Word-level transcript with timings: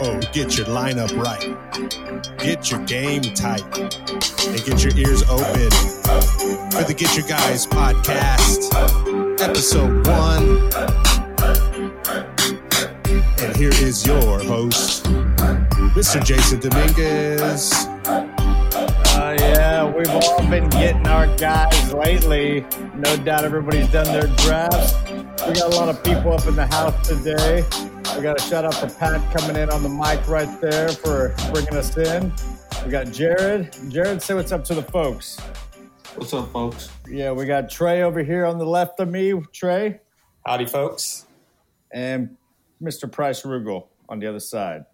Oh, 0.00 0.20
get 0.32 0.56
your 0.56 0.66
lineup 0.66 1.16
right. 1.16 2.38
Get 2.38 2.70
your 2.70 2.80
game 2.84 3.22
tight. 3.34 3.64
And 4.46 4.64
get 4.64 4.84
your 4.84 4.96
ears 4.96 5.22
open 5.28 6.03
the 6.94 7.00
Get 7.00 7.16
Your 7.16 7.26
Guys 7.26 7.66
podcast, 7.66 8.70
episode 9.40 10.06
one. 10.06 10.70
And 13.42 13.56
here 13.56 13.70
is 13.70 14.06
your 14.06 14.38
host, 14.38 15.04
Mr. 15.94 16.24
Jason 16.24 16.60
Dominguez. 16.60 17.72
Uh, 18.06 19.36
yeah, 19.40 19.84
we've 19.84 20.08
all 20.08 20.38
been 20.48 20.68
getting 20.70 21.06
our 21.06 21.26
guys 21.36 21.92
lately. 21.92 22.64
No 22.94 23.16
doubt 23.16 23.44
everybody's 23.44 23.90
done 23.90 24.06
their 24.06 24.28
drafts. 24.38 24.94
We 25.46 25.54
got 25.54 25.72
a 25.72 25.76
lot 25.76 25.88
of 25.88 26.02
people 26.04 26.32
up 26.32 26.46
in 26.46 26.54
the 26.54 26.66
house 26.66 27.08
today. 27.08 27.64
We 28.16 28.22
got 28.22 28.40
a 28.40 28.42
shout 28.42 28.64
out 28.64 28.74
to 28.74 28.94
Pat 28.98 29.36
coming 29.36 29.56
in 29.56 29.70
on 29.70 29.82
the 29.82 29.88
mic 29.88 30.26
right 30.28 30.60
there 30.60 30.90
for 30.90 31.34
bringing 31.52 31.74
us 31.74 31.96
in. 31.96 32.32
We 32.84 32.90
got 32.90 33.10
Jared. 33.10 33.74
Jared, 33.88 34.22
say 34.22 34.34
what's 34.34 34.52
up 34.52 34.64
to 34.64 34.74
the 34.74 34.82
folks. 34.82 35.40
What's 36.16 36.32
up, 36.32 36.52
folks? 36.52 36.90
Yeah, 37.08 37.32
we 37.32 37.44
got 37.44 37.68
Trey 37.68 38.02
over 38.02 38.22
here 38.22 38.46
on 38.46 38.56
the 38.58 38.64
left 38.64 39.00
of 39.00 39.08
me. 39.08 39.34
Trey. 39.52 39.98
Howdy, 40.46 40.66
folks. 40.66 41.26
And 41.92 42.36
Mr. 42.80 43.10
Price 43.10 43.42
Rugel 43.42 43.88
on 44.08 44.20
the 44.20 44.28
other 44.28 44.38
side. 44.38 44.84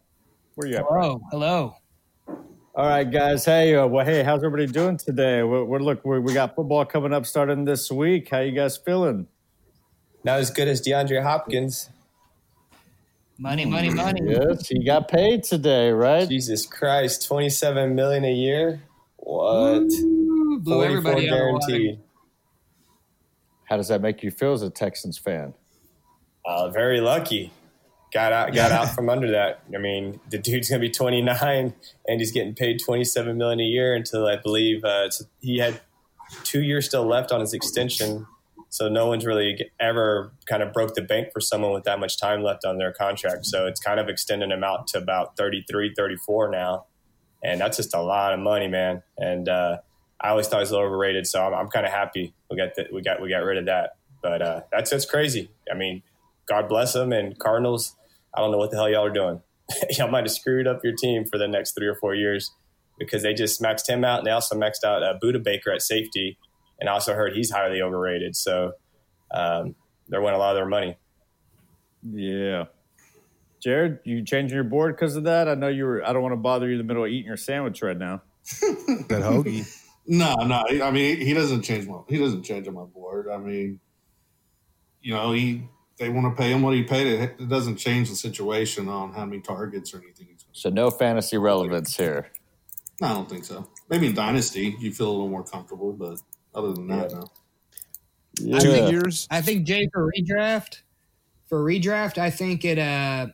Where 0.55 0.67
you 0.67 0.77
at? 0.77 0.85
Hello, 0.89 1.21
hello. 1.31 1.75
All 2.27 2.89
right, 2.89 3.05
guys. 3.05 3.45
Hey, 3.45 3.75
uh, 3.75 3.87
well, 3.87 4.07
hey, 4.07 4.23
how's 4.23 4.43
everybody 4.43 4.67
doing 4.67 4.97
today? 4.97 5.43
We're, 5.43 5.65
we're 5.65 5.81
look, 5.81 6.03
we 6.07 6.19
we 6.21 6.33
got 6.33 6.55
football 6.55 6.87
coming 6.87 7.13
up 7.13 7.27
starting 7.27 7.67
this 7.67 7.91
week. 7.91 8.31
How 8.31 8.41
you 8.41 8.53
guys 8.53 8.79
feeling? 8.79 9.27
Not 10.25 10.39
as 10.39 10.51
good 10.51 10.69
as 10.69 10.81
DeAndre 10.81 11.23
Hopkins. 11.23 11.91
Money, 13.37 13.67
money, 13.67 13.91
money. 13.91 14.23
Yes, 14.25 14.69
he 14.69 14.83
got 14.85 15.09
paid 15.09 15.45
today, 15.45 15.91
right? 15.91 16.27
Jesus 16.27 16.65
Christ, 16.65 17.27
twenty-seven 17.27 17.95
million 17.95 18.25
a 18.25 18.33
year. 18.33 18.83
What? 19.17 19.83
Ooh, 19.83 20.20
Blew 20.65 20.75
Forty-four 20.75 20.99
everybody 20.99 21.31
out 21.31 21.35
of 21.35 21.53
water. 21.53 21.67
guaranteed. 21.69 22.01
How 23.65 23.77
does 23.77 23.89
that 23.89 24.01
make 24.01 24.23
you 24.23 24.31
feel 24.31 24.53
as 24.53 24.63
a 24.63 24.71
Texans 24.71 25.17
fan? 25.17 25.55
Uh, 26.45 26.69
very 26.71 27.01
lucky. 27.01 27.53
Got 28.13 28.33
out, 28.33 28.53
got 28.53 28.73
out 28.73 28.89
from 28.95 29.09
under 29.09 29.31
that. 29.31 29.63
I 29.73 29.79
mean, 29.79 30.19
the 30.29 30.39
dude's 30.39 30.69
gonna 30.69 30.81
be 30.81 30.91
29, 30.91 31.75
and 32.09 32.21
he's 32.21 32.33
getting 32.33 32.55
paid 32.55 32.81
27 32.85 33.37
million 33.37 33.61
a 33.61 33.65
year 33.65 33.95
until 33.95 34.27
I 34.27 34.37
believe 34.37 34.83
uh, 34.85 35.09
he 35.41 35.59
had 35.59 35.81
two 36.43 36.63
years 36.63 36.87
still 36.87 37.05
left 37.07 37.31
on 37.31 37.41
his 37.41 37.55
extension. 37.55 38.27
So 38.69 38.89
no 38.89 39.07
one's 39.07 39.27
really 39.27 39.71
ever 39.81 40.33
kind 40.47 40.63
of 40.63 40.73
broke 40.73 40.95
the 40.95 41.03
bank 41.03 41.29
for 41.33 41.41
someone 41.41 41.73
with 41.73 41.85
that 41.85 41.99
much 41.99 42.21
time 42.21 42.43
left 42.43 42.65
on 42.65 42.79
their 42.79 42.93
contract. 42.93 43.47
So 43.47 43.67
it's 43.67 43.81
kind 43.81 43.99
of 43.99 44.09
extending 44.09 44.51
him 44.53 44.63
out 44.63 44.87
to 44.89 44.99
about 44.99 45.37
33, 45.37 45.93
34 45.97 46.51
now, 46.51 46.87
and 47.45 47.61
that's 47.61 47.77
just 47.77 47.95
a 47.95 48.01
lot 48.03 48.33
of 48.33 48.41
money, 48.41 48.67
man. 48.67 49.03
And 49.19 49.49
uh, 49.49 49.79
I 50.21 50.29
always 50.29 50.49
thought 50.49 50.59
he 50.59 50.63
was 50.63 50.71
a 50.71 50.75
little 50.75 50.89
overrated, 50.89 51.27
so 51.27 51.43
I'm, 51.43 51.55
I'm 51.55 51.69
kind 51.69 51.87
of 51.87 51.93
happy 51.93 52.35
we 52.51 52.57
got 52.57 52.75
the, 52.75 52.87
we 52.93 53.03
got 53.03 53.23
we 53.23 53.29
got 53.29 53.39
rid 53.39 53.59
of 53.59 53.67
that. 53.67 53.97
But 54.23 54.43
uh, 54.43 54.61
that's 54.71 54.91
that's 54.91 55.07
crazy. 55.07 55.51
I 55.71 55.75
mean, 55.75 56.03
God 56.47 56.69
bless 56.69 56.93
them 56.93 57.13
and 57.13 57.39
Cardinals. 57.39 57.97
I 58.35 58.41
don't 58.41 58.51
know 58.51 58.59
what 58.59 58.71
the 58.71 58.77
hell 58.77 58.91
y'all 58.91 59.05
are 59.05 59.11
doing. 59.11 59.41
y'all 59.99 60.11
might 60.11 60.25
have 60.25 60.33
screwed 60.33 60.67
up 60.67 60.85
your 60.85 60.95
team 60.95 61.25
for 61.25 61.39
the 61.39 61.49
next 61.49 61.73
three 61.73 61.87
or 61.87 61.95
four 61.95 62.15
years 62.15 62.53
because 62.99 63.23
they 63.23 63.33
just 63.33 63.63
maxed 63.63 63.89
him 63.89 64.05
out 64.05 64.19
and 64.19 64.27
they 64.27 64.31
also 64.31 64.57
maxed 64.57 64.85
out 64.85 65.03
uh, 65.03 65.15
Budda 65.23 65.43
Baker 65.43 65.73
at 65.73 65.81
safety. 65.81 66.37
And 66.81 66.89
I 66.89 66.93
also 66.93 67.15
heard 67.15 67.35
he's 67.35 67.51
highly 67.51 67.81
overrated. 67.81 68.37
So 68.37 68.73
um, 69.31 69.75
they're 70.09 70.21
winning 70.21 70.37
a 70.37 70.39
lot 70.39 70.51
of 70.51 70.57
their 70.57 70.67
money. 70.67 70.97
Yeah. 72.03 72.65
Jared, 73.63 74.01
you 74.05 74.25
changing 74.25 74.55
your 74.55 74.65
board 74.65 74.97
because 74.97 75.17
of 75.17 75.25
that? 75.25 75.49
I 75.49 75.55
know 75.55 75.69
you 75.69 75.85
were. 75.85 76.07
I 76.07 76.13
don't 76.13 76.23
want 76.23 76.33
to 76.33 76.39
bother 76.39 76.67
you 76.67 76.73
in 76.73 76.79
the 76.79 76.85
middle 76.85 77.05
of 77.05 77.11
eating 77.11 77.27
your 77.27 77.37
sandwich 77.37 77.83
right 77.83 77.97
now. 77.97 78.23
That 79.09 79.23
hoagie. 79.23 79.67
No, 80.07 80.35
no. 80.35 80.65
I 80.83 80.91
mean, 80.91 81.19
he 81.19 81.35
doesn't 81.35 81.63
change 81.63 81.87
my 81.87 82.01
he 82.09 82.19
doesn't 82.19 82.43
change 82.43 82.67
on 82.69 82.75
my 82.75 82.85
board. 82.85 83.29
I 83.29 83.37
mean, 83.39 83.81
you 85.01 85.15
know, 85.15 85.33
he 85.33 85.69
they 85.99 86.09
want 86.09 86.35
to 86.35 86.41
pay 86.43 86.51
him 86.51 86.63
what 86.63 86.75
he 86.75 86.83
paid. 86.83 87.07
It, 87.07 87.37
it 87.39 87.49
doesn't 87.49 87.77
change 87.77 88.09
the 88.09 88.17
situation 88.17 88.89
on 88.89 89.13
how 89.13 89.25
many 89.27 89.41
targets 89.41 89.93
or 89.95 89.99
anything. 89.99 90.29
He's 90.31 90.45
So 90.53 90.71
no 90.71 90.91
fantasy 90.91 91.37
relevance 91.39 91.97
here. 91.97 92.31
No, 93.01 93.09
I 93.09 93.13
don't 93.15 93.29
think 93.29 93.45
so. 93.45 93.69
Maybe 93.89 94.07
in 94.07 94.15
dynasty 94.15 94.77
you 94.81 94.93
feel 94.93 95.09
a 95.09 95.13
little 95.13 95.29
more 95.29 95.45
comfortable, 95.45 95.93
but 95.93 96.19
other 96.55 96.73
than 96.73 96.89
that, 96.89 97.13
no. 97.13 97.25
Two 98.37 98.71
Yeah. 98.71 98.89
years. 98.89 99.27
I 99.31 99.43
think 99.43 99.67
Jay 99.67 99.89
for 99.93 100.11
redraft, 100.11 100.83
for 101.49 101.63
redraft, 101.65 102.19
I 102.19 102.31
think 102.31 102.65
it 102.65 102.79
uh 102.79 103.29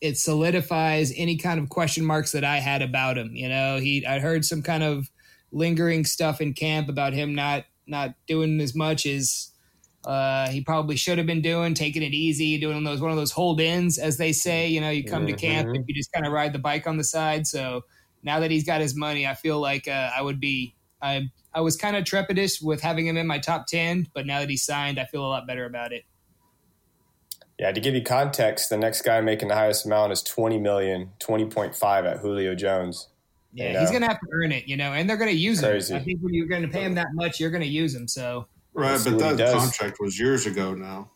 it 0.00 0.18
solidifies 0.18 1.12
any 1.16 1.36
kind 1.36 1.58
of 1.58 1.68
question 1.68 2.04
marks 2.04 2.32
that 2.32 2.44
I 2.44 2.58
had 2.58 2.82
about 2.82 3.16
him. 3.18 3.34
You 3.34 3.48
know, 3.48 3.78
he 3.78 4.06
I 4.06 4.18
heard 4.18 4.44
some 4.44 4.62
kind 4.62 4.82
of 4.82 5.10
lingering 5.56 6.04
stuff 6.04 6.40
in 6.40 6.52
camp 6.52 6.88
about 6.88 7.12
him 7.12 7.34
not 7.34 7.64
not 7.86 8.14
doing 8.26 8.60
as 8.60 8.74
much 8.74 9.06
as 9.06 9.52
uh, 10.04 10.48
he 10.48 10.60
probably 10.60 10.96
should 10.96 11.18
have 11.18 11.26
been 11.26 11.42
doing, 11.42 11.74
taking 11.74 12.02
it 12.02 12.12
easy, 12.12 12.58
doing 12.58 12.84
those 12.84 13.00
one 13.00 13.10
of 13.10 13.16
those 13.16 13.32
hold 13.32 13.60
ins, 13.60 13.98
as 13.98 14.18
they 14.18 14.32
say. 14.32 14.68
You 14.68 14.80
know, 14.80 14.90
you 14.90 15.02
come 15.02 15.26
to 15.26 15.32
camp 15.32 15.68
and 15.68 15.84
you 15.86 15.94
just 15.94 16.12
kind 16.12 16.26
of 16.26 16.32
ride 16.32 16.52
the 16.52 16.58
bike 16.58 16.86
on 16.86 16.96
the 16.96 17.04
side. 17.04 17.46
So 17.46 17.82
now 18.22 18.38
that 18.40 18.50
he's 18.50 18.64
got 18.64 18.80
his 18.80 18.94
money, 18.94 19.26
I 19.26 19.34
feel 19.34 19.58
like 19.58 19.88
uh, 19.88 20.10
I 20.16 20.22
would 20.22 20.40
be. 20.40 20.74
I 21.02 21.28
I 21.52 21.60
was 21.60 21.76
kind 21.76 21.96
of 21.96 22.04
trepidous 22.04 22.62
with 22.62 22.80
having 22.80 23.06
him 23.06 23.16
in 23.16 23.26
my 23.26 23.38
top 23.38 23.66
ten, 23.66 24.06
but 24.14 24.26
now 24.26 24.40
that 24.40 24.48
he's 24.48 24.64
signed, 24.64 24.98
I 24.98 25.06
feel 25.06 25.24
a 25.24 25.28
lot 25.28 25.46
better 25.46 25.64
about 25.64 25.92
it. 25.92 26.04
Yeah, 27.58 27.72
to 27.72 27.80
give 27.80 27.94
you 27.94 28.02
context, 28.02 28.68
the 28.68 28.76
next 28.76 29.02
guy 29.02 29.20
making 29.22 29.48
the 29.48 29.54
highest 29.54 29.86
amount 29.86 30.12
is 30.12 30.22
20 30.22 30.58
million, 30.58 31.12
20.5 31.20 32.10
at 32.10 32.18
Julio 32.18 32.54
Jones. 32.54 33.08
Yeah, 33.56 33.72
You 33.72 33.78
he's 33.80 33.88
know? 33.90 34.00
gonna 34.00 34.12
have 34.12 34.20
to 34.20 34.26
earn 34.32 34.52
it, 34.52 34.68
you 34.68 34.76
know, 34.76 34.92
and 34.92 35.08
they're 35.08 35.16
gonna 35.16 35.30
use 35.30 35.60
Crazy. 35.60 35.94
him. 35.94 36.00
I 36.00 36.04
think 36.04 36.20
when 36.20 36.34
you're 36.34 36.46
gonna 36.46 36.68
pay 36.68 36.82
him 36.84 36.94
that 36.96 37.08
much, 37.14 37.40
you're 37.40 37.50
gonna 37.50 37.64
use 37.64 37.94
him. 37.94 38.06
So 38.06 38.46
Right, 38.74 39.00
but 39.02 39.18
that 39.38 39.54
contract 39.54 39.98
was 39.98 40.18
years 40.20 40.44
ago 40.44 40.74
now. 40.74 41.10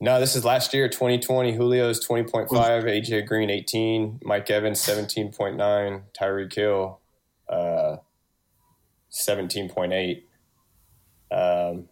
No, 0.00 0.18
this 0.18 0.34
is 0.34 0.46
last 0.46 0.72
year, 0.72 0.88
2020. 0.88 1.52
Julio's 1.52 2.02
20.5, 2.06 2.48
AJ 2.48 3.26
Green 3.26 3.50
18, 3.50 4.20
Mike 4.24 4.48
Evans 4.48 4.80
17.9, 4.80 6.02
Tyreek 6.18 6.54
Hill 6.54 6.98
uh, 7.50 7.96
17.8. 9.12 10.22
Um, 11.30 11.88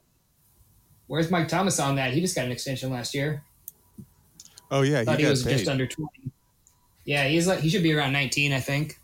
where's 1.07 1.31
Mike 1.31 1.49
Thomas 1.49 1.79
on 1.79 1.97
that? 1.97 2.15
He 2.15 2.23
just 2.23 2.35
got 2.35 2.47
an 2.47 2.53
extension 2.53 2.91
last 2.91 3.15
year. 3.15 3.45
Oh 4.71 4.81
yeah, 4.83 5.05
Thought 5.05 5.17
he 5.19 5.23
he, 5.23 5.23
got 5.25 5.31
was 5.31 5.45
paid. 5.45 5.59
just 5.59 5.69
under 5.69 5.87
twenty. 5.87 6.31
Yeah, 7.05 7.27
he's 7.29 7.47
like 7.47 7.61
he 7.61 7.69
should 7.71 7.83
be 7.83 7.93
around 7.95 8.13
nineteen, 8.13 8.53
I 8.53 8.61
think. 8.61 8.98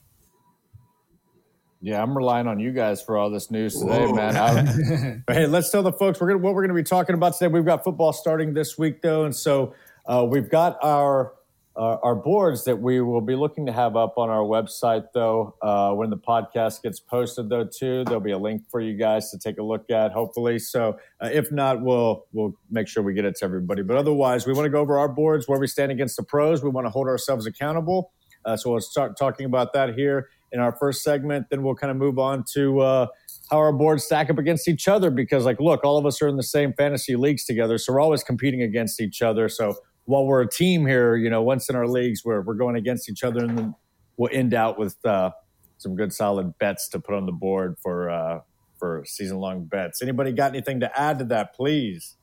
Yeah, 1.84 2.02
I'm 2.02 2.16
relying 2.16 2.46
on 2.46 2.60
you 2.60 2.72
guys 2.72 3.02
for 3.02 3.18
all 3.18 3.28
this 3.28 3.50
news 3.50 3.78
today, 3.78 4.06
Whoa. 4.06 4.14
man. 4.14 5.22
I- 5.28 5.32
hey, 5.34 5.46
let's 5.46 5.70
tell 5.70 5.82
the 5.82 5.92
folks 5.92 6.18
we're 6.18 6.28
gonna 6.28 6.38
what 6.38 6.54
we're 6.54 6.62
gonna 6.62 6.72
be 6.72 6.82
talking 6.82 7.14
about 7.14 7.34
today. 7.34 7.48
We've 7.48 7.64
got 7.66 7.84
football 7.84 8.14
starting 8.14 8.54
this 8.54 8.78
week, 8.78 9.02
though, 9.02 9.26
and 9.26 9.36
so 9.36 9.74
uh, 10.06 10.26
we've 10.26 10.48
got 10.48 10.78
our 10.82 11.34
uh, 11.76 11.98
our 12.02 12.14
boards 12.14 12.64
that 12.64 12.80
we 12.80 13.02
will 13.02 13.20
be 13.20 13.36
looking 13.36 13.66
to 13.66 13.72
have 13.72 13.96
up 13.96 14.14
on 14.16 14.30
our 14.30 14.44
website, 14.44 15.08
though. 15.12 15.56
Uh, 15.60 15.92
when 15.92 16.08
the 16.08 16.16
podcast 16.16 16.80
gets 16.82 17.00
posted, 17.00 17.50
though, 17.50 17.66
too, 17.66 18.02
there'll 18.04 18.18
be 18.20 18.30
a 18.30 18.38
link 18.38 18.62
for 18.70 18.80
you 18.80 18.96
guys 18.96 19.30
to 19.32 19.38
take 19.38 19.58
a 19.58 19.62
look 19.62 19.90
at, 19.90 20.10
hopefully. 20.12 20.58
So, 20.60 20.98
uh, 21.20 21.28
if 21.34 21.52
not, 21.52 21.82
we'll 21.82 22.24
we'll 22.32 22.54
make 22.70 22.88
sure 22.88 23.02
we 23.02 23.12
get 23.12 23.26
it 23.26 23.36
to 23.40 23.44
everybody. 23.44 23.82
But 23.82 23.98
otherwise, 23.98 24.46
we 24.46 24.54
want 24.54 24.64
to 24.64 24.70
go 24.70 24.80
over 24.80 24.98
our 24.98 25.08
boards 25.08 25.48
where 25.48 25.58
we 25.60 25.66
stand 25.66 25.92
against 25.92 26.16
the 26.16 26.22
pros. 26.22 26.64
We 26.64 26.70
want 26.70 26.86
to 26.86 26.90
hold 26.90 27.08
ourselves 27.08 27.44
accountable. 27.44 28.10
Uh, 28.46 28.56
so 28.56 28.70
we'll 28.70 28.80
start 28.80 29.18
talking 29.18 29.44
about 29.46 29.74
that 29.74 29.94
here 29.94 30.28
in 30.54 30.60
our 30.60 30.72
first 30.72 31.02
segment. 31.02 31.46
Then 31.50 31.62
we'll 31.62 31.74
kind 31.74 31.90
of 31.90 31.98
move 31.98 32.18
on 32.18 32.44
to 32.54 32.80
uh, 32.80 33.06
how 33.50 33.58
our 33.58 33.72
boards 33.72 34.04
stack 34.04 34.30
up 34.30 34.38
against 34.38 34.68
each 34.68 34.88
other 34.88 35.10
because, 35.10 35.44
like, 35.44 35.60
look, 35.60 35.84
all 35.84 35.98
of 35.98 36.06
us 36.06 36.22
are 36.22 36.28
in 36.28 36.36
the 36.36 36.42
same 36.42 36.72
fantasy 36.72 37.16
leagues 37.16 37.44
together, 37.44 37.76
so 37.76 37.92
we're 37.92 38.00
always 38.00 38.24
competing 38.24 38.62
against 38.62 39.00
each 39.00 39.20
other. 39.20 39.50
So 39.50 39.74
while 40.06 40.24
we're 40.24 40.40
a 40.40 40.48
team 40.48 40.86
here, 40.86 41.16
you 41.16 41.28
know, 41.28 41.42
once 41.42 41.68
in 41.68 41.76
our 41.76 41.86
leagues, 41.86 42.24
we're 42.24 42.40
we're 42.40 42.54
going 42.54 42.76
against 42.76 43.10
each 43.10 43.22
other, 43.22 43.44
and 43.44 43.58
then 43.58 43.74
we'll 44.16 44.30
end 44.32 44.54
out 44.54 44.78
with 44.78 44.96
uh, 45.04 45.32
some 45.76 45.96
good 45.96 46.12
solid 46.14 46.56
bets 46.58 46.88
to 46.88 47.00
put 47.00 47.14
on 47.14 47.26
the 47.26 47.32
board 47.32 47.76
for 47.82 48.08
uh, 48.08 48.40
for 48.78 49.04
season 49.06 49.38
long 49.38 49.64
bets. 49.64 50.00
Anybody 50.00 50.32
got 50.32 50.52
anything 50.52 50.80
to 50.80 50.98
add 50.98 51.18
to 51.18 51.24
that, 51.26 51.54
please? 51.54 52.16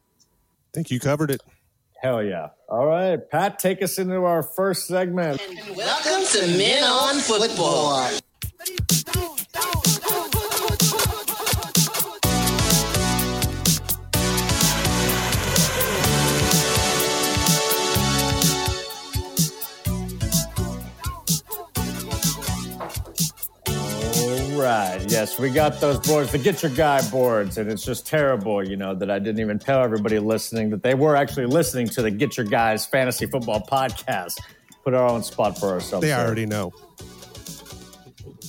think 0.74 0.90
you 0.90 1.00
covered 1.00 1.32
it. 1.32 1.42
Hell 2.02 2.24
yeah! 2.24 2.48
All 2.68 2.88
right, 2.88 3.20
Pat, 3.30 3.60
take 3.60 3.84
us 3.84 4.00
into 4.00 4.24
our 4.24 4.42
first 4.42 4.88
segment. 4.88 5.40
And 5.40 5.78
Welcome 5.78 6.26
to 6.32 6.48
Men 6.58 6.84
on 6.84 7.20
Football. 7.20 8.10
Yes, 25.12 25.40
we 25.40 25.50
got 25.50 25.80
those 25.82 26.00
boards, 26.00 26.32
the 26.32 26.38
Get 26.38 26.62
Your 26.64 26.72
Guy 26.72 27.08
boards, 27.10 27.58
and 27.58 27.72
it's 27.72 27.84
just 27.84 28.06
terrible, 28.08 28.68
you 28.68 28.78
know, 28.78 28.96
that 28.96 29.10
I 29.10 29.20
didn't 29.20 29.40
even 29.40 29.60
tell 29.60 29.84
everybody 29.84 30.20
listening 30.20 30.70
that 30.72 30.84
they 30.84 30.94
were 30.94 31.16
actually 31.16 31.46
listening 31.46 31.88
to 31.90 32.02
the 32.02 32.12
Get 32.12 32.38
Your 32.38 32.46
Guys 32.46 32.86
Fantasy 32.86 33.26
Football 33.26 33.62
Podcast. 33.62 34.40
Put 34.84 34.94
our 34.94 35.08
own 35.08 35.24
spot 35.24 35.58
for 35.58 35.70
ourselves. 35.70 36.06
They 36.06 36.14
already 36.14 36.46
know. 36.46 36.72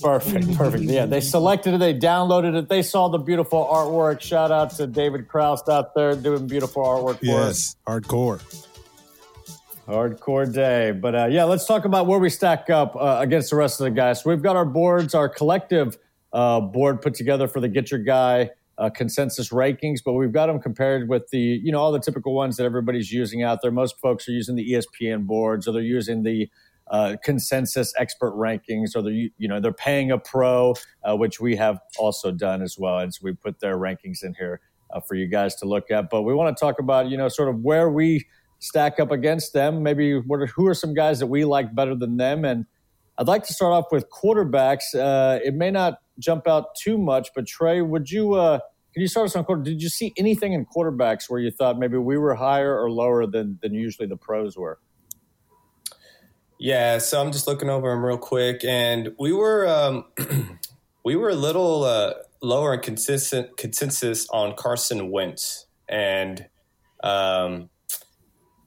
Perfect, 0.01 0.53
perfect. 0.55 0.83
Yeah, 0.83 1.05
they 1.05 1.21
selected 1.21 1.75
it, 1.75 1.77
they 1.77 1.93
downloaded 1.93 2.57
it, 2.57 2.67
they 2.67 2.81
saw 2.81 3.07
the 3.07 3.19
beautiful 3.19 3.65
artwork. 3.71 4.19
Shout 4.19 4.51
out 4.51 4.71
to 4.71 4.87
David 4.87 5.27
Kraus 5.29 5.67
out 5.69 5.95
there 5.95 6.15
doing 6.15 6.47
beautiful 6.47 6.83
artwork 6.83 7.19
for 7.19 7.39
us. 7.41 7.75
Yes, 7.75 7.75
hardcore. 7.87 8.41
Hardcore 9.87 10.51
day. 10.51 10.91
But 10.91 11.15
uh, 11.15 11.25
yeah, 11.25 11.43
let's 11.43 11.65
talk 11.65 11.85
about 11.85 12.07
where 12.07 12.19
we 12.19 12.29
stack 12.29 12.69
up 12.69 12.95
uh, 12.95 13.17
against 13.19 13.49
the 13.49 13.57
rest 13.57 13.81
of 13.81 13.85
the 13.85 13.91
guys. 13.91 14.23
So 14.23 14.29
we've 14.29 14.41
got 14.41 14.55
our 14.55 14.65
boards, 14.65 15.13
our 15.13 15.27
collective 15.27 15.97
uh, 16.31 16.61
board 16.61 17.01
put 17.01 17.13
together 17.13 17.47
for 17.47 17.59
the 17.59 17.67
Get 17.67 17.91
Your 17.91 17.99
Guy 17.99 18.49
uh, 18.77 18.89
consensus 18.89 19.49
rankings, 19.49 19.99
but 20.03 20.13
we've 20.13 20.31
got 20.31 20.47
them 20.47 20.59
compared 20.59 21.09
with 21.09 21.29
the, 21.29 21.39
you 21.39 21.71
know, 21.71 21.79
all 21.79 21.91
the 21.91 21.99
typical 21.99 22.33
ones 22.33 22.55
that 22.57 22.63
everybody's 22.63 23.11
using 23.11 23.43
out 23.43 23.59
there. 23.61 23.71
Most 23.71 23.99
folks 23.99 24.27
are 24.27 24.31
using 24.31 24.55
the 24.55 24.71
ESPN 24.71 25.25
boards 25.27 25.67
or 25.67 25.73
they're 25.73 25.81
using 25.81 26.23
the 26.23 26.49
uh, 26.87 27.17
consensus 27.23 27.93
expert 27.97 28.33
rankings 28.35 28.95
or 28.95 29.01
they're, 29.01 29.11
you 29.11 29.47
know, 29.47 29.59
they're 29.59 29.73
paying 29.73 30.11
a 30.11 30.17
pro, 30.17 30.73
uh, 31.03 31.15
which 31.15 31.41
we 31.41 31.57
have 31.57 31.79
also 31.99 32.31
done 32.31 32.61
as 32.61 32.77
well. 32.79 32.99
And 32.99 33.13
so 33.13 33.19
we 33.21 33.33
put 33.33 33.59
their 33.59 33.77
rankings 33.77 34.23
in 34.23 34.33
here 34.35 34.61
for 35.07 35.15
you 35.15 35.27
guys 35.27 35.55
to 35.55 35.65
look 35.65 35.91
at. 35.91 36.09
But 36.09 36.21
we 36.21 36.33
want 36.33 36.55
to 36.55 36.59
talk 36.59 36.79
about, 36.79 37.09
you 37.09 37.17
know, 37.17 37.27
sort 37.27 37.49
of 37.49 37.61
where 37.61 37.89
we 37.89 38.25
stack 38.63 38.99
up 38.99 39.11
against 39.11 39.53
them. 39.53 39.83
Maybe 39.83 40.17
what 40.17 40.39
are, 40.39 40.47
who 40.47 40.67
are 40.67 40.73
some 40.73 40.93
guys 40.93 41.19
that 41.19 41.27
we 41.27 41.43
like 41.43 41.75
better 41.75 41.95
than 41.95 42.17
them? 42.17 42.45
And 42.45 42.65
I'd 43.17 43.27
like 43.27 43.43
to 43.43 43.53
start 43.53 43.73
off 43.73 43.91
with 43.91 44.09
quarterbacks. 44.09 44.95
Uh, 44.95 45.39
it 45.43 45.53
may 45.53 45.69
not 45.69 45.99
jump 46.17 46.47
out 46.47 46.75
too 46.75 46.97
much, 46.97 47.29
but 47.35 47.45
Trey, 47.45 47.81
would 47.81 48.09
you 48.09 48.33
uh, 48.33 48.59
can 48.93 49.01
you 49.01 49.07
start 49.07 49.25
us 49.25 49.35
on 49.35 49.43
quarter? 49.43 49.63
Did 49.63 49.81
you 49.81 49.89
see 49.89 50.13
anything 50.17 50.53
in 50.53 50.65
quarterbacks 50.65 51.29
where 51.29 51.39
you 51.39 51.51
thought 51.51 51.77
maybe 51.77 51.97
we 51.97 52.17
were 52.17 52.35
higher 52.35 52.79
or 52.79 52.89
lower 52.89 53.27
than 53.27 53.59
than 53.61 53.73
usually 53.73 54.07
the 54.07 54.17
pros 54.17 54.57
were? 54.57 54.79
Yeah, 56.59 56.99
so 56.99 57.19
I'm 57.19 57.31
just 57.31 57.45
looking 57.45 57.69
over 57.69 57.89
them 57.89 58.05
real 58.05 58.17
quick, 58.17 58.63
and 58.63 59.13
we 59.19 59.33
were 59.33 59.67
um, 59.67 60.05
we 61.05 61.15
were 61.15 61.29
a 61.29 61.35
little 61.35 61.83
uh, 61.83 62.13
lower 62.41 62.75
in 62.75 62.79
consistent 62.79 63.57
consensus 63.57 64.27
on 64.29 64.55
Carson 64.55 65.11
Wentz, 65.11 65.65
and 65.89 66.47
um, 67.03 67.69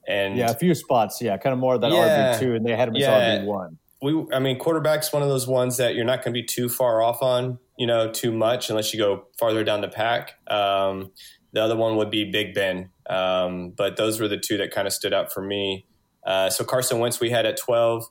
and 0.08 0.36
Yeah, 0.36 0.50
a 0.50 0.54
few 0.54 0.74
spots. 0.74 1.20
Yeah, 1.20 1.36
kind 1.36 1.52
of 1.52 1.58
more 1.58 1.78
than 1.78 1.92
Yeah. 1.92 2.34
RB 2.34 2.38
two, 2.40 2.54
and 2.54 2.64
they 2.66 2.74
had 2.76 2.88
him 2.88 2.96
as 2.96 3.02
Yeah. 3.02 3.38
RB 3.40 3.46
one. 3.46 3.78
we 4.02 4.26
I 4.32 4.38
mean 4.38 4.58
quarterback's 4.58 5.12
one 5.12 5.22
of 5.22 5.28
those 5.28 5.46
ones 5.46 5.78
that 5.78 5.94
you're 5.94 6.04
not 6.04 6.22
going 6.22 6.34
to 6.34 6.40
be 6.40 6.44
too 6.46 6.68
far 6.68 7.02
off 7.02 7.22
on, 7.22 7.58
you 7.78 7.86
know, 7.86 8.10
too 8.10 8.30
much 8.30 8.68
unless 8.70 8.92
you 8.92 8.98
go 9.00 9.24
farther 9.38 9.64
down 9.64 9.80
the 9.80 9.88
pack. 9.88 10.34
Um, 10.48 11.12
the 11.52 11.62
other 11.62 11.76
one 11.76 11.96
would 11.96 12.10
be 12.10 12.30
Big 12.30 12.52
Ben, 12.54 12.90
um, 13.08 13.70
but 13.70 13.96
those 13.96 14.20
were 14.20 14.28
the 14.28 14.36
two 14.36 14.58
that 14.58 14.70
kind 14.70 14.86
of 14.86 14.92
stood 14.92 15.14
out 15.14 15.32
for 15.32 15.40
me. 15.42 15.86
Uh, 16.26 16.50
so 16.50 16.62
Carson 16.64 16.98
Wentz 16.98 17.20
we 17.20 17.30
had 17.30 17.46
at 17.46 17.56
12, 17.56 18.04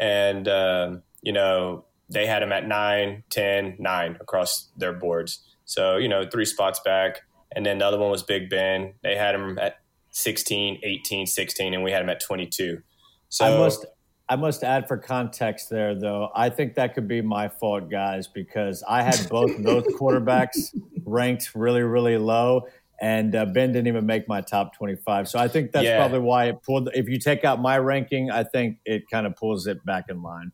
and 0.00 0.48
um, 0.48 1.02
you 1.22 1.32
know 1.32 1.84
they 2.10 2.26
had 2.26 2.42
him 2.42 2.50
at 2.52 2.66
9, 2.66 3.22
10, 3.30 3.76
9 3.78 4.16
across 4.20 4.70
their 4.76 4.92
boards. 4.92 5.44
So 5.66 5.96
you 5.98 6.08
know 6.08 6.24
three 6.28 6.46
spots 6.46 6.80
back, 6.84 7.20
and 7.54 7.64
then 7.64 7.78
the 7.78 7.86
other 7.86 7.98
one 7.98 8.10
was 8.10 8.22
Big 8.22 8.50
Ben. 8.50 8.94
They 9.02 9.14
had 9.16 9.34
him 9.34 9.58
at 9.60 9.76
16, 10.18 10.80
18, 10.82 11.26
16, 11.26 11.74
and 11.74 11.84
we 11.84 11.92
had 11.92 12.02
him 12.02 12.08
at 12.08 12.20
22. 12.20 12.82
So 13.28 13.44
I 13.44 13.56
must 13.56 13.86
I 14.28 14.36
must 14.36 14.62
add 14.62 14.88
for 14.88 14.98
context 14.98 15.70
there 15.70 15.94
though. 15.94 16.28
I 16.34 16.50
think 16.50 16.74
that 16.74 16.94
could 16.94 17.08
be 17.08 17.22
my 17.22 17.48
fault, 17.48 17.88
guys, 17.90 18.26
because 18.26 18.82
I 18.86 19.02
had 19.02 19.28
both 19.30 19.50
those 19.62 19.84
quarterbacks 19.98 20.74
ranked 21.06 21.54
really, 21.54 21.82
really 21.82 22.18
low, 22.18 22.66
and 23.00 23.34
uh, 23.34 23.46
Ben 23.46 23.72
didn't 23.72 23.86
even 23.86 24.06
make 24.06 24.28
my 24.28 24.40
top 24.40 24.74
twenty-five. 24.76 25.28
So 25.28 25.38
I 25.38 25.48
think 25.48 25.72
that's 25.72 25.84
Yeah. 25.84 25.96
probably 25.98 26.20
why 26.20 26.46
it 26.46 26.62
pulled. 26.62 26.90
If 26.94 27.08
you 27.08 27.18
take 27.18 27.44
out 27.44 27.60
my 27.60 27.78
ranking, 27.78 28.30
I 28.30 28.44
think 28.44 28.78
it 28.84 29.04
kind 29.10 29.26
of 29.26 29.36
pulls 29.36 29.66
it 29.66 29.84
back 29.84 30.06
in 30.08 30.22
line. 30.22 30.52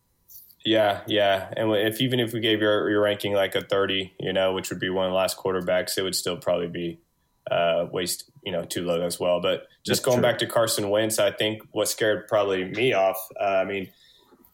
Yeah, 0.64 1.02
yeah, 1.06 1.50
and 1.56 1.70
if 1.72 2.00
even 2.00 2.20
if 2.20 2.32
we 2.32 2.40
gave 2.40 2.61
your 2.61 2.88
your 2.90 3.02
ranking 3.02 3.32
like 3.34 3.55
a 3.55 3.61
thirty, 3.61 4.14
you 4.20 4.32
know, 4.32 4.52
which 4.52 4.70
would 4.70 4.78
be 4.81 4.88
one 4.90 5.06
of 5.06 5.11
the 5.11 5.16
last 5.16 5.37
quarterbacks, 5.37 5.99
it 5.99 6.02
would 6.02 6.14
still 6.14 6.37
probably 6.37 6.69
be 6.69 7.00
uh, 7.50 7.87
waste, 7.93 8.31
you 8.43 8.52
know, 8.52 8.64
too 8.64 8.85
low 8.85 9.02
as 9.02 9.20
well. 9.20 9.41
But 9.41 9.67
just 9.85 10.00
That's 10.02 10.06
going 10.06 10.19
true. 10.19 10.23
back 10.23 10.38
to 10.38 10.46
Carson 10.46 10.91
Wentz, 10.91 11.19
I 11.19 11.31
think 11.31 11.62
what 11.73 11.88
scared 11.88 12.26
probably 12.29 12.64
me 12.64 12.93
off. 12.93 13.19
Uh, 13.41 13.44
I 13.44 13.64
mean, 13.64 13.88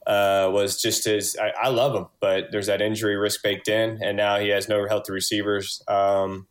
uh, 0.06 0.50
was 0.52 0.80
just 0.80 1.04
his. 1.04 1.36
I, 1.40 1.66
I 1.66 1.68
love 1.68 1.94
him, 1.94 2.06
but 2.20 2.46
there's 2.50 2.66
that 2.66 2.82
injury 2.82 3.16
risk 3.16 3.42
baked 3.42 3.68
in, 3.68 4.00
and 4.02 4.16
now 4.16 4.38
he 4.38 4.48
has 4.48 4.68
no 4.68 4.86
healthy 4.88 5.12
receivers. 5.12 5.82
Um, 5.88 6.46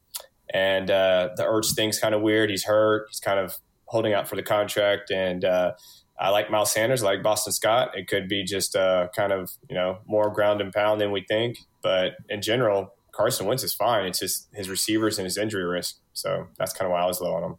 and 0.53 0.89
uh, 0.89 1.29
the 1.35 1.43
Ertz 1.43 1.75
thing's 1.75 1.99
kind 1.99 2.15
of 2.15 2.21
weird. 2.21 2.49
He's 2.49 2.63
hurt. 2.63 3.07
He's 3.09 3.19
kind 3.19 3.39
of 3.39 3.57
holding 3.85 4.13
out 4.13 4.27
for 4.27 4.35
the 4.35 4.43
contract, 4.43 5.11
and 5.11 5.43
uh, 5.43 5.73
I 6.19 6.29
like 6.29 6.49
Miles 6.51 6.71
Sanders. 6.71 7.03
I 7.03 7.07
like 7.07 7.23
Boston 7.23 7.53
Scott. 7.53 7.97
It 7.97 8.07
could 8.07 8.27
be 8.27 8.43
just 8.43 8.75
uh, 8.75 9.07
kind 9.15 9.31
of 9.33 9.51
you 9.67 9.75
know 9.75 9.99
more 10.05 10.31
ground 10.31 10.61
and 10.61 10.71
pound 10.71 11.01
than 11.01 11.11
we 11.11 11.25
think, 11.27 11.57
but 11.81 12.13
in 12.29 12.41
general, 12.41 12.93
Carson 13.19 13.45
Wentz 13.47 13.63
is 13.65 13.73
fine. 13.73 14.05
It's 14.05 14.17
just 14.19 14.47
his 14.53 14.69
receivers 14.69 15.17
and 15.19 15.25
his 15.25 15.37
injury 15.37 15.65
risk. 15.65 15.97
So 16.13 16.47
that's 16.57 16.71
kind 16.71 16.85
of 16.89 16.93
why 16.93 17.01
I 17.01 17.05
was 17.05 17.19
low 17.19 17.33
on 17.33 17.43
him. 17.43 17.55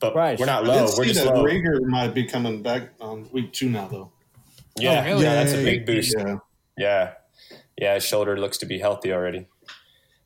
But 0.00 0.16
Right. 0.16 0.36
we're 0.36 0.46
not 0.46 0.64
I 0.64 0.66
low. 0.66 0.74
did 0.88 0.98
We're 0.98 1.04
see 1.04 1.12
just 1.12 1.24
that 1.24 1.36
low. 1.36 1.44
Reagor 1.44 1.80
might 1.82 2.12
be 2.12 2.24
coming 2.24 2.60
back 2.60 2.90
on 3.00 3.28
week 3.30 3.52
two 3.52 3.68
now, 3.70 3.86
though. 3.86 4.10
Yeah, 4.80 5.00
Oh, 5.00 5.04
really? 5.04 5.22
yeah, 5.24 5.34
that's 5.34 5.52
a 5.52 5.62
big 5.62 5.86
boost. 5.86 6.12
Yeah. 6.18 6.36
Yeah. 6.76 7.12
Yeah, 7.78 7.94
his 7.94 8.04
shoulder 8.04 8.36
looks 8.36 8.58
to 8.58 8.66
be 8.66 8.80
healthy 8.80 9.12
already. 9.12 9.46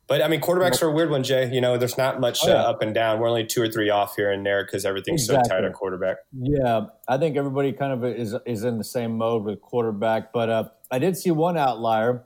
But 0.07 0.23
I 0.23 0.27
mean, 0.27 0.41
quarterbacks 0.41 0.81
are 0.81 0.87
a 0.87 0.91
weird 0.91 1.11
one, 1.11 1.21
Jay. 1.23 1.47
You 1.53 1.61
know, 1.61 1.77
there's 1.77 1.99
not 1.99 2.19
much 2.19 2.39
Oh, 2.43 2.49
yeah. 2.49 2.63
uh, 2.63 2.71
up 2.71 2.81
and 2.81 2.91
down. 2.91 3.19
We're 3.19 3.29
only 3.29 3.45
two 3.45 3.61
or 3.61 3.67
three 3.69 3.91
off 3.91 4.15
here 4.15 4.31
and 4.31 4.43
there 4.43 4.65
because 4.65 4.83
everything's 4.83 5.27
so 5.27 5.35
tight 5.43 5.63
at 5.63 5.73
quarterback. 5.73 6.17
Yeah, 6.33 6.87
I 7.07 7.19
think 7.19 7.37
everybody 7.37 7.71
kind 7.71 7.93
of 7.93 8.03
is 8.03 8.35
is 8.47 8.63
in 8.63 8.79
the 8.79 8.83
same 8.83 9.15
mode 9.15 9.43
with 9.43 9.61
quarterback. 9.61 10.33
But 10.33 10.49
uh, 10.49 10.69
I 10.89 10.97
did 10.97 11.15
see 11.17 11.29
one 11.29 11.55
outlier 11.55 12.23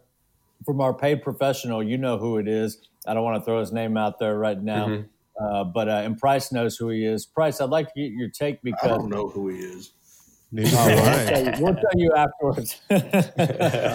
from 0.66 0.82
our 0.82 0.94
paid 0.94 1.22
professional. 1.22 1.84
You 1.84 1.98
know 1.98 2.18
who 2.18 2.38
it 2.38 2.48
is. 2.48 2.80
I 3.08 3.14
don't 3.14 3.24
want 3.24 3.42
to 3.42 3.46
throw 3.46 3.60
his 3.60 3.72
name 3.72 3.98
out 3.98 4.20
there 4.20 4.38
right 4.38 4.62
now, 4.62 4.88
Mhm. 4.88 5.06
uh, 5.40 5.64
but 5.66 5.88
uh, 5.88 6.02
and 6.04 6.18
Price 6.18 6.52
knows 6.52 6.76
who 6.78 6.90
he 6.90 7.06
is. 7.06 7.26
Price, 7.26 7.62
I'd 7.62 7.70
like 7.70 7.94
to 7.94 8.00
get 8.02 8.12
your 8.12 8.30
take 8.30 8.62
because 8.64 8.80
I 8.84 8.88
because 8.88 8.98
don't 9.02 9.10
know 9.10 9.28
who 9.30 9.50
he 9.50 9.58
is. 9.60 9.92
Neither 10.52 10.70
do 10.70 10.76
Oh, 10.78 10.86
we'll, 10.86 11.28
tell 11.28 11.44
you, 11.46 11.64
we'll 11.64 11.76
tell 11.76 11.96
you 11.96 12.14
afterwards. 12.14 12.82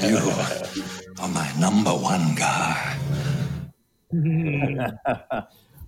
You 0.09 1.25
are 1.25 1.29
my 1.29 1.51
number 1.59 1.91
one 1.91 2.35
guy. 2.35 2.97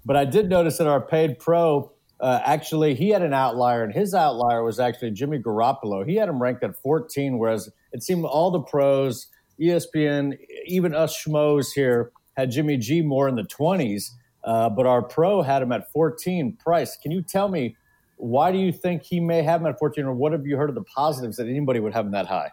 but 0.05 0.17
I 0.17 0.25
did 0.25 0.49
notice 0.49 0.79
that 0.79 0.87
our 0.87 1.01
paid 1.01 1.39
pro, 1.39 1.93
uh, 2.21 2.41
actually, 2.45 2.95
he 2.95 3.09
had 3.11 3.23
an 3.23 3.33
outlier, 3.35 3.83
and 3.85 3.93
his 3.93 4.15
outlier 4.15 4.63
was 4.63 4.79
actually 4.79 5.11
Jimmy 5.13 5.39
Garoppolo. 5.39 6.07
He 6.07 6.17
had 6.17 6.29
him 6.29 6.41
ranked 6.41 6.63
at 6.65 6.77
14, 6.77 7.39
whereas 7.39 7.71
it 7.93 8.03
seemed 8.03 8.25
all 8.25 8.51
the 8.51 8.61
pros, 8.61 9.27
ESPN, 9.63 10.39
even 10.67 10.95
us 10.95 11.23
schmoes 11.23 11.67
here, 11.75 12.13
had 12.37 12.51
Jimmy 12.51 12.77
G 12.77 13.03
more 13.03 13.29
in 13.29 13.37
the 13.37 13.43
20s. 13.43 14.11
Uh, 14.45 14.69
but 14.69 14.87
our 14.87 15.03
pro 15.03 15.43
had 15.43 15.63
him 15.63 15.71
at 15.73 15.91
14. 15.93 16.57
Price, 16.57 16.97
can 16.97 17.13
you 17.13 17.23
tell 17.23 17.49
me 17.49 17.77
why 18.17 18.53
do 18.53 18.59
you 18.59 18.73
think 18.73 19.03
he 19.03 19.19
may 19.21 19.43
have 19.43 19.61
him 19.61 19.67
at 19.67 19.79
14, 19.79 20.05
or 20.05 20.15
what 20.15 20.33
have 20.33 20.47
you 20.47 20.57
heard 20.57 20.69
of 20.69 20.75
the 20.77 20.85
positives 20.85 21.37
that 21.37 21.49
anybody 21.49 21.81
would 21.81 21.93
have 21.93 22.07
him 22.07 22.13
that 22.13 22.27
high? 22.27 22.51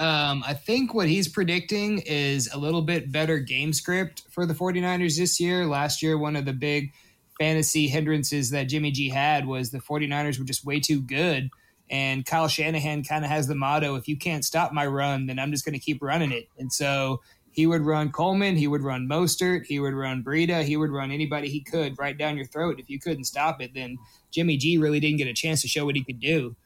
Um, 0.00 0.42
I 0.44 0.54
think 0.54 0.94
what 0.94 1.08
he's 1.08 1.28
predicting 1.28 2.00
is 2.00 2.52
a 2.52 2.58
little 2.58 2.82
bit 2.82 3.12
better 3.12 3.38
game 3.38 3.72
script 3.72 4.22
for 4.30 4.46
the 4.46 4.54
49ers 4.54 5.16
this 5.16 5.38
year. 5.38 5.66
Last 5.66 6.02
year, 6.02 6.18
one 6.18 6.34
of 6.34 6.44
the 6.44 6.52
big 6.52 6.92
fantasy 7.38 7.86
hindrances 7.86 8.50
that 8.50 8.64
Jimmy 8.64 8.90
G 8.90 9.08
had 9.10 9.46
was 9.46 9.70
the 9.70 9.78
49ers 9.78 10.38
were 10.40 10.44
just 10.44 10.64
way 10.64 10.80
too 10.80 11.00
good. 11.00 11.50
And 11.92 12.24
Kyle 12.24 12.48
Shanahan 12.48 13.04
kind 13.04 13.22
of 13.22 13.30
has 13.30 13.46
the 13.46 13.54
motto 13.54 13.96
if 13.96 14.08
you 14.08 14.16
can't 14.16 14.46
stop 14.46 14.72
my 14.72 14.86
run, 14.86 15.26
then 15.26 15.38
I'm 15.38 15.52
just 15.52 15.64
going 15.64 15.74
to 15.74 15.78
keep 15.78 16.02
running 16.02 16.32
it. 16.32 16.48
And 16.58 16.72
so 16.72 17.20
he 17.50 17.66
would 17.66 17.82
run 17.82 18.10
Coleman, 18.10 18.56
he 18.56 18.66
would 18.66 18.80
run 18.80 19.06
Mostert, 19.06 19.66
he 19.66 19.78
would 19.78 19.92
run 19.92 20.24
Breida, 20.24 20.64
he 20.64 20.78
would 20.78 20.90
run 20.90 21.10
anybody 21.10 21.50
he 21.50 21.60
could 21.60 21.98
right 21.98 22.16
down 22.16 22.38
your 22.38 22.46
throat. 22.46 22.80
If 22.80 22.88
you 22.88 22.98
couldn't 22.98 23.24
stop 23.24 23.60
it, 23.60 23.72
then 23.74 23.98
Jimmy 24.30 24.56
G 24.56 24.78
really 24.78 25.00
didn't 25.00 25.18
get 25.18 25.28
a 25.28 25.34
chance 25.34 25.60
to 25.60 25.68
show 25.68 25.84
what 25.84 25.94
he 25.94 26.02
could 26.02 26.18
do. 26.18 26.56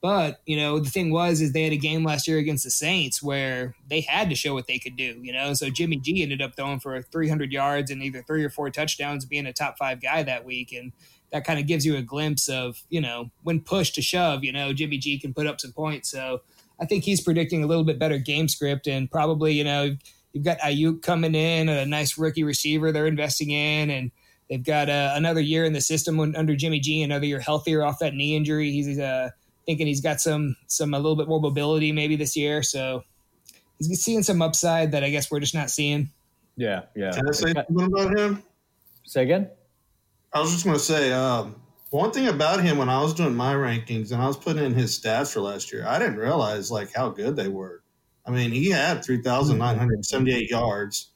But 0.00 0.40
you 0.46 0.56
know, 0.56 0.78
the 0.78 0.88
thing 0.88 1.12
was, 1.12 1.42
is 1.42 1.52
they 1.52 1.64
had 1.64 1.74
a 1.74 1.76
game 1.76 2.02
last 2.02 2.26
year 2.26 2.38
against 2.38 2.64
the 2.64 2.70
Saints 2.70 3.22
where 3.22 3.74
they 3.86 4.00
had 4.00 4.30
to 4.30 4.34
show 4.34 4.54
what 4.54 4.66
they 4.66 4.78
could 4.78 4.96
do. 4.96 5.20
You 5.20 5.34
know, 5.34 5.52
so 5.52 5.68
Jimmy 5.68 5.98
G 5.98 6.22
ended 6.22 6.40
up 6.40 6.56
throwing 6.56 6.80
for 6.80 7.02
300 7.02 7.52
yards 7.52 7.90
and 7.90 8.02
either 8.02 8.22
three 8.22 8.42
or 8.42 8.48
four 8.48 8.70
touchdowns, 8.70 9.26
being 9.26 9.44
a 9.44 9.52
top 9.52 9.76
five 9.76 10.00
guy 10.00 10.22
that 10.22 10.46
week, 10.46 10.72
and 10.72 10.92
that 11.32 11.44
kind 11.44 11.58
of 11.58 11.66
gives 11.66 11.86
you 11.86 11.96
a 11.96 12.02
glimpse 12.02 12.48
of 12.48 12.82
you 12.88 13.00
know 13.00 13.30
when 13.42 13.60
push 13.60 13.90
to 13.92 14.02
shove, 14.02 14.44
you 14.44 14.52
know, 14.52 14.72
Jimmy 14.72 14.98
G 14.98 15.18
can 15.18 15.34
put 15.34 15.46
up 15.46 15.60
some 15.60 15.72
points. 15.72 16.10
So 16.10 16.42
I 16.80 16.86
think 16.86 17.04
he's 17.04 17.20
predicting 17.20 17.62
a 17.62 17.66
little 17.66 17.84
bit 17.84 17.98
better 17.98 18.18
game 18.18 18.48
script 18.48 18.86
and 18.86 19.10
probably 19.10 19.52
you 19.52 19.64
know 19.64 19.96
you've 20.32 20.44
got 20.44 20.58
Aiyuk 20.58 21.02
coming 21.02 21.34
in, 21.34 21.68
a 21.68 21.86
nice 21.86 22.18
rookie 22.18 22.44
receiver 22.44 22.92
they're 22.92 23.06
investing 23.06 23.50
in, 23.50 23.90
and 23.90 24.10
they've 24.48 24.64
got 24.64 24.88
uh, 24.88 25.12
another 25.14 25.40
year 25.40 25.64
in 25.64 25.72
the 25.72 25.80
system 25.80 26.16
when, 26.16 26.36
under 26.36 26.54
Jimmy 26.56 26.80
G, 26.80 27.02
another 27.02 27.26
year 27.26 27.40
healthier 27.40 27.82
off 27.82 27.98
that 28.00 28.14
knee 28.14 28.36
injury. 28.36 28.70
He's 28.70 28.98
uh, 28.98 29.30
thinking 29.66 29.86
he's 29.86 30.00
got 30.00 30.20
some 30.20 30.56
some 30.66 30.94
a 30.94 30.98
little 30.98 31.16
bit 31.16 31.28
more 31.28 31.40
mobility 31.40 31.92
maybe 31.92 32.16
this 32.16 32.36
year. 32.36 32.62
So 32.62 33.04
he's 33.78 34.02
seeing 34.02 34.22
some 34.22 34.42
upside 34.42 34.92
that 34.92 35.04
I 35.04 35.10
guess 35.10 35.30
we're 35.30 35.40
just 35.40 35.54
not 35.54 35.70
seeing. 35.70 36.10
Yeah, 36.56 36.82
yeah. 36.94 37.12
Can 37.12 37.28
I 37.28 37.32
say 37.32 37.52
something 37.52 37.86
about 37.86 38.18
him? 38.18 38.42
Say 39.04 39.22
again. 39.22 39.50
I 40.32 40.40
was 40.40 40.52
just 40.52 40.64
going 40.64 40.76
to 40.76 40.82
say 40.82 41.12
um, 41.12 41.60
one 41.90 42.12
thing 42.12 42.28
about 42.28 42.62
him 42.62 42.78
when 42.78 42.88
I 42.88 43.02
was 43.02 43.14
doing 43.14 43.34
my 43.34 43.54
rankings 43.54 44.12
and 44.12 44.22
I 44.22 44.26
was 44.26 44.36
putting 44.36 44.64
in 44.64 44.74
his 44.74 44.98
stats 44.98 45.32
for 45.32 45.40
last 45.40 45.72
year. 45.72 45.84
I 45.86 45.98
didn't 45.98 46.16
realize 46.16 46.70
like 46.70 46.92
how 46.94 47.08
good 47.10 47.36
they 47.36 47.48
were. 47.48 47.82
I 48.26 48.30
mean, 48.30 48.52
he 48.52 48.70
had 48.70 49.04
three 49.04 49.22
thousand 49.22 49.58
nine 49.58 49.76
hundred 49.76 50.04
seventy-eight 50.04 50.50
yards, 50.50 51.10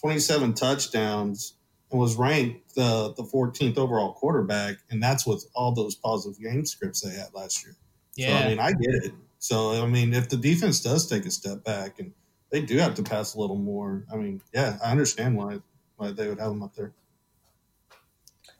twenty-seven 0.00 0.54
touchdowns, 0.54 1.54
and 1.90 1.98
was 1.98 2.14
ranked 2.16 2.74
the 2.76 3.12
the 3.16 3.24
14th 3.24 3.76
overall 3.76 4.12
quarterback. 4.12 4.76
And 4.90 5.02
that's 5.02 5.26
with 5.26 5.46
all 5.54 5.72
those 5.72 5.96
positive 5.96 6.40
game 6.40 6.64
scripts 6.64 7.00
they 7.00 7.10
had 7.10 7.34
last 7.34 7.64
year. 7.64 7.74
Yeah. 8.14 8.38
So 8.38 8.44
I 8.44 8.48
mean, 8.48 8.58
I 8.60 8.70
get 8.72 9.04
it. 9.04 9.12
So 9.40 9.82
I 9.82 9.86
mean, 9.86 10.12
if 10.14 10.28
the 10.28 10.36
defense 10.36 10.80
does 10.80 11.08
take 11.08 11.26
a 11.26 11.30
step 11.30 11.64
back 11.64 11.98
and 11.98 12.12
they 12.50 12.60
do 12.60 12.78
have 12.78 12.94
to 12.96 13.02
pass 13.02 13.34
a 13.34 13.40
little 13.40 13.58
more, 13.58 14.04
I 14.12 14.16
mean, 14.16 14.40
yeah, 14.52 14.78
I 14.84 14.92
understand 14.92 15.36
why 15.36 15.58
why 15.96 16.12
they 16.12 16.28
would 16.28 16.38
have 16.38 16.52
him 16.52 16.62
up 16.62 16.74
there. 16.76 16.92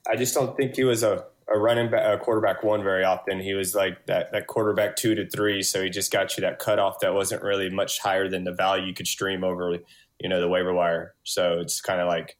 I 0.08 0.16
just 0.16 0.34
don't 0.34 0.56
think 0.56 0.76
he 0.76 0.84
was 0.84 1.02
a, 1.02 1.24
a 1.52 1.58
running 1.58 1.90
back, 1.90 2.20
a 2.20 2.22
quarterback 2.22 2.62
one 2.62 2.82
very 2.82 3.04
often. 3.04 3.40
He 3.40 3.54
was 3.54 3.74
like 3.74 4.06
that, 4.06 4.32
that 4.32 4.46
quarterback 4.46 4.96
two 4.96 5.14
to 5.14 5.28
three. 5.28 5.62
So 5.62 5.82
he 5.82 5.90
just 5.90 6.12
got 6.12 6.36
you 6.36 6.42
that 6.42 6.58
cutoff 6.58 7.00
that 7.00 7.14
wasn't 7.14 7.42
really 7.42 7.70
much 7.70 7.98
higher 7.98 8.28
than 8.28 8.44
the 8.44 8.52
value 8.52 8.86
you 8.86 8.94
could 8.94 9.06
stream 9.08 9.44
over, 9.44 9.76
you 10.20 10.28
know, 10.28 10.40
the 10.40 10.48
waiver 10.48 10.72
wire. 10.72 11.14
So 11.24 11.58
it's 11.60 11.80
kind 11.80 12.00
of 12.00 12.08
like, 12.08 12.36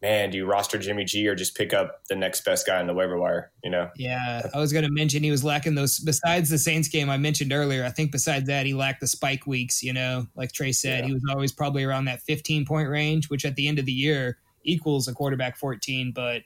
man, 0.00 0.30
do 0.30 0.38
you 0.38 0.46
roster 0.46 0.78
Jimmy 0.78 1.04
G 1.04 1.26
or 1.26 1.34
just 1.34 1.56
pick 1.56 1.72
up 1.72 2.02
the 2.08 2.14
next 2.14 2.44
best 2.44 2.66
guy 2.66 2.80
in 2.80 2.86
the 2.86 2.94
waiver 2.94 3.18
wire? 3.18 3.50
You 3.64 3.70
know? 3.70 3.90
Yeah, 3.96 4.48
I 4.54 4.58
was 4.58 4.72
going 4.72 4.84
to 4.84 4.90
mention 4.92 5.22
he 5.24 5.30
was 5.30 5.42
lacking 5.42 5.74
those. 5.74 5.98
Besides 5.98 6.50
the 6.50 6.58
Saints 6.58 6.88
game 6.88 7.10
I 7.10 7.16
mentioned 7.16 7.52
earlier, 7.52 7.84
I 7.84 7.90
think 7.90 8.12
besides 8.12 8.46
that 8.46 8.64
he 8.66 8.74
lacked 8.74 9.00
the 9.00 9.08
spike 9.08 9.46
weeks. 9.46 9.82
You 9.82 9.92
know, 9.92 10.26
like 10.36 10.52
Trey 10.52 10.72
said, 10.72 11.00
Yeah. 11.00 11.06
he 11.06 11.12
was 11.14 11.24
always 11.30 11.52
probably 11.52 11.84
around 11.84 12.04
that 12.04 12.22
15 12.22 12.64
point 12.64 12.88
range, 12.88 13.28
which 13.28 13.44
at 13.44 13.56
the 13.56 13.66
end 13.66 13.78
of 13.78 13.86
the 13.86 13.92
year 13.92 14.38
equals 14.64 15.08
a 15.08 15.12
quarterback 15.14 15.56
14. 15.56 16.12
But 16.14 16.42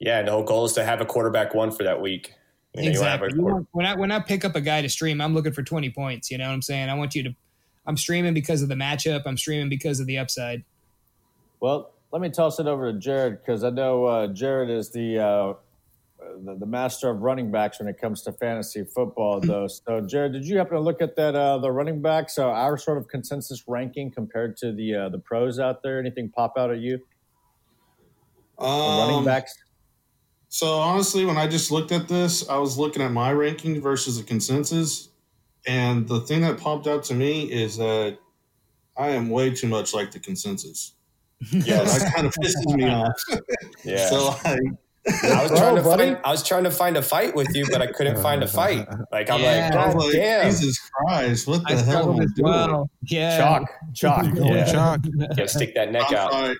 Yeah. 0.00 0.18
And 0.18 0.26
the 0.28 0.32
whole 0.32 0.42
goal 0.42 0.64
is 0.64 0.72
to 0.72 0.84
have 0.84 1.00
a 1.00 1.06
quarterback 1.06 1.54
one 1.54 1.70
for 1.70 1.84
that 1.84 2.00
week. 2.00 2.34
You 2.74 2.82
know, 2.84 2.90
you 2.90 3.00
have 3.02 3.22
a 3.22 3.24
exactly, 3.26 3.44
want- 3.44 3.68
when 3.72 3.86
I 3.86 3.94
when 3.96 4.10
I 4.12 4.18
pick 4.20 4.44
up 4.44 4.54
a 4.56 4.60
guy 4.60 4.82
to 4.82 4.88
stream, 4.88 5.20
I'm 5.20 5.34
looking 5.34 5.52
for 5.52 5.62
20 5.62 5.90
points. 5.90 6.30
You 6.30 6.38
know 6.38 6.46
what 6.46 6.54
I'm 6.54 6.62
saying? 6.62 6.88
I 6.88 6.94
want 6.94 7.14
you 7.14 7.22
to. 7.24 7.34
I'm 7.86 7.96
streaming 7.96 8.34
because 8.34 8.62
of 8.62 8.68
the 8.68 8.74
matchup. 8.76 9.22
I'm 9.26 9.36
streaming 9.36 9.68
because 9.68 9.98
of 10.00 10.06
the 10.06 10.18
upside. 10.18 10.64
Well, 11.60 11.92
let 12.12 12.22
me 12.22 12.30
toss 12.30 12.58
it 12.60 12.66
over 12.66 12.92
to 12.92 12.98
Jared 12.98 13.40
because 13.40 13.64
I 13.64 13.70
know 13.70 14.04
uh, 14.04 14.26
Jared 14.28 14.70
is 14.70 14.90
the, 14.90 15.18
uh, 15.18 15.54
the 16.44 16.54
the 16.60 16.66
master 16.66 17.10
of 17.10 17.22
running 17.22 17.50
backs 17.50 17.80
when 17.80 17.88
it 17.88 18.00
comes 18.00 18.22
to 18.22 18.32
fantasy 18.32 18.84
football. 18.84 19.40
Though, 19.40 19.66
so 19.66 20.00
Jared, 20.02 20.32
did 20.32 20.44
you 20.46 20.58
happen 20.58 20.74
to 20.74 20.80
look 20.80 21.02
at 21.02 21.16
that 21.16 21.34
uh, 21.34 21.58
the 21.58 21.72
running 21.72 22.00
backs? 22.00 22.38
Uh, 22.38 22.46
our 22.48 22.76
sort 22.78 22.98
of 22.98 23.08
consensus 23.08 23.64
ranking 23.66 24.10
compared 24.12 24.56
to 24.58 24.72
the 24.72 24.94
uh, 24.94 25.08
the 25.08 25.18
pros 25.18 25.58
out 25.58 25.82
there. 25.82 25.98
Anything 25.98 26.28
pop 26.30 26.54
out 26.56 26.70
at 26.70 26.78
you? 26.78 26.98
The 28.58 28.64
running 28.64 29.16
Um, 29.16 29.24
backs. 29.24 29.54
So 30.52 30.66
honestly, 30.80 31.24
when 31.24 31.36
I 31.38 31.46
just 31.46 31.70
looked 31.70 31.92
at 31.92 32.08
this, 32.08 32.48
I 32.48 32.58
was 32.58 32.76
looking 32.76 33.02
at 33.02 33.12
my 33.12 33.32
ranking 33.32 33.80
versus 33.80 34.18
the 34.18 34.24
consensus, 34.24 35.08
and 35.66 36.08
the 36.08 36.20
thing 36.22 36.40
that 36.42 36.58
popped 36.58 36.88
out 36.88 37.04
to 37.04 37.14
me 37.14 37.44
is 37.50 37.76
that 37.76 38.18
I 38.98 39.10
am 39.10 39.30
way 39.30 39.50
too 39.50 39.68
much 39.68 39.94
like 39.94 40.10
the 40.10 40.18
consensus. 40.20 40.92
Yeah, 41.52 41.84
that 41.84 42.12
kind 42.14 42.26
of 42.26 42.34
pisses 42.34 42.76
me 42.76 42.90
off. 42.90 43.14
Yeah. 43.84 44.10
So 44.10 44.34
I, 44.44 44.58
I 45.32 45.42
was 45.42 45.52
Oh, 45.52 45.56
trying 45.56 45.76
to 45.76 45.82
buddy. 45.82 46.04
find, 46.04 46.18
I 46.22 46.30
was 46.32 46.46
trying 46.46 46.64
to 46.64 46.70
find 46.70 46.96
a 46.98 47.02
fight 47.02 47.34
with 47.34 47.54
you, 47.54 47.66
but 47.70 47.80
I 47.80 47.86
couldn't 47.86 48.20
find 48.20 48.42
a 48.42 48.46
fight. 48.60 48.86
Like, 49.10 49.30
I'm 49.30 49.40
Yeah. 49.40 49.62
like, 49.62 49.72
God 49.72 49.94
like, 49.96 50.12
damn. 50.12 50.50
Jesus 50.50 50.78
Christ, 50.90 51.46
what 51.48 51.62
the 51.62 51.68
I 51.68 51.76
hell 51.76 51.84
struggled 52.02 52.16
am 52.16 52.22
I 52.22 52.26
doing? 52.36 52.52
well. 52.52 52.90
Yeah. 53.04 53.38
Chalk, 53.38 53.70
chalk. 53.94 54.22
Going 54.34 54.52
Yeah. 54.52 54.64
chalk. 54.70 55.00
Gotta 55.28 55.48
stick 55.48 55.74
that 55.76 55.92
neck 55.92 56.06
I'm 56.10 56.16
out. 56.16 56.32
sorry. 56.32 56.56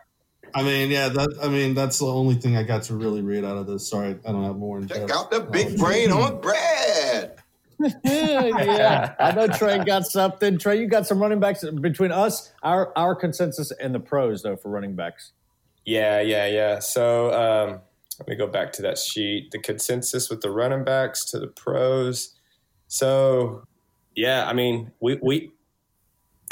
I 0.54 0.62
mean, 0.62 0.90
yeah, 0.90 1.08
that 1.08 1.38
I 1.42 1.48
mean 1.48 1.74
that's 1.74 1.98
the 1.98 2.06
only 2.06 2.34
thing 2.34 2.56
I 2.56 2.62
got 2.62 2.84
to 2.84 2.94
really 2.94 3.22
read 3.22 3.44
out 3.44 3.56
of 3.56 3.66
this. 3.66 3.88
Sorry, 3.88 4.18
I 4.26 4.32
don't 4.32 4.44
have 4.44 4.56
more. 4.56 4.78
in 4.78 4.88
Check 4.88 5.06
depth. 5.06 5.12
out 5.12 5.30
the 5.30 5.40
big 5.40 5.78
brain 5.78 6.10
on 6.10 6.40
Brad. 6.40 7.36
yeah, 8.04 9.14
I 9.18 9.32
know 9.32 9.46
Trey 9.48 9.82
got 9.84 10.04
something. 10.04 10.58
Trey, 10.58 10.80
you 10.80 10.86
got 10.86 11.06
some 11.06 11.18
running 11.18 11.40
backs 11.40 11.64
between 11.64 12.12
us, 12.12 12.52
our 12.62 12.92
our 12.96 13.14
consensus, 13.14 13.70
and 13.70 13.94
the 13.94 14.00
pros 14.00 14.42
though 14.42 14.56
for 14.56 14.68
running 14.68 14.94
backs. 14.94 15.32
Yeah, 15.86 16.20
yeah, 16.20 16.46
yeah. 16.46 16.78
So 16.80 17.32
um, 17.32 17.80
let 18.18 18.28
me 18.28 18.36
go 18.36 18.46
back 18.46 18.72
to 18.74 18.82
that 18.82 18.98
sheet. 18.98 19.50
The 19.50 19.58
consensus 19.58 20.28
with 20.28 20.42
the 20.42 20.50
running 20.50 20.84
backs 20.84 21.24
to 21.26 21.38
the 21.38 21.46
pros. 21.46 22.34
So 22.88 23.64
yeah, 24.14 24.46
I 24.46 24.52
mean, 24.52 24.92
we 25.00 25.18
we 25.22 25.52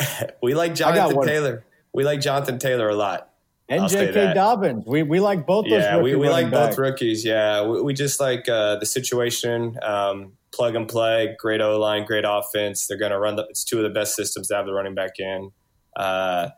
we 0.43 0.55
like 0.55 0.75
Jonathan. 0.75 1.23
Taylor. 1.23 1.64
We 1.93 2.05
like 2.05 2.21
Jonathan 2.21 2.59
Taylor 2.59 2.88
a 2.88 2.95
lot. 2.95 3.28
And 3.71 3.87
J.K. 3.89 4.33
Dobbins, 4.33 4.85
we 4.87 5.03
we 5.03 5.21
like 5.21 5.47
both 5.47 5.67
those. 5.67 5.73
Yeah, 5.73 6.01
we, 6.01 6.15
we 6.17 6.29
like 6.29 6.51
running 6.51 6.51
both 6.51 6.79
rookies. 6.79 7.23
Yeah, 7.23 7.67
we, 7.67 7.83
we 7.83 7.93
just 7.93 8.19
like 8.19 8.49
uh, 8.49 8.77
the 8.77 8.87
situation. 8.87 9.77
Um, 9.83 10.33
plug 10.53 10.75
and 10.75 10.89
play, 10.89 11.37
great 11.39 11.61
O 11.61 11.79
line, 11.79 12.07
great 12.07 12.25
offense. 12.27 12.87
They're 12.87 12.99
going 12.99 13.13
to 13.13 13.19
run 13.19 13.37
the. 13.37 13.47
It's 13.51 13.65
two 13.65 13.77
of 13.77 13.83
the 13.83 13.91
best 13.91 14.15
systems 14.17 14.49
to 14.49 14.57
have 14.57 14.65
the 14.65 14.73
running 14.73 14.95
back 14.95 15.19
in. 15.19 15.51
Uh, 15.97 16.49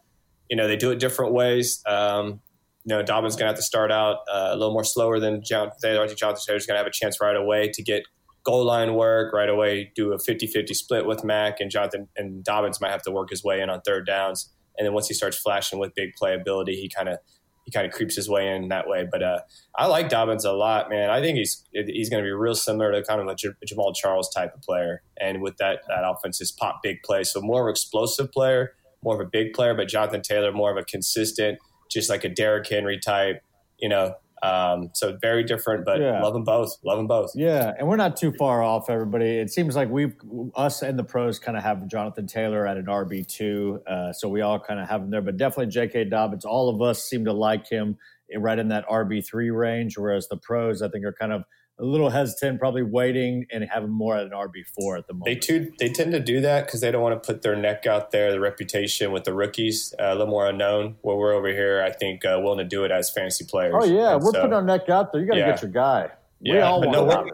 you 0.48 0.56
know, 0.56 0.68
they 0.68 0.76
do 0.76 0.90
it 0.92 1.00
different 1.00 1.32
ways. 1.32 1.82
Um, 1.86 2.40
you 2.84 2.94
know, 2.96 3.02
Dobbins 3.02 3.34
going 3.34 3.44
to 3.44 3.48
have 3.48 3.56
to 3.56 3.62
start 3.62 3.90
out 3.90 4.18
uh, 4.32 4.50
a 4.52 4.56
little 4.56 4.72
more 4.72 4.84
slower 4.84 5.18
than. 5.18 5.42
I 5.52 5.68
think 5.80 6.18
Jonathan 6.18 6.42
Taylor's 6.46 6.66
going 6.66 6.74
to 6.74 6.78
have 6.78 6.86
a 6.86 6.90
chance 6.90 7.20
right 7.20 7.36
away 7.36 7.70
to 7.74 7.82
get 7.82 8.04
goal 8.44 8.64
line 8.64 8.94
work 8.94 9.34
right 9.34 9.48
away. 9.48 9.92
Do 9.94 10.12
a 10.12 10.16
50-50 10.16 10.74
split 10.74 11.06
with 11.06 11.24
Mac, 11.24 11.60
and 11.60 11.70
Jonathan 11.70 12.08
and 12.16 12.42
Dobbins 12.42 12.80
might 12.80 12.90
have 12.90 13.02
to 13.02 13.10
work 13.10 13.30
his 13.30 13.44
way 13.44 13.60
in 13.60 13.68
on 13.68 13.80
third 13.82 14.06
downs. 14.06 14.50
And 14.80 14.86
then 14.86 14.94
once 14.94 15.08
he 15.08 15.14
starts 15.14 15.36
flashing 15.36 15.78
with 15.78 15.94
big 15.94 16.12
playability, 16.20 16.70
he 16.70 16.88
kind 16.88 17.10
of 17.10 17.18
he 17.66 17.70
kind 17.70 17.86
of 17.86 17.92
creeps 17.92 18.16
his 18.16 18.30
way 18.30 18.56
in 18.56 18.68
that 18.68 18.88
way. 18.88 19.06
But 19.10 19.22
uh, 19.22 19.40
I 19.76 19.86
like 19.86 20.08
Dobbins 20.08 20.46
a 20.46 20.52
lot, 20.52 20.88
man. 20.88 21.10
I 21.10 21.20
think 21.20 21.36
he's 21.36 21.66
he's 21.72 22.08
going 22.08 22.24
to 22.24 22.26
be 22.26 22.32
real 22.32 22.54
similar 22.54 22.90
to 22.90 23.02
kind 23.02 23.20
of 23.20 23.26
a 23.28 23.34
Jamaal 23.34 23.94
Charles 23.94 24.32
type 24.34 24.54
of 24.54 24.62
player, 24.62 25.02
and 25.20 25.42
with 25.42 25.58
that 25.58 25.80
that 25.88 26.02
offense 26.02 26.40
is 26.40 26.50
pop 26.50 26.80
big 26.82 27.02
play, 27.04 27.24
so 27.24 27.42
more 27.42 27.60
of 27.60 27.66
an 27.66 27.72
explosive 27.72 28.32
player, 28.32 28.72
more 29.04 29.14
of 29.14 29.20
a 29.20 29.28
big 29.30 29.52
player. 29.52 29.74
But 29.74 29.88
Jonathan 29.88 30.22
Taylor 30.22 30.50
more 30.50 30.70
of 30.70 30.78
a 30.78 30.84
consistent, 30.84 31.58
just 31.90 32.08
like 32.08 32.24
a 32.24 32.30
Derrick 32.30 32.66
Henry 32.66 32.98
type, 32.98 33.42
you 33.78 33.90
know. 33.90 34.14
Um, 34.42 34.90
so 34.94 35.16
very 35.20 35.44
different, 35.44 35.84
but 35.84 36.00
Yeah. 36.00 36.22
love 36.22 36.32
them 36.32 36.44
both. 36.44 36.76
Love 36.84 36.96
them 36.98 37.06
both. 37.06 37.32
Yeah, 37.34 37.74
and 37.78 37.86
we're 37.86 37.96
not 37.96 38.16
too 38.16 38.32
far 38.32 38.62
off, 38.62 38.88
everybody. 38.88 39.38
It 39.38 39.50
seems 39.50 39.76
like 39.76 39.90
we've 39.90 40.14
us 40.54 40.82
and 40.82 40.98
the 40.98 41.04
pros 41.04 41.38
kind 41.38 41.56
of 41.56 41.62
have 41.62 41.86
Jonathan 41.88 42.26
Taylor 42.26 42.66
at 42.66 42.76
an 42.76 42.86
RB 42.86 43.22
two, 43.26 43.82
uh, 43.86 44.12
so 44.12 44.28
we 44.28 44.40
all 44.40 44.58
kind 44.58 44.80
of 44.80 44.88
have 44.88 45.02
him 45.02 45.10
there. 45.10 45.20
But 45.22 45.36
definitely 45.36 45.66
J.K. 45.72 46.04
Dobbins. 46.04 46.44
All 46.44 46.68
of 46.68 46.80
us 46.80 47.02
seem 47.04 47.24
to 47.26 47.32
like 47.32 47.68
him 47.68 47.98
right 48.36 48.58
in 48.58 48.68
that 48.68 48.86
RB 48.88 49.20
three 49.26 49.50
range, 49.50 49.98
whereas 49.98 50.28
the 50.28 50.36
pros, 50.36 50.80
I 50.82 50.88
think, 50.88 51.04
are 51.04 51.12
kind 51.12 51.32
of 51.32 51.42
a 51.80 51.84
little 51.84 52.10
hesitant, 52.10 52.60
probably 52.60 52.82
waiting 52.82 53.46
and 53.50 53.64
have 53.64 53.82
him 53.84 53.90
more 53.90 54.16
at 54.16 54.24
an 54.26 54.32
RB 54.32 54.66
four 54.78 54.96
at 54.98 55.06
the 55.06 55.14
moment. 55.14 55.24
They 55.26 55.34
too 55.36 55.72
they 55.78 55.88
tend 55.88 56.12
to 56.12 56.20
do 56.20 56.40
that 56.42 56.66
because 56.66 56.80
they 56.80 56.90
don't 56.90 57.02
want 57.02 57.20
to 57.20 57.26
put 57.26 57.42
their 57.42 57.56
neck 57.56 57.86
out 57.86 58.10
there, 58.10 58.30
the 58.30 58.38
reputation 58.40 59.12
with 59.12 59.24
the 59.24 59.32
rookies, 59.32 59.94
uh, 59.98 60.04
a 60.04 60.12
little 60.12 60.26
more 60.26 60.46
unknown. 60.46 60.96
Where 61.02 61.16
we're 61.16 61.32
over 61.32 61.48
here, 61.48 61.82
I 61.82 61.90
think 61.92 62.24
uh, 62.24 62.38
willing 62.42 62.58
to 62.58 62.64
do 62.64 62.84
it 62.84 62.90
as 62.90 63.10
fantasy 63.10 63.44
players. 63.46 63.74
oh 63.76 63.84
yeah, 63.84 64.14
And 64.14 64.22
we're 64.22 64.32
so- 64.32 64.40
putting 64.42 64.54
our 64.54 64.62
neck 64.62 64.88
out 64.90 65.12
there. 65.12 65.22
You 65.22 65.26
got 65.28 65.34
to 65.34 65.40
Yeah. 65.40 65.50
get 65.52 65.62
your 65.62 65.70
guy. 65.70 66.10
we 66.40 66.52
Yeah, 66.52 66.68
all 66.68 66.80
but 66.80 66.88
want 66.90 67.08
no, 67.08 67.20
him. 67.20 67.24
we're- 67.26 67.30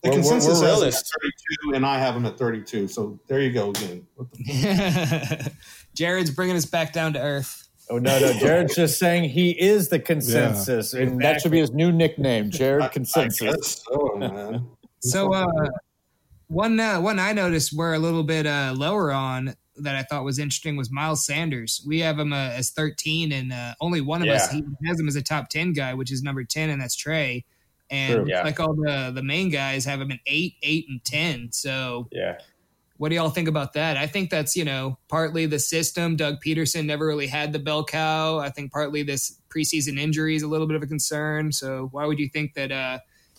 The 0.00 0.10
We're- 0.10 0.22
we're- 0.22 0.30
consensus 0.30 0.60
we're 0.60 0.68
has 0.68 0.80
him 0.82 0.88
at 0.88 0.94
32, 0.94 1.74
and 1.74 1.84
I 1.84 1.98
have 1.98 2.14
him 2.16 2.24
at 2.24 2.38
32. 2.38 2.86
So 2.88 3.18
there 3.28 3.40
you 3.40 3.52
go 3.52 3.70
again. 3.70 4.06
What 4.14 4.30
the 4.32 5.50
Jared's 5.94 6.30
bringing 6.30 6.56
us 6.56 6.64
back 6.66 6.92
down 6.92 7.12
to 7.14 7.20
earth. 7.20 7.67
Oh 7.90 7.98
no, 7.98 8.18
no, 8.18 8.32
Jared's 8.34 8.74
just 8.76 8.98
saying 8.98 9.30
he 9.30 9.50
is 9.50 9.88
the 9.88 9.98
consensus, 9.98 10.92
and 10.94 11.20
that 11.22 11.40
should 11.40 11.52
be 11.52 11.60
his 11.60 11.72
new 11.72 11.90
nickname, 11.90 12.50
Jared 12.50 12.82
I 12.84 12.88
Consensus. 12.88 13.40
guess 13.40 13.82
so, 13.88 14.14
man. 14.16 14.66
So 15.00 15.32
uh, 15.32 15.46
one 16.48 16.78
uh, 16.80 17.00
one 17.00 17.18
I 17.18 17.32
noticed 17.32 17.72
we're 17.72 17.94
a 17.94 17.98
little 17.98 18.24
bit 18.24 18.46
uh, 18.46 18.74
lower 18.76 19.12
on 19.12 19.54
that 19.76 19.94
I 19.94 20.02
thought 20.02 20.24
was 20.24 20.38
interesting 20.38 20.76
was 20.76 20.90
Miles 20.90 21.24
Sanders. 21.24 21.82
We 21.86 22.00
have 22.00 22.18
him 22.18 22.32
uh, 22.32 22.50
as 22.50 22.70
13, 22.70 23.30
and 23.32 23.52
uh, 23.52 23.74
only 23.80 24.00
one 24.00 24.22
of 24.22 24.28
us 24.28 24.52
Yeah. 24.52 24.60
he 24.80 24.86
has 24.88 24.98
him 24.98 25.06
as 25.06 25.14
a 25.16 25.22
top 25.22 25.48
10 25.50 25.72
guy, 25.72 25.94
which 25.94 26.10
is 26.10 26.20
number 26.22 26.42
10, 26.42 26.68
and 26.70 26.82
that's 26.82 26.96
Trey. 26.96 27.44
And 27.90 28.14
True. 28.16 28.24
Yeah. 28.28 28.42
like 28.42 28.58
all 28.60 28.74
the 28.74 29.12
the 29.14 29.22
main 29.22 29.50
guys 29.50 29.84
have 29.86 30.00
him 30.00 30.10
in 30.10 30.18
eight, 30.26 30.54
eight, 30.62 30.86
and 30.88 31.02
10. 31.04 31.52
So 31.52 32.08
Yeah, 32.12 32.38
what 32.98 33.08
do 33.08 33.14
y'all 33.14 33.30
think 33.30 33.48
about 33.48 33.72
that? 33.72 33.96
I 33.96 34.06
think 34.06 34.28
that's 34.30 34.54
you 34.56 34.64
know 34.64 34.98
partly 35.08 35.46
the 35.46 35.58
system. 35.58 36.16
Doug 36.16 36.42
Pederson 36.44 36.84
never 36.84 37.06
really 37.06 37.28
had 37.28 37.52
the 37.52 37.58
bell 37.58 37.84
cow. 37.84 38.38
I 38.38 38.50
think 38.50 38.72
partly 38.72 39.02
this 39.02 39.40
preseason 39.48 39.98
injury 39.98 40.36
is 40.36 40.42
a 40.42 40.48
little 40.48 40.66
bit 40.66 40.76
of 40.76 40.82
a 40.82 40.86
concern. 40.86 41.52
So 41.52 41.88
why 41.92 42.04
would 42.06 42.18
you 42.18 42.28
think 42.28 42.54
that 42.54 42.70
uh, 42.70 42.98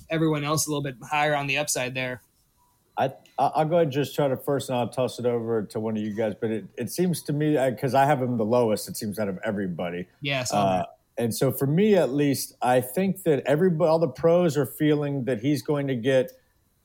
everyone 0.09 0.43
else 0.43 0.65
a 0.65 0.69
little 0.69 0.81
bit 0.83 0.95
higher 1.03 1.35
on 1.35 1.45
the 1.47 1.57
upside 1.57 1.93
there? 1.93 2.21
I 2.97 3.05
I- 3.37 3.51
I'll 3.55 3.65
go 3.65 3.75
ahead 3.75 3.83
and 3.87 3.91
just 3.93 4.15
try 4.15 4.27
to 4.27 4.35
first, 4.37 4.69
and 4.69 4.77
I'll 4.77 4.89
toss 4.89 5.19
it 5.19 5.25
over 5.25 5.63
to 5.63 5.79
one 5.79 5.95
of 5.95 6.03
you 6.03 6.13
guys. 6.13 6.33
But 6.39 6.51
it, 6.51 6.65
it 6.77 6.91
seems 6.91 7.21
to 7.23 7.33
me 7.33 7.57
because 7.69 7.93
I 7.93 8.05
have 8.05 8.21
him 8.21 8.37
the 8.37 8.45
lowest. 8.45 8.89
It 8.89 8.97
seems 8.97 9.19
out 9.19 9.27
of 9.29 9.39
everybody. 9.43 10.07
Yeah, 10.21 10.45
Uh, 10.51 10.83
and 11.17 11.35
so 11.35 11.51
for 11.51 11.67
me, 11.67 11.95
at 11.95 12.11
least, 12.13 12.55
I 12.61 12.79
think 12.79 13.23
that 13.23 13.43
everybody, 13.45 13.89
all 13.89 13.99
the 13.99 14.07
pros 14.07 14.55
are 14.57 14.65
feeling 14.65 15.25
that 15.25 15.41
he's 15.41 15.61
going 15.61 15.87
to 15.87 15.95
get 15.95 16.31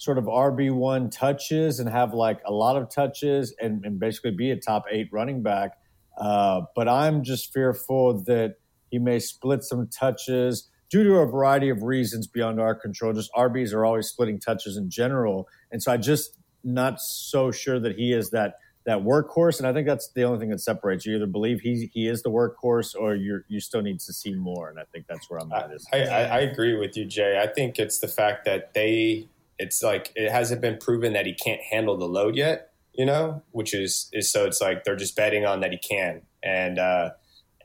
sort 0.04 0.18
of 0.18 0.24
RB1 0.24 1.10
touches 1.10 1.80
and 1.80 1.88
have 1.88 2.12
like 2.12 2.40
a 2.46 2.52
lot 2.52 2.76
of 2.76 2.90
touches 2.90 3.54
and, 3.60 3.84
and 3.84 3.98
basically 3.98 4.30
be 4.30 4.50
a 4.50 4.56
top 4.56 4.84
eight 4.90 5.08
running 5.10 5.42
back. 5.42 5.78
Uh, 6.18 6.62
but 6.76 6.88
I'm 6.88 7.24
just 7.24 7.52
fearful 7.52 8.22
that 8.24 8.56
he 8.90 8.98
may 8.98 9.18
split 9.18 9.64
some 9.64 9.88
touches 9.88 10.68
due 10.90 11.02
to 11.02 11.14
a 11.16 11.26
variety 11.26 11.70
of 11.70 11.82
reasons 11.82 12.26
beyond 12.26 12.60
our 12.60 12.74
control. 12.74 13.12
Just 13.12 13.32
RBs 13.32 13.72
are 13.72 13.84
always 13.84 14.06
splitting 14.06 14.38
touches 14.38 14.76
in 14.76 14.90
general. 14.90 15.48
And 15.72 15.82
so 15.82 15.90
I 15.90 15.96
just 15.96 16.38
not 16.62 17.00
so 17.00 17.50
sure 17.50 17.80
that 17.80 17.96
he 17.96 18.12
is 18.12 18.30
that 18.30 18.58
that 18.86 18.98
workhorse. 18.98 19.58
And 19.58 19.66
I 19.66 19.72
think 19.72 19.86
that's 19.86 20.10
the 20.14 20.24
only 20.24 20.38
thing 20.38 20.50
that 20.50 20.60
separates 20.60 21.06
you. 21.06 21.16
either 21.16 21.26
believe 21.26 21.60
he 21.60 21.90
he 21.92 22.06
is 22.06 22.22
the 22.22 22.30
workhorse 22.30 22.94
or 22.94 23.14
you 23.14 23.40
you 23.48 23.60
still 23.60 23.82
need 23.82 23.98
to 24.00 24.12
see 24.12 24.34
more. 24.34 24.68
And 24.68 24.78
I 24.78 24.84
think 24.92 25.06
that's 25.08 25.28
where 25.28 25.40
I'm 25.40 25.50
at. 25.52 25.70
I, 25.92 26.02
I, 26.02 26.20
I 26.22 26.38
agree 26.40 26.76
with 26.76 26.96
you, 26.96 27.04
Jay. 27.06 27.40
I 27.42 27.46
think 27.46 27.78
it's 27.78 27.98
the 27.98 28.08
fact 28.08 28.44
that 28.44 28.74
they 28.74 29.26
it's 29.58 29.82
like 29.82 30.12
it 30.16 30.30
hasn't 30.30 30.60
been 30.60 30.78
proven 30.78 31.12
that 31.14 31.26
he 31.26 31.34
can't 31.34 31.60
handle 31.70 31.96
the 31.96 32.06
load 32.06 32.36
yet, 32.36 32.70
you 32.92 33.06
know, 33.06 33.42
which 33.52 33.74
is 33.74 34.08
is 34.12 34.30
so 34.30 34.44
it's 34.46 34.60
like 34.60 34.84
they're 34.84 34.96
just 34.96 35.16
betting 35.16 35.44
on 35.46 35.60
that 35.60 35.70
he 35.72 35.78
can. 35.78 36.22
And 36.42 36.78
uh 36.78 37.10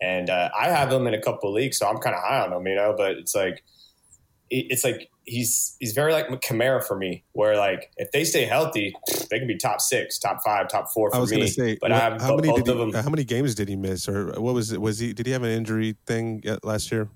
and 0.02 0.30
uh, 0.30 0.50
I 0.58 0.70
have 0.70 0.90
him 0.94 1.08
in 1.08 1.14
a 1.14 1.22
couple 1.22 1.52
leagues, 1.52 1.78
so 1.78 1.86
I'm 1.86 1.98
kind 1.98 2.16
of 2.16 2.22
high 2.24 2.40
on 2.46 2.54
him, 2.54 2.66
you 2.66 2.76
know. 2.76 2.94
But 2.98 3.18
it's 3.18 3.36
like 3.36 3.64
it's 4.50 4.84
like 4.86 5.10
he's 5.26 5.76
he's 5.80 5.92
very 5.92 6.14
like 6.14 6.28
Kamara 6.42 6.82
for 6.84 6.96
me, 6.98 7.26
where 7.34 7.58
like 7.58 7.92
if 7.98 8.10
they 8.12 8.24
stay 8.24 8.46
healthy, 8.46 8.96
they 9.30 9.40
can 9.40 9.48
be 9.48 9.58
top 9.58 9.82
six, 9.82 10.18
top 10.18 10.40
five, 10.46 10.70
top 10.70 10.88
four 10.94 11.12
for 11.12 11.18
I 11.18 11.20
was 11.20 11.32
me. 11.32 11.46
say, 11.48 11.78
but 11.82 11.92
what- 11.92 12.00
I 12.00 12.04
have 12.04 12.22
how 12.22 12.30
bo- 12.30 12.36
many 12.38 12.48
both 12.50 12.64
did 12.64 12.78
of 12.78 12.92
them. 12.94 13.04
how 13.04 13.10
many 13.10 13.26
games 13.26 13.56
did 13.56 13.68
he 13.68 13.76
miss, 13.76 14.08
or 14.08 14.28
what 14.40 14.54
was 14.54 14.72
it? 14.72 14.80
Was 14.80 15.00
he 15.00 15.12
did 15.12 15.26
he 15.26 15.34
have 15.34 15.44
an 15.44 15.52
injury 15.52 15.98
thing 16.06 16.44
last 16.64 16.92
year? 16.94 17.10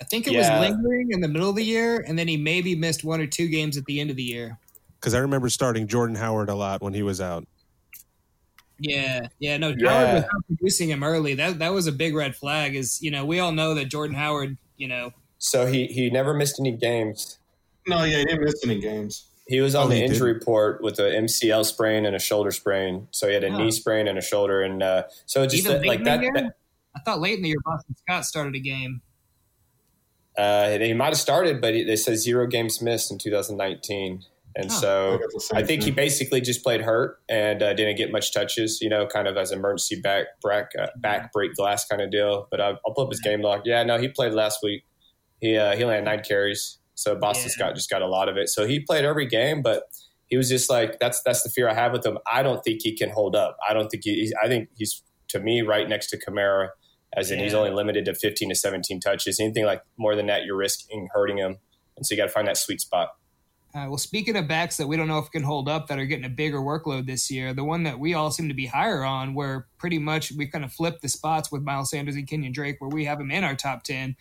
I 0.00 0.04
think 0.04 0.26
it 0.26 0.32
Yeah. 0.32 0.58
was 0.58 0.68
lingering 0.70 1.12
in 1.12 1.20
the 1.20 1.28
middle 1.28 1.50
of 1.50 1.56
the 1.56 1.64
year, 1.64 2.04
and 2.06 2.18
then 2.18 2.26
he 2.26 2.36
maybe 2.36 2.74
missed 2.74 3.04
one 3.04 3.20
or 3.20 3.26
two 3.26 3.48
games 3.48 3.76
at 3.76 3.84
the 3.84 4.00
end 4.00 4.10
of 4.10 4.16
the 4.16 4.22
year. 4.22 4.58
Because 4.98 5.14
I 5.14 5.18
remember 5.18 5.48
starting 5.48 5.86
Jordan 5.86 6.16
Howard 6.16 6.48
a 6.48 6.54
lot 6.54 6.82
when 6.82 6.94
he 6.94 7.02
was 7.02 7.20
out. 7.20 7.46
Yeah, 8.78 9.28
yeah, 9.38 9.56
no, 9.58 9.74
Yeah. 9.76 9.90
Howard 9.90 10.14
was 10.14 10.22
not 10.32 10.46
producing 10.46 10.88
him 10.90 11.02
early. 11.04 11.34
That 11.34 11.58
that 11.58 11.72
was 11.74 11.86
a 11.86 11.92
big 11.92 12.14
red 12.14 12.34
flag. 12.34 12.74
Is 12.74 13.00
you 13.02 13.10
know 13.10 13.24
we 13.26 13.38
all 13.38 13.52
know 13.52 13.74
that 13.74 13.86
Jordan 13.86 14.16
Howard, 14.16 14.56
you 14.78 14.88
know, 14.88 15.12
So 15.38 15.66
he 15.66 15.86
he 15.86 16.08
never 16.10 16.32
missed 16.34 16.58
any 16.58 16.72
games. 16.72 17.38
No, 17.86 18.04
yeah, 18.04 18.18
he 18.18 18.24
didn't 18.24 18.42
miss 18.44 18.54
any 18.64 18.78
games. 18.80 19.26
He 19.48 19.60
was 19.60 19.74
on 19.74 19.86
Oh, 19.86 19.88
the 19.90 19.96
he 19.96 20.00
did? 20.02 20.10
injury 20.12 20.32
report 20.32 20.82
with 20.82 20.98
a 20.98 21.14
MCL 21.14 21.64
sprain 21.64 22.06
and 22.06 22.14
a 22.14 22.18
shoulder 22.20 22.52
sprain. 22.52 23.08
So 23.10 23.26
he 23.26 23.34
had 23.34 23.42
a 23.44 23.48
Oh. 23.48 23.58
knee 23.58 23.70
sprain 23.70 24.06
and 24.08 24.16
a 24.16 24.22
shoulder, 24.22 24.62
and 24.62 24.82
uh, 24.82 25.04
so 25.26 25.42
it 25.42 25.48
just 25.50 25.64
even 25.66 25.82
that, 25.82 25.86
like 25.86 26.04
that. 26.04 26.20
that- 26.34 26.54
I 26.94 27.00
thought 27.00 27.20
late 27.20 27.36
in 27.36 27.42
the 27.42 27.48
year 27.48 27.58
Boston 27.64 27.94
Scott 27.96 28.24
started 28.24 28.54
a 28.54 28.58
game. 28.60 29.00
Uh, 30.38 30.78
he 30.78 30.92
might 30.94 31.06
have 31.08 31.18
started, 31.18 31.60
but 31.60 31.72
they 31.72 31.96
said 31.96 32.16
zero 32.16 32.46
games 32.46 32.80
missed 32.80 33.10
in 33.10 33.18
2019, 33.18 34.22
and 34.56 34.70
Huh. 34.70 34.76
So 34.80 35.18
got 35.18 35.30
the 35.32 35.40
same 35.40 35.56
I 35.58 35.64
think 35.66 35.82
he 35.82 35.90
basically 35.90 36.40
just 36.40 36.62
played 36.62 36.80
hurt 36.80 37.20
and 37.28 37.62
uh, 37.62 37.72
didn't 37.74 37.96
get 37.96 38.10
much 38.10 38.32
touches. 38.32 38.80
You 38.80 38.88
know, 38.88 39.06
kind 39.06 39.28
of 39.28 39.36
as 39.36 39.52
emergency 39.52 40.00
back 40.00 40.26
back 40.42 40.70
uh, 40.80 40.86
back 40.96 41.32
break 41.32 41.54
glass 41.54 41.84
kind 41.86 42.00
of 42.02 42.10
deal. 42.10 42.48
But 42.50 42.60
I'll, 42.60 42.78
I'll 42.86 42.94
pull 42.94 43.04
up 43.04 43.10
his 43.10 43.20
game 43.20 43.42
log. 43.42 43.62
Yeah, 43.64 43.82
no, 43.84 43.98
he 43.98 44.08
played 44.08 44.32
last 44.32 44.60
week. 44.62 44.84
He 45.40 45.56
uh, 45.56 45.76
he 45.76 45.82
only 45.84 45.96
had 45.96 46.04
nine 46.04 46.22
carries, 46.26 46.78
so 46.94 47.14
Boston 47.16 47.46
Yeah. 47.48 47.64
Scott 47.66 47.74
just 47.74 47.90
got 47.90 48.02
a 48.02 48.06
lot 48.08 48.28
of 48.28 48.36
it. 48.36 48.48
So 48.48 48.66
he 48.66 48.80
played 48.80 49.04
every 49.04 49.26
game, 49.26 49.62
but 49.62 49.84
he 50.26 50.36
was 50.36 50.48
just 50.48 50.68
like 50.70 50.98
that's 51.00 51.22
that's 51.22 51.42
the 51.42 51.50
fear 51.50 51.68
I 51.68 51.74
have 51.74 51.92
with 51.92 52.04
him. 52.04 52.18
I 52.30 52.42
don't 52.42 52.62
think 52.64 52.80
he 52.82 52.96
can 52.96 53.10
hold 53.10 53.34
up. 53.36 53.56
I 53.68 53.72
don't 53.74 53.88
think 53.88 54.04
he. 54.04 54.14
he's- 54.16 54.32
I 54.42 54.48
think 54.48 54.68
he's 54.76 55.02
to 55.28 55.38
me 55.38 55.62
right 55.62 55.88
next 55.88 56.08
to 56.08 56.18
Kamara, 56.18 56.70
as 57.14 57.30
in 57.30 57.38
he's 57.38 57.54
only 57.54 57.70
limited 57.70 58.04
to 58.04 58.14
15 58.14 58.48
to 58.48 58.54
17 58.54 59.00
touches. 59.00 59.40
Anything 59.40 59.64
like 59.64 59.82
more 59.96 60.14
than 60.14 60.26
that, 60.26 60.44
you're 60.44 60.56
risking 60.56 61.08
hurting 61.12 61.38
him, 61.38 61.58
and 61.96 62.06
so 62.06 62.14
you 62.14 62.20
got 62.20 62.26
to 62.26 62.32
find 62.32 62.46
that 62.48 62.56
sweet 62.56 62.80
spot. 62.80 63.10
Uh, 63.72 63.86
well, 63.88 63.98
speaking 63.98 64.36
of 64.36 64.48
backs 64.48 64.76
that 64.78 64.88
we 64.88 64.96
don't 64.96 65.06
know 65.06 65.18
if 65.18 65.30
can 65.30 65.44
hold 65.44 65.68
up 65.68 65.86
that 65.86 65.98
are 65.98 66.04
getting 66.04 66.24
a 66.24 66.30
bigger 66.30 66.58
workload 66.58 67.06
this 67.06 67.30
year, 67.30 67.54
the 67.54 67.62
one 67.62 67.84
that 67.84 68.00
we 68.00 68.14
all 68.14 68.32
seem 68.32 68.48
to 68.48 68.54
be 68.54 68.66
higher 68.66 69.04
on, 69.04 69.32
where 69.32 69.68
pretty 69.78 69.98
much 69.98 70.32
we 70.32 70.46
kind 70.48 70.64
of 70.64 70.72
flipped 70.72 71.02
the 71.02 71.08
spots 71.08 71.52
with 71.52 71.62
Miles 71.62 71.90
Sanders 71.90 72.16
and 72.16 72.26
Kenyon 72.26 72.52
Drake, 72.52 72.80
where 72.80 72.90
we 72.90 73.04
have 73.04 73.20
him 73.20 73.30
in 73.30 73.44
our 73.44 73.54
top 73.54 73.84
10. 73.84 74.16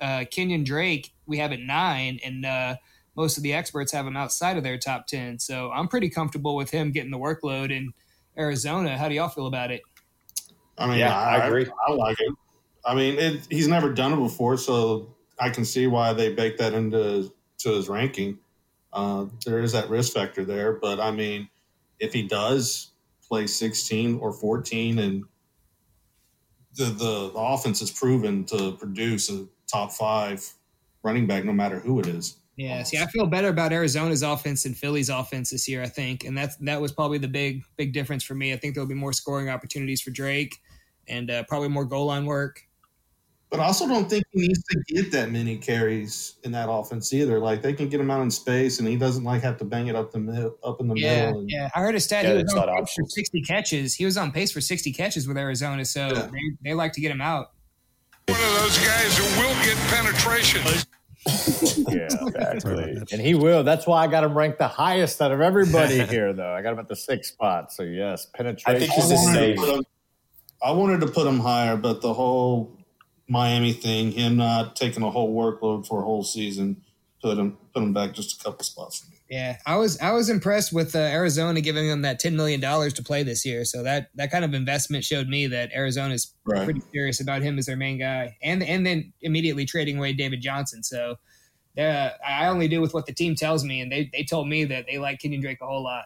Uh, 0.00 0.24
Kenyon 0.30 0.64
Drake, 0.64 1.12
we 1.26 1.36
have 1.36 1.52
at 1.52 1.60
nine, 1.60 2.18
and 2.24 2.46
uh, 2.46 2.76
most 3.14 3.36
of 3.36 3.42
the 3.42 3.52
experts 3.52 3.92
have 3.92 4.06
him 4.06 4.16
outside 4.16 4.56
of 4.56 4.62
their 4.62 4.78
top 4.78 5.06
10. 5.06 5.38
So 5.38 5.70
I'm 5.70 5.86
pretty 5.86 6.08
comfortable 6.08 6.56
with 6.56 6.70
him 6.70 6.90
getting 6.90 7.10
the 7.10 7.18
workload 7.18 7.70
in 7.70 7.92
Arizona. 8.38 8.96
How 8.96 9.10
do 9.10 9.14
y'all 9.14 9.28
feel 9.28 9.46
about 9.46 9.70
it? 9.70 9.82
I 10.78 10.86
mean, 10.86 10.98
Yeah, 10.98 11.16
I 11.16 11.46
agree. 11.46 11.66
I, 11.86 11.92
like 11.92 12.18
it. 12.20 12.34
I 12.84 12.94
mean, 12.94 13.18
it, 13.18 13.46
he's 13.50 13.68
never 13.68 13.92
done 13.92 14.12
it 14.12 14.16
before, 14.16 14.56
so 14.56 15.14
I 15.38 15.50
can 15.50 15.64
see 15.64 15.86
why 15.86 16.12
they 16.12 16.34
baked 16.34 16.58
that 16.58 16.74
into 16.74 17.32
to 17.58 17.70
his 17.70 17.88
ranking. 17.88 18.38
Uh, 18.92 19.26
there 19.44 19.60
is 19.60 19.72
that 19.72 19.88
risk 19.88 20.12
factor 20.12 20.44
there, 20.44 20.74
but 20.74 21.00
I 21.00 21.10
mean, 21.10 21.48
if 21.98 22.12
he 22.12 22.22
does 22.22 22.90
play 23.26 23.46
16 23.46 24.18
or 24.18 24.32
14, 24.32 24.98
and 24.98 25.24
the 26.76 26.84
the, 26.84 27.30
the 27.30 27.38
offense 27.38 27.80
is 27.80 27.90
proven 27.90 28.44
to 28.46 28.72
produce 28.72 29.30
a 29.30 29.46
top 29.66 29.92
five 29.92 30.44
running 31.02 31.26
back, 31.26 31.44
no 31.44 31.52
matter 31.52 31.78
who 31.78 32.00
it 32.00 32.06
is. 32.06 32.36
Yeah, 32.56 32.84
see, 32.84 32.98
I 32.98 33.06
feel 33.06 33.26
better 33.26 33.48
about 33.48 33.72
Arizona's 33.72 34.22
offense 34.22 34.64
and 34.64 34.76
Philly's 34.76 35.08
offense 35.08 35.50
this 35.50 35.68
year. 35.68 35.82
I 35.82 35.88
think, 35.88 36.24
and 36.24 36.38
that's 36.38 36.56
that 36.58 36.80
was 36.80 36.92
probably 36.92 37.18
the 37.18 37.28
big 37.28 37.64
big 37.76 37.92
difference 37.92 38.22
for 38.22 38.34
me. 38.34 38.52
I 38.52 38.56
think 38.56 38.74
there'll 38.74 38.88
be 38.88 38.94
more 38.94 39.12
scoring 39.12 39.48
opportunities 39.48 40.00
for 40.00 40.10
Drake, 40.10 40.60
and 41.08 41.30
uh, 41.30 41.42
probably 41.44 41.68
more 41.68 41.84
goal 41.84 42.06
line 42.06 42.26
work. 42.26 42.62
But 43.50 43.60
I 43.60 43.66
also 43.66 43.86
don't 43.86 44.10
think 44.10 44.24
he 44.32 44.40
needs 44.48 44.64
to 44.64 44.82
get 44.88 45.12
that 45.12 45.30
many 45.30 45.56
carries 45.56 46.34
in 46.42 46.50
that 46.52 46.68
offense 46.68 47.12
either. 47.12 47.38
Like 47.38 47.62
they 47.62 47.72
can 47.72 47.88
get 47.88 48.00
him 48.00 48.10
out 48.10 48.20
in 48.20 48.30
space, 48.30 48.80
and 48.80 48.88
he 48.88 48.96
doesn't 48.96 49.22
like 49.22 49.42
have 49.42 49.58
to 49.58 49.64
bang 49.64 49.86
it 49.86 49.94
up 49.94 50.10
the 50.10 50.18
middle, 50.18 50.56
up 50.64 50.80
in 50.80 50.88
the 50.88 50.94
Yeah, 50.96 51.26
middle. 51.26 51.40
And, 51.42 51.50
yeah. 51.50 51.70
I 51.72 51.78
heard 51.80 51.94
a 51.94 52.00
stat. 52.00 52.24
Yeah, 52.24 52.36
he 52.38 52.42
was 52.42 52.52
on 52.54 52.68
of 52.68 52.74
pace 52.74 52.94
for 52.96 53.04
sixty 53.06 53.42
catches. 53.42 53.94
He 53.94 54.04
was 54.04 54.16
on 54.16 54.32
pace 54.32 54.50
for 54.50 54.60
sixty 54.60 54.92
catches 54.92 55.28
with 55.28 55.36
Arizona, 55.38 55.84
so 55.84 56.08
Yeah. 56.08 56.26
they, 56.32 56.40
they 56.70 56.74
like 56.74 56.92
to 56.94 57.00
get 57.00 57.12
him 57.12 57.20
out. 57.20 57.52
One 58.26 58.40
of 58.40 58.60
those 58.60 58.78
guys 58.78 59.16
who 59.18 59.24
will 59.40 59.54
get 59.64 59.76
penetration. 59.88 60.62
yeah. 61.88 62.08
Exactly. 62.54 63.02
And 63.12 63.20
he 63.20 63.34
will. 63.34 63.62
That's 63.62 63.86
why 63.86 64.02
I 64.04 64.06
got 64.08 64.24
him 64.24 64.36
ranked 64.36 64.58
the 64.58 64.68
highest 64.68 65.22
out 65.22 65.30
of 65.32 65.40
everybody 65.40 66.00
here, 66.06 66.32
though. 66.32 66.52
I 66.52 66.60
got 66.62 66.72
him 66.72 66.78
at 66.80 66.88
the 66.88 66.96
sixth 66.96 67.32
spot. 67.32 67.72
So 67.72 67.82
yes, 67.84 68.26
penetration. 68.34 68.76
I 68.76 68.78
think 68.78 68.92
he's 68.92 69.10
a 69.10 69.16
safe. 69.16 69.58
To 70.64 70.72
put 70.72 70.76
him, 70.76 70.76
I 70.76 70.78
wanted 70.78 71.00
to 71.00 71.06
put 71.12 71.26
him 71.26 71.40
higher, 71.40 71.76
but 71.76 72.00
the 72.02 72.14
whole 72.14 72.78
Miami 73.28 73.72
thing, 73.72 74.12
him 74.12 74.36
not 74.36 74.76
taking 74.76 75.02
a 75.02 75.10
whole 75.10 75.34
workload 75.34 75.86
for 75.86 76.00
a 76.00 76.04
whole 76.04 76.24
season, 76.24 76.82
put 77.22 77.38
him 77.38 77.56
put 77.72 77.82
him 77.82 77.92
back 77.92 78.12
just 78.14 78.40
a 78.40 78.44
couple 78.44 78.64
spots 78.64 79.00
for 79.00 79.10
me. 79.10 79.16
Yeah, 79.30 79.56
I 79.66 79.76
was 79.76 79.98
I 80.00 80.12
was 80.12 80.28
impressed 80.28 80.72
with 80.72 80.94
uh, 80.94 80.98
Arizona 80.98 81.60
giving 81.60 81.88
him 81.88 82.02
that 82.02 82.20
ten 82.20 82.36
million 82.36 82.60
dollars 82.60 82.92
to 82.94 83.02
play 83.02 83.22
this 83.22 83.44
year. 83.44 83.64
So 83.64 83.82
that 83.82 84.08
that 84.14 84.30
kind 84.30 84.44
of 84.44 84.54
investment 84.54 85.04
showed 85.04 85.28
me 85.28 85.46
that 85.48 85.72
Arizona's 85.74 86.34
Right. 86.46 86.64
pretty 86.64 86.82
serious 86.92 87.20
about 87.20 87.40
him 87.40 87.58
as 87.58 87.66
their 87.66 87.76
main 87.76 87.98
guy, 87.98 88.36
and 88.42 88.62
and 88.62 88.86
then 88.86 89.14
immediately 89.22 89.64
trading 89.64 89.96
away 89.96 90.12
David 90.12 90.42
Johnson. 90.42 90.82
So 90.82 91.16
uh, 91.78 92.10
I 92.26 92.46
only 92.46 92.68
do 92.68 92.82
with 92.82 92.92
what 92.92 93.06
the 93.06 93.14
team 93.14 93.34
tells 93.34 93.64
me, 93.64 93.80
and 93.80 93.90
they 93.90 94.10
they 94.12 94.24
told 94.24 94.46
me 94.48 94.64
that 94.66 94.86
they 94.86 94.98
like 94.98 95.20
Kenyon 95.20 95.40
Drake 95.40 95.58
a 95.62 95.66
whole 95.66 95.82
lot. 95.82 96.04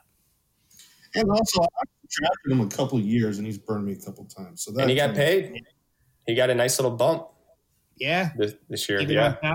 And 1.15 1.29
also, 1.29 1.63
I 1.63 1.83
drafted 2.11 2.53
him 2.53 2.61
a 2.61 2.69
couple 2.69 2.99
of 2.99 3.05
years, 3.05 3.39
and 3.39 3.47
he's 3.47 3.59
burned 3.59 3.85
me 3.85 3.93
a 3.93 3.97
couple 3.97 4.25
of 4.25 4.35
times. 4.35 4.63
So 4.65 4.73
that 4.73 4.83
and 4.83 4.91
he 4.91 4.97
got 4.97 5.15
paid. 5.15 5.53
He 6.27 6.35
got 6.35 6.51
a 6.51 6.55
nice 6.55 6.79
little 6.79 6.97
bump 6.97 7.29
Yeah, 7.97 8.31
this, 8.37 8.55
this 8.69 8.89
year. 8.89 9.01
even 9.01 9.15
Yeah, 9.15 9.55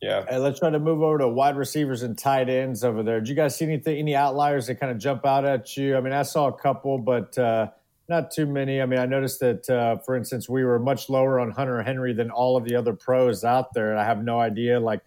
yeah. 0.00 0.24
Hey, 0.28 0.38
let's 0.38 0.58
try 0.58 0.70
to 0.70 0.78
move 0.78 1.02
over 1.02 1.18
to 1.18 1.28
wide 1.28 1.56
receivers 1.56 2.02
and 2.02 2.16
tight 2.16 2.48
ends 2.48 2.84
over 2.84 3.02
there. 3.02 3.20
Did 3.20 3.28
you 3.28 3.34
guys 3.34 3.56
see 3.56 3.66
anything, 3.66 3.98
any 3.98 4.16
outliers 4.16 4.66
that 4.68 4.76
kind 4.76 4.90
of 4.92 4.98
jump 4.98 5.26
out 5.26 5.44
at 5.44 5.76
you? 5.76 5.96
I 5.96 6.00
mean, 6.00 6.14
I 6.14 6.22
saw 6.22 6.48
a 6.48 6.52
couple, 6.52 6.96
but 6.98 7.36
uh, 7.36 7.68
not 8.08 8.30
too 8.30 8.46
many. 8.46 8.80
I 8.80 8.86
mean, 8.86 8.98
I 8.98 9.04
noticed 9.06 9.40
that, 9.40 9.68
uh, 9.68 9.98
for 9.98 10.16
instance, 10.16 10.48
we 10.48 10.64
were 10.64 10.78
much 10.78 11.10
lower 11.10 11.38
on 11.38 11.50
Hunter 11.50 11.82
Henry 11.82 12.14
than 12.14 12.30
all 12.30 12.56
of 12.56 12.64
the 12.64 12.74
other 12.76 12.94
pros 12.94 13.44
out 13.44 13.74
there, 13.74 13.90
and 13.90 14.00
I 14.00 14.04
have 14.04 14.24
no 14.24 14.40
idea 14.40 14.80
like 14.80 15.00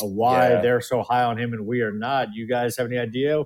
uh, 0.00 0.06
why 0.06 0.50
Yeah. 0.50 0.60
they're 0.60 0.80
so 0.80 1.02
high 1.02 1.24
on 1.24 1.36
him 1.38 1.52
and 1.54 1.66
we 1.66 1.80
are 1.80 1.92
not. 1.92 2.28
You 2.34 2.46
guys 2.46 2.76
have 2.76 2.86
any 2.86 2.98
idea? 2.98 3.42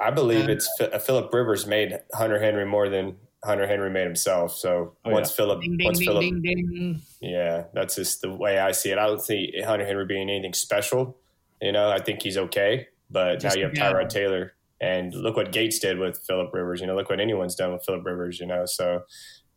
I 0.00 0.10
believe 0.10 0.48
it's 0.48 0.68
uh, 0.80 0.98
Philip 0.98 1.32
Rivers 1.32 1.66
made 1.66 1.98
Hunter 2.14 2.40
Henry 2.40 2.64
more 2.64 2.88
than 2.88 3.16
Hunter 3.44 3.66
Henry 3.66 3.90
made 3.90 4.04
himself. 4.04 4.52
So 4.56 4.96
Oh, 5.04 5.10
once 5.10 5.30
yeah. 5.30 5.36
Philip, 5.36 5.60
Ding 5.60 5.76
ding 5.76 5.84
once 5.86 5.98
ding 5.98 6.06
Philip, 6.08 6.20
ding 6.22 6.42
ding. 6.42 7.00
yeah, 7.20 7.64
that's 7.74 7.96
just 7.96 8.20
the 8.22 8.32
way 8.32 8.58
I 8.58 8.72
see 8.72 8.90
it. 8.90 8.98
I 8.98 9.06
don't 9.06 9.22
see 9.22 9.52
Hunter 9.64 9.86
Henry 9.86 10.06
being 10.06 10.28
anything 10.30 10.54
special. 10.54 11.16
You 11.60 11.72
know, 11.72 11.90
I 11.90 11.98
think 12.00 12.22
he's 12.22 12.36
okay, 12.36 12.86
but 13.10 13.40
Just 13.40 13.56
now 13.56 13.60
you 13.60 13.64
have 13.66 13.72
a 13.72 13.76
guy. 13.76 13.92
Tyrod 13.92 14.08
Taylor, 14.08 14.52
and 14.80 15.12
look 15.14 15.36
what 15.36 15.50
Gates 15.52 15.78
did 15.80 15.98
with 15.98 16.18
Philip 16.26 16.50
Rivers. 16.52 16.80
You 16.80 16.86
know, 16.86 16.94
look 16.94 17.10
what 17.10 17.18
anyone's 17.20 17.54
done 17.56 17.72
with 17.72 17.84
Philip 17.84 18.04
Rivers. 18.04 18.38
You 18.38 18.46
know, 18.46 18.64
so 18.66 19.02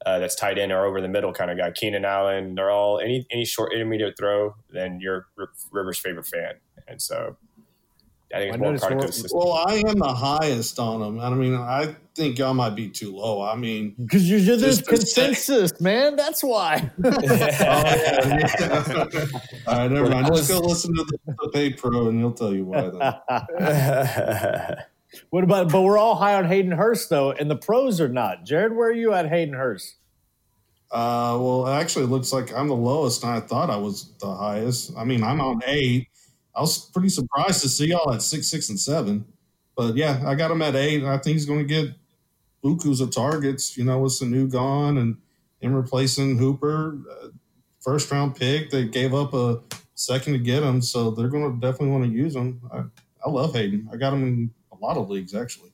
uh, 0.06 0.17
that's 0.17 0.34
tight 0.36 0.58
end 0.58 0.71
or 0.71 0.84
over 0.86 0.99
the 1.01 1.08
middle 1.08 1.32
kind 1.32 1.51
of 1.51 1.58
guy. 1.58 1.69
Keenan 1.71 2.04
Allen, 2.06 2.56
they're 2.56 2.71
all 2.71 2.99
any 2.99 3.25
any 3.32 3.45
short 3.45 3.71
intermediate 3.73 4.15
throw, 4.17 4.56
then 4.71 4.99
you're 4.99 5.27
R- 5.38 5.49
Rivers' 5.71 5.99
favorite 5.99 6.25
fan, 6.25 6.54
and 6.88 6.99
so 6.99 7.38
I 8.34 8.39
think 8.39 8.52
I 8.52 8.56
it's 8.56 8.60
more 8.60 8.67
noticed 8.67 8.84
product 8.86 9.04
of 9.04 9.08
the 9.08 9.13
system. 9.13 9.39
Well, 9.39 9.54
I 9.54 9.76
am 9.88 10.00
the 10.00 10.13
highest 10.13 10.80
on 10.80 11.00
them. 11.02 11.20
I 11.20 11.30
mean, 11.32 11.56
I 11.56 11.96
think 12.15 12.38
y'all 12.38 12.54
might 12.54 12.76
be 12.76 12.89
too 12.89 13.15
low. 13.15 13.41
I 13.41 13.56
mean, 13.56 13.96
Because 14.02 14.30
you're 14.30 14.39
there's 14.39 14.80
Just 14.80 14.86
to 14.89 14.98
say- 14.98 15.26
consensus, 15.28 15.82
man. 15.82 16.15
That's 16.15 16.44
why. 16.44 16.89
oh, 17.04 17.20
yeah. 17.24 18.36
All 19.67 19.78
right, 19.78 19.91
never 19.91 20.10
mind. 20.10 20.28
Just 20.28 20.50
go 20.50 20.60
listen 20.60 20.96
to 20.96 21.04
the, 21.04 21.17
the 21.41 21.50
Pay 21.50 21.74
Pro, 21.74 22.08
and 22.08 22.20
he'll 22.20 22.34
tell 22.34 22.54
you 22.54 22.65
why. 22.65 22.82
Then. 22.89 23.00
what 25.30 25.44
about? 25.44 25.72
But 25.72 25.82
we're 25.82 25.98
all 25.98 26.15
high 26.15 26.36
on 26.36 26.46
Hayden 26.46 26.72
Hurst 26.72 27.10
though, 27.10 27.32
and 27.32 27.50
the 27.50 27.58
pros 27.58 28.00
are 28.02 28.10
not. 28.10 28.46
Jared, 28.46 28.76
where 28.76 28.89
are 28.89 28.94
you 28.94 29.13
at, 29.13 29.30
Hayden 29.30 29.54
Hurst? 29.54 29.96
Uh, 30.91 31.38
well, 31.39 31.67
actually, 31.70 32.04
it 32.04 32.10
looks 32.10 32.34
like 32.34 32.54
I'm 32.54 32.67
the 32.67 32.76
lowest, 32.76 33.24
and 33.24 33.32
I 33.32 33.39
thought 33.39 33.70
I 33.70 33.78
was 33.78 34.12
the 34.20 34.34
highest. 34.34 34.91
I 34.98 35.06
mean, 35.06 35.24
I'm 35.24 35.39
on 35.39 35.62
eight. 35.65 36.10
I 36.55 36.61
was 36.61 36.89
pretty 36.89 37.09
surprised 37.09 37.61
to 37.61 37.69
see 37.69 37.87
y'all 37.87 38.13
at 38.13 38.21
six, 38.21 38.47
six, 38.47 38.69
and 38.69 38.79
seven. 38.79 39.25
But 39.75 39.95
yeah, 39.95 40.21
I 40.25 40.35
got 40.35 40.51
him 40.51 40.61
at 40.61 40.75
eight. 40.75 41.03
I 41.03 41.17
think 41.17 41.35
he's 41.35 41.45
going 41.45 41.65
to 41.65 41.65
get 41.65 41.93
bukus 42.63 43.01
of 43.01 43.11
targets. 43.11 43.77
You 43.77 43.85
know, 43.85 43.99
with 43.99 44.13
Sanu 44.13 44.51
gone 44.51 44.97
and 44.97 45.17
him 45.59 45.73
replacing 45.73 46.37
Hooper, 46.37 46.97
uh, 47.09 47.27
first 47.79 48.11
round 48.11 48.35
pick. 48.35 48.69
They 48.69 48.85
gave 48.85 49.13
up 49.13 49.33
a 49.33 49.61
second 49.95 50.33
to 50.33 50.39
get 50.39 50.63
him, 50.63 50.81
so 50.81 51.11
they're 51.11 51.29
going 51.29 51.53
to 51.53 51.59
definitely 51.59 51.89
want 51.89 52.03
to 52.05 52.11
use 52.11 52.35
him. 52.35 52.61
I, 52.71 52.83
I 53.25 53.29
love 53.29 53.53
Hayden. 53.53 53.89
I 53.91 53.97
got 53.97 54.13
him 54.13 54.23
in 54.23 54.51
a 54.71 54.75
lot 54.75 54.97
of 54.97 55.09
leagues 55.09 55.33
actually. 55.33 55.71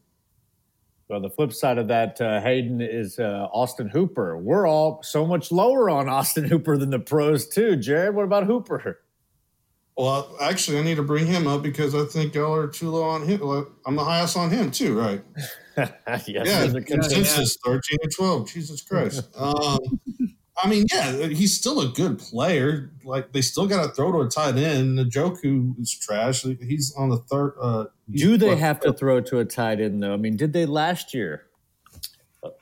Well, 1.09 1.21
the 1.21 1.29
flip 1.29 1.53
side 1.53 1.77
of 1.77 1.87
that, 1.87 2.19
uh, 2.19 2.41
Hayden 2.41 2.81
is 2.81 3.17
uh, 3.17 3.47
Austin 3.53 3.87
Hooper. 3.87 4.37
We're 4.37 4.67
all 4.67 5.01
so 5.03 5.25
much 5.25 5.53
lower 5.53 5.89
on 5.89 6.09
Austin 6.09 6.43
Hooper 6.43 6.77
than 6.77 6.89
the 6.89 6.99
pros 6.99 7.47
too. 7.47 7.77
Jared, 7.77 8.13
what 8.13 8.25
about 8.25 8.45
Hooper? 8.45 8.99
Well, 9.97 10.37
actually, 10.39 10.77
I 10.77 10.83
need 10.83 10.95
to 10.97 11.03
bring 11.03 11.25
him 11.25 11.47
up 11.47 11.63
because 11.63 11.95
I 11.95 12.05
think 12.05 12.35
y'all 12.35 12.53
are 12.53 12.67
too 12.67 12.91
low 12.91 13.03
on 13.03 13.23
him. 13.23 13.41
I'm 13.85 13.95
the 13.95 14.03
highest 14.03 14.37
on 14.37 14.51
him 14.51 14.69
too, 14.69 14.97
right? 14.97 15.23
yes, 15.77 16.27
yeah, 16.27 16.63
a 16.65 16.71
consensus. 16.81 16.83
consensus 16.83 17.57
thirteen 17.65 17.97
or 18.03 18.09
twelve. 18.09 18.47
Jesus 18.49 18.81
Christ. 18.81 19.27
um, 19.35 19.79
I 20.63 20.67
mean, 20.69 20.85
yeah, 20.93 21.27
he's 21.27 21.57
still 21.57 21.81
a 21.81 21.87
good 21.87 22.19
player. 22.19 22.91
Like 23.03 23.31
they 23.31 23.41
still 23.41 23.67
got 23.67 23.83
to 23.87 23.91
throw 23.91 24.11
to 24.11 24.21
a 24.21 24.27
tight 24.27 24.55
end. 24.57 24.99
Njoku 24.99 25.79
is 25.79 25.91
trash. 25.97 26.43
He's 26.43 26.93
on 26.95 27.09
the 27.09 27.17
third. 27.17 27.55
Uh, 27.59 27.85
Do 28.11 28.37
they 28.37 28.49
what, 28.49 28.57
have 28.59 28.79
to 28.81 28.93
throw 28.93 29.19
to 29.21 29.39
a 29.39 29.45
tight 29.45 29.81
end 29.81 30.01
though? 30.03 30.13
I 30.13 30.17
mean, 30.17 30.37
did 30.37 30.53
they 30.53 30.67
last 30.67 31.13
year? 31.13 31.47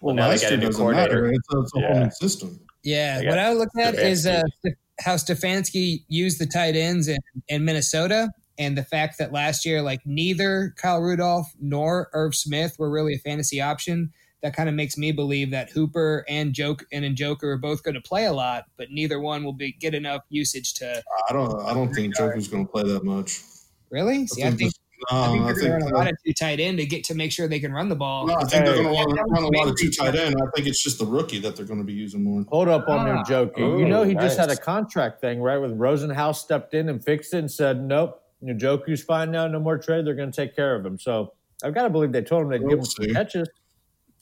Well, 0.02 0.16
now 0.16 0.24
they 0.28 0.32
last 0.32 0.44
got 0.44 0.48
a 0.48 0.56
year 0.56 0.60
new 0.60 0.68
doesn't 0.68 0.92
matter. 0.92 1.32
It's 1.32 1.54
a, 1.54 1.60
it's 1.60 1.76
a 1.76 1.80
Yeah. 1.80 1.88
whole 1.88 2.04
new 2.04 2.12
system. 2.12 2.60
Yeah, 2.84 3.20
They 3.20 3.28
what 3.28 3.40
I 3.40 3.52
look 3.54 3.70
at 3.78 3.96
is 3.96 4.26
uh, 4.26 4.42
Stefanski. 4.42 4.72
Ste- 4.72 4.78
how 5.00 5.16
Stefanski 5.16 6.04
used 6.08 6.40
the 6.40 6.46
tight 6.46 6.76
ends 6.76 7.08
in, 7.08 7.18
in 7.48 7.66
Minnesota, 7.66 8.32
and 8.58 8.78
the 8.78 8.84
fact 8.84 9.18
that 9.18 9.32
last 9.32 9.66
year, 9.66 9.82
like 9.82 10.02
neither 10.06 10.74
Kyle 10.78 11.02
Rudolph 11.02 11.52
nor 11.60 12.10
Irv 12.14 12.36
Smith 12.36 12.78
were 12.80 12.90
really 12.90 13.16
a 13.16 13.20
fantasy 13.20 13.62
option. 13.62 14.12
That 14.42 14.56
kind 14.56 14.70
of 14.70 14.76
makes 14.76 14.96
me 14.96 15.12
believe 15.12 15.50
that 15.52 15.72
Hooper 15.72 16.24
and 16.30 16.54
Joke 16.54 16.86
and 16.92 17.16
Joker 17.16 17.54
are 17.54 17.58
both 17.58 17.82
going 17.82 17.96
to 17.96 18.02
play 18.02 18.26
a 18.26 18.34
lot, 18.34 18.66
but 18.78 18.92
neither 18.92 19.20
one 19.20 19.44
will 19.44 19.54
be 19.54 19.72
get 19.72 19.96
enough 19.96 20.22
usage 20.30 20.76
to 20.76 21.02
I 21.28 21.34
don't. 21.34 21.62
I 21.64 21.74
don't 21.74 21.92
think 21.94 22.16
Joker's 22.16 22.48
going 22.48 22.66
to 22.66 22.72
play 22.72 22.84
that 22.84 23.04
much. 23.04 23.42
really. 23.90 24.28
See, 24.28 24.44
I 24.44 24.52
think 24.52 24.74
no, 25.12 25.22
I 25.22 25.28
think 25.32 25.44
I 25.44 25.54
they're 25.54 25.70
going 25.70 25.80
to 25.82 25.86
run 25.86 25.94
a 25.94 25.98
lot 25.98 26.08
of 26.12 26.18
two 26.26 26.34
tight 26.34 26.60
end 26.60 26.78
to 26.80 26.86
get 26.86 27.04
to 27.06 27.16
make 27.16 27.32
sure 27.32 27.48
they 27.48 27.60
can 27.60 27.72
run 27.74 27.90
the 27.90 27.96
ball. 27.96 28.28
no, 28.28 28.36
I 28.36 28.44
think 28.46 28.66
they're 28.66 28.74
going 28.76 28.88
to 28.88 28.94
want 28.94 29.10
to 29.10 29.24
run 29.30 29.44
a 29.44 29.58
lot 29.58 29.68
of 29.68 29.76
two 29.80 29.90
tight 29.92 30.16
end. 30.16 30.36
I 30.42 30.46
think 30.56 30.68
it's 30.68 30.82
just 30.84 31.00
the 31.00 31.06
rookie 31.06 31.40
that 31.40 31.56
they're 31.56 31.66
going 31.66 31.80
to 31.80 31.86
be 31.86 31.94
using 31.94 32.24
more. 32.24 32.44
Hold 32.50 32.68
up 32.68 32.88
on 32.90 33.00
Ah. 33.00 33.04
there, 33.06 33.24
Joker. 33.46 33.78
you 33.78 33.88
know 33.88 34.04
he 34.04 34.14
just 34.16 34.38
had 34.38 34.50
a 34.50 34.56
contract 34.58 35.22
thing, 35.22 35.42
right? 35.42 35.58
With 35.58 35.72
Rosenhaus 35.78 36.36
stepped 36.38 36.74
in 36.74 36.90
and 36.90 37.04
fixed 37.04 37.34
it 37.34 37.38
and 37.40 37.52
said, 37.52 37.82
"Nope, 37.84 38.22
Njoku's 38.44 39.04
fine 39.04 39.32
now. 39.32 39.48
No 39.48 39.60
more 39.60 39.78
trade. 39.78 40.06
They're 40.06 40.16
going 40.16 40.32
to 40.32 40.36
take 40.36 40.56
care 40.56 40.76
of 40.76 40.86
him." 40.86 40.98
So 41.00 41.34
I've 41.64 41.74
got 41.74 41.84
to 41.84 41.90
believe 41.90 42.12
they 42.12 42.22
told 42.22 42.44
him 42.44 42.50
they'd 42.50 42.60
give 42.60 42.70
him 42.72 42.78
We'll 42.80 42.86
some 42.86 43.08
catches. 43.14 43.50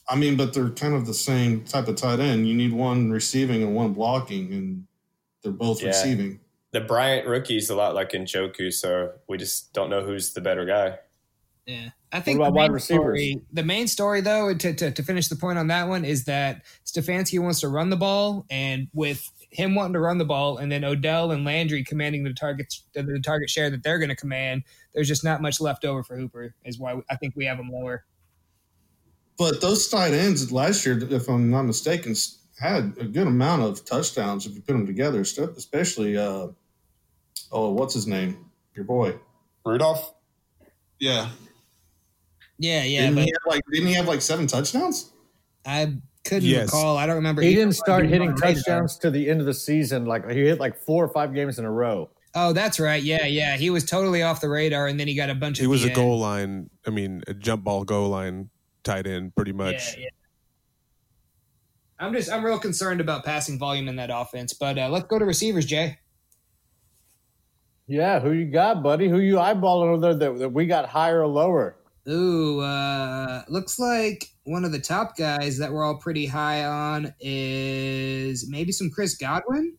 I 0.10 0.16
mean, 0.18 0.36
but 0.36 0.54
they're 0.54 0.70
kind 0.70 0.94
of 0.96 1.06
the 1.06 1.14
same 1.14 1.64
type 1.64 1.88
of 1.88 1.96
tight 1.96 2.20
end. 2.20 2.48
You 2.48 2.54
need 2.54 2.74
one 2.74 3.10
receiving 3.10 3.64
and 3.64 3.74
one 3.74 3.94
blocking, 3.94 4.52
and 4.52 4.84
they're 5.42 5.52
both 5.54 5.82
Yeah. 5.82 5.88
receiving. 5.90 6.40
The 6.74 6.82
Bryant 6.82 7.28
rookie's 7.28 7.70
a 7.70 7.76
lot 7.76 7.96
like 7.96 8.12
Njoku, 8.12 8.74
so 8.74 9.14
we 9.30 9.38
just 9.38 9.74
don't 9.74 9.90
know 9.90 10.04
who's 10.04 10.34
the 10.34 10.42
better 10.42 10.66
guy. 10.66 10.98
Yeah, 11.66 11.90
I 12.12 12.20
think 12.20 12.40
about 12.40 12.48
the 12.48 12.58
wide 12.58 12.64
main 12.64 12.72
receivers? 12.74 13.20
Story, 13.20 13.42
the 13.54 13.64
main 13.64 13.88
story, 13.88 14.20
though, 14.20 14.54
to, 14.54 14.74
to 14.74 14.92
to 14.92 15.04
finish 15.04 15.30
the 15.30 15.38
point 15.38 15.58
on 15.58 15.68
that 15.68 15.88
one, 15.88 16.04
is 16.04 16.26
that 16.26 16.64
Stefanski 16.86 17.40
wants 17.40 17.62
to 17.62 17.70
run 17.70 17.90
the 17.90 17.96
ball, 17.96 18.46
and 18.50 18.90
with 18.92 19.30
him 19.50 19.76
wanting 19.76 19.94
to 19.94 20.00
run 20.00 20.18
the 20.18 20.26
ball, 20.26 20.58
and 20.58 20.72
then 20.72 20.84
Odell 20.84 21.32
and 21.32 21.46
Landry 21.46 21.84
commanding 21.84 22.24
the 22.24 22.34
targets, 22.34 22.84
the, 22.94 23.04
the 23.04 23.20
target 23.20 23.50
share 23.50 23.70
that 23.70 23.84
they're 23.84 24.00
going 24.00 24.10
to 24.10 24.16
command, 24.16 24.64
there's 24.94 25.08
just 25.08 25.24
not 25.24 25.42
much 25.42 25.62
left 25.62 25.86
over 25.86 26.04
for 26.04 26.18
Hooper. 26.18 26.54
Is 26.66 26.80
why 26.80 27.00
I 27.10 27.16
think 27.16 27.36
we 27.36 27.46
have 27.46 27.60
him 27.60 27.70
lower. 27.70 28.04
But 29.38 29.62
those 29.62 29.88
tight 29.88 30.14
ends 30.14 30.52
last 30.52 30.86
year, 30.86 31.00
if 31.12 31.30
I'm 31.30 31.50
not 31.50 31.64
mistaken, 31.64 32.16
had 32.60 32.96
a 33.00 33.06
good 33.06 33.28
amount 33.28 33.62
of 33.62 33.86
touchdowns 33.86 34.46
if 34.46 34.54
you 34.56 34.62
put 34.62 34.74
them 34.74 34.86
together. 34.86 35.22
Especially, 35.22 36.18
uh, 36.18 36.48
oh, 37.54 37.72
what's 37.72 37.94
his 37.94 38.08
name? 38.08 38.50
Your 38.76 38.86
boy. 38.86 39.16
Rudolph? 39.66 40.14
Yeah, 41.00 41.30
Yeah, 42.60 42.84
yeah, 42.84 43.02
Didn't, 43.02 43.16
but 43.16 43.24
he 43.26 43.32
have 43.32 43.52
like, 43.54 43.62
didn't 43.72 43.88
he 43.88 43.94
have 43.94 44.08
like 44.08 44.22
seven 44.22 44.48
touchdowns? 44.48 45.12
I 45.66 45.96
couldn't 46.26 46.48
Yes. 46.50 46.68
recall. 46.68 46.98
I 46.98 47.06
don't 47.06 47.16
remember. 47.18 47.42
He 47.42 47.50
either 47.50 47.62
didn't 47.62 47.76
start 47.76 48.06
hitting 48.06 48.30
on 48.30 48.36
the 48.36 48.42
touchdowns 48.42 48.98
to 49.00 49.10
the 49.12 49.30
end 49.30 49.40
of 49.40 49.46
the 49.46 49.54
season. 49.54 50.06
Like 50.06 50.30
he 50.30 50.40
hit 50.42 50.60
like 50.60 50.78
four 50.78 51.04
or 51.04 51.10
five 51.10 51.34
games 51.34 51.60
in 51.60 51.66
a 51.66 51.72
row. 51.72 52.10
Oh, 52.36 52.52
that's 52.54 52.80
right. 52.80 53.02
Yeah, 53.04 53.26
yeah. 53.26 53.58
He 53.58 53.70
was 53.70 53.84
totally 53.86 54.24
off 54.24 54.42
the 54.42 54.50
radar, 54.50 54.88
and 54.88 55.00
then 55.00 55.08
he 55.08 55.14
got 55.16 55.30
a 55.30 55.36
bunch 55.36 55.60
of 55.60 55.64
He 55.64 55.68
was 55.68 55.82
the 55.82 55.88
a 55.88 55.92
end. 55.92 55.96
goal 55.96 56.20
line. 56.20 56.70
I 56.88 56.90
mean, 56.90 57.22
a 57.28 57.34
jump 57.34 57.64
ball 57.64 57.84
goal 57.84 58.10
line 58.10 58.50
tight 58.84 59.06
end, 59.08 59.36
pretty 59.36 59.52
much. 59.54 59.96
Yeah, 59.98 60.04
yeah. 60.04 60.10
I'm 62.00 62.14
just 62.14 62.32
I'm 62.32 62.44
real 62.44 62.60
concerned 62.60 63.02
about 63.02 63.24
passing 63.24 63.60
volume 63.60 63.88
in 63.88 63.96
that 63.98 64.10
offense. 64.12 64.54
But 64.54 64.78
uh, 64.78 64.90
let's 64.90 65.06
go 65.08 65.20
to 65.20 65.26
receivers, 65.26 65.66
Jay. 65.66 66.00
Yeah, 67.88 68.20
who 68.20 68.32
you 68.32 68.46
got, 68.46 68.82
buddy? 68.82 69.10
Who 69.10 69.20
you 69.20 69.36
eyeballing 69.36 69.90
over 69.90 70.02
there 70.02 70.16
that, 70.16 70.40
that 70.40 70.50
we 70.50 70.66
got 70.66 70.88
higher 70.88 71.22
or 71.22 71.28
lower? 71.28 71.76
Ooh, 72.08 72.60
uh, 72.60 73.44
looks 73.48 73.80
like 73.80 74.26
one 74.44 74.66
of 74.66 74.72
the 74.72 74.80
top 74.80 75.16
guys 75.18 75.58
that 75.58 75.72
we're 75.72 75.86
all 75.86 75.98
pretty 75.98 76.26
high 76.26 76.66
on 76.66 77.14
is 77.20 78.50
maybe 78.50 78.72
some 78.72 78.90
Chris 78.90 79.16
Godwin. 79.16 79.78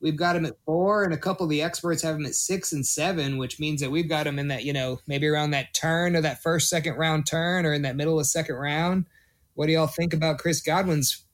We've 0.00 0.16
got 0.16 0.36
him 0.36 0.46
at 0.46 0.56
four, 0.64 1.02
and 1.02 1.12
a 1.12 1.18
couple 1.18 1.44
of 1.44 1.50
the 1.50 1.62
experts 1.62 2.02
have 2.02 2.14
him 2.14 2.26
at 2.26 2.36
six 2.36 2.72
and 2.72 2.86
seven, 2.86 3.36
which 3.36 3.58
means 3.58 3.80
that 3.80 3.90
we've 3.90 4.08
got 4.08 4.28
him 4.28 4.38
in 4.38 4.46
that, 4.48 4.64
you 4.64 4.72
know, 4.72 5.00
maybe 5.08 5.26
around 5.26 5.50
that 5.50 5.74
turn 5.74 6.14
or 6.14 6.20
that 6.20 6.40
first, 6.40 6.68
second 6.68 6.94
round 6.94 7.26
turn 7.26 7.66
or 7.66 7.72
in 7.72 7.82
that 7.82 7.96
middle 7.96 8.20
of 8.20 8.26
second 8.26 8.54
round. 8.54 9.06
What 9.54 9.66
do 9.66 9.72
y'all 9.72 9.88
think 9.88 10.14
about 10.14 10.38
Chris 10.38 10.60
Godwin's 10.60 11.24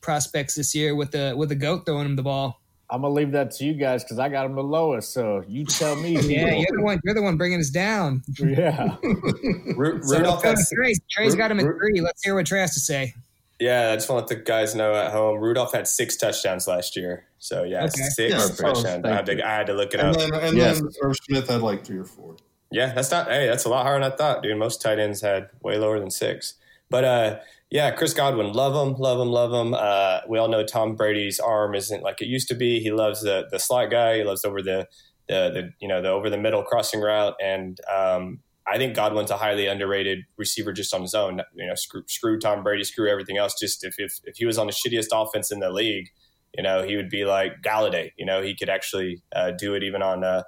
prospects 0.00 0.54
this 0.54 0.74
year 0.76 0.94
with 0.94 1.10
the 1.10 1.34
with 1.36 1.48
the 1.48 1.56
goat 1.56 1.86
throwing 1.86 2.06
him 2.06 2.14
the 2.14 2.22
ball? 2.22 2.60
I'm 2.94 3.02
gonna 3.02 3.12
leave 3.14 3.32
that 3.32 3.50
to 3.52 3.64
you 3.64 3.74
guys 3.74 4.04
because 4.04 4.18
I 4.18 4.28
got 4.28 4.46
him 4.46 4.54
the 4.54 4.62
lowest. 4.62 5.12
So 5.12 5.44
you 5.48 5.64
tell 5.64 5.96
me. 5.96 6.12
Yeah, 6.22 6.54
you're 6.54 6.66
the 6.76 6.82
one. 6.82 7.00
You're 7.04 7.14
the 7.14 7.22
one 7.22 7.36
bringing 7.36 7.60
us 7.60 7.70
down. 7.70 8.22
yeah. 8.38 8.96
Ru- 9.02 10.02
So 10.02 10.16
Rudolph 10.18 10.44
let's 10.44 10.70
go 10.70 10.76
to 10.76 10.76
Trey. 10.76 10.94
Trey's 11.10 11.34
got 11.34 11.50
him 11.50 11.60
at 11.60 11.66
Ru- 11.66 11.78
three. 11.78 12.00
Let's 12.00 12.22
hear 12.24 12.34
what 12.34 12.46
Trey 12.46 12.60
has 12.60 12.74
to 12.74 12.80
say. 12.80 13.14
yeah, 13.60 13.90
I 13.92 13.96
just 13.96 14.08
want 14.08 14.26
to 14.28 14.34
let 14.34 14.38
the 14.44 14.44
guys 14.50 14.74
know 14.74 14.94
at 14.94 15.12
home. 15.12 15.38
Rudolph 15.40 15.72
had 15.72 15.86
six 15.88 16.16
touchdowns 16.16 16.66
last 16.66 16.96
year. 16.96 17.24
So 17.38 17.62
yeah, 17.64 17.84
Okay. 17.84 18.02
six 18.14 18.32
Yeah, 18.32 18.38
touchdowns. 18.68 19.04
I 19.04 19.14
had, 19.14 19.26
to, 19.26 19.46
I 19.46 19.50
had 19.50 19.66
to 19.66 19.74
look 19.74 19.92
it 19.94 20.00
And 20.00 20.10
up. 20.10 20.16
then, 20.16 20.34
and 20.34 20.56
Yes. 20.56 20.80
then 20.80 20.88
Irv 21.02 21.16
Smith 21.16 21.48
had 21.48 21.62
like 21.62 21.84
three 21.84 21.98
or 21.98 22.04
four. 22.04 22.36
Yeah, 22.70 22.92
that's 22.94 23.10
not. 23.10 23.28
Hey, 23.28 23.46
that's 23.46 23.64
a 23.64 23.68
lot 23.68 23.84
higher 23.86 24.00
than 24.00 24.10
I 24.12 24.16
thought, 24.16 24.42
dude. 24.42 24.56
Most 24.58 24.80
tight 24.82 24.98
ends 24.98 25.20
had 25.20 25.48
way 25.62 25.76
lower 25.78 26.00
than 26.00 26.10
six. 26.10 26.54
But 26.90 27.04
uh, 27.04 27.38
yeah, 27.74 27.90
Chris 27.90 28.14
Godwin, 28.14 28.52
love 28.52 28.72
him, 28.72 28.94
love 29.00 29.20
him, 29.20 29.32
love 29.32 29.52
him. 29.52 29.74
Uh, 29.74 30.20
we 30.28 30.38
all 30.38 30.46
know 30.46 30.64
Tom 30.64 30.94
Brady's 30.94 31.40
arm 31.40 31.74
isn't 31.74 32.04
like 32.04 32.20
it 32.22 32.28
used 32.28 32.46
to 32.46 32.54
be. 32.54 32.78
He 32.78 32.92
loves 32.92 33.20
the 33.20 33.48
the 33.50 33.58
slot 33.58 33.90
guy. 33.90 34.18
He 34.18 34.22
loves 34.22 34.44
over 34.44 34.62
the 34.62 34.86
the, 35.26 35.50
the 35.50 35.70
you 35.80 35.88
know 35.88 36.00
the 36.00 36.10
over 36.10 36.30
the 36.30 36.38
middle 36.38 36.62
crossing 36.62 37.00
route, 37.00 37.34
and 37.42 37.76
um, 37.92 38.38
I 38.64 38.78
think 38.78 38.94
Godwin's 38.94 39.32
a 39.32 39.36
highly 39.36 39.66
underrated 39.66 40.20
receiver 40.36 40.72
just 40.72 40.94
on 40.94 41.02
his 41.02 41.14
own. 41.14 41.40
You 41.56 41.66
know, 41.66 41.74
screw, 41.74 42.04
screw 42.06 42.38
Tom 42.38 42.62
Brady, 42.62 42.84
screw 42.84 43.10
everything 43.10 43.38
else. 43.38 43.58
Just 43.58 43.82
if, 43.82 43.96
if 43.98 44.20
if 44.22 44.36
he 44.36 44.46
was 44.46 44.56
on 44.56 44.68
the 44.68 44.72
shittiest 44.72 45.08
offense 45.10 45.50
in 45.50 45.58
the 45.58 45.70
league, 45.70 46.10
you 46.56 46.62
know, 46.62 46.84
he 46.84 46.94
would 46.94 47.10
be 47.10 47.24
like 47.24 47.54
Golladay. 47.60 48.12
You 48.16 48.24
know, 48.24 48.40
he 48.40 48.54
could 48.54 48.68
actually 48.68 49.20
uh, 49.34 49.50
do 49.50 49.74
it 49.74 49.82
even 49.82 50.00
on. 50.00 50.22
Uh, 50.22 50.44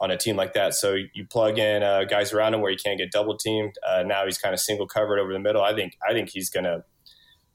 on 0.00 0.10
a 0.10 0.16
team 0.16 0.36
like 0.36 0.54
that. 0.54 0.74
So 0.74 0.94
you 0.94 1.26
plug 1.26 1.58
in 1.58 1.82
uh, 1.82 2.04
guys 2.04 2.32
around 2.32 2.54
him 2.54 2.60
where 2.60 2.70
he 2.70 2.76
can't 2.76 2.98
get 2.98 3.10
double 3.10 3.36
teamed. 3.36 3.74
Uh, 3.86 4.02
now 4.04 4.24
he's 4.24 4.38
kind 4.38 4.54
of 4.54 4.60
single 4.60 4.86
covered 4.86 5.18
over 5.18 5.32
the 5.32 5.38
middle. 5.38 5.62
I 5.62 5.74
think 5.74 5.96
I 6.08 6.12
think 6.12 6.30
he's 6.30 6.50
going 6.50 6.64
to 6.64 6.84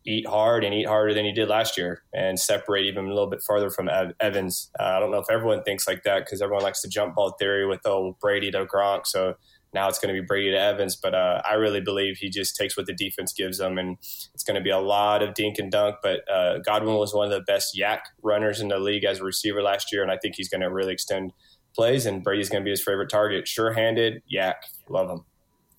eat 0.06 0.28
hard 0.28 0.64
and 0.64 0.74
eat 0.74 0.88
harder 0.88 1.14
than 1.14 1.24
he 1.24 1.32
did 1.32 1.48
last 1.48 1.78
year 1.78 2.04
and 2.14 2.38
separate 2.38 2.86
even 2.86 3.06
a 3.06 3.10
little 3.10 3.30
bit 3.30 3.42
farther 3.42 3.70
from 3.70 3.88
Ev- 3.88 4.14
Evans. 4.20 4.70
Uh, 4.78 4.84
I 4.84 5.00
don't 5.00 5.12
know 5.12 5.20
if 5.20 5.30
everyone 5.32 5.64
thinks 5.64 5.88
like 5.88 6.04
that 6.04 6.26
because 6.26 6.42
everyone 6.42 6.64
likes 6.64 6.82
the 6.82 6.90
jump 6.90 7.16
ball 7.16 7.32
theory 7.40 7.66
with 7.66 7.80
oh 7.86 8.18
Brady 8.20 8.52
to 8.52 8.66
Gronk. 8.66 9.08
So 9.08 9.36
now 9.74 9.90
it's 9.90 10.00
going 10.00 10.14
to 10.14 10.22
be 10.22 10.26
Brady 10.26 10.52
to 10.52 10.60
Evans, 10.60 10.96
but 10.96 11.16
uh, 11.16 11.42
I 11.50 11.54
really 11.54 11.82
believe 11.82 12.18
he 12.18 12.30
just 12.30 12.56
takes 12.56 12.78
what 12.78 12.86
the 12.86 12.94
defense 12.94 13.34
gives 13.34 13.60
him, 13.60 13.78
and 13.78 13.98
it's 14.34 14.44
going 14.44 14.56
to 14.56 14.62
be 14.62 14.70
a 14.70 14.78
lot 14.78 15.24
of 15.24 15.34
dink 15.34 15.58
and 15.58 15.72
dunk. 15.72 15.96
But 16.04 16.30
uh, 16.32 16.60
Godwin 16.60 16.96
was 16.96 17.14
one 17.14 17.26
of 17.26 17.32
the 17.32 17.42
best 17.42 17.76
YAC 17.76 18.00
runners 18.22 18.62
in 18.62 18.68
the 18.68 18.78
league 18.78 19.04
as 19.04 19.20
a 19.20 19.24
receiver 19.24 19.64
last 19.64 19.92
year, 19.92 20.04
and 20.04 20.12
I 20.12 20.18
think 20.18 20.36
he's 20.36 20.50
going 20.50 20.62
to 20.62 20.72
really 20.72 20.94
extend 20.94 21.34
plays, 21.74 22.06
and 22.06 22.24
Brady's 22.24 22.50
going 22.50 22.62
to 22.62 22.66
be 22.66 22.72
his 22.72 22.84
favorite 22.84 23.10
target. 23.10 23.48
Sure 23.48 23.74
handed, 23.74 24.22
YAC, 24.32 24.56
love 24.90 25.10
him. 25.10 25.26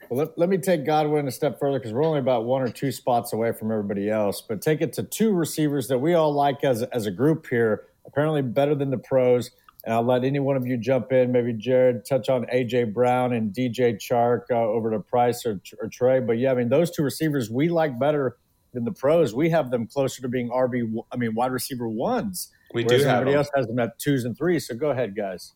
Well, 0.09 0.19
let, 0.19 0.39
let 0.39 0.49
me 0.49 0.59
take 0.59 0.85
Godwin 0.85 1.27
a 1.29 1.31
step 1.31 1.59
further 1.59 1.79
because 1.79 1.93
we're 1.93 2.05
only 2.05 2.19
about 2.19 2.45
one 2.45 2.63
or 2.63 2.69
two 2.69 2.93
spots 2.93 3.33
away 3.33 3.53
from 3.53 3.71
everybody 3.71 4.11
else. 4.11 4.43
But 4.47 4.61
take 4.61 4.81
it 4.81 4.93
to 4.95 5.03
two 5.03 5.33
receivers 5.33 5.89
that 5.89 5.99
we 5.99 6.15
all 6.15 6.33
like 6.33 6.63
as, 6.63 6.83
as 6.83 7.07
a 7.07 7.11
group 7.11 7.47
here, 7.49 7.87
apparently 8.07 8.43
better 8.43 8.75
than 8.75 8.91
the 8.91 8.99
pros. 8.99 9.51
And 9.85 9.95
I'll 9.95 10.05
let 10.05 10.25
any 10.25 10.41
one 10.41 10.57
of 10.57 10.67
you 10.67 10.77
jump 10.77 11.13
in. 11.13 11.33
Maybe 11.33 11.53
Jared 11.53 12.05
touch 12.07 12.29
on 12.29 12.47
AJ 12.47 12.93
Brown 12.95 13.33
and 13.33 13.53
DJ 13.53 13.97
Chark 13.97 14.43
uh, 14.51 14.55
over 14.55 14.91
to 14.91 15.01
Price 15.01 15.45
or, 15.45 15.61
or 15.81 15.89
Trey. 15.89 16.21
But 16.21 16.39
yeah, 16.39 16.53
I 16.53 16.55
mean 16.55 16.71
those 16.71 16.91
two 16.91 17.03
receivers 17.03 17.51
we 17.51 17.69
like 17.69 17.99
better 17.99 18.37
than 18.73 18.85
the 18.85 18.93
pros. 18.93 19.35
We 19.35 19.51
have 19.51 19.71
them 19.71 19.87
closer 19.87 20.23
to 20.23 20.29
being 20.29 20.49
RB. 20.49 21.05
I 21.13 21.17
mean 21.17 21.35
wide 21.35 21.53
receiver 21.53 21.87
ones. 21.87 22.51
We 22.73 22.83
do. 22.83 22.95
Everybody 22.95 23.33
them. 23.33 23.39
else 23.39 23.51
has 23.55 23.67
them 23.67 23.79
at 23.79 23.99
twos 23.99 24.25
and 24.25 24.37
threes. 24.37 24.67
So 24.67 24.75
go 24.75 24.91
ahead, 24.91 25.15
guys. 25.15 25.53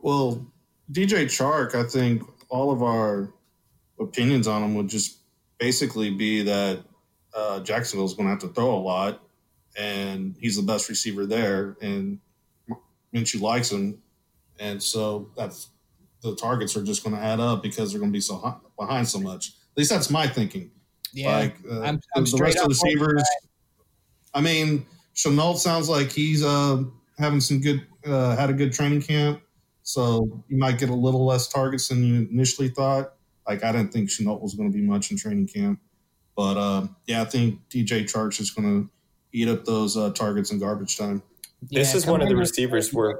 Well, 0.00 0.46
DJ 0.92 1.24
Chark, 1.26 1.74
I 1.74 1.82
think 1.88 2.22
all 2.48 2.70
of 2.70 2.82
our 2.82 3.32
opinions 4.00 4.46
on 4.46 4.62
him 4.62 4.74
would 4.74 4.88
just 4.88 5.18
basically 5.58 6.10
be 6.10 6.42
that 6.42 6.80
uh, 7.34 7.60
Jacksonville's 7.60 8.14
going 8.14 8.26
to 8.26 8.30
have 8.30 8.38
to 8.40 8.48
throw 8.48 8.74
a 8.74 8.78
lot, 8.80 9.22
and 9.76 10.36
he's 10.40 10.56
the 10.56 10.62
best 10.62 10.88
receiver 10.88 11.26
there, 11.26 11.76
and 11.80 12.18
Minshew 13.14 13.40
likes 13.40 13.70
him, 13.70 14.00
and 14.58 14.82
so 14.82 15.30
that's 15.36 15.68
the 16.22 16.34
targets 16.36 16.76
are 16.76 16.82
just 16.82 17.04
going 17.04 17.14
to 17.14 17.22
add 17.22 17.38
up 17.40 17.62
because 17.62 17.90
they're 17.92 18.00
going 18.00 18.10
to 18.10 18.16
be 18.16 18.20
so 18.20 18.36
hi- 18.38 18.56
behind 18.78 19.06
so 19.06 19.20
much. 19.20 19.48
At 19.72 19.78
least 19.78 19.90
that's 19.90 20.10
my 20.10 20.26
thinking. 20.26 20.70
Yeah, 21.12 21.36
like 21.38 21.56
uh, 21.70 21.80
I'm- 21.80 22.00
I'm 22.16 22.24
the 22.24 22.36
rest 22.38 22.58
of 22.58 22.62
the 22.62 22.62
up 22.64 22.68
with 22.68 22.82
you, 22.84 23.00
receivers. 23.00 23.24
I 24.34 24.40
mean, 24.40 24.84
Shenault 25.14 25.58
sounds 25.58 25.88
like 25.88 26.10
he's 26.12 26.44
uh, 26.44 26.82
having 27.18 27.40
some 27.40 27.60
good, 27.60 27.86
uh, 28.06 28.36
had 28.36 28.50
a 28.50 28.52
good 28.52 28.72
training 28.72 29.02
camp, 29.02 29.40
so 29.88 30.44
you 30.48 30.58
might 30.58 30.76
get 30.76 30.90
a 30.90 30.94
little 30.94 31.24
less 31.24 31.48
targets 31.48 31.88
than 31.88 32.04
you 32.04 32.28
initially 32.30 32.68
thought. 32.68 33.14
Like 33.48 33.64
I 33.64 33.72
didn't 33.72 33.90
think 33.90 34.10
Shenault 34.10 34.42
was 34.42 34.52
going 34.52 34.70
to 34.70 34.76
be 34.76 34.84
much 34.84 35.10
in 35.10 35.16
training 35.16 35.46
camp, 35.46 35.80
but 36.36 36.58
uh, 36.58 36.88
yeah, 37.06 37.22
I 37.22 37.24
think 37.24 37.60
DJ 37.70 38.02
Chark's 38.02 38.38
is 38.38 38.50
going 38.50 38.68
to 38.68 38.90
eat 39.32 39.48
up 39.48 39.64
those 39.64 39.96
uh, 39.96 40.10
targets 40.10 40.52
in 40.52 40.58
garbage 40.58 40.98
time. 40.98 41.22
this 41.70 41.94
is 41.94 42.04
one 42.04 42.20
of 42.20 42.28
the 42.28 42.36
receivers 42.36 42.92
where 42.92 43.18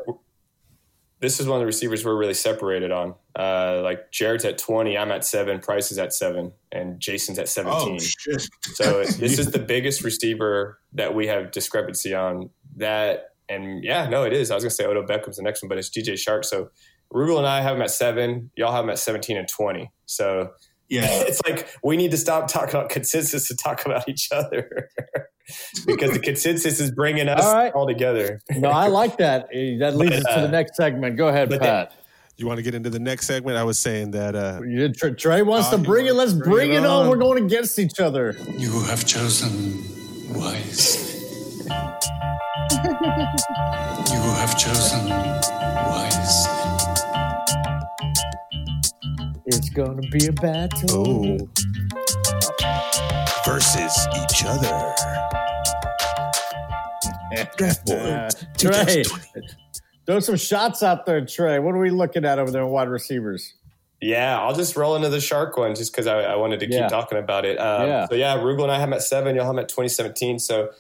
this 1.21 1.41
is 1.41 1.47
one 1.47 1.57
of 1.57 1.61
the 1.61 1.67
receivers 1.67 2.05
we're 2.05 2.19
really 2.19 2.35
separated 2.35 2.93
on. 2.93 3.15
Uh, 3.35 3.81
like 3.83 4.13
Jared's 4.13 4.45
at 4.45 4.59
twenty, 4.59 4.99
I'm 4.99 5.11
at 5.11 5.25
seven, 5.25 5.61
Price 5.61 5.91
is 5.91 5.97
at 5.97 6.13
seven, 6.13 6.53
and 6.71 7.01
Jason's 7.01 7.39
at 7.39 7.49
seventeen. 7.49 7.95
Oh 7.95 7.99
shit! 7.99 8.47
So 8.75 9.05
this 9.05 9.39
is 9.39 9.51
the 9.53 9.59
biggest 9.59 10.05
receiver 10.05 10.81
that 10.93 11.15
we 11.15 11.29
have 11.29 11.51
discrepancy 11.51 12.15
on. 12.15 12.51
That 12.77 13.31
and 13.49 13.83
yeah, 13.85 14.09
no, 14.09 14.25
it 14.25 14.33
is. 14.33 14.51
I 14.51 14.55
was 14.55 14.65
gonna 14.65 14.71
say 14.71 14.85
Odell 14.85 15.05
Beckham's 15.05 15.37
the 15.37 15.43
next 15.43 15.63
one, 15.63 15.69
but 15.69 15.79
it's 15.79 15.91
DJ 15.91 16.15
Chark. 16.15 16.45
So 16.45 16.71
Rugel 17.13 17.39
and 17.39 17.47
I 17.47 17.61
have 17.63 17.77
him 17.77 17.83
at 17.83 17.91
seven. 17.91 18.51
Y'all 18.57 18.73
have 18.73 18.85
him 18.85 18.91
at 18.91 18.99
seventeen 18.99 19.37
and 19.37 19.49
twenty. 19.49 19.91
So 20.07 20.51
yeah, 20.89 21.05
it's 21.09 21.41
like 21.49 21.69
we 21.83 21.97
need 21.97 22.11
to 22.13 22.17
stop 22.19 22.49
talking 22.49 22.71
about 22.75 22.89
consensus 22.91 23.49
to 23.49 23.57
talk 23.57 23.85
about 23.87 24.09
each 24.09 24.29
other 24.33 24.89
because 25.87 26.13
the 26.13 26.19
consensus 26.21 26.81
is 26.81 26.91
bringing 26.91 27.29
us 27.29 27.45
All 27.45 27.55
right. 27.55 27.73
all 27.73 27.87
together. 27.87 28.41
No, 28.51 28.69
I 28.71 28.89
like 28.89 29.19
that. 29.19 29.49
Eh, 29.53 29.79
That 29.79 29.97
leads 29.97 30.17
us 30.17 30.25
to 30.25 30.31
uh, 30.39 30.43
the 30.43 30.49
next 30.49 30.77
segment. 30.77 31.17
Go 31.17 31.29
ahead, 31.29 31.49
but 31.49 31.61
Pat. 31.61 31.93
You 32.37 32.47
want 32.47 32.59
to 32.59 32.63
get 32.63 32.73
into 32.75 32.89
the 32.89 33.01
next 33.01 33.27
segment? 33.27 33.57
I 33.57 33.65
was 33.65 33.81
saying 33.81 34.13
that 34.13 34.37
uh, 34.37 34.61
You- 34.65 34.93
Trey, 34.93 35.13
Trey 35.15 35.43
wants 35.43 35.69
Oh, 35.73 35.77
to 35.77 35.83
bring 35.83 36.07
it. 36.07 36.15
Let's 36.15 36.33
bring 36.33 36.51
bring 36.53 36.71
it 36.73 36.77
it 36.77 36.85
on. 36.87 37.05
on. 37.07 37.09
We're 37.09 37.17
going 37.17 37.45
against 37.45 37.79
each 37.81 37.99
other. 37.99 38.37
You 38.57 38.81
have 38.85 39.05
chosen 39.05 39.83
wisely. 40.33 41.08
you 44.11 44.21
have 44.39 44.57
chosen 44.59 45.09
wisely. 45.09 46.53
It's 49.47 49.71
going 49.71 50.01
to 50.03 50.09
be 50.11 50.27
a 50.27 50.33
battle. 50.33 51.09
oh 51.09 51.39
versus 53.47 54.07
each 54.23 54.45
other. 54.45 54.95
Draft 57.57 57.87
board. 57.87 57.99
Uh, 58.01 58.31
Trey, 58.59 59.05
throw 60.07 60.21
some 60.21 60.37
shots 60.37 60.83
out 60.83 61.07
there, 61.07 61.25
Trey. 61.25 61.59
What 61.59 61.75
are 61.75 61.79
we 61.79 61.91
looking 61.91 62.25
at 62.25 62.39
over 62.39 62.51
there 62.51 62.63
in 62.63 62.69
wide 62.69 62.89
receivers? 62.89 63.55
Yeah, 64.01 64.39
I'll 64.41 64.55
just 64.55 64.77
roll 64.77 64.97
into 64.97 65.09
the 65.09 65.17
Chark 65.19 65.57
one 65.59 65.75
just 65.75 65.93
because 65.93 66.07
I, 66.07 66.21
I 66.21 66.37
wanted 66.37 66.61
to 66.61 66.67
keep 66.67 66.75
Yeah. 66.75 66.89
talking 66.89 67.19
about 67.19 67.45
it. 67.45 67.57
Um, 67.59 67.87
Yeah. 67.89 68.07
So 68.09 68.15
yeah, 68.17 68.37
Rugel 68.37 68.63
and 68.65 68.73
I 68.73 68.79
have 68.79 68.89
him 68.89 68.93
at 68.95 69.03
seven. 69.03 69.35
Y'all 69.35 69.45
have 69.47 69.55
him 69.55 69.59
at 69.61 69.69
2017. 69.69 70.39
So 70.39 70.71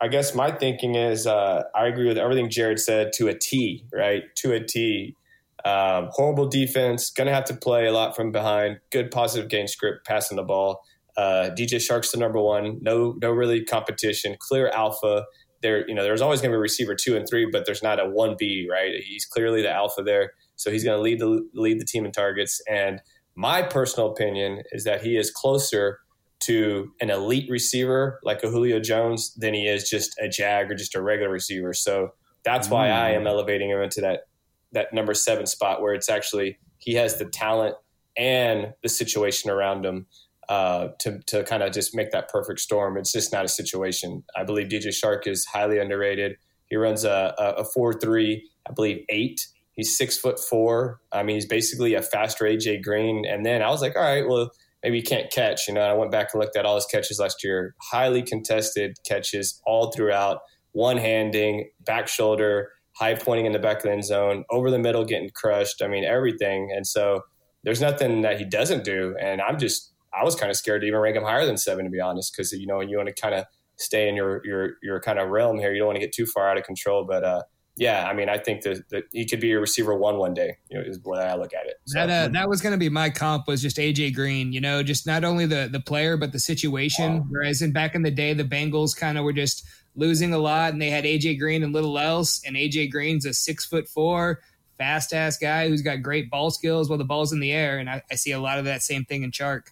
I 0.00 0.08
guess 0.08 0.34
my 0.34 0.50
thinking 0.50 0.96
is 0.96 1.26
uh, 1.26 1.62
I 1.74 1.86
agree 1.86 2.08
with 2.08 2.18
everything 2.18 2.50
Jared 2.50 2.80
said 2.80 3.12
to 3.14 3.28
a 3.28 3.38
T, 3.38 3.84
right? 3.92 4.24
To 4.36 4.52
a 4.52 4.60
T. 4.60 5.16
Um, 5.64 6.08
horrible 6.10 6.46
defense, 6.46 7.10
going 7.10 7.26
to 7.26 7.32
have 7.32 7.44
to 7.46 7.54
play 7.54 7.86
a 7.86 7.92
lot 7.92 8.14
from 8.14 8.32
behind. 8.32 8.80
Good 8.90 9.10
positive 9.10 9.48
game 9.48 9.66
script, 9.66 10.06
passing 10.06 10.36
the 10.36 10.42
ball. 10.42 10.82
Uh, 11.16 11.50
DJ 11.56 11.76
Chark's 11.76 12.12
the 12.12 12.18
number 12.18 12.40
one. 12.40 12.78
No, 12.82 13.16
no 13.22 13.30
really 13.30 13.64
competition. 13.64 14.36
Clear 14.38 14.68
alpha. 14.68 15.24
There, 15.62 15.88
you 15.88 15.94
know, 15.94 16.02
there's 16.02 16.20
always 16.20 16.42
going 16.42 16.50
to 16.50 16.56
be 16.56 16.60
receiver 16.60 16.94
two 16.94 17.16
and 17.16 17.26
three, 17.26 17.48
but 17.50 17.64
there's 17.64 17.82
not 17.82 17.98
a 17.98 18.06
one 18.06 18.36
B, 18.38 18.68
right? 18.70 18.92
He's 19.02 19.24
clearly 19.24 19.62
the 19.62 19.70
alpha 19.70 20.02
there. 20.02 20.32
So 20.56 20.70
he's 20.70 20.84
going 20.84 20.98
to 20.98 21.02
lead 21.02 21.20
the 21.20 21.48
lead 21.54 21.80
the 21.80 21.86
team 21.86 22.04
in 22.04 22.12
targets. 22.12 22.60
And 22.68 23.00
my 23.34 23.62
personal 23.62 24.10
opinion 24.10 24.62
is 24.72 24.84
that 24.84 25.02
he 25.02 25.16
is 25.16 25.30
closer 25.30 26.00
to 26.44 26.92
an 27.00 27.10
elite 27.10 27.50
receiver 27.50 28.20
like 28.22 28.42
a 28.42 28.48
Julio 28.48 28.80
Jones 28.80 29.34
than 29.34 29.54
he 29.54 29.66
is 29.66 29.88
just 29.88 30.18
a 30.18 30.28
jag 30.28 30.70
or 30.70 30.74
just 30.74 30.94
a 30.94 31.02
regular 31.02 31.30
receiver. 31.30 31.72
So 31.72 32.12
that's 32.44 32.68
why 32.68 32.90
I 32.90 33.10
am 33.10 33.26
elevating 33.26 33.70
him 33.70 33.80
into 33.80 34.00
that 34.02 34.26
that 34.72 34.92
number 34.92 35.14
seven 35.14 35.46
spot 35.46 35.80
where 35.80 35.94
it's 35.94 36.08
actually 36.08 36.58
he 36.78 36.94
has 36.94 37.18
the 37.18 37.24
talent 37.24 37.76
and 38.16 38.74
the 38.82 38.88
situation 38.88 39.50
around 39.50 39.84
him 39.84 40.06
uh, 40.48 40.88
to 41.00 41.20
to 41.26 41.44
kind 41.44 41.62
of 41.62 41.72
just 41.72 41.94
make 41.94 42.10
that 42.10 42.28
perfect 42.28 42.60
storm. 42.60 42.96
It's 42.96 43.12
just 43.12 43.32
not 43.32 43.44
a 43.44 43.48
situation. 43.48 44.22
I 44.36 44.44
believe 44.44 44.68
DJ 44.68 44.88
Chark 44.88 45.26
is 45.26 45.46
highly 45.46 45.78
underrated. 45.78 46.36
He 46.66 46.76
runs 46.76 47.04
a, 47.04 47.34
a, 47.38 47.44
a 47.60 47.64
four 47.64 47.94
three, 47.94 48.48
I 48.68 48.72
believe 48.72 49.04
eight. 49.08 49.46
He's 49.72 49.96
six 49.96 50.16
foot 50.16 50.38
four. 50.38 51.00
I 51.12 51.22
mean, 51.22 51.36
he's 51.36 51.46
basically 51.46 51.94
a 51.94 52.02
faster 52.02 52.44
AJ 52.44 52.82
Green. 52.84 53.24
And 53.26 53.44
then 53.44 53.62
I 53.62 53.70
was 53.70 53.80
like, 53.80 53.96
all 53.96 54.02
right, 54.02 54.26
well, 54.26 54.50
maybe 54.84 54.98
he 54.98 55.02
can't 55.02 55.32
catch. 55.32 55.66
You 55.66 55.74
know, 55.74 55.82
and 55.82 55.90
I 55.90 55.94
went 55.94 56.12
back 56.12 56.28
and 56.32 56.40
looked 56.40 56.56
at 56.56 56.64
all 56.64 56.76
his 56.76 56.86
catches 56.86 57.18
last 57.18 57.42
year. 57.42 57.74
Highly 57.90 58.22
contested 58.22 58.96
catches 59.04 59.60
all 59.66 59.90
throughout. 59.90 60.38
One 60.72 60.98
handing, 60.98 61.70
back 61.80 62.06
shoulder, 62.06 62.70
high 62.96 63.14
pointing 63.14 63.46
in 63.46 63.52
the 63.52 63.58
back 63.58 63.78
of 63.78 63.82
the 63.84 63.92
end 63.92 64.04
zone, 64.04 64.44
over 64.50 64.70
the 64.70 64.78
middle 64.78 65.04
getting 65.04 65.30
crushed. 65.34 65.82
I 65.82 65.88
mean, 65.88 66.04
everything. 66.04 66.70
And 66.74 66.86
so 66.86 67.22
there's 67.64 67.80
nothing 67.80 68.22
that 68.22 68.38
he 68.38 68.44
doesn't 68.44 68.84
do. 68.84 69.16
And 69.20 69.40
I'm 69.40 69.58
just, 69.58 69.92
I 70.12 70.22
was 70.22 70.36
kind 70.36 70.50
of 70.50 70.56
scared 70.56 70.82
to 70.82 70.86
even 70.86 71.00
rank 71.00 71.16
him 71.16 71.24
higher 71.24 71.46
than 71.46 71.56
seven, 71.56 71.84
to 71.84 71.90
be 71.90 72.00
honest, 72.00 72.32
because 72.32 72.52
you 72.52 72.66
know 72.66 72.80
you 72.80 72.96
want 72.96 73.08
to 73.08 73.14
kind 73.14 73.34
of 73.34 73.46
stay 73.76 74.08
in 74.08 74.14
your 74.14 74.40
your 74.44 74.74
your 74.82 75.00
kind 75.00 75.18
of 75.18 75.28
realm 75.30 75.58
here. 75.58 75.72
You 75.72 75.78
don't 75.78 75.88
want 75.88 75.96
to 75.96 76.04
get 76.04 76.12
too 76.12 76.26
far 76.26 76.48
out 76.48 76.58
of 76.58 76.64
control. 76.64 77.04
But 77.04 77.24
uh, 77.24 77.42
yeah, 77.76 78.06
I 78.06 78.14
mean, 78.14 78.28
I 78.28 78.38
think 78.38 78.62
that, 78.62 78.88
that 78.90 79.04
he 79.10 79.24
could 79.26 79.40
be 79.40 79.52
a 79.52 79.58
receiver 79.58 79.96
one 79.96 80.18
one 80.18 80.32
day. 80.32 80.58
You 80.70 80.78
know, 80.78 80.84
is 80.84 81.00
the 81.00 81.08
way 81.08 81.18
I 81.18 81.34
look 81.34 81.52
at 81.52 81.66
it. 81.66 81.80
So, 81.86 81.98
That 81.98 82.10
uh, 82.10 82.32
that 82.32 82.48
was 82.48 82.60
going 82.60 82.72
to 82.72 82.78
be 82.78 82.88
my 82.88 83.10
comp 83.10 83.48
was 83.48 83.60
just 83.60 83.78
AJ 83.78 84.14
Green. 84.14 84.52
You 84.52 84.60
know, 84.60 84.82
just 84.82 85.06
not 85.06 85.24
only 85.24 85.46
the 85.46 85.68
the 85.70 85.80
player 85.80 86.16
but 86.16 86.32
the 86.32 86.38
situation. 86.38 87.26
Whereas 87.28 87.62
in 87.62 87.72
back 87.72 87.94
in 87.94 88.02
the 88.02 88.10
day, 88.10 88.32
the 88.32 88.44
Bengals 88.44 88.96
kind 88.96 89.18
of 89.18 89.24
were 89.24 89.32
just 89.32 89.66
losing 89.96 90.32
a 90.32 90.38
lot, 90.38 90.72
and 90.72 90.80
they 90.80 90.90
had 90.90 91.04
AJ 91.04 91.38
Green 91.40 91.64
and 91.64 91.72
little 91.72 91.98
else. 91.98 92.42
And 92.46 92.56
AJ 92.56 92.92
Green's 92.92 93.26
a 93.26 93.34
six 93.34 93.64
foot 93.64 93.88
four, 93.88 94.40
fast 94.78 95.12
ass 95.12 95.36
guy 95.36 95.68
who's 95.68 95.82
got 95.82 96.00
great 96.00 96.30
ball 96.30 96.50
skills 96.50 96.88
while 96.88 96.98
the 96.98 97.04
ball's 97.04 97.32
in 97.32 97.40
the 97.40 97.52
air. 97.52 97.78
And 97.78 97.90
I, 97.90 98.02
I 98.08 98.14
see 98.14 98.30
a 98.30 98.40
lot 98.40 98.58
of 98.58 98.64
that 98.66 98.82
same 98.82 99.04
thing 99.04 99.24
in 99.24 99.32
Chark. 99.32 99.62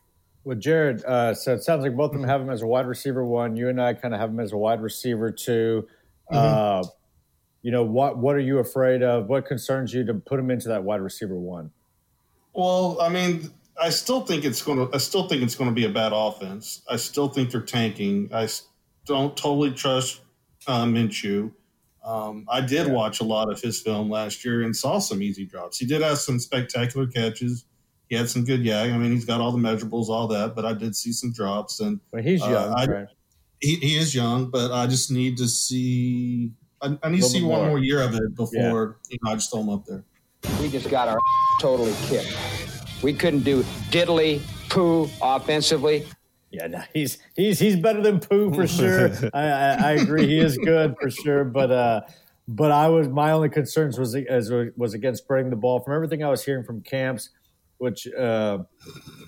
Well, 0.45 0.59
Jared, 0.59 1.05
uh, 1.05 1.35
so 1.35 1.55
it 1.55 1.62
sounds 1.62 1.85
like 1.85 1.97
both 1.97 2.12
of 2.12 2.21
them 2.21 2.29
have 2.29 2.41
him 2.41 2.51
as 2.51 2.62
a 2.62 2.67
wide 2.67 2.87
receiver 2.87 3.25
one. 3.25 3.55
You 3.55 3.69
and 3.69 3.81
I 3.81 3.95
kind 3.95 4.12
of 4.12 4.19
have 4.19 4.31
him 4.31 4.41
as 4.41 4.51
a 4.51 4.57
wide 4.57 4.83
receiver 4.83 5.31
2 5.31 5.87
Uh, 6.33 6.83
you 7.62 7.70
know, 7.70 7.83
what 7.85 8.18
what 8.18 8.35
are 8.37 8.40
you 8.40 8.59
afraid 8.59 9.03
of? 9.03 9.29
What 9.29 9.46
concerns 9.46 9.92
you 9.94 10.05
to 10.07 10.14
put 10.14 10.38
him 10.38 10.51
into 10.51 10.68
that 10.68 10.83
wide 10.85 11.01
receiver 11.01 11.37
one? 11.38 11.70
Well, 12.55 12.98
I 13.01 13.09
mean, 13.09 13.51
I 13.81 13.90
still 13.90 14.20
think 14.22 14.44
it's 14.44 14.62
going 14.62 14.79
to. 14.79 14.94
I 14.94 14.98
still 14.98 15.29
think 15.29 15.42
it's 15.42 15.55
going 15.55 15.70
to 15.70 15.75
be 15.75 15.85
a 15.87 15.90
bad 15.90 16.12
offense. 16.14 16.83
I 16.88 16.96
still 16.96 17.29
think 17.29 17.51
they're 17.51 17.62
tanking. 17.62 18.29
i 18.33 18.48
don't 19.07 19.37
totally 19.37 19.72
trust 19.72 20.20
uh, 20.66 20.85
Minshew. 20.85 21.53
Um, 22.05 22.46
I 22.48 22.61
did 22.61 22.90
watch 22.92 23.20
a 23.20 23.25
lot 23.25 23.51
of 23.51 23.61
his 23.61 23.81
film 23.81 24.11
last 24.11 24.44
year 24.44 24.62
and 24.62 24.77
saw 24.77 24.98
some 24.98 25.22
easy 25.22 25.44
drops. 25.46 25.79
He 25.79 25.87
did 25.87 26.03
have 26.03 26.18
some 26.18 26.38
spectacular 26.40 27.07
catches. 27.07 27.64
He 28.09 28.16
had 28.16 28.29
some 28.29 28.44
good 28.44 28.61
yag. 28.61 28.92
I 28.92 28.98
mean, 28.98 29.12
he's 29.12 29.25
got 29.25 29.40
all 29.40 29.53
the 29.53 29.59
measurables, 29.59 30.09
all 30.09 30.27
that. 30.29 30.55
But 30.55 30.64
I 30.66 30.72
did 30.75 30.94
see 30.96 31.12
some 31.12 31.33
drops, 31.33 31.81
and 31.81 32.01
Well, 32.12 32.22
he's 32.22 32.42
Uh, 32.42 32.51
young, 32.51 32.75
I- 32.77 32.87
right? 32.87 33.07
he, 33.61 33.77
he 33.77 33.96
is 33.96 34.14
young. 34.14 34.51
But 34.51 34.72
I 34.72 34.87
just 34.87 35.11
need 35.11 35.37
to 35.38 35.48
see. 35.48 36.51
I, 36.83 36.99
I 37.03 37.09
need 37.09 37.23
to 37.23 37.29
see 37.29 37.42
one 37.42 37.61
more. 37.61 37.68
more 37.68 37.79
year 37.79 38.01
of 38.03 38.14
it 38.14 38.35
before 38.35 38.99
you 39.09 39.18
know, 39.23 39.31
I 39.31 39.35
just 39.35 39.51
throw 39.51 39.61
him 39.61 39.68
up 39.71 39.87
there. 39.87 40.05
We 40.61 40.68
just 40.68 40.90
got 40.90 41.09
our 41.09 41.18
totally 41.61 41.95
kicked. 42.03 42.37
We 43.03 43.12
couldn't 43.12 43.40
do 43.45 43.62
diddly 43.90 44.40
poo 44.68 45.09
offensively. 45.23 46.07
Yeah, 46.51 46.66
no, 46.66 46.83
he's 46.92 47.18
he's 47.35 47.59
he's 47.59 47.77
better 47.77 48.03
than 48.03 48.21
poo 48.21 48.53
for 48.53 48.66
sure. 48.68 49.11
I, 49.33 49.42
I, 49.42 49.71
I 49.71 49.90
agree, 49.92 50.27
he 50.27 50.38
is 50.38 50.59
good 50.59 50.97
for 51.01 51.11
sure. 51.11 51.45
But 51.45 51.71
uh, 51.71 52.01
but 52.49 52.71
I 52.71 52.88
was 52.88 53.09
my 53.09 53.33
only 53.33 53.49
concerns 53.49 53.99
was 53.99 54.14
as 54.14 54.53
was 54.77 54.95
against 54.95 55.23
spreading 55.23 55.51
the 55.51 55.57
ball. 55.57 55.81
From 55.81 55.95
everything 55.95 56.23
I 56.25 56.29
was 56.29 56.45
hearing 56.45 56.64
from 56.64 56.83
camps, 56.83 57.31
which 57.79 58.07
uh, 58.12 58.59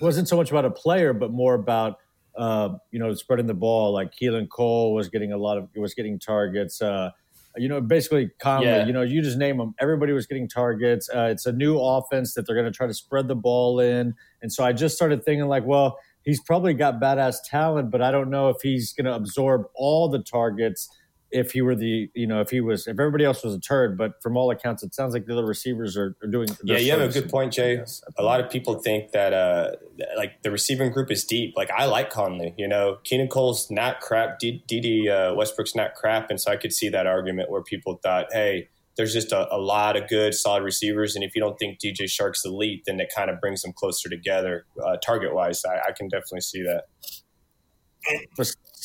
wasn't 0.01 0.27
so 0.27 0.35
much 0.35 0.51
about 0.51 0.65
a 0.65 0.71
player, 0.71 1.13
but 1.13 1.31
more 1.31 1.55
about 1.55 1.97
uh, 2.37 2.75
you 2.91 2.99
know 2.99 3.13
spreading 3.13 3.47
the 3.47 3.53
ball. 3.53 3.93
Like 3.93 4.11
Keelan 4.13 4.49
Cole 4.49 4.93
was 4.93 5.09
getting 5.09 5.31
a 5.31 5.37
lot 5.37 5.57
of 5.57 5.69
was 5.75 5.93
getting 5.93 6.19
targets. 6.19 6.81
Uh, 6.81 7.11
you 7.57 7.67
know, 7.67 7.81
basically 7.81 8.29
Conley. 8.39 8.67
Yeah. 8.67 8.85
You 8.85 8.93
know, 8.93 9.01
you 9.01 9.21
just 9.21 9.37
name 9.37 9.57
them. 9.57 9.73
Everybody 9.79 10.13
was 10.13 10.25
getting 10.27 10.47
targets. 10.47 11.09
Uh, 11.09 11.29
it's 11.31 11.45
a 11.45 11.51
new 11.51 11.79
offense 11.79 12.33
that 12.33 12.45
they're 12.45 12.55
going 12.55 12.71
to 12.71 12.75
try 12.75 12.87
to 12.87 12.93
spread 12.93 13.27
the 13.27 13.35
ball 13.35 13.79
in, 13.79 14.13
and 14.41 14.51
so 14.51 14.63
I 14.63 14.73
just 14.73 14.95
started 14.95 15.23
thinking 15.23 15.47
like, 15.47 15.65
well, 15.65 15.97
he's 16.23 16.41
probably 16.41 16.73
got 16.73 16.99
badass 16.99 17.37
talent, 17.49 17.91
but 17.91 18.01
I 18.01 18.11
don't 18.11 18.29
know 18.29 18.49
if 18.49 18.57
he's 18.61 18.93
going 18.93 19.05
to 19.05 19.13
absorb 19.13 19.63
all 19.75 20.09
the 20.09 20.19
targets 20.19 20.89
if 21.35 21.51
he 21.51 21.61
were 21.61 21.75
the 21.75 22.09
you 22.13 22.25
know 22.25 22.39
if 22.39 22.49
he 22.49 22.61
was 22.61 22.87
if 22.87 22.97
everybody 22.99 23.25
else 23.25 23.43
was 23.43 23.53
a 23.53 23.59
turd. 23.59 23.97
But 23.97 24.21
from 24.23 24.37
all 24.37 24.49
accounts, 24.49 24.81
it 24.83 24.95
sounds 24.95 25.13
like 25.13 25.25
the 25.25 25.33
other 25.33 25.45
receivers 25.45 25.97
are, 25.97 26.15
are 26.23 26.27
doing. 26.27 26.47
Yeah, 26.63 26.75
they're 26.75 26.79
you 26.79 26.91
have 26.91 27.01
a 27.01 27.09
good 27.09 27.29
point, 27.29 27.53
Jay. 27.53 27.75
Yes. 27.75 28.01
A 28.17 28.23
lot 28.23 28.39
of 28.39 28.49
people 28.49 28.75
think 28.75 29.11
that 29.11 29.33
uh, 29.33 29.71
like 30.17 30.41
the 30.43 30.51
receiving 30.51 30.91
group 30.91 31.11
is 31.11 31.25
deep. 31.25 31.53
Like 31.55 31.69
I 31.71 31.85
like 31.85 32.09
Conley. 32.09 32.55
You 32.57 32.67
know, 32.67 32.97
Keelan 33.03 33.29
Cole's 33.29 33.69
not 33.69 33.99
crap. 33.99 34.39
D- 34.39 34.63
Dede 34.67 35.09
uh, 35.09 35.33
Westbrook's 35.35 35.75
not 35.75 35.93
crap, 35.95 36.29
and 36.29 36.39
so 36.39 36.51
I 36.51 36.55
could 36.55 36.73
see 36.73 36.89
that 36.89 37.05
argument 37.05 37.51
where 37.51 37.61
people 37.61 37.99
thought, 38.01 38.27
hey. 38.31 38.69
There's 38.97 39.11
just 39.11 39.33
a, 39.33 39.53
a 39.53 39.57
lot 39.59 39.97
of 39.97 40.07
good, 40.07 40.33
solid 40.33 40.63
receivers, 40.63 41.15
and 41.15 41.23
if 41.25 41.35
you 41.35 41.41
don't 41.41 41.59
think 41.59 41.79
DJ 41.81 42.03
Chark's 42.03 42.45
elite, 42.45 42.83
then 42.87 42.97
it 43.01 43.11
kind 43.13 43.29
of 43.29 43.41
brings 43.41 43.61
them 43.61 43.73
closer 43.73 44.07
together, 44.07 44.65
uh, 44.81 44.95
target-wise. 45.05 45.65
I, 45.65 45.89
I 45.89 45.91
can 45.91 46.07
definitely 46.07 46.39
see 46.39 46.63
that. 46.63 46.85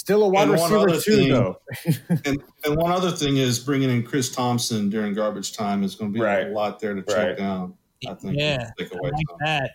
But 0.01 0.07
still 0.07 0.23
a 0.23 0.29
wide 0.29 0.49
And 0.49 0.59
one 0.59 0.85
receiver 0.85 1.01
too, 1.01 1.17
thing- 1.17 1.29
though. 1.33 1.61
And, 2.25 2.43
and 2.65 2.77
one 2.77 2.91
other 2.93 3.11
thing 3.11 3.37
is 3.37 3.59
bringing 3.59 3.91
in 3.91 4.03
Chris 4.03 4.35
Thompson 4.35 4.89
during 4.91 5.15
garbage 5.15 5.53
time 5.57 5.83
is 5.85 5.95
going 5.95 6.13
to 6.13 6.19
be 6.19 6.25
Right. 6.25 6.47
a 6.47 6.51
lot 6.51 6.81
there 6.81 6.95
to 6.95 7.03
check 7.03 7.17
Right. 7.17 7.37
down. 7.39 7.75
I 8.09 8.15
think. 8.15 8.37
Yeah, 8.39 8.71
Take 8.79 8.93
I 8.95 8.99
like 9.03 9.13
some. 9.29 9.37
that. 9.45 9.71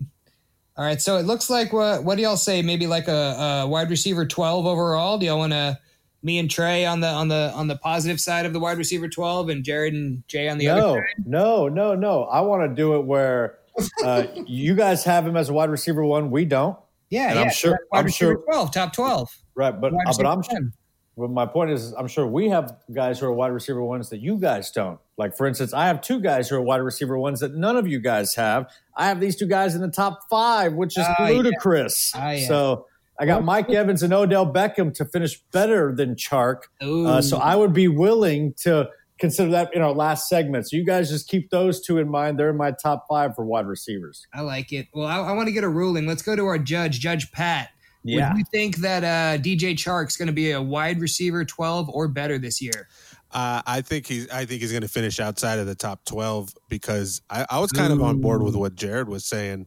All 0.76 0.84
right, 0.84 1.00
so 1.00 1.16
it 1.16 1.22
looks 1.26 1.48
like 1.50 1.72
what 1.72 2.04
what 2.04 2.16
do 2.16 2.22
y'all 2.22 2.36
say? 2.36 2.62
Maybe 2.62 2.86
like 2.86 3.08
a, 3.08 3.62
a 3.62 3.66
wide 3.68 3.90
receiver 3.90 4.26
twelve 4.26 4.64
overall. 4.66 5.18
Do 5.18 5.26
y'all 5.26 5.38
want 5.38 5.52
to 5.52 5.78
me 6.22 6.38
and 6.38 6.50
Trey 6.50 6.84
on 6.84 7.00
the 7.00 7.08
on 7.08 7.28
the 7.28 7.52
on 7.54 7.66
the 7.68 7.76
positive 7.76 8.20
side 8.20 8.46
of 8.46 8.52
the 8.52 8.60
wide 8.60 8.78
receiver 8.78 9.08
twelve, 9.08 9.48
and 9.48 9.64
Jared 9.64 9.94
and 9.94 10.22
Jay 10.28 10.48
on 10.48 10.58
the 10.58 10.68
other 10.68 11.08
No, 11.24 11.68
no, 11.68 11.68
no, 11.68 11.94
no. 11.96 12.24
I 12.24 12.40
want 12.42 12.62
to 12.68 12.74
do 12.74 12.94
it 12.96 13.04
where 13.06 13.58
uh, 14.04 14.24
you 14.46 14.74
guys 14.76 15.02
have 15.04 15.26
him 15.26 15.36
as 15.36 15.48
a 15.48 15.52
wide 15.52 15.70
receiver 15.70 16.04
one. 16.04 16.30
We 16.30 16.44
don't. 16.44 16.76
Yeah, 17.10 17.28
And 17.30 17.36
yeah. 17.36 17.42
I'm 17.42 17.50
sure- 17.50 17.80
wide 17.92 17.98
I'm 18.04 18.08
sure- 18.10 18.36
twelve, 18.36 18.72
top 18.72 18.92
twelve. 18.92 19.30
Right, 19.54 19.78
but 19.80 19.92
uh, 19.92 19.96
but 20.16 20.26
I'm 20.26 20.38
receiver 20.38 20.60
10. 20.60 20.72
Well, 21.16 21.28
my 21.28 21.46
point 21.46 21.70
is, 21.72 21.92
I'm 21.94 22.06
sure 22.06 22.24
we 22.28 22.48
have 22.50 22.76
guys 22.94 23.18
who 23.18 23.26
are 23.26 23.32
wide 23.32 23.48
receiver 23.48 23.82
ones 23.82 24.08
that 24.10 24.20
you 24.20 24.36
guys 24.38 24.70
don't. 24.70 25.00
Like, 25.16 25.36
for 25.36 25.48
instance, 25.48 25.72
I 25.74 25.86
have 25.88 26.00
two 26.00 26.20
guys 26.20 26.48
who 26.48 26.54
are 26.54 26.62
wide 26.62 26.76
receiver 26.80 27.18
ones 27.18 27.40
that 27.40 27.56
none 27.56 27.76
of 27.76 27.88
you 27.88 27.98
guys 27.98 28.36
have. 28.36 28.70
I 28.96 29.06
have 29.08 29.18
these 29.18 29.34
two 29.34 29.48
guys 29.48 29.74
in 29.74 29.80
the 29.80 29.88
top 29.90 30.20
five, 30.30 30.74
which 30.74 30.96
is 30.96 31.04
Ah, 31.08 31.26
yeah. 31.26 31.34
ludicrous. 31.34 32.12
Ah, 32.14 32.30
yeah. 32.30 32.46
So 32.46 32.86
I 33.18 33.26
got 33.26 33.42
Mike 33.42 33.68
Evans 33.68 34.04
and 34.04 34.12
Odell 34.12 34.46
Beckham 34.46 34.94
to 34.94 35.04
finish 35.04 35.40
better 35.50 35.92
than 35.92 36.14
Chark. 36.14 36.62
Uh, 36.80 37.20
so 37.20 37.38
I 37.38 37.56
would 37.56 37.72
be 37.72 37.88
willing 37.88 38.54
to 38.58 38.88
consider 39.18 39.50
that 39.50 39.74
in 39.74 39.82
our 39.82 39.92
last 39.92 40.28
segment. 40.28 40.68
So 40.68 40.76
you 40.76 40.84
guys 40.84 41.10
just 41.10 41.28
keep 41.28 41.50
those 41.50 41.80
two 41.80 41.98
in 41.98 42.08
mind. 42.08 42.38
They're 42.38 42.50
in 42.50 42.56
my 42.56 42.72
top 42.72 43.06
five 43.08 43.34
for 43.34 43.44
wide 43.44 43.66
receivers. 43.66 44.26
I 44.32 44.42
like 44.42 44.72
it. 44.72 44.86
Well, 44.92 45.06
I, 45.06 45.18
I 45.18 45.32
want 45.32 45.48
to 45.48 45.52
get 45.52 45.64
a 45.64 45.68
ruling. 45.68 46.06
Let's 46.06 46.22
go 46.22 46.36
to 46.36 46.46
our 46.46 46.58
judge, 46.58 47.00
Judge 47.00 47.30
Pat. 47.32 47.70
Yeah. 48.04 48.30
Would 48.30 48.38
you 48.38 48.44
think 48.52 48.76
that 48.78 49.04
uh, 49.04 49.42
DJ 49.42 49.74
Chark's 49.74 50.16
going 50.16 50.28
to 50.28 50.32
be 50.32 50.52
a 50.52 50.62
wide 50.62 51.00
receiver 51.00 51.44
12 51.44 51.90
or 51.90 52.08
better 52.08 52.38
this 52.38 52.62
year? 52.62 52.88
Uh, 53.30 53.60
I 53.66 53.82
think 53.82 54.06
he's. 54.06 54.28
I 54.30 54.46
think 54.46 54.62
he's 54.62 54.70
going 54.70 54.82
to 54.82 54.88
finish 54.88 55.20
outside 55.20 55.58
of 55.58 55.66
the 55.66 55.74
top 55.74 56.06
twelve 56.06 56.54
because 56.70 57.20
I, 57.28 57.44
I 57.50 57.58
was 57.58 57.72
kind 57.72 57.92
of 57.92 58.02
on 58.02 58.22
board 58.22 58.42
with 58.42 58.56
what 58.56 58.74
Jared 58.74 59.06
was 59.06 59.26
saying. 59.26 59.66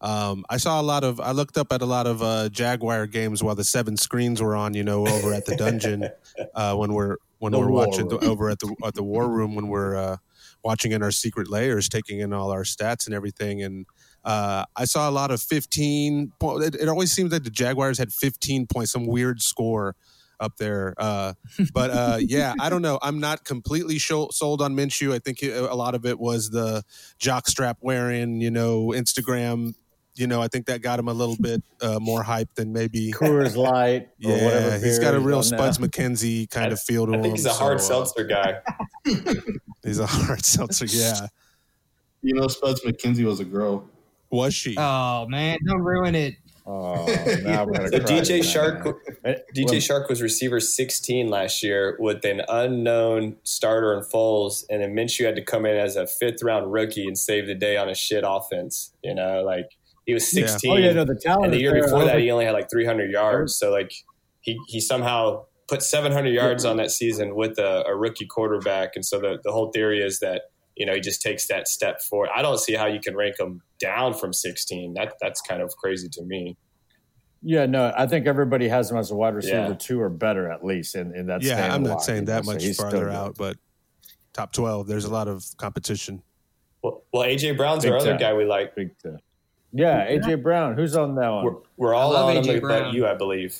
Um, 0.00 0.44
I 0.48 0.58
saw 0.58 0.80
a 0.80 0.82
lot 0.82 1.02
of. 1.04 1.18
I 1.20 1.32
looked 1.32 1.56
up 1.58 1.72
at 1.72 1.82
a 1.82 1.86
lot 1.86 2.06
of 2.06 2.22
uh, 2.22 2.48
Jaguar 2.50 3.06
games 3.06 3.42
while 3.42 3.54
the 3.54 3.64
seven 3.64 3.96
screens 3.96 4.40
were 4.40 4.54
on. 4.54 4.74
You 4.74 4.84
know, 4.84 5.06
over 5.06 5.32
at 5.34 5.44
the 5.46 5.56
dungeon 5.56 6.08
uh, 6.54 6.74
when 6.76 6.92
we're 6.92 7.16
when 7.38 7.52
The 7.52 7.58
we're 7.58 7.70
watching 7.70 8.08
the, 8.08 8.18
over 8.18 8.48
at 8.50 8.58
the 8.60 8.74
at 8.84 8.94
the 8.94 9.02
war 9.02 9.28
room 9.28 9.54
when 9.54 9.68
we're 9.68 9.96
uh, 9.96 10.16
watching 10.62 10.92
in 10.92 11.02
our 11.02 11.10
secret 11.10 11.50
layers, 11.50 11.88
taking 11.88 12.20
in 12.20 12.32
all 12.32 12.50
our 12.52 12.62
stats 12.62 13.06
and 13.06 13.14
everything. 13.14 13.62
And 13.62 13.86
uh, 14.24 14.64
I 14.76 14.84
saw 14.84 15.08
a 15.08 15.12
lot 15.12 15.30
of 15.32 15.42
fifteen. 15.42 16.32
po- 16.38 16.60
It, 16.60 16.76
it 16.76 16.88
always 16.88 17.10
seems 17.12 17.30
that 17.32 17.42
the 17.44 17.50
Jaguars 17.50 17.98
had 17.98 18.12
fifteen 18.12 18.66
points, 18.66 18.92
some 18.92 19.06
weird 19.06 19.42
score 19.42 19.96
up 20.40 20.56
there. 20.58 20.94
Uh, 20.96 21.32
but 21.74 21.90
uh, 21.90 22.18
yeah, 22.20 22.54
I 22.60 22.70
don't 22.70 22.82
know. 22.82 23.00
I'm 23.02 23.18
not 23.18 23.44
completely 23.44 23.98
sold 23.98 24.62
on 24.62 24.76
Minshew. 24.76 25.12
I 25.12 25.18
think 25.18 25.42
a 25.42 25.74
lot 25.74 25.96
of 25.96 26.06
it 26.06 26.20
was 26.20 26.50
the 26.50 26.84
jockstrap 27.18 27.74
wearing, 27.80 28.40
you 28.40 28.52
know, 28.52 28.88
Instagram. 28.94 29.74
You 30.18 30.26
know, 30.26 30.42
I 30.42 30.48
think 30.48 30.66
that 30.66 30.82
got 30.82 30.98
him 30.98 31.08
a 31.08 31.12
little 31.12 31.36
bit 31.40 31.62
uh, 31.80 31.98
more 32.00 32.22
hype 32.22 32.52
than 32.54 32.72
maybe. 32.72 33.12
Coors 33.16 33.56
Light 33.56 34.08
or 34.24 34.30
Yeah, 34.30 34.44
whatever. 34.44 34.70
he's 34.84 34.98
beer 34.98 35.12
got 35.12 35.14
a 35.14 35.20
real 35.20 35.42
Spuds 35.42 35.78
now. 35.78 35.86
MacKenzie 35.86 36.50
kind 36.50 36.72
of 36.72 36.80
feel 36.80 37.06
to 37.06 37.12
I 37.12 37.16
him. 37.16 37.22
think 37.22 37.36
he's 37.36 37.46
a 37.46 37.50
so, 37.50 37.54
hard 37.54 37.76
uh, 37.76 37.80
seltzer 37.80 38.24
guy. 38.24 38.60
He's 39.84 40.00
a 40.00 40.06
hard 40.06 40.44
seltzer. 40.44 40.84
Yeah, 40.86 41.28
You 42.20 42.34
know, 42.34 42.48
Spuds 42.48 42.82
MacKenzie 42.82 43.24
was 43.24 43.40
a 43.40 43.44
girl. 43.44 43.88
was 44.30 44.52
she? 44.52 44.74
Oh, 44.76 45.26
man. 45.28 45.58
Don't 45.66 45.80
ruin 45.80 46.14
it. 46.14 46.34
Oh, 46.66 47.06
now 47.44 47.64
we're 47.64 47.72
gonna 47.72 47.88
So 47.88 48.00
cry 48.00 48.20
DJ. 48.20 48.40
Chark, 48.40 48.94
Eh, 49.24 49.36
DJ 49.56 49.64
well, 49.64 49.74
Chark 50.02 50.08
was 50.10 50.20
receiver 50.20 50.60
16 50.60 51.28
last 51.30 51.62
year 51.62 51.96
with 51.98 52.22
an 52.26 52.42
unknown 52.46 53.36
starter 53.44 53.94
in 53.94 54.00
Foles, 54.04 54.64
and 54.68 54.82
then 54.82 54.94
Minshew 54.94 55.24
had 55.24 55.36
to 55.36 55.42
come 55.42 55.64
in 55.64 55.76
as 55.78 55.96
a 55.96 56.06
fifth 56.06 56.42
round 56.42 56.70
rookie 56.70 57.06
and 57.06 57.16
save 57.16 57.46
the 57.46 57.54
day 57.54 57.78
on 57.78 57.88
a 57.88 57.94
shit 57.94 58.22
offense. 58.26 58.92
You 59.02 59.14
know, 59.14 59.42
like 59.42 59.77
he 60.08 60.14
was 60.14 60.32
Yeah. 60.34 60.46
16, 60.46 60.72
Oh 60.72 60.76
yeah, 60.76 60.92
no, 60.94 61.04
the 61.04 61.14
talent. 61.14 61.44
and 61.44 61.52
the 61.52 61.60
year 61.60 61.72
there. 61.72 61.82
before 61.84 62.04
that 62.06 62.18
he 62.18 62.30
only 62.30 62.46
had 62.46 62.52
like 62.52 62.70
300 62.70 63.10
yards. 63.10 63.54
So 63.56 63.70
like 63.70 63.92
he 64.40 64.58
he 64.66 64.80
somehow 64.80 65.44
put 65.68 65.82
700 65.82 66.30
yards 66.30 66.64
on 66.64 66.78
that 66.78 66.90
season 66.90 67.34
with 67.34 67.58
a, 67.58 67.84
a 67.86 67.94
rookie 67.94 68.24
quarterback, 68.26 68.96
and 68.96 69.04
so 69.04 69.20
the 69.20 69.38
the 69.44 69.52
whole 69.52 69.70
theory 69.70 70.00
is 70.02 70.18
that 70.20 70.42
you 70.76 70.86
know 70.86 70.94
he 70.94 71.00
just 71.00 71.20
takes 71.20 71.46
that 71.48 71.68
step 71.68 72.00
forward. 72.00 72.30
I 72.34 72.40
don't 72.40 72.58
see 72.58 72.72
how 72.72 72.86
you 72.86 73.00
can 73.00 73.14
rank 73.14 73.38
him 73.38 73.60
down 73.78 74.14
from 74.14 74.32
16. 74.32 74.94
That 74.94 75.12
that's 75.20 75.42
kind 75.42 75.60
of 75.60 75.76
crazy 75.76 76.08
to 76.12 76.22
me. 76.24 76.56
Yeah, 77.42 77.66
no, 77.66 77.92
I 77.96 78.06
think 78.06 78.26
everybody 78.26 78.66
has 78.68 78.90
him 78.90 78.96
as 78.96 79.10
a 79.10 79.14
wide 79.14 79.34
receiver 79.34 79.68
Yeah. 79.68 79.74
two 79.74 80.00
or 80.00 80.08
better 80.08 80.50
at 80.50 80.64
least, 80.64 80.94
and, 80.96 81.14
and 81.14 81.28
that's 81.28 81.44
yeah, 81.46 81.72
I'm 81.72 81.82
not 81.84 81.90
alive, 81.90 82.02
saying 82.02 82.24
that 82.24 82.44
know, 82.46 82.58
so 82.58 82.66
much 82.66 82.76
farther 82.76 83.10
out, 83.10 83.36
but 83.36 83.56
top 84.32 84.52
twelve. 84.52 84.86
There's 84.88 85.04
a 85.04 85.10
lot 85.12 85.28
of 85.28 85.44
competition. 85.58 86.22
Well, 86.82 87.04
well 87.12 87.24
AJ 87.24 87.56
Brown's 87.58 87.84
Big 87.84 87.92
our 87.92 87.98
other 87.98 88.10
time. 88.12 88.18
guy 88.20 88.32
we 88.34 88.44
like. 88.46 88.74
Big 88.74 88.90
time. 89.02 89.18
Yeah, 89.72 90.06
AJ 90.10 90.42
Brown. 90.42 90.74
Who's 90.74 90.96
on 90.96 91.14
that 91.16 91.28
one? 91.28 91.44
We're, 91.44 91.56
we're 91.76 91.94
all 91.94 92.16
I 92.16 92.20
love 92.20 92.28
on 92.30 92.36
him 92.38 92.42
A.J. 92.44 92.60
but 92.60 92.66
Brown. 92.66 92.94
you, 92.94 93.06
I 93.06 93.14
believe. 93.14 93.56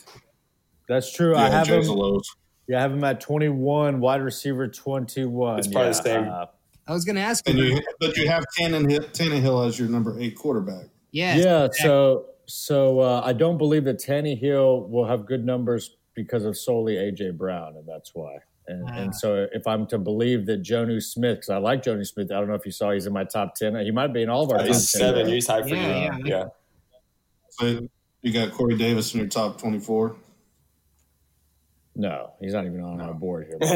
That's 0.88 1.12
true. 1.12 1.33
Yeah, 1.35 1.44
I 1.44 1.51
have 1.51 1.66
Jay's 1.66 1.87
him. 1.87 1.92
a 1.94 1.97
Lowe's. 1.97 2.35
Yeah, 2.66 2.79
I 2.79 2.81
have 2.83 2.92
him 2.92 3.05
at 3.05 3.21
21, 3.21 4.01
wide 4.01 4.23
receiver 4.23 4.68
21. 4.68 5.59
It's 5.59 5.66
probably 5.68 5.83
yeah, 5.83 5.88
the 5.88 5.92
same. 5.94 6.29
uh, 6.29 6.47
I 6.87 6.92
was 6.92 7.05
going 7.05 7.16
to 7.16 7.23
ask 7.23 7.47
And 7.49 7.59
you. 7.59 7.64
you, 7.77 7.81
but 8.01 8.16
you 8.16 8.27
have 8.29 8.44
Tannehill, 8.59 9.11
Tannehill 9.12 9.66
as 9.66 9.79
your 9.79 9.88
number 9.88 10.18
eight 10.18 10.35
quarterback. 10.37 10.87
Yeah. 11.11 11.37
yeah, 11.37 11.68
so 11.73 12.27
so 12.47 13.01
uh, 13.01 13.23
I 13.25 13.33
don't 13.35 13.59
believe 13.59 13.85
that 13.85 13.99
Tannehill 13.99 14.88
will 14.88 15.07
have 15.07 15.27
good 15.27 15.44
numbers 15.44 15.97
because 16.14 16.44
of 16.44 16.57
solely 16.57 16.94
AJ 16.97 17.37
Brown, 17.37 17.77
and 17.77 17.87
that's 17.87 18.14
why. 18.14 18.38
And, 18.68 18.85
Ah. 18.88 18.92
and 18.98 19.14
so 19.14 19.46
if 19.52 19.66
I'm 19.66 19.87
to 19.88 19.98
believe 19.98 20.46
that 20.46 20.62
Jonnu 20.62 21.02
Smith, 21.02 21.38
because 21.38 21.50
I 21.50 21.57
like 21.57 21.83
Jonnu 21.83 22.07
Smith, 22.07 22.31
I 22.31 22.35
don't 22.38 22.48
know 22.48 22.54
if 22.54 22.66
you 22.66 22.72
saw 22.72 22.92
he's 22.92 23.07
in 23.07 23.12
my 23.12 23.24
top 23.24 23.54
10. 23.54 23.76
He 23.76 23.90
might 23.90 24.12
be 24.12 24.22
in 24.22 24.28
all 24.28 24.44
of 24.44 24.50
our 24.50 24.59
top 24.59 24.66
10. 24.66 24.74
He's 24.74 24.90
seven. 24.90 25.28
He's 25.28 25.46
high 25.46 25.62
for 25.62 25.68
Yeah, 25.68 26.16
you. 26.16 26.22
yeah. 26.26 26.28
Yeah. 26.37 26.44
So 27.50 27.88
you 28.22 28.33
got 28.33 28.52
Corey 28.52 28.76
Davis 28.76 29.14
in 29.14 29.20
your 29.20 29.28
top 29.28 29.59
24. 29.59 30.16
No, 31.96 32.33
he's 32.40 32.52
not 32.52 32.66
even 32.66 32.81
on 32.83 33.00
our 33.00 33.14
board 33.14 33.46
here. 33.48 33.59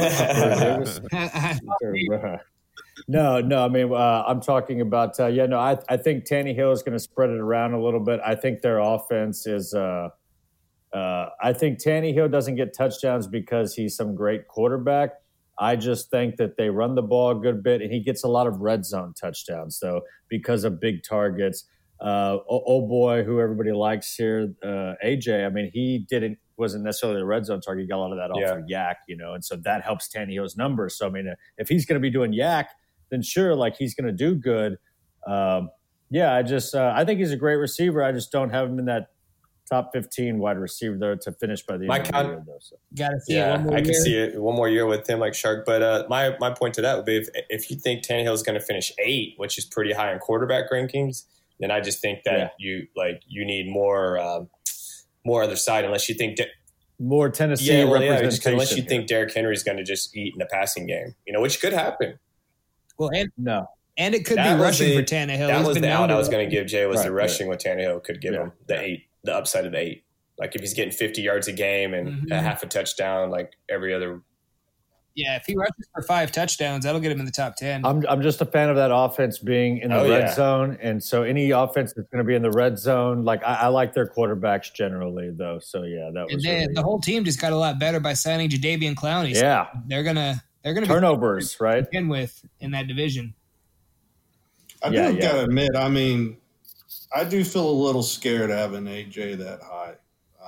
No, 3.08 3.40
no. 3.40 3.64
I 3.64 3.68
mean, 3.68 3.92
uh, 3.92 4.24
I'm 4.26 4.40
talking 4.40 4.80
about. 4.80 5.18
Uh, 5.18 5.26
yeah, 5.26 5.46
no. 5.46 5.58
I 5.58 5.78
I 5.88 5.96
think 5.96 6.24
Tannehill 6.24 6.72
is 6.72 6.82
going 6.82 6.92
to 6.92 6.98
spread 6.98 7.30
it 7.30 7.38
around 7.40 7.74
a 7.74 7.82
little 7.82 8.00
bit. 8.00 8.20
I 8.24 8.34
think 8.34 8.60
their 8.60 8.78
offense 8.78 9.46
is. 9.46 9.74
Uh, 9.74 10.10
uh, 10.92 11.26
I 11.42 11.52
think 11.52 11.78
Tannehill 11.82 12.30
doesn't 12.30 12.56
get 12.56 12.74
touchdowns 12.76 13.26
because 13.26 13.74
he's 13.74 13.96
some 13.96 14.14
great 14.14 14.48
quarterback. 14.48 15.12
I 15.58 15.76
just 15.76 16.10
think 16.10 16.36
that 16.36 16.56
they 16.56 16.70
run 16.70 16.94
the 16.94 17.02
ball 17.02 17.30
a 17.30 17.34
good 17.34 17.62
bit, 17.62 17.82
and 17.82 17.92
he 17.92 18.00
gets 18.00 18.24
a 18.24 18.28
lot 18.28 18.46
of 18.46 18.60
red 18.60 18.84
zone 18.84 19.14
touchdowns 19.18 19.78
though 19.80 20.02
because 20.28 20.64
of 20.64 20.80
big 20.80 21.02
targets. 21.08 21.64
Uh, 22.00 22.38
oh, 22.50 22.62
oh 22.66 22.86
boy, 22.88 23.22
who 23.22 23.38
everybody 23.40 23.70
likes 23.70 24.14
here, 24.16 24.52
uh, 24.64 24.94
AJ. 25.04 25.46
I 25.46 25.50
mean, 25.50 25.70
he 25.72 26.04
didn't 26.08 26.38
wasn't 26.56 26.84
necessarily 26.84 27.20
a 27.20 27.24
red 27.24 27.44
zone 27.46 27.60
target. 27.60 27.82
He 27.82 27.88
got 27.88 27.96
a 27.96 28.02
lot 28.02 28.12
of 28.12 28.18
that 28.18 28.30
off 28.30 28.40
Yeah. 28.40 28.54
of 28.54 28.64
YAC, 28.66 28.94
you 29.08 29.16
know, 29.16 29.34
and 29.34 29.44
so 29.44 29.56
that 29.56 29.82
helps 29.82 30.08
Tannehill's 30.08 30.56
numbers. 30.56 30.96
So 30.98 31.06
I 31.06 31.10
mean, 31.10 31.32
if 31.58 31.68
he's 31.68 31.86
going 31.86 31.94
to 31.94 32.00
be 32.00 32.10
doing 32.10 32.32
YAC, 32.32 32.66
then 33.10 33.22
sure, 33.22 33.54
like 33.54 33.76
he's 33.76 33.94
going 33.94 34.06
to 34.06 34.12
do 34.12 34.34
good. 34.34 34.78
Um, 35.26 35.70
yeah, 36.10 36.34
I 36.34 36.42
just 36.42 36.74
uh, 36.74 36.92
I 36.94 37.04
think 37.04 37.20
he's 37.20 37.30
a 37.32 37.36
great 37.36 37.56
receiver. 37.56 38.02
I 38.02 38.10
just 38.12 38.32
don't 38.32 38.50
have 38.50 38.68
him 38.68 38.78
in 38.78 38.86
that 38.86 39.06
top 39.68 39.90
15 39.92 40.38
wide 40.38 40.58
receiver 40.58 40.96
though 40.98 41.14
to 41.16 41.32
finish 41.32 41.62
by 41.62 41.76
the 41.76 41.84
end 41.84 41.88
My 41.88 41.98
of 41.98 42.06
the 42.08 42.22
year 42.32 42.42
though. 42.46 42.58
So. 42.60 42.76
Gotta 42.96 43.20
see 43.20 43.34
it 43.34 43.36
Yeah, 43.36 43.52
one 43.52 43.62
more 43.64 43.74
I 43.76 43.80
can 43.80 43.92
year. 43.92 44.00
see 44.02 44.18
it 44.18 44.40
one 44.42 44.54
more 44.56 44.68
year 44.68 44.86
with 44.86 45.08
him 45.08 45.18
like 45.20 45.32
Chark. 45.32 45.64
But 45.64 45.82
uh, 45.82 46.04
my 46.08 46.36
my 46.40 46.50
point 46.52 46.74
to 46.74 46.82
that 46.82 46.96
would 46.96 47.06
be 47.06 47.16
if 47.16 47.28
if 47.48 47.70
you 47.70 47.76
think 47.78 48.04
Tannehill 48.04 48.34
is 48.34 48.42
going 48.42 48.58
to 48.58 48.64
finish 48.64 48.92
eight, 48.98 49.34
which 49.38 49.56
is 49.58 49.64
pretty 49.64 49.92
high 49.92 50.12
in 50.12 50.18
quarterback 50.18 50.70
rankings, 50.70 51.24
then 51.60 51.70
I 51.70 51.80
just 51.80 52.00
think 52.00 52.24
that 52.24 52.38
Yeah. 52.38 52.48
you 52.58 52.86
like 52.96 53.22
you 53.26 53.44
need 53.44 53.68
more 53.70 54.18
um, 54.18 54.48
more 55.24 55.42
other 55.42 55.56
side 55.56 55.84
unless 55.84 56.08
you 56.08 56.14
think. 56.14 56.36
De- 56.36 56.46
More 56.98 57.30
Tennessee 57.30 57.72
yeah, 57.78 57.84
well, 57.84 58.02
yeah, 58.02 58.20
just 58.22 58.44
unless 58.46 58.70
you 58.72 58.82
here. 58.82 58.88
think 58.88 59.06
Derrick 59.08 59.32
Henry 59.34 59.54
is 59.54 59.62
going 59.64 59.78
to 59.78 59.84
just 59.84 60.14
eat 60.16 60.34
in 60.34 60.38
the 60.38 60.46
passing 60.46 60.86
game, 60.86 61.14
you 61.26 61.32
know, 61.32 61.40
which 61.40 61.60
could 61.60 61.72
happen. 61.72 62.18
Well, 62.98 63.10
and 63.14 63.28
no, 63.36 63.66
and 63.96 64.14
it 64.14 64.24
could 64.24 64.36
That 64.38 64.56
be 64.56 64.62
rushing 64.62 64.88
the- 64.90 64.96
for 64.96 65.02
Tannehill. 65.02 65.46
That 65.48 65.58
He's 65.58 65.66
was 65.66 65.74
been 65.76 65.82
the 65.82 65.88
known 65.88 66.10
out 66.10 66.12
I 66.12 66.16
was 66.16 66.28
going 66.28 66.48
to 66.48 66.54
give 66.54 66.66
Jay 66.66 66.84
was 66.86 66.98
Right, 66.98 67.04
the 67.06 67.12
right. 67.12 67.22
rushing 67.22 67.48
what 67.48 67.58
Tannehill 67.60 68.04
could 68.04 68.20
give 68.20 68.34
Yeah. 68.34 68.42
him 68.44 68.52
the 68.66 68.80
eight, 68.80 69.04
the 69.24 69.34
upside 69.34 69.66
of 69.66 69.74
eight. 69.74 70.04
Like 70.38 70.54
if 70.54 70.60
he's 70.60 70.74
getting 70.74 70.92
fifty 70.92 71.22
yards 71.22 71.48
a 71.48 71.52
game 71.52 71.94
and 71.94 72.08
Mhm. 72.28 72.32
a 72.32 72.40
half 72.40 72.62
a 72.62 72.66
touchdown, 72.66 73.30
like 73.30 73.52
every 73.68 73.94
other. 73.94 74.22
Yeah, 75.14 75.36
if 75.36 75.44
he 75.44 75.54
rushes 75.54 75.86
for 75.94 76.02
five 76.02 76.32
touchdowns, 76.32 76.84
that'll 76.84 76.98
get 77.02 77.12
him 77.12 77.20
in 77.20 77.26
the 77.26 77.30
top 77.32 77.54
ten. 77.56 77.84
I'm 77.84 78.02
I'm 78.08 78.22
just 78.22 78.40
a 78.40 78.46
fan 78.46 78.70
of 78.70 78.76
that 78.76 78.90
offense 78.90 79.38
being 79.38 79.76
in 79.78 79.90
the 79.90 79.98
Oh, 80.00 80.08
red 80.08 80.20
yeah. 80.20 80.34
zone, 80.34 80.78
and 80.80 81.04
so 81.04 81.22
any 81.22 81.50
offense 81.50 81.92
that's 81.92 82.08
going 82.08 82.24
to 82.24 82.26
be 82.26 82.34
in 82.34 82.40
the 82.40 82.50
red 82.50 82.78
zone, 82.78 83.22
like 83.22 83.44
I, 83.44 83.54
I 83.54 83.66
like 83.68 83.92
their 83.92 84.06
quarterbacks 84.08 84.72
generally, 84.72 85.30
though. 85.30 85.58
So 85.58 85.82
yeah, 85.82 86.08
that 86.14 86.22
and 86.22 86.32
was 86.36 86.42
then 86.42 86.60
really, 86.62 86.72
the 86.74 86.82
whole 86.82 86.98
team 86.98 87.24
just 87.24 87.38
got 87.42 87.52
a 87.52 87.56
lot 87.56 87.78
better 87.78 88.00
by 88.00 88.14
signing 88.14 88.48
Jadeveon 88.48 88.94
Clowney. 88.94 89.34
So 89.34 89.42
yeah 89.42 89.66
they're 89.86 90.02
gonna 90.02 90.42
they're 90.64 90.72
gonna 90.72 90.86
be 90.86 90.92
turnovers, 90.94 91.60
right? 91.60 91.84
begin 91.84 92.08
with 92.08 92.42
in 92.60 92.70
that 92.70 92.86
division. 92.88 93.34
I 94.82 94.88
Yeah, 94.88 95.08
do 95.10 95.14
yeah. 95.16 95.20
gotta 95.20 95.44
admit, 95.44 95.70
I 95.76 95.88
mean, 95.90 96.38
I 97.14 97.24
do 97.24 97.44
feel 97.44 97.68
a 97.68 97.70
little 97.70 98.02
scared 98.02 98.50
having 98.50 98.84
AJ 98.84 99.38
that 99.38 99.60
high. 99.62 99.94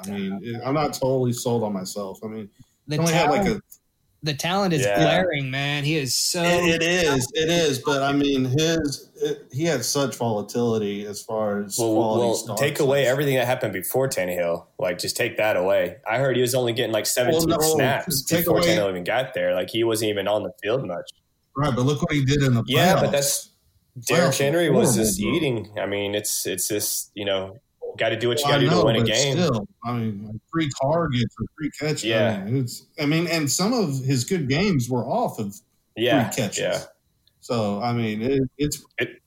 I 0.02 0.10
mean, 0.10 0.40
it, 0.42 0.60
I'm 0.64 0.74
not 0.74 0.94
totally 0.94 1.32
sold 1.32 1.62
on 1.62 1.72
myself. 1.72 2.20
I 2.24 2.26
mean, 2.28 2.48
The 2.88 2.96
he 2.96 3.00
only 3.00 3.12
had 3.12 3.26
talent, 3.26 3.44
like 3.48 3.56
a. 3.58 3.60
the 4.22 4.34
talent 4.34 4.72
is 4.74 4.82
Yeah. 4.82 4.96
glaring, 4.98 5.50
man. 5.50 5.84
He 5.84 5.96
is 5.96 6.16
so 6.16 6.42
It, 6.42 6.82
it 6.82 6.82
is, 6.82 7.30
it 7.34 7.48
is, 7.48 7.78
but 7.78 8.02
I 8.02 8.12
mean, 8.12 8.44
his 8.46 9.10
it, 9.22 9.46
he 9.52 9.64
had 9.64 9.84
such 9.84 10.16
volatility 10.16 11.06
as 11.06 11.22
far 11.22 11.62
as 11.62 11.78
Well, 11.78 11.94
quality 11.94 12.44
well 12.48 12.56
take 12.56 12.80
away 12.80 13.06
everything 13.06 13.36
that 13.36 13.46
happened 13.46 13.72
before 13.72 14.08
Tannehill. 14.08 14.66
Like, 14.78 14.98
just 14.98 15.16
take 15.16 15.36
that 15.36 15.56
away. 15.56 15.98
I 16.10 16.18
heard 16.18 16.34
he 16.34 16.42
was 16.42 16.54
only 16.54 16.72
getting 16.72 16.92
like 16.92 17.06
17 17.06 17.46
Well, 17.48 17.58
no, 17.60 17.74
snaps 17.76 18.22
before 18.22 18.58
away- 18.58 18.66
Tannehill 18.66 18.90
even 18.90 19.04
got 19.04 19.32
there. 19.34 19.54
Like, 19.54 19.70
he 19.70 19.84
wasn't 19.84 20.08
even 20.10 20.26
on 20.26 20.42
the 20.42 20.50
field 20.62 20.86
much. 20.86 21.08
right? 21.56 21.74
But 21.74 21.82
look 21.82 22.02
what 22.02 22.12
he 22.12 22.24
did 22.24 22.42
in 22.42 22.54
the 22.54 22.62
playoffs. 22.62 22.68
Yeah, 22.68 22.94
but 23.00 23.12
that's 23.12 23.50
Derrick 24.08 24.34
Henry 24.36 24.70
was 24.70 24.96
just 24.96 25.20
bro. 25.20 25.30
eting. 25.30 25.78
I 25.78 25.86
mean, 25.86 26.14
it's 26.14 26.46
it's 26.46 26.66
just 26.68 27.10
you 27.14 27.24
know, 27.24 27.58
got 27.96 28.08
to 28.10 28.16
do 28.16 28.28
what 28.28 28.38
you 28.40 28.44
Well, 28.46 28.54
got 28.54 28.58
to 28.60 28.68
do 28.68 28.80
to 28.80 28.84
win 28.84 28.96
a 28.96 29.04
game. 29.04 29.36
Still, 29.36 29.66
I 29.84 29.92
mean, 29.94 30.26
like 30.26 30.36
three 30.52 30.68
targets 30.82 31.34
or 31.40 31.46
three 31.56 31.70
catches. 31.78 32.04
Yeah. 32.04 32.40
I 32.40 32.44
mean, 32.50 32.64
it's, 32.64 32.86
I 33.00 33.06
mean, 33.06 33.26
and 33.28 33.50
some 33.50 33.72
of 33.72 33.98
his 34.04 34.24
good 34.24 34.48
games 34.48 34.90
were 34.90 35.04
off 35.06 35.38
of 35.38 35.54
yeah, 35.96 36.28
three 36.30 36.42
catches. 36.44 36.58
yeah. 36.58 36.82
So 37.40 37.80
I 37.82 37.92
mean, 37.92 38.22
it, 38.22 38.42
it's 38.58 38.82
It- 38.98 39.20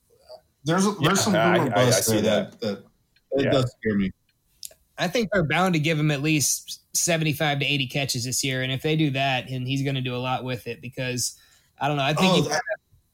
there's 0.65 0.85
a, 0.85 0.89
Yeah, 0.99 1.07
there's 1.09 1.21
some 1.21 1.35
I- 1.35 1.59
boomer 1.59 1.77
I- 1.77 1.83
I 1.87 1.89
see 1.91 2.13
there 2.19 2.21
that 2.21 2.59
that, 2.59 2.77
it 3.31 3.45
Yeah. 3.45 3.51
does 3.51 3.73
scare 3.79 3.95
me. 3.97 4.11
I 4.97 5.07
think 5.07 5.29
they're 5.31 5.43
bound 5.45 5.75
to 5.75 5.79
give 5.79 5.97
him 5.99 6.11
at 6.11 6.21
least 6.21 6.81
75 6.97 7.59
to 7.59 7.65
80 7.65 7.87
catches 7.87 8.25
this 8.25 8.43
year. 8.43 8.63
And 8.63 8.71
if 8.71 8.81
they 8.81 8.95
do 8.97 9.11
that, 9.11 9.47
and 9.49 9.65
he's 9.67 9.83
going 9.83 9.95
to 9.95 10.01
do 10.01 10.15
a 10.15 10.17
lot 10.17 10.43
with 10.43 10.65
it 10.67 10.81
because 10.81 11.37
I 11.79 11.87
don't 11.87 11.95
know. 11.97 12.03
I 12.03 12.13
think 12.15 12.33
Oh, 12.33 12.35
you- 12.37 12.49
that- 12.49 12.61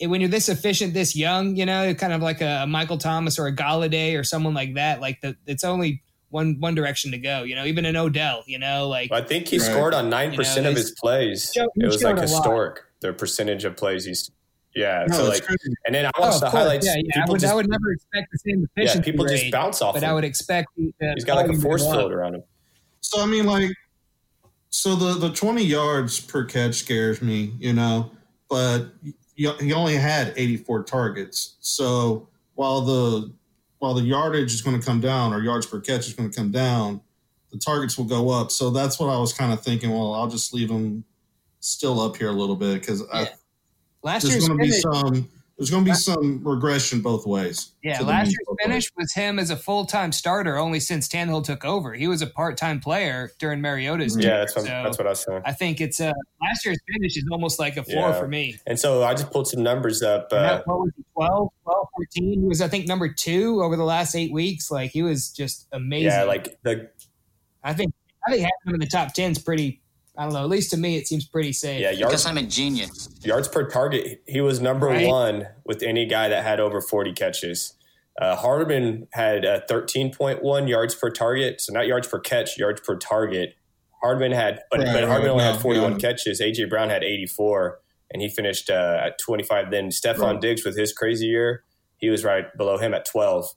when 0.08 0.22
you're 0.22 0.30
this 0.30 0.50
efficient, 0.50 0.94
this 0.94 1.16
young, 1.16 1.56
you 1.56 1.66
know, 1.66 1.94
kind 1.94 2.14
of 2.14 2.22
like 2.22 2.42
a, 2.42 2.66
Michael 2.68 2.98
Thomas 2.98 3.38
or 3.40 3.48
a 3.48 3.56
Golladay 3.56 4.18
or 4.20 4.24
someone 4.24 4.54
like 4.54 4.76
that, 4.76 5.02
like 5.02 5.22
the, 5.22 5.36
it's 5.46 5.64
only 5.64 6.02
one, 6.30 6.58
one 6.60 6.74
direction 6.76 7.12
to 7.12 7.18
go, 7.18 7.44
you 7.44 7.56
know, 7.56 7.66
even 7.66 7.86
an 7.86 7.96
Odell, 7.96 8.44
you 8.48 8.58
know, 8.60 8.88
like 8.88 9.12
Well, 9.12 9.22
I 9.22 9.26
think 9.26 9.48
he 9.48 9.58
Right. 9.60 9.66
scored 9.72 9.94
on 9.94 10.10
nine 10.10 10.34
percent 10.36 10.58
You 10.58 10.64
know, 10.64 10.70
of 10.72 10.78
his 10.78 10.92
plays. 11.00 11.52
Joe- 11.54 11.68
he 11.76 11.84
it 11.84 11.88
was 11.88 12.02
like 12.04 12.14
a 12.16 12.20
lot. 12.22 12.28
historic. 12.28 12.82
The 13.02 13.14
percentage 13.14 13.66
of 13.66 13.76
plays 13.76 14.06
he's. 14.06 14.32
Yeah, 14.76 15.06
No, 15.08 15.18
so 15.18 15.24
like, 15.30 15.44
crazy. 15.44 15.72
and 15.86 15.94
then 15.94 16.06
I 16.08 16.12
Oh, 16.18 16.22
watched 16.22 16.36
of 16.36 16.42
the 16.42 16.46
course. 16.50 16.64
highlights. 16.64 16.86
Yeah, 16.88 16.96
yeah. 17.16 17.24
I 17.28 17.30
would, 17.30 17.40
just, 17.40 17.52
I 17.54 17.56
would 17.56 17.70
never 17.70 17.92
expect 17.92 18.28
the 18.32 18.40
same 18.40 18.60
yeah, 18.62 18.84
efficiency 18.84 19.12
people 19.12 19.26
just 19.26 19.44
rate, 19.44 19.52
bounce 19.52 19.82
off. 19.84 19.94
but 19.94 20.02
him. 20.02 20.10
I 20.10 20.14
would 20.14 20.24
expect 20.24 20.70
the, 20.76 20.92
the 21.00 21.12
He's 21.14 21.24
got 21.26 21.36
like 21.36 21.50
a 21.56 21.62
force 21.62 21.84
field 21.86 22.12
around 22.12 22.34
him. 22.36 22.44
So 23.02 23.22
I 23.22 23.28
mean, 23.28 23.46
like, 23.46 23.70
so 24.72 24.96
the 24.96 25.14
the 25.28 25.30
20 25.32 25.64
yards 25.64 26.20
per 26.20 26.44
catch 26.46 26.74
scares 26.76 27.22
me, 27.22 27.54
you 27.60 27.74
know, 27.74 28.12
but 28.50 28.88
he, 29.36 29.52
he 29.54 29.74
only 29.74 29.96
had 29.96 30.34
84 30.36 30.84
targets. 30.84 31.56
So 31.60 32.28
while 32.56 32.82
the 32.82 33.32
while 33.80 33.94
the 33.94 34.02
yardage 34.04 34.54
is 34.54 34.62
going 34.62 34.80
to 34.80 34.86
come 34.86 35.02
down 35.02 35.34
or 35.34 35.42
yards 35.42 35.66
per 35.66 35.80
catch 35.80 36.08
is 36.08 36.14
going 36.14 36.30
to 36.30 36.36
come 36.36 36.52
down, 36.52 37.02
the 37.52 37.58
targets 37.58 37.98
will 37.98 38.06
go 38.06 38.30
up. 38.30 38.50
So 38.50 38.70
that's 38.70 38.98
what 39.00 39.10
I 39.10 39.18
was 39.18 39.34
kind 39.34 39.52
of 39.52 39.62
thinking. 39.62 39.92
Well, 39.92 40.14
I'll 40.14 40.30
just 40.30 40.54
leave 40.54 40.70
him 40.70 41.04
still 41.60 42.00
up 42.00 42.16
here 42.16 42.30
a 42.30 42.34
little 42.34 42.56
bit 42.56 42.80
because 42.80 43.04
Yeah. 43.14 43.28
Last 44.02 44.24
there's 44.24 44.36
year's 44.36 44.48
going 44.48 44.60
to 44.60 44.66
be 44.66 44.72
some 44.72 45.30
there's 45.58 45.70
going 45.70 45.86
to 45.86 45.92
be 45.92 45.96
some 45.96 46.42
regression 46.44 47.00
both 47.02 47.28
ways. 47.28 47.74
yeah, 47.84 48.02
last 48.02 48.28
year's 48.28 48.38
football. 48.48 48.56
finish 48.64 48.90
was 48.98 49.14
him 49.14 49.38
as 49.38 49.52
a 49.52 49.56
full 49.56 49.86
time 49.86 50.12
starter 50.12 50.58
only 50.58 50.80
since 50.80 51.08
Tannehill 51.08 51.44
took 51.44 51.64
over. 51.64 51.94
He 51.94 52.08
was 52.08 52.22
a 52.24 52.28
part 52.28 52.58
time 52.58 52.80
player 52.80 53.32
during 53.40 53.62
Mariota's. 53.62 54.18
Yeah, 54.18 54.38
that's 54.40 54.56
what 54.56 54.66
so 54.66 54.70
that's 54.72 54.98
what 54.98 55.06
I 55.06 55.12
was 55.12 55.20
saying. 55.24 55.42
I 55.46 55.52
think 55.52 55.80
it's 55.80 56.02
uh, 56.02 56.12
last 56.42 56.66
year's 56.66 56.80
finish 56.92 57.16
is 57.18 57.26
almost 57.32 57.60
like 57.60 57.78
a 57.78 57.84
floor 57.84 58.10
Yeah. 58.10 58.20
for 58.20 58.28
me. 58.28 58.58
And 58.66 58.80
so 58.80 59.04
I 59.04 59.14
just 59.14 59.30
pulled 59.32 59.48
some 59.48 59.62
numbers 59.62 60.02
up. 60.02 60.30
Uh, 60.32 60.42
that- 60.42 60.68
what 60.68 60.80
was 60.80 60.92
he, 60.98 61.04
12, 61.14 61.50
12, 61.64 61.88
14? 61.98 62.42
He 62.42 62.48
was, 62.48 62.60
I 62.62 62.68
think, 62.68 62.88
number 62.88 63.08
two 63.14 63.62
over 63.62 63.76
the 63.76 63.84
last 63.84 64.16
eight 64.16 64.34
weeks. 64.34 64.72
Like, 64.72 64.90
he 64.90 65.04
was 65.04 65.30
just 65.30 65.68
amazing. 65.72 66.08
yeah, 66.08 66.24
like 66.24 66.58
the 66.64 66.90
I 67.64 67.74
think 67.74 67.94
I 68.28 68.32
think 68.32 68.42
having 68.42 68.52
him 68.66 68.74
in 68.74 68.80
the 68.80 68.88
top 68.88 69.14
10 69.14 69.34
is 69.34 69.40
pretty, 69.40 69.83
I 70.18 70.24
don't 70.24 70.34
know, 70.34 70.44
at 70.44 70.50
least 70.50 70.72
to 70.72 70.78
me, 70.78 70.98
it 70.98 71.08
seems 71.08 71.26
pretty 71.26 71.54
safe. 71.54 71.82
yeah 71.82 71.90
yards 71.92 72.26
I'm 72.26 72.38
a 72.38 72.44
genius. 72.44 73.10
yards 73.24 73.48
per 73.48 73.68
target. 73.70 74.22
He 74.28 74.42
was 74.42 74.60
number 74.62 74.88
Right. 74.88 75.08
one 75.08 75.48
with 75.66 75.82
any 75.82 76.06
guy 76.06 76.28
that 76.30 76.44
had 76.44 76.60
over 76.60 76.82
forty 76.82 77.14
catches. 77.14 77.74
Uh, 78.22 78.36
Hardman 78.36 79.08
had 79.14 79.44
uh, 79.46 79.62
thirteen 79.68 80.14
point 80.14 80.44
one 80.44 80.68
yards 80.68 80.94
per 80.94 81.10
target, 81.10 81.60
so 81.62 81.74
not 81.74 81.88
yards 81.88 82.08
per 82.08 82.20
catch, 82.20 82.58
yards 82.60 82.82
per 82.82 82.96
target. 82.96 83.56
Hardman 84.04 84.34
had, 84.34 84.60
but, 84.70 84.82
Right, 84.82 84.94
but 84.94 85.04
Hardman 85.06 85.30
right, 85.30 85.32
only 85.32 85.44
no, 85.46 85.52
had 85.54 85.62
forty 85.62 85.80
one 85.80 85.94
yeah. 85.94 85.98
catches. 86.10 86.40
AJ 86.42 86.70
Brown 86.70 86.90
had 86.90 87.04
eighty 87.04 87.26
four, 87.26 87.80
and 88.12 88.22
he 88.22 88.30
finished 88.30 88.70
uh, 88.70 89.00
at 89.04 89.18
twenty 89.18 89.44
five. 89.44 89.72
Then 89.72 89.90
Stefon 89.90 90.20
Right. 90.34 90.42
Diggs 90.42 90.64
with 90.64 90.78
his 90.78 90.94
crazy 90.94 91.26
year, 91.26 91.64
he 91.98 92.10
was 92.12 92.24
right 92.24 92.46
below 92.56 92.78
him 92.78 92.94
at 92.94 93.06
twelve. 93.06 93.48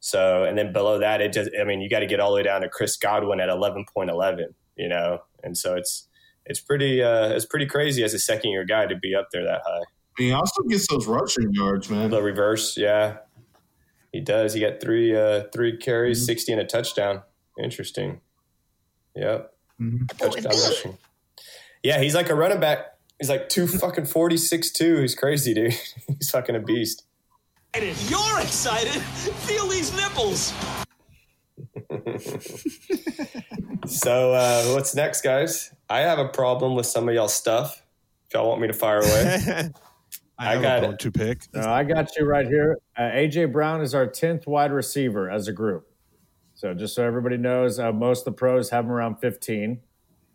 So, 0.00 0.42
and 0.44 0.58
then 0.58 0.72
below 0.72 0.98
that, 0.98 1.20
it 1.20 1.32
just, 1.32 1.48
I 1.58 1.62
mean, 1.62 1.80
you 1.80 1.88
got 1.88 2.00
to 2.00 2.06
get 2.06 2.18
all 2.18 2.30
the 2.32 2.36
way 2.36 2.42
down 2.42 2.62
to 2.62 2.68
Chris 2.68 2.96
Godwin 2.96 3.38
at 3.38 3.48
11.11, 3.48 4.46
you 4.76 4.88
know? 4.88 5.20
And 5.42 5.56
so 5.56 5.74
it's, 5.74 6.08
it's 6.46 6.60
pretty, 6.60 7.02
uh, 7.02 7.28
it's 7.28 7.46
pretty 7.46 7.66
crazy 7.66 8.02
as 8.04 8.14
a 8.14 8.18
second 8.18 8.50
year 8.50 8.64
guy 8.64 8.86
to 8.86 8.96
be 8.96 9.14
up 9.14 9.28
there 9.32 9.44
that 9.44 9.62
high. 9.66 9.82
He 10.18 10.32
also 10.32 10.62
gets 10.68 10.86
those 10.88 11.06
rushing 11.06 11.52
yards, 11.52 11.88
man. 11.88 12.10
The 12.10 12.20
reverse, 12.22 12.76
yeah. 12.76 13.18
He 14.12 14.20
does. 14.20 14.52
He 14.54 14.60
got 14.60 14.80
three, 14.80 15.16
uh, 15.16 15.44
three 15.54 15.76
carries, 15.78 16.22
Mhm. 16.22 16.26
60 16.26 16.52
and 16.52 16.60
a 16.60 16.64
touchdown. 16.64 17.22
Interesting. 17.62 18.20
Yep. 19.16 19.54
Mhm. 19.80 20.18
Touchdown 20.18 20.52
rushing. 20.52 20.98
Yeah. 21.82 22.00
He's 22.00 22.14
like 22.14 22.28
a 22.28 22.34
running 22.34 22.60
back. 22.60 22.98
He's 23.18 23.28
like 23.30 23.48
two 23.48 23.66
fucking 23.68 24.06
46 24.06 24.70
two. 24.72 24.98
He's 25.00 25.14
crazy, 25.14 25.54
dude. 25.54 25.74
he's 26.18 26.30
fucking 26.30 26.56
a 26.56 26.60
beast. 26.60 27.04
You're 27.74 28.40
excited. 28.40 29.00
Feel 29.00 29.66
these 29.68 29.94
nipples. 29.96 30.52
So 33.86 34.32
uh, 34.32 34.64
what's 34.74 34.94
next, 34.94 35.22
guys? 35.22 35.74
I 35.90 36.00
have 36.00 36.18
a 36.18 36.28
problem 36.28 36.74
with 36.74 36.86
some 36.86 37.08
of 37.08 37.14
y'all 37.14 37.28
stuff. 37.28 37.84
If 38.26 38.34
y'all 38.34 38.48
want 38.48 38.60
me 38.60 38.68
to 38.68 38.72
fire 38.72 39.00
away, 39.00 39.40
I, 40.38 40.56
I 40.56 40.62
got 40.62 40.84
a 40.84 40.90
it. 40.90 40.98
to 41.00 41.10
pick. 41.10 41.42
No, 41.52 41.62
I 41.62 41.84
got 41.84 42.16
you 42.16 42.24
right 42.24 42.46
here. 42.46 42.78
Uh, 42.96 43.02
AJ 43.02 43.52
Brown 43.52 43.82
is 43.82 43.94
our 43.94 44.06
tenth 44.06 44.46
wide 44.46 44.72
receiver 44.72 45.30
as 45.30 45.48
a 45.48 45.52
group. 45.52 45.86
So 46.54 46.74
just 46.74 46.94
so 46.94 47.04
everybody 47.04 47.36
knows, 47.36 47.78
uh, 47.78 47.92
most 47.92 48.20
of 48.20 48.24
the 48.26 48.32
pros 48.32 48.70
have 48.70 48.84
him 48.84 48.92
around 48.92 49.16
fifteen. 49.16 49.80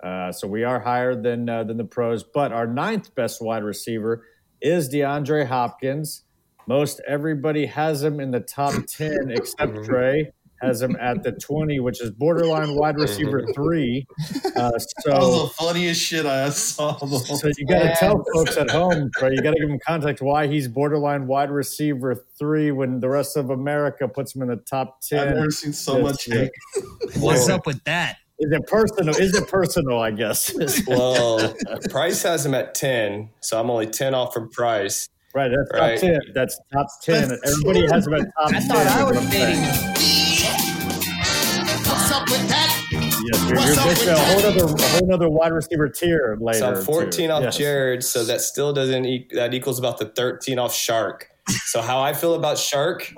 Uh, 0.04 0.32
so 0.32 0.48
we 0.48 0.64
are 0.64 0.80
higher 0.80 1.16
than 1.20 1.50
uh, 1.50 1.64
than 1.64 1.78
the 1.78 1.86
pros. 1.86 2.24
But 2.24 2.52
our 2.52 2.68
ninth 2.68 3.16
best 3.16 3.42
wide 3.42 3.64
receiver 3.64 4.26
is 4.62 4.90
DeAndre 4.90 5.48
Hopkins. 5.48 6.24
Most 6.68 7.00
everybody 7.08 7.66
has 7.66 8.04
him 8.04 8.20
in 8.20 8.32
the 8.32 8.42
top 8.42 8.74
ten, 8.88 9.32
except 9.32 9.86
Trey 9.86 10.34
has 10.62 10.82
him 10.82 10.96
at 11.00 11.24
the 11.24 11.32
twenty, 11.34 11.80
which 11.80 12.02
is 12.02 12.12
borderline 12.12 12.76
wide 12.76 12.98
receiver 12.98 13.46
three. 13.54 14.06
Uh, 14.56 14.72
That 14.72 15.20
was 15.20 15.44
the 15.44 15.54
funniest 15.58 16.02
shit 16.02 16.26
I 16.26 16.50
saw. 16.50 16.98
So 16.98 17.50
you 17.58 17.66
got 17.68 17.84
to 17.84 17.96
tell 17.98 18.24
folks 18.34 18.58
at 18.58 18.70
home, 18.70 19.10
Trey. 19.18 19.32
You 19.34 19.42
got 19.42 19.54
to 19.54 19.60
give 19.60 19.70
them 19.70 19.80
context 19.86 20.22
why 20.24 20.48
he's 20.48 20.68
borderline 20.68 21.28
wide 21.28 21.52
receiver 21.52 22.26
three 22.40 22.72
when 22.72 23.00
the 23.00 23.10
rest 23.10 23.38
of 23.38 23.50
America 23.50 24.08
puts 24.08 24.36
him 24.36 24.42
in 24.42 24.48
the 24.50 24.56
top 24.58 25.02
10. 25.02 25.28
I've 25.28 25.36
never 25.36 25.52
seen 25.52 25.74
so 25.74 26.00
much 26.02 26.26
hate. 26.26 26.52
What's 27.20 27.50
up 27.50 27.66
with 27.66 27.84
that? 27.86 28.18
Is 28.40 28.52
it 28.52 28.68
personal? 28.68 29.16
Is 29.16 29.34
it 29.36 29.48
personal? 29.48 30.00
I 30.00 30.12
guess. 30.12 30.54
well, 30.88 31.56
Price 31.90 32.22
has 32.24 32.46
him 32.46 32.54
at 32.54 32.76
10, 32.76 33.30
so 33.40 33.60
I'm 33.60 33.70
only 33.72 33.88
10 33.88 34.14
off 34.14 34.34
from 34.34 34.50
Price. 34.52 35.10
right. 35.34 35.50
That's 35.50 35.72
Right. 35.80 36.00
top 36.00 36.02
ten. 36.02 36.20
That's 36.36 36.60
top 36.74 36.88
ten. 37.04 37.32
Everybody 37.46 37.88
has 37.92 38.06
him 38.08 38.14
at 38.14 38.22
top 38.38 38.50
I 38.50 38.52
ten. 38.52 38.62
thought 38.68 38.88
I 38.88 39.04
was 39.04 39.18
what 39.18 40.17
Yes, 43.32 43.50
you're, 43.50 43.60
you're 43.60 43.76
basically 43.76 44.14
a 44.14 44.18
whole 44.18 44.46
other 44.46 44.66
a 44.66 44.88
whole 44.90 45.14
other 45.14 45.30
wide 45.30 45.52
receiver 45.52 45.90
tier 45.90 46.38
later. 46.40 46.60
So 46.60 46.74
I'm 46.74 46.84
14 46.84 47.12
too. 47.12 47.34
off 47.34 47.44
Yes. 47.44 47.58
Jared, 47.58 48.04
so 48.04 48.24
that 48.26 48.42
still 48.42 48.74
doesn't 48.74 49.06
e- 49.06 49.28
that 49.34 49.54
equals 49.54 49.80
about 49.80 49.98
the 49.98 50.06
13 50.06 50.60
off 50.60 50.74
Chark. 50.74 51.24
So 51.66 51.82
how 51.82 52.02
I 52.02 52.14
feel 52.14 52.34
about 52.34 52.58
Chark, 52.58 53.14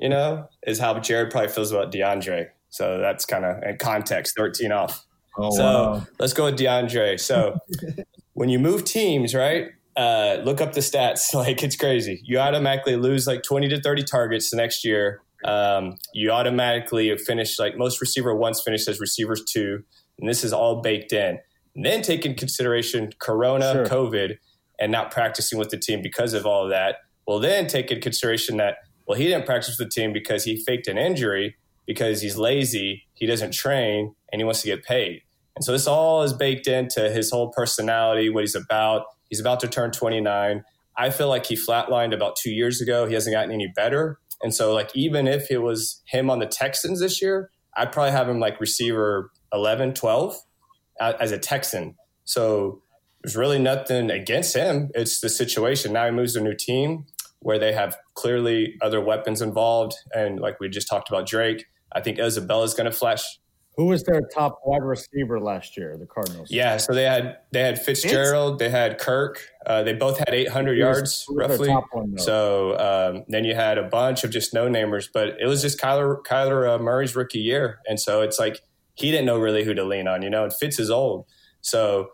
you 0.00 0.08
know, 0.08 0.48
is 0.66 0.78
how 0.78 0.98
Jared 0.98 1.30
probably 1.30 1.48
feels 1.48 1.72
about 1.72 1.92
DeAndre. 1.92 2.48
So 2.68 2.98
that's 2.98 3.24
kind 3.24 3.44
of 3.44 3.62
in 3.62 3.78
context, 3.78 4.34
13 4.36 4.72
off. 4.72 5.06
Oh, 5.38 5.50
so 5.50 5.62
wow. 5.64 6.06
let's 6.18 6.32
go 6.32 6.44
with 6.44 6.58
DeAndre. 6.58 7.18
So 7.18 7.58
when 8.34 8.48
you 8.48 8.58
move 8.58 8.84
teams, 8.84 9.34
right? 9.34 9.68
Uh, 9.96 10.38
look 10.44 10.60
up 10.60 10.72
the 10.72 10.80
stats. 10.80 11.20
Like 11.34 11.62
it's 11.62 11.76
crazy. 11.76 12.20
You 12.24 12.38
automatically 12.38 12.96
lose 12.96 13.26
like 13.26 13.42
20 13.42 13.68
to 13.68 13.80
30 13.80 14.02
targets 14.04 14.50
the 14.50 14.56
next 14.56 14.84
year. 14.84 15.22
Um, 15.44 15.96
you 16.14 16.30
automatically 16.30 17.16
finish 17.18 17.58
like 17.58 17.76
most 17.76 18.00
receiver 18.00 18.34
ones 18.34 18.62
finish 18.62 18.88
as 18.88 19.00
receivers 19.00 19.42
two, 19.44 19.82
and 20.18 20.28
this 20.28 20.42
is 20.44 20.52
all 20.52 20.80
baked 20.80 21.12
in. 21.12 21.38
And 21.76 21.84
then 21.84 22.02
take 22.02 22.24
in 22.24 22.34
consideration 22.34 23.10
Corona, 23.18 23.72
Sure. 23.72 23.86
COVID, 23.86 24.36
and 24.80 24.90
not 24.90 25.10
practicing 25.10 25.58
with 25.58 25.70
the 25.70 25.78
team 25.78 26.02
because 26.02 26.32
of 26.34 26.46
all 26.46 26.64
of 26.64 26.70
that. 26.70 26.96
Well, 27.26 27.38
then 27.38 27.66
take 27.66 27.90
in 27.90 28.00
consideration 28.00 28.56
that 28.58 28.76
well 29.06 29.18
he 29.18 29.24
didn't 29.24 29.46
practice 29.46 29.78
with 29.78 29.88
the 29.88 30.00
team 30.00 30.12
because 30.12 30.44
he 30.44 30.56
faked 30.64 30.88
an 30.88 30.98
injury 30.98 31.56
because 31.86 32.22
he's 32.22 32.36
lazy, 32.36 33.04
he 33.14 33.26
doesn't 33.26 33.52
train, 33.52 34.14
and 34.32 34.40
he 34.40 34.44
wants 34.44 34.62
to 34.62 34.68
get 34.68 34.84
paid. 34.84 35.20
And 35.56 35.64
so 35.64 35.72
this 35.72 35.86
all 35.86 36.22
is 36.22 36.32
baked 36.32 36.66
into 36.66 37.10
his 37.10 37.30
whole 37.30 37.50
personality, 37.52 38.28
what 38.30 38.40
he's 38.42 38.54
about. 38.54 39.04
He's 39.28 39.40
about 39.40 39.60
to 39.60 39.68
turn 39.68 39.90
29. 39.90 40.64
I 40.96 41.10
feel 41.10 41.28
like 41.28 41.46
he 41.46 41.56
flatlined 41.56 42.14
about 42.14 42.36
two 42.36 42.50
years 42.50 42.80
ago. 42.80 43.06
He 43.06 43.14
hasn't 43.14 43.34
gotten 43.34 43.52
any 43.52 43.70
better. 43.74 44.18
And 44.44 44.54
so, 44.54 44.74
like, 44.74 44.90
even 44.94 45.26
if 45.26 45.50
it 45.50 45.62
was 45.62 46.02
him 46.04 46.28
on 46.28 46.38
the 46.38 46.46
Texans 46.46 47.00
this 47.00 47.22
year, 47.22 47.50
I'd 47.76 47.90
probably 47.90 48.12
have 48.12 48.28
him 48.28 48.38
like 48.38 48.60
receiver 48.60 49.32
11, 49.54 49.94
12 49.94 50.36
uh, 51.00 51.14
as 51.18 51.32
a 51.32 51.38
Texan. 51.38 51.96
So 52.24 52.82
there's 53.22 53.36
really 53.36 53.58
nothing 53.58 54.10
against 54.10 54.54
him. 54.54 54.90
It's 54.94 55.20
the 55.20 55.30
situation. 55.30 55.94
Now 55.94 56.04
he 56.04 56.10
moves 56.10 56.34
to 56.34 56.40
a 56.40 56.42
new 56.42 56.54
team 56.54 57.06
where 57.40 57.58
they 57.58 57.72
have 57.72 57.96
clearly 58.12 58.74
other 58.82 59.00
weapons 59.00 59.40
involved. 59.40 59.94
And 60.14 60.38
like 60.38 60.60
we 60.60 60.68
just 60.68 60.88
talked 60.88 61.08
about 61.08 61.26
Drake, 61.26 61.64
I 61.92 62.02
think 62.02 62.18
Isabella's 62.18 62.74
going 62.74 62.90
to 62.90 62.96
flash 62.96 63.24
Who 63.76 63.86
was 63.86 64.04
their 64.04 64.20
top 64.32 64.60
wide 64.64 64.82
receiver 64.82 65.40
last 65.40 65.76
year? 65.76 65.96
The 65.98 66.06
Cardinals. 66.06 66.48
yeah, 66.50 66.76
so 66.76 66.94
they 66.94 67.04
had 67.04 67.38
they 67.52 67.60
had 67.60 67.80
Fitzgerald, 67.82 68.58
they 68.58 68.70
had 68.70 68.98
Kirk. 68.98 69.48
Uh, 69.66 69.82
they 69.82 69.92
both 69.94 70.18
had 70.18 70.32
800 70.32 70.70
was- 70.72 70.78
yards 70.78 71.24
who 71.26 71.34
was 71.36 71.48
their 71.48 71.68
roughly. 71.68 71.84
one, 71.92 72.18
so 72.18 72.78
um, 72.78 73.24
then 73.28 73.44
you 73.44 73.54
had 73.54 73.78
a 73.78 73.82
bunch 73.84 74.22
of 74.24 74.30
just 74.30 74.54
no 74.54 74.68
namers, 74.68 75.08
but 75.12 75.36
it 75.40 75.46
was 75.46 75.60
just 75.62 75.80
Kyler 75.80 76.22
Kyler 76.22 76.74
uh, 76.74 76.78
Murray's 76.78 77.16
rookie 77.16 77.40
year, 77.40 77.80
and 77.88 77.98
so 78.00 78.20
it's 78.22 78.38
like 78.38 78.60
he 78.94 79.10
didn't 79.10 79.26
know 79.26 79.38
really 79.38 79.64
who 79.64 79.74
to 79.74 79.84
lean 79.84 80.06
on. 80.06 80.22
You 80.22 80.30
know, 80.30 80.44
and 80.44 80.52
Fitz 80.54 80.78
is 80.78 80.90
old, 80.90 81.26
so 81.60 82.10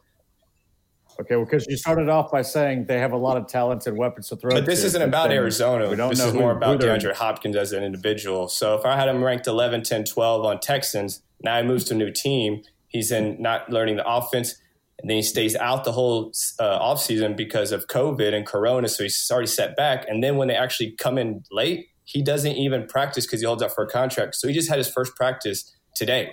Okay, 1.21 1.37
well, 1.37 1.45
because 1.45 1.67
you 1.69 1.77
started 1.77 2.09
off 2.09 2.31
by 2.31 2.41
saying 2.41 2.87
they 2.87 2.99
have 2.99 3.13
a 3.13 3.17
lot 3.17 3.37
of 3.37 3.47
talented 3.47 3.95
weapons 3.97 4.29
to 4.31 4.37
throw. 4.37 4.51
But 4.51 4.65
this 4.65 4.81
to, 4.81 4.87
isn't 4.87 5.03
about 5.03 5.31
Arizona. 5.31 5.91
We 5.91 5.97
don't 5.97 6.11
This 6.11 6.19
know 6.19 6.29
is 6.29 6.33
who- 6.33 6.39
more 6.39 6.53
about 6.53 6.81
DeAndre 6.81 7.15
Hopkins 7.15 7.57
as 7.57 7.73
an 7.73 7.85
individual. 7.85 8.49
So 8.49 8.75
if 8.75 8.87
I 8.87 8.97
had 8.97 9.09
him 9.09 9.23
ranked 9.23 9.47
11, 9.47 9.83
10, 9.83 10.05
12 10.05 10.45
on 10.47 10.61
Texans, 10.61 11.23
now 11.43 11.61
he 11.61 11.67
moves 11.67 11.85
to 11.87 11.95
a 11.95 11.97
new 11.97 12.11
team. 12.11 12.63
He's 12.89 13.13
in 13.13 13.41
not 13.41 13.69
learning 13.71 13.97
the 13.97 14.09
offense. 14.09 14.57
And 15.01 15.11
then 15.11 15.17
he 15.17 15.23
stays 15.23 15.57
out 15.57 15.85
the 15.85 15.93
whole 15.93 16.33
uh, 16.59 16.79
offseason 16.79 17.37
because 17.37 17.73
of 17.73 17.87
COVID 17.87 18.35
and 18.35 18.47
Corona. 18.47 18.89
So 18.89 19.03
he's 19.03 19.29
already 19.31 19.47
set 19.47 19.77
back. 19.77 20.07
And 20.09 20.23
then 20.25 20.37
when 20.37 20.49
they 20.49 20.55
actually 20.57 20.93
come 20.93 21.19
in 21.19 21.43
late, 21.51 21.87
he 22.05 22.23
doesn't 22.23 22.57
even 22.57 22.87
practice 22.87 23.27
because 23.27 23.41
he 23.41 23.47
holds 23.47 23.63
out 23.63 23.73
for 23.75 23.85
a 23.85 23.89
contract. 23.89 24.35
So 24.37 24.49
he 24.49 24.55
just 24.55 24.69
had 24.69 24.79
his 24.79 24.89
first 24.89 25.15
practice 25.17 25.75
today. 25.95 26.33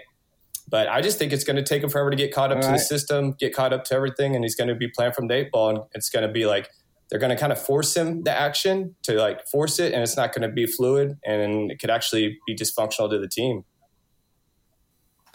But 0.70 0.90
I 0.90 1.02
just 1.02 1.18
think 1.18 1.32
it's 1.32 1.46
going 1.46 1.56
to 1.56 1.64
take 1.64 1.82
him 1.82 1.90
forever 1.90 2.10
to 2.10 2.18
get 2.18 2.34
caught 2.34 2.52
up 2.52 2.58
All 2.58 2.64
to 2.64 2.68
right. 2.70 2.74
the 2.78 2.84
system, 2.84 3.36
get 3.40 3.54
caught 3.56 3.72
up 3.72 3.86
to 3.86 3.96
everything, 3.96 4.36
and 4.36 4.44
he's 4.44 4.56
going 4.56 4.68
to 4.68 4.76
be 4.76 4.90
playing 4.90 5.14
from 5.14 5.28
the 5.28 5.36
eight 5.36 5.52
ball. 5.52 5.70
And 5.70 5.80
it's 5.94 6.10
going 6.10 6.28
to 6.28 6.32
be 6.32 6.46
like 6.46 6.70
they're 7.10 7.20
going 7.20 7.30
to 7.30 7.38
kind 7.38 7.54
of 7.54 7.62
force 7.62 7.96
him 7.96 8.24
the 8.24 8.32
action 8.38 8.96
to 9.04 9.14
like 9.14 9.48
force 9.48 9.80
it, 9.80 9.94
and 9.94 10.04
it's 10.04 10.18
not 10.18 10.34
going 10.34 10.48
to 10.48 10.54
be 10.54 10.66
fluid, 10.66 11.18
and 11.26 11.72
it 11.72 11.80
could 11.80 11.90
actually 11.90 12.38
be 12.46 12.56
dysfunctional 12.56 13.10
to 13.10 13.18
the 13.18 13.30
team. 13.30 13.64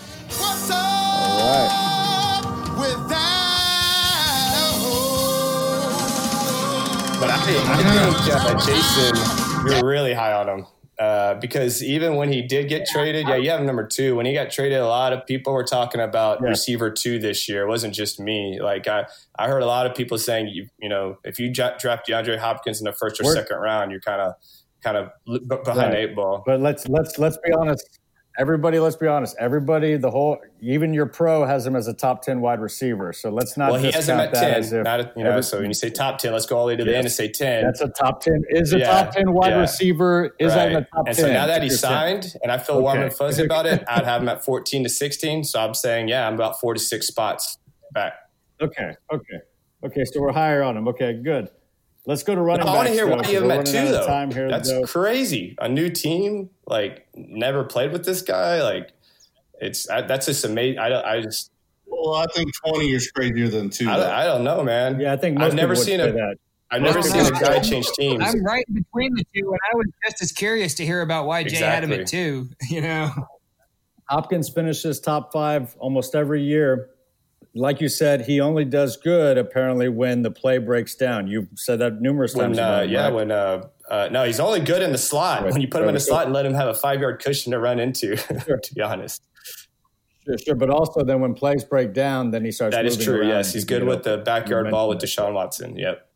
All 0.00 1.48
right. 1.48 1.88
But 7.20 7.30
I 7.30 7.38
think, 7.46 7.58
I 7.68 7.76
think 7.76 8.34
uh, 8.34 8.66
Jason, 8.66 9.66
you're 9.66 9.86
really 9.88 10.12
high 10.12 10.32
on 10.32 10.48
him. 10.48 10.66
Uh, 11.02 11.34
because 11.40 11.82
even 11.82 12.14
when 12.14 12.30
he 12.32 12.40
did 12.42 12.68
get 12.68 12.86
traded, 12.86 13.26
yeah, 13.26 13.34
you 13.34 13.50
have 13.50 13.60
number 13.62 13.84
two. 13.86 14.14
When 14.14 14.24
he 14.24 14.32
got 14.34 14.50
traded, 14.52 14.78
a 14.78 14.86
lot 14.86 15.12
of 15.12 15.26
people 15.26 15.52
were 15.52 15.64
talking 15.64 16.00
about 16.00 16.38
Yeah. 16.40 16.50
receiver 16.50 16.90
two 16.92 17.18
this 17.18 17.48
year. 17.48 17.62
It 17.64 17.68
wasn't 17.68 17.92
just 17.94 18.20
me. 18.20 18.60
Like 18.60 18.86
I, 18.86 19.06
I 19.36 19.48
heard 19.48 19.62
a 19.62 19.66
lot 19.66 19.86
of 19.86 19.96
people 19.96 20.16
saying, 20.16 20.48
you, 20.48 20.68
you 20.78 20.88
know, 20.88 21.16
if 21.24 21.40
you 21.40 21.52
dra- 21.52 21.76
draft 21.80 22.06
DeAndre 22.08 22.38
Hopkins 22.38 22.80
in 22.80 22.84
the 22.84 22.92
first 22.92 23.20
or 23.20 23.24
We're- 23.24 23.34
second 23.36 23.56
round, 23.58 23.90
you're 23.90 24.00
kind 24.00 24.20
of, 24.20 24.34
kind 24.84 24.96
of 24.96 25.10
behind 25.64 25.92
Right. 25.92 25.94
eight 26.10 26.14
ball. 26.14 26.42
But 26.46 26.60
let's 26.60 26.86
let's 26.88 27.18
let's 27.18 27.38
be 27.44 27.52
honest. 27.52 27.98
Everybody, 28.38 28.78
let's 28.78 28.96
be 28.96 29.06
honest. 29.06 29.36
Everybody, 29.38 29.96
the 29.98 30.10
whole, 30.10 30.38
even 30.62 30.94
your 30.94 31.04
pro 31.04 31.44
has 31.44 31.66
him 31.66 31.76
as 31.76 31.86
a 31.86 31.92
top 31.92 32.22
ten 32.22 32.40
wide 32.40 32.60
receiver. 32.60 33.12
So 33.12 33.28
let's 33.28 33.58
not. 33.58 33.72
well, 33.72 33.80
he 33.80 33.90
has 33.92 34.08
him 34.08 34.18
at 34.18 34.32
ten. 34.32 34.62
if 34.62 34.72
a- 34.72 35.12
you 35.16 35.22
know, 35.24 35.30
every- 35.32 35.42
so 35.42 35.58
when 35.58 35.66
you 35.68 35.74
say 35.74 35.90
top 35.90 36.16
ten, 36.18 36.32
let's 36.32 36.46
go 36.46 36.56
all 36.56 36.66
the 36.66 36.72
way 36.72 36.76
to 36.76 36.84
the 36.84 36.90
Yes. 36.92 36.96
end 36.96 37.04
and 37.06 37.12
say 37.12 37.28
ten. 37.28 37.62
that's 37.64 37.82
a 37.82 37.88
top 37.88 38.22
ten. 38.22 38.42
Is 38.48 38.72
a 38.72 38.78
Yeah, 38.78 38.90
top 39.02 39.12
ten 39.14 39.32
wide 39.34 39.50
yeah. 39.50 39.60
receiver? 39.60 40.34
Is 40.38 40.54
that 40.54 40.68
in 40.68 40.72
the 40.72 40.78
Right. 40.80 40.86
top 40.96 41.06
and 41.08 41.16
ten? 41.16 41.24
so 41.26 41.32
now 41.32 41.46
that 41.46 41.58
If 41.58 41.62
he 41.64 41.68
10. 41.68 41.76
signed, 41.78 42.34
and 42.42 42.50
I 42.50 42.56
feel 42.56 42.80
warm 42.80 43.02
and 43.02 43.12
fuzzy 43.12 43.44
about 43.44 43.66
it, 43.66 43.84
I'd 43.88 44.04
have 44.04 44.22
him 44.22 44.28
at 44.30 44.42
14 44.42 44.82
to 44.84 44.88
16. 44.88 45.44
So 45.44 45.60
I'm 45.60 45.74
saying, 45.74 46.08
yeah, 46.08 46.26
I'm 46.26 46.34
about 46.34 46.58
four 46.58 46.72
to 46.72 46.80
six 46.80 47.06
spots 47.08 47.58
back. 47.92 48.14
Okay, 48.62 48.94
okay, 49.12 49.40
okay. 49.84 50.04
So 50.06 50.22
we're 50.22 50.32
higher 50.32 50.62
on 50.62 50.74
him. 50.76 50.88
Okay, 50.88 51.12
good. 51.14 51.50
Let's 52.04 52.22
go 52.24 52.34
to 52.34 52.40
running. 52.40 52.66
I 52.66 52.74
want 52.74 52.88
to 52.88 52.94
hear 52.94 53.06
though, 53.06 53.12
why 53.16 53.22
'cause 53.22 53.28
you 53.32 53.34
have 53.36 53.44
him 53.44 53.48
we're 53.50 53.60
at 53.60 53.66
two, 53.66 53.72
though. 53.92 54.06
Time 54.06 54.30
here, 54.32 54.48
That's 54.48 54.68
though. 54.68 54.82
crazy. 54.82 55.54
A 55.60 55.68
new 55.68 55.88
team, 55.88 56.50
like 56.66 57.06
never 57.14 57.62
played 57.64 57.92
with 57.92 58.04
this 58.04 58.22
guy. 58.22 58.60
Like 58.62 58.90
it's 59.60 59.88
I, 59.88 60.02
that's 60.02 60.26
just 60.26 60.44
amazing. 60.44 60.78
I. 60.80 61.00
I 61.18 61.20
just 61.22 61.52
Well, 61.86 62.14
I 62.14 62.26
think 62.34 62.50
20 62.66 62.90
is 62.90 63.08
crazier 63.12 63.48
than 63.48 63.70
two. 63.70 63.88
I, 63.88 63.96
don't- 63.96 64.10
I 64.10 64.24
don't 64.24 64.42
know, 64.44 64.64
man. 64.64 64.98
Yeah, 64.98 65.12
I 65.12 65.16
think 65.16 65.38
most 65.38 65.48
I've 65.52 65.54
never 65.54 65.76
seen 65.76 65.98
say 66.00 66.08
a 66.08 66.12
that. 66.12 66.36
I've 66.72 66.82
never 66.82 67.00
Well, 67.00 67.08
seen 67.08 67.26
a 67.26 67.38
guy 67.38 67.60
change 67.60 67.86
teams. 67.92 68.24
I'm 68.26 68.42
right 68.42 68.64
between 68.72 69.14
the 69.14 69.24
two, 69.34 69.50
and 69.52 69.58
I 69.72 69.76
was 69.76 69.86
just 70.04 70.22
as 70.22 70.32
curious 70.32 70.74
to 70.76 70.86
hear 70.86 71.02
about 71.02 71.26
why 71.26 71.44
Jay 71.44 71.56
had 71.56 71.84
him 71.84 71.92
at 71.92 72.06
two. 72.06 72.48
You 72.70 72.80
know, 72.80 73.10
Hopkins 74.08 74.48
finishes 74.48 74.98
top 74.98 75.32
five 75.32 75.76
almost 75.78 76.14
every 76.14 76.42
year. 76.42 76.88
Like 77.54 77.80
you 77.80 77.88
said, 77.88 78.22
he 78.22 78.40
only 78.40 78.64
does 78.64 78.96
good 78.96 79.36
apparently 79.36 79.88
when 79.88 80.22
the 80.22 80.30
play 80.30 80.58
breaks 80.58 80.94
down. 80.94 81.26
You've 81.26 81.48
said 81.54 81.80
that 81.80 82.00
numerous 82.00 82.34
when 82.34 82.46
times. 82.46 82.58
uh, 82.58 82.62
about 82.62 82.88
yeah, 82.88 83.04
right? 83.04 83.12
when 83.12 83.30
uh, 83.30 83.66
uh, 83.90 84.08
no, 84.10 84.24
he's 84.24 84.40
only 84.40 84.60
good 84.60 84.80
in 84.80 84.92
the 84.92 84.98
slot. 84.98 85.42
Right. 85.42 85.52
When 85.52 85.60
you 85.60 85.68
put 85.68 85.82
him 85.82 85.88
in 85.88 85.94
the 85.94 86.00
slot 86.00 86.24
and 86.24 86.32
let 86.32 86.46
him 86.46 86.54
have 86.54 86.68
a 86.68 86.74
five 86.74 87.00
yard 87.00 87.22
cushion 87.22 87.52
to 87.52 87.58
run 87.58 87.78
into. 87.78 88.16
to 88.16 88.74
be 88.74 88.80
honest, 88.80 89.22
Sure, 90.24 90.38
sure, 90.38 90.54
but 90.54 90.70
also 90.70 91.02
then 91.02 91.20
when 91.20 91.34
plays 91.34 91.64
break 91.64 91.92
down, 91.92 92.30
then 92.30 92.44
he 92.44 92.52
starts. 92.52 92.76
that 92.76 92.86
is 92.86 92.96
true. 92.96 93.26
Yes, 93.26 93.52
he's 93.52 93.64
good 93.64 93.84
with 93.84 94.04
the 94.04 94.18
backyard 94.18 94.70
ball 94.70 94.88
with 94.88 94.98
Deshaun 94.98 95.34
Watson. 95.34 95.76
Yep. 95.76 96.08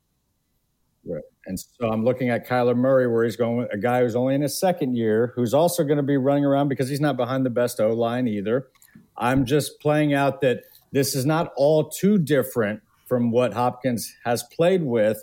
Right. 1.05 1.22
And 1.47 1.59
so 1.59 1.89
I'm 1.89 2.05
looking 2.05 2.30
at 2.30 2.47
Kyler 2.47 2.76
Murray, 2.76 3.09
where 3.09 3.24
he's 3.24 3.37
going 3.37 3.57
with 3.57 3.72
a 3.72 3.78
guy 3.78 4.03
who's 4.03 4.16
only 4.16 4.34
in 4.34 4.43
his 4.43 4.59
second 4.59 4.97
year, 4.97 5.32
who's 5.34 5.55
also 5.55 5.82
going 5.82 5.97
to 5.97 6.03
be 6.03 6.16
running 6.16 6.45
around 6.45 6.68
because 6.68 6.89
he's 6.89 7.01
not 7.01 7.16
behind 7.16 7.45
the 7.45 7.51
best 7.51 7.80
O 7.80 7.93
line 7.93 8.28
either. 8.28 8.68
I'm 9.16 9.45
just 9.45 9.80
playing 9.80 10.14
out 10.14 10.41
that 10.41 10.62
this 10.97 11.14
is 11.14 11.26
not 11.26 11.53
all 11.57 11.90
too 11.90 12.16
different 12.16 12.80
from 13.07 13.30
what 13.30 13.53
Hopkins 13.53 14.16
has 14.24 14.42
played 14.42 14.82
with. 14.82 15.22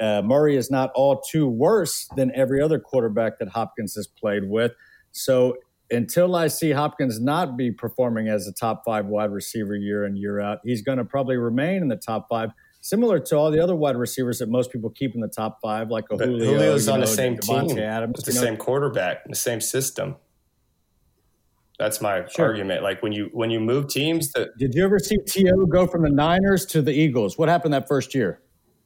Uh, 0.00 0.22
Murray 0.24 0.56
is 0.56 0.70
not 0.70 0.92
all 0.94 1.20
too 1.20 1.48
worse 1.48 2.08
than 2.14 2.30
every 2.32 2.62
other 2.62 2.78
quarterback 2.78 3.40
that 3.40 3.48
Hopkins 3.48 3.96
has 3.96 4.06
played 4.06 4.48
with. 4.48 4.70
So 5.10 5.56
until 5.90 6.36
I 6.36 6.46
see 6.46 6.70
Hopkins 6.70 7.20
not 7.20 7.56
be 7.56 7.72
performing 7.72 8.28
as 8.28 8.46
a 8.46 8.52
top 8.52 8.84
five 8.84 9.06
wide 9.06 9.32
receiver 9.32 9.74
year 9.74 10.04
in 10.04 10.14
year 10.14 10.38
out, 10.38 10.60
he's 10.62 10.80
going 10.80 10.98
to 10.98 11.04
probably 11.04 11.36
remain 11.36 11.82
in 11.82 11.88
the 11.88 11.96
top 11.96 12.28
five, 12.30 12.50
similar 12.80 13.18
to 13.18 13.36
all 13.36 13.50
the 13.50 13.60
other 13.60 13.74
wide 13.74 13.96
receivers 13.96 14.38
that 14.38 14.48
most 14.48 14.70
people 14.70 14.90
keep 14.90 15.16
in 15.16 15.20
the 15.20 15.28
top 15.28 15.58
five, 15.60 15.90
like 15.90 16.04
a 16.12 16.18
Julio. 16.18 16.52
Julio's 16.52 16.86
on 16.86 17.00
the 17.00 17.06
same 17.08 17.36
Davante 17.36 17.68
team 17.70 17.78
Adams, 17.80 18.22
the 18.22 18.30
you 18.30 18.38
know. 18.38 18.44
same 18.44 18.56
quarterback, 18.56 19.24
the 19.28 19.34
same 19.34 19.60
system. 19.60 20.14
That's 21.80 22.02
my 22.02 22.26
Sure. 22.28 22.44
argument. 22.48 22.82
Like 22.82 23.02
when 23.02 23.10
you 23.10 23.30
when 23.32 23.50
you 23.50 23.58
move 23.58 23.88
teams, 23.88 24.30
that 24.32 24.50
Did 24.58 24.74
you 24.74 24.84
ever 24.84 24.98
see 24.98 25.16
T.O. 25.26 25.64
go 25.64 25.86
from 25.86 26.02
the 26.02 26.10
Niners 26.10 26.66
to 26.66 26.82
the 26.82 26.92
Eagles? 26.92 27.38
What 27.38 27.48
happened 27.48 27.72
that 27.72 27.88
first 27.88 28.14
year? 28.14 28.42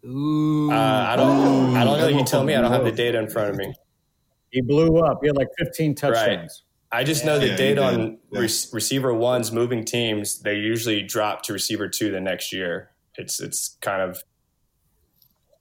ooh, 0.07 0.71
uh, 0.71 0.75
I 0.75 1.17
don't 1.17 1.77
I 1.77 1.83
don't 1.85 1.99
know. 1.99 2.07
You 2.09 2.25
tell 2.25 2.45
me. 2.45 2.55
I 2.55 2.61
don't 2.61 2.71
have 2.71 2.85
the 2.85 2.93
data 2.93 3.19
in 3.19 3.29
front 3.29 3.51
of 3.51 3.57
me. 3.57 3.75
He 4.51 4.61
blew 4.61 4.99
up. 4.99 5.19
He 5.23 5.27
had 5.27 5.37
like 5.37 5.49
15 5.59 5.97
touchdowns. 5.97 6.63
Right. 6.93 7.01
I 7.01 7.03
just 7.03 7.25
know 7.25 7.41
the 7.41 7.49
Yeah, 7.49 7.57
data 7.57 7.83
on 7.83 8.19
Yeah. 8.31 8.41
re- 8.41 8.49
receiver 8.73 9.13
ones 9.13 9.51
moving 9.51 9.85
teams. 9.85 10.41
They 10.43 10.55
usually 10.55 11.03
drop 11.03 11.43
to 11.45 11.53
receiver 11.53 11.89
two 11.89 12.13
the 12.13 12.21
next 12.21 12.53
year. 12.53 12.91
It's 13.17 13.41
it's 13.41 13.77
kind 13.81 14.03
of 14.03 14.23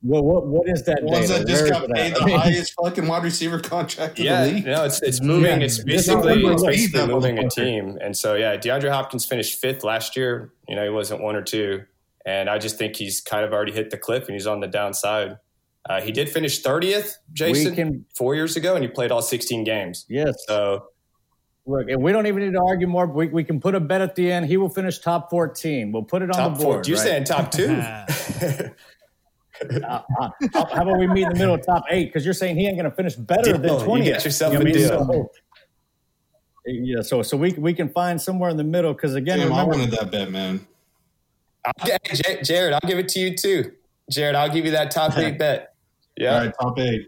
Well, 0.05 0.21
what 0.21 0.47
what 0.47 0.67
is 0.67 0.83
that? 0.83 1.01
Ones 1.01 1.29
that 1.29 1.47
just 1.47 1.63
Where 1.63 1.71
got 1.71 1.83
is 1.83 1.89
it 1.89 1.95
paid 1.95 2.11
at? 2.13 2.19
the 2.19 2.37
highest 2.37 2.73
fucking 2.81 3.07
wide 3.07 3.23
receiver 3.23 3.59
contract 3.59 4.19
in 4.19 4.25
Yeah, 4.25 4.45
the 4.45 4.51
league. 4.51 4.65
no, 4.65 4.83
it's 4.83 5.01
it's 5.01 5.21
moving. 5.21 5.61
Yeah, 5.61 5.65
it's 5.65 5.81
basically 5.81 6.43
it's 6.43 6.63
basically 6.63 6.99
that 6.99 7.07
moving 7.07 7.39
a 7.39 7.49
team. 7.49 7.97
And 8.01 8.15
so 8.17 8.35
yeah, 8.35 8.57
DeAndre 8.57 8.91
Hopkins 8.91 9.25
finished 9.25 9.61
fifth 9.61 9.83
last 9.83 10.17
year. 10.17 10.51
You 10.67 10.75
know, 10.75 10.83
he 10.83 10.89
wasn't 10.89 11.21
one 11.21 11.37
or 11.37 11.41
two, 11.41 11.83
and 12.25 12.49
I 12.49 12.57
just 12.57 12.77
think 12.77 12.97
he's 12.97 13.21
kind 13.21 13.45
of 13.45 13.53
already 13.53 13.71
hit 13.71 13.91
the 13.91 13.97
cliff 13.97 14.25
and 14.25 14.33
he's 14.33 14.45
on 14.47 14.59
the 14.59 14.67
downside. 14.67 15.37
Uh, 15.89 16.01
he 16.01 16.11
did 16.11 16.29
finish 16.29 16.61
thirtieth, 16.61 17.17
Jason, 17.31 17.73
can- 17.73 18.05
four 18.13 18.35
years 18.35 18.57
ago, 18.57 18.75
and 18.75 18.83
he 18.83 18.89
played 18.89 19.09
all 19.11 19.21
sixteen 19.21 19.63
games. 19.63 20.05
Yes. 20.09 20.35
So 20.47 20.87
Look, 21.65 21.87
and 21.87 22.03
we 22.03 22.11
don't 22.11 22.27
even 22.27 22.43
need 22.43 22.51
to 22.51 22.61
argue 22.61 22.87
more. 22.87 23.07
We, 23.07 23.27
we 23.27 23.45
can 23.45 23.61
put 23.61 23.73
a 23.73 23.79
bet 23.79 24.01
at 24.01 24.15
the 24.15 24.29
end. 24.29 24.47
He 24.47 24.57
will 24.57 24.67
finish 24.67 24.99
top 24.99 25.29
14. 25.29 25.93
We'll 25.93 26.03
put 26.03 26.21
it 26.21 26.29
on 26.29 26.35
top 26.35 26.57
the 26.57 26.63
four. 26.63 26.73
board. 26.73 26.87
You're 26.89 26.97
right? 26.97 27.03
saying 27.07 27.23
top 27.23 27.51
two? 27.51 27.67
Uh, 29.83 30.01
uh, 30.19 30.29
how 30.53 30.65
how 30.65 30.81
about 30.83 30.97
we 30.99 31.07
meet 31.07 31.23
in 31.23 31.29
the 31.29 31.35
middle, 31.35 31.55
of 31.55 31.65
top 31.65 31.83
eight? 31.89 32.05
Because 32.05 32.25
you're 32.25 32.33
saying 32.33 32.57
he 32.57 32.67
ain't 32.67 32.77
going 32.77 32.89
to 32.89 32.95
finish 32.95 33.15
better 33.15 33.53
Deal. 33.53 33.57
than 33.57 33.79
You 33.79 33.85
20. 33.85 34.03
get 34.05 34.25
yourself 34.25 34.53
You 34.53 34.59
know 34.59 34.65
a 34.65 34.71
what 34.71 34.75
I 34.75 34.79
mean? 34.79 35.07
deal. 35.07 35.13
So- 35.13 35.31
yeah, 36.65 37.01
so 37.01 37.21
so 37.23 37.35
we 37.35 37.51
we 37.53 37.73
can 37.73 37.89
find 37.89 38.21
somewhere 38.21 38.49
in 38.49 38.55
the 38.57 38.63
middle. 38.63 38.93
Because 38.93 39.15
again, 39.15 39.39
Damn, 39.39 39.51
I 39.53 39.63
wanted 39.63 39.91
that 39.91 40.11
bet, 40.11 40.31
man. 40.31 40.65
I'll 41.65 41.85
get, 41.85 41.99
hey, 42.07 42.15
J- 42.15 42.41
Jared, 42.41 42.73
I'll 42.73 42.79
give 42.89 42.99
it 42.99 43.09
to 43.09 43.19
you 43.19 43.35
too. 43.35 43.73
Jared, 44.09 44.35
I'll 44.35 44.49
give 44.49 44.63
you 44.65 44.71
that 44.71 44.91
top 44.91 45.17
eight 45.17 45.37
bet. 45.37 45.69
Yeah. 46.15 46.35
All 46.35 46.39
right, 46.45 46.53
top 46.61 46.77
eight. 46.79 47.07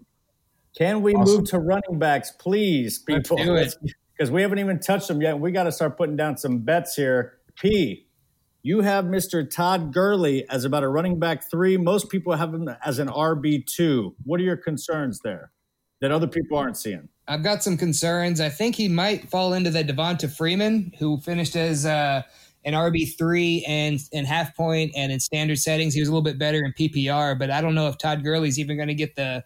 can 0.76 1.03
we 1.03 1.14
Awesome. 1.14 1.36
move 1.38 1.49
to 1.51 1.60
running 1.60 1.99
backs, 1.99 2.32
please, 2.32 2.97
people? 2.99 3.38
Because 3.38 4.32
we 4.32 4.41
haven't 4.41 4.58
even 4.58 4.80
touched 4.80 5.08
them 5.10 5.22
yet. 5.22 5.39
We 5.39 5.51
got 5.51 5.66
to 5.66 5.72
start 5.72 5.95
putting 5.95 6.16
down 6.16 6.38
some 6.38 6.58
bets 6.58 6.95
here. 6.95 7.38
P, 7.56 8.05
you 8.66 8.82
have 8.82 9.05
Mr. 9.05 9.47
Todd 9.47 9.93
Gurley 9.93 10.49
as 10.49 10.66
about 10.66 10.82
a 10.82 10.88
running 10.88 11.20
back 11.20 11.47
three. 11.51 11.78
Most 11.78 12.09
people 12.09 12.34
have 12.34 12.51
him 12.51 12.68
as 12.84 12.97
an 12.97 13.09
RB 13.09 13.63
two. 13.63 14.16
What 14.24 14.39
are 14.39 14.43
your 14.43 14.57
concerns 14.57 15.20
there 15.20 15.51
that 16.01 16.11
other 16.11 16.26
people 16.26 16.57
aren't 16.57 16.76
seeing? 16.76 17.07
I've 17.28 17.43
got 17.43 17.61
some 17.61 17.78
concerns. 17.78 18.41
I 18.41 18.49
think 18.49 18.76
he 18.76 18.88
might 18.88 19.30
fall 19.30 19.53
into 19.53 19.70
the 19.70 19.84
Devonta 19.84 20.36
Freeman, 20.36 20.91
who 20.97 21.20
finished 21.20 21.55
as 21.55 21.86
uh, 21.86 22.24
an 22.63 22.74
RB 22.74 23.16
three 23.16 23.63
and 23.68 23.99
in 24.11 24.26
half 24.26 24.55
point 24.55 24.93
and 24.97 25.11
in 25.11 25.20
standard 25.20 25.59
settings. 25.59 25.93
He 25.93 25.99
was 25.99 26.09
a 26.09 26.11
little 26.11 26.24
bit 26.24 26.39
better 26.39 26.66
in 26.66 26.74
PPR, 26.74 27.38
but 27.38 27.51
I 27.51 27.61
don't 27.61 27.76
know 27.76 27.88
if 27.88 27.99
Todd 27.99 28.24
Gurley's 28.24 28.57
even 28.57 28.78
going 28.78 28.88
to 28.88 28.95
get 28.95 29.16
the 29.16 29.43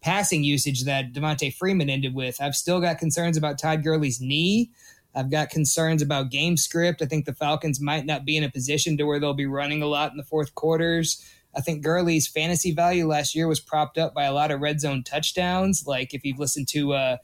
passing 0.00 0.44
usage 0.44 0.84
that 0.84 1.12
Devonta 1.12 1.52
Freeman 1.52 1.90
ended 1.90 2.14
with. 2.14 2.40
I've 2.40 2.54
still 2.54 2.80
got 2.80 2.98
concerns 2.98 3.36
about 3.36 3.58
Todd 3.58 3.82
Gurley's 3.82 4.20
knee. 4.20 4.70
I've 5.14 5.30
got 5.30 5.50
concerns 5.50 6.02
about 6.02 6.30
game 6.30 6.56
script. 6.56 7.02
I 7.02 7.06
think 7.06 7.24
the 7.24 7.34
Falcons 7.34 7.80
might 7.80 8.06
not 8.06 8.24
be 8.24 8.36
in 8.36 8.44
a 8.44 8.50
position 8.50 8.96
to 8.96 9.04
where 9.04 9.18
they'll 9.18 9.34
be 9.34 9.46
running 9.46 9.82
a 9.82 9.86
lot 9.86 10.12
in 10.12 10.16
the 10.16 10.24
fourth 10.24 10.54
quarters. 10.54 11.24
I 11.56 11.60
think 11.60 11.82
Gurley's 11.82 12.28
fantasy 12.28 12.72
value 12.72 13.06
last 13.06 13.34
year 13.34 13.48
was 13.48 13.60
propped 13.60 13.98
up 13.98 14.14
by 14.14 14.24
a 14.24 14.32
lot 14.32 14.50
of 14.50 14.60
red 14.60 14.80
zone 14.80 15.02
touchdowns. 15.02 15.86
Like 15.86 16.14
if 16.14 16.24
you've 16.24 16.38
listened 16.38 16.68
to 16.68 16.92
uh, 16.92 17.16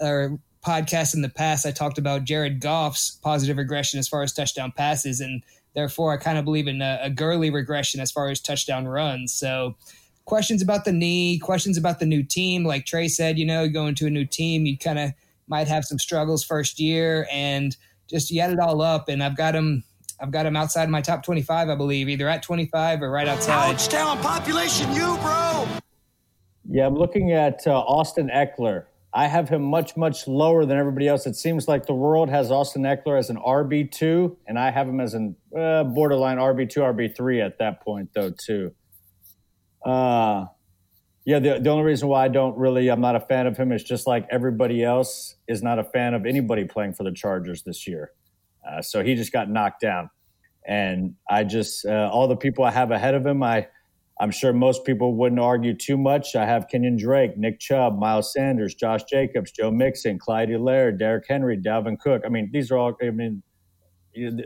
our 0.00 0.38
podcast 0.64 1.14
in 1.14 1.20
the 1.20 1.28
past, 1.28 1.66
I 1.66 1.70
talked 1.70 1.98
about 1.98 2.24
Jared 2.24 2.60
Goff's 2.60 3.18
positive 3.22 3.58
regression 3.58 3.98
as 3.98 4.08
far 4.08 4.22
as 4.22 4.32
touchdown 4.32 4.72
passes, 4.74 5.20
and 5.20 5.42
therefore 5.74 6.14
I 6.14 6.16
kind 6.16 6.38
of 6.38 6.46
believe 6.46 6.66
in 6.66 6.80
a, 6.80 6.98
a 7.02 7.10
Gurley 7.10 7.50
regression 7.50 8.00
as 8.00 8.10
far 8.10 8.30
as 8.30 8.40
touchdown 8.40 8.88
runs. 8.88 9.34
So 9.34 9.76
questions 10.24 10.62
about 10.62 10.86
the 10.86 10.92
knee, 10.92 11.38
questions 11.38 11.76
about 11.76 12.00
the 12.00 12.06
new 12.06 12.22
team. 12.22 12.64
Like 12.64 12.86
Trey 12.86 13.08
said, 13.08 13.38
you 13.38 13.44
know, 13.44 13.68
going 13.68 13.94
to 13.96 14.06
a 14.06 14.10
new 14.10 14.24
team, 14.24 14.64
you 14.64 14.78
kind 14.78 14.98
of 14.98 15.12
might 15.48 15.68
have 15.68 15.84
some 15.84 15.98
struggles 15.98 16.44
first 16.44 16.78
year, 16.78 17.26
and 17.30 17.76
just 18.08 18.30
you 18.30 18.40
add 18.40 18.52
it 18.52 18.58
all 18.58 18.80
up. 18.82 19.08
And 19.08 19.22
I've 19.22 19.36
got 19.36 19.54
him, 19.54 19.84
I've 20.20 20.30
got 20.30 20.46
him 20.46 20.56
outside 20.56 20.88
my 20.88 21.00
top 21.00 21.22
twenty-five, 21.22 21.68
I 21.68 21.74
believe, 21.74 22.08
either 22.08 22.28
at 22.28 22.42
twenty-five 22.42 23.02
or 23.02 23.10
right 23.10 23.28
outside. 23.28 23.78
Town 23.78 24.18
population, 24.18 24.92
you, 24.92 25.16
bro. 25.18 25.66
Yeah, 26.68 26.86
I'm 26.86 26.94
looking 26.94 27.32
at 27.32 27.66
uh, 27.66 27.78
Austin 27.78 28.30
Ekeler. 28.34 28.84
I 29.16 29.28
have 29.28 29.48
him 29.48 29.62
much, 29.62 29.96
much 29.96 30.26
lower 30.26 30.66
than 30.66 30.76
everybody 30.76 31.06
else. 31.06 31.24
It 31.24 31.36
seems 31.36 31.68
like 31.68 31.86
the 31.86 31.94
world 31.94 32.28
has 32.30 32.50
Austin 32.50 32.82
Ekeler 32.82 33.16
as 33.16 33.30
an 33.30 33.36
RB2, 33.36 34.36
and 34.48 34.58
I 34.58 34.72
have 34.72 34.88
him 34.88 34.98
as 34.98 35.14
an 35.14 35.36
uh, 35.56 35.84
borderline 35.84 36.38
RB2, 36.38 36.78
RB3 36.78 37.46
at 37.46 37.58
that 37.58 37.80
point, 37.84 38.10
though, 38.12 38.30
too. 38.30 38.74
Uh, 39.84 40.46
yeah, 41.24 41.38
the, 41.38 41.58
the 41.58 41.70
only 41.70 41.84
reason 41.84 42.08
why 42.08 42.24
I 42.24 42.28
don't 42.28 42.56
really, 42.58 42.88
I'm 42.88 43.00
not 43.00 43.16
a 43.16 43.20
fan 43.20 43.46
of 43.46 43.56
him 43.56 43.72
is 43.72 43.82
just 43.82 44.06
like 44.06 44.26
everybody 44.30 44.84
else 44.84 45.36
is 45.48 45.62
not 45.62 45.78
a 45.78 45.84
fan 45.84 46.12
of 46.12 46.26
anybody 46.26 46.64
playing 46.64 46.92
for 46.92 47.04
the 47.04 47.12
Chargers 47.12 47.62
this 47.62 47.86
year. 47.86 48.12
Uh, 48.66 48.82
so 48.82 49.02
he 49.02 49.14
just 49.14 49.32
got 49.32 49.48
knocked 49.48 49.80
down. 49.80 50.10
And 50.66 51.14
I 51.28 51.44
just, 51.44 51.86
uh, 51.86 52.10
all 52.12 52.28
the 52.28 52.36
people 52.36 52.64
I 52.64 52.70
have 52.70 52.90
ahead 52.90 53.14
of 53.14 53.24
him, 53.24 53.42
I, 53.42 53.68
I'm 54.20 54.30
sure 54.30 54.52
most 54.52 54.84
people 54.84 55.14
wouldn't 55.14 55.40
argue 55.40 55.74
too 55.74 55.96
much. 55.96 56.36
I 56.36 56.46
have 56.46 56.66
Kenyan 56.72 56.98
Drake, 56.98 57.36
Nick 57.36 57.58
Chubb, 57.58 57.98
Miles 57.98 58.32
Sanders, 58.32 58.74
Josh 58.74 59.04
Jacobs, 59.04 59.50
Joe 59.50 59.70
Mixon, 59.70 60.18
Clyde 60.18 60.50
Laird, 60.50 60.98
Derrick 60.98 61.24
Henry, 61.28 61.56
Dalvin 61.58 61.98
Cook. 61.98 62.22
I 62.24 62.28
mean, 62.28 62.50
these 62.52 62.70
are 62.70 62.76
all, 62.76 62.96
I 63.02 63.10
mean, 63.10 63.42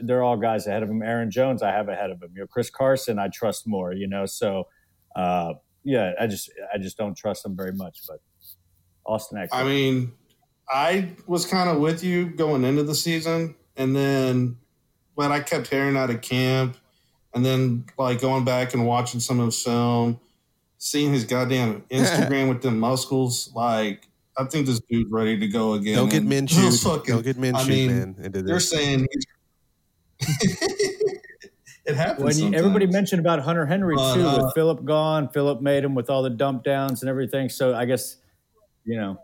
they're 0.04 0.22
all 0.22 0.36
guys 0.36 0.66
ahead 0.66 0.82
of 0.82 0.88
him. 0.88 1.02
Aaron 1.02 1.30
Jones, 1.30 1.62
I 1.62 1.70
have 1.70 1.88
ahead 1.88 2.10
of 2.10 2.22
him. 2.22 2.30
You 2.34 2.42
know, 2.42 2.46
Chris 2.46 2.70
Carson, 2.70 3.18
I 3.18 3.28
trust 3.28 3.66
more, 3.66 3.92
you 3.92 4.08
know, 4.08 4.26
so, 4.26 4.68
uh, 5.14 5.54
yeah, 5.84 6.12
I 6.20 6.26
just, 6.26 6.50
I 6.72 6.78
just 6.78 6.96
don't 6.98 7.16
trust 7.16 7.44
him 7.46 7.56
very 7.56 7.72
much, 7.72 8.00
but 8.08 8.20
Austin 9.06 9.38
Ekeler. 9.38 9.48
I 9.52 9.64
mean, 9.64 10.12
I 10.70 11.08
was 11.26 11.46
kind 11.46 11.70
of 11.70 11.78
with 11.78 12.04
you 12.04 12.26
going 12.30 12.64
into 12.64 12.82
the 12.82 12.94
season, 12.94 13.54
and 13.76 13.94
then 13.96 14.56
what 15.14 15.30
I 15.32 15.40
kept 15.40 15.68
hearing 15.68 15.96
out 15.96 16.10
of 16.10 16.20
camp, 16.20 16.76
and 17.34 17.44
then 17.44 17.84
like 17.98 18.20
going 18.20 18.44
back 18.44 18.74
and 18.74 18.86
watching 18.86 19.20
some 19.20 19.40
of 19.40 19.46
his 19.46 19.62
film, 19.62 20.20
seeing 20.78 21.12
his 21.12 21.24
goddamn 21.24 21.82
Instagram 21.90 22.48
with 22.48 22.62
them 22.62 22.78
muscles, 22.78 23.50
like 23.54 24.06
I 24.36 24.44
think 24.44 24.66
this 24.66 24.80
dude's 24.90 25.10
ready 25.10 25.38
to 25.38 25.48
go 25.48 25.72
again. 25.74 25.96
Don't 25.96 26.08
get 26.10 26.22
And 26.22 26.30
Minshew. 26.30 26.62
those 26.62 26.82
fucking- 26.84 27.14
Don't 27.14 27.24
get 27.24 27.36
Minshew, 27.38 27.54
I 27.56 27.68
mean, 27.68 27.90
man, 27.90 28.16
into 28.22 28.42
They're 28.42 28.60
saying 28.60 29.06
he's. 29.10 29.26
it 31.88 31.96
happens. 31.96 32.40
When 32.40 32.52
you, 32.52 32.58
everybody 32.58 32.86
mentioned 32.86 33.20
about 33.20 33.40
Hunter 33.40 33.66
Henry 33.66 33.96
But, 33.96 34.14
too, 34.14 34.26
uh, 34.26 34.44
with 34.44 34.54
Philip 34.54 34.84
gone, 34.84 35.28
Philip 35.30 35.60
made 35.60 35.82
him 35.82 35.94
with 35.94 36.10
all 36.10 36.22
the 36.22 36.30
dump 36.30 36.62
downs 36.62 37.02
and 37.02 37.08
everything. 37.08 37.48
So 37.48 37.74
I 37.74 37.86
guess, 37.86 38.16
you 38.84 38.96
know, 38.96 39.18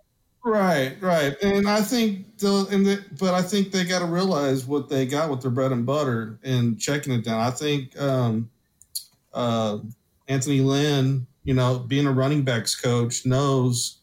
Right, 0.47 0.95
right, 1.01 1.35
and 1.43 1.67
I 1.67 1.81
think 1.81 2.37
the 2.37 2.67
and 2.71 2.85
the, 2.85 3.03
but 3.19 3.33
I 3.33 3.41
think 3.41 3.73
they 3.73 3.83
got 3.83 4.01
to 4.01 4.05
realize 4.05 4.67
what 4.67 4.91
they 4.91 5.07
got 5.07 5.31
with 5.31 5.41
their 5.41 5.51
bread 5.51 5.73
and 5.73 5.87
butter 5.87 6.39
and 6.43 6.79
checking 6.79 7.15
it 7.15 7.25
down. 7.25 7.41
I 7.41 7.51
think 7.51 7.99
um, 7.99 8.51
uh, 9.33 9.79
Anthony 10.29 10.61
Lynn, 10.61 11.27
you 11.45 11.55
know, 11.55 11.79
being 11.79 12.07
a 12.07 12.13
running 12.13 12.43
backs 12.43 12.79
coach, 12.79 13.25
knows 13.25 14.01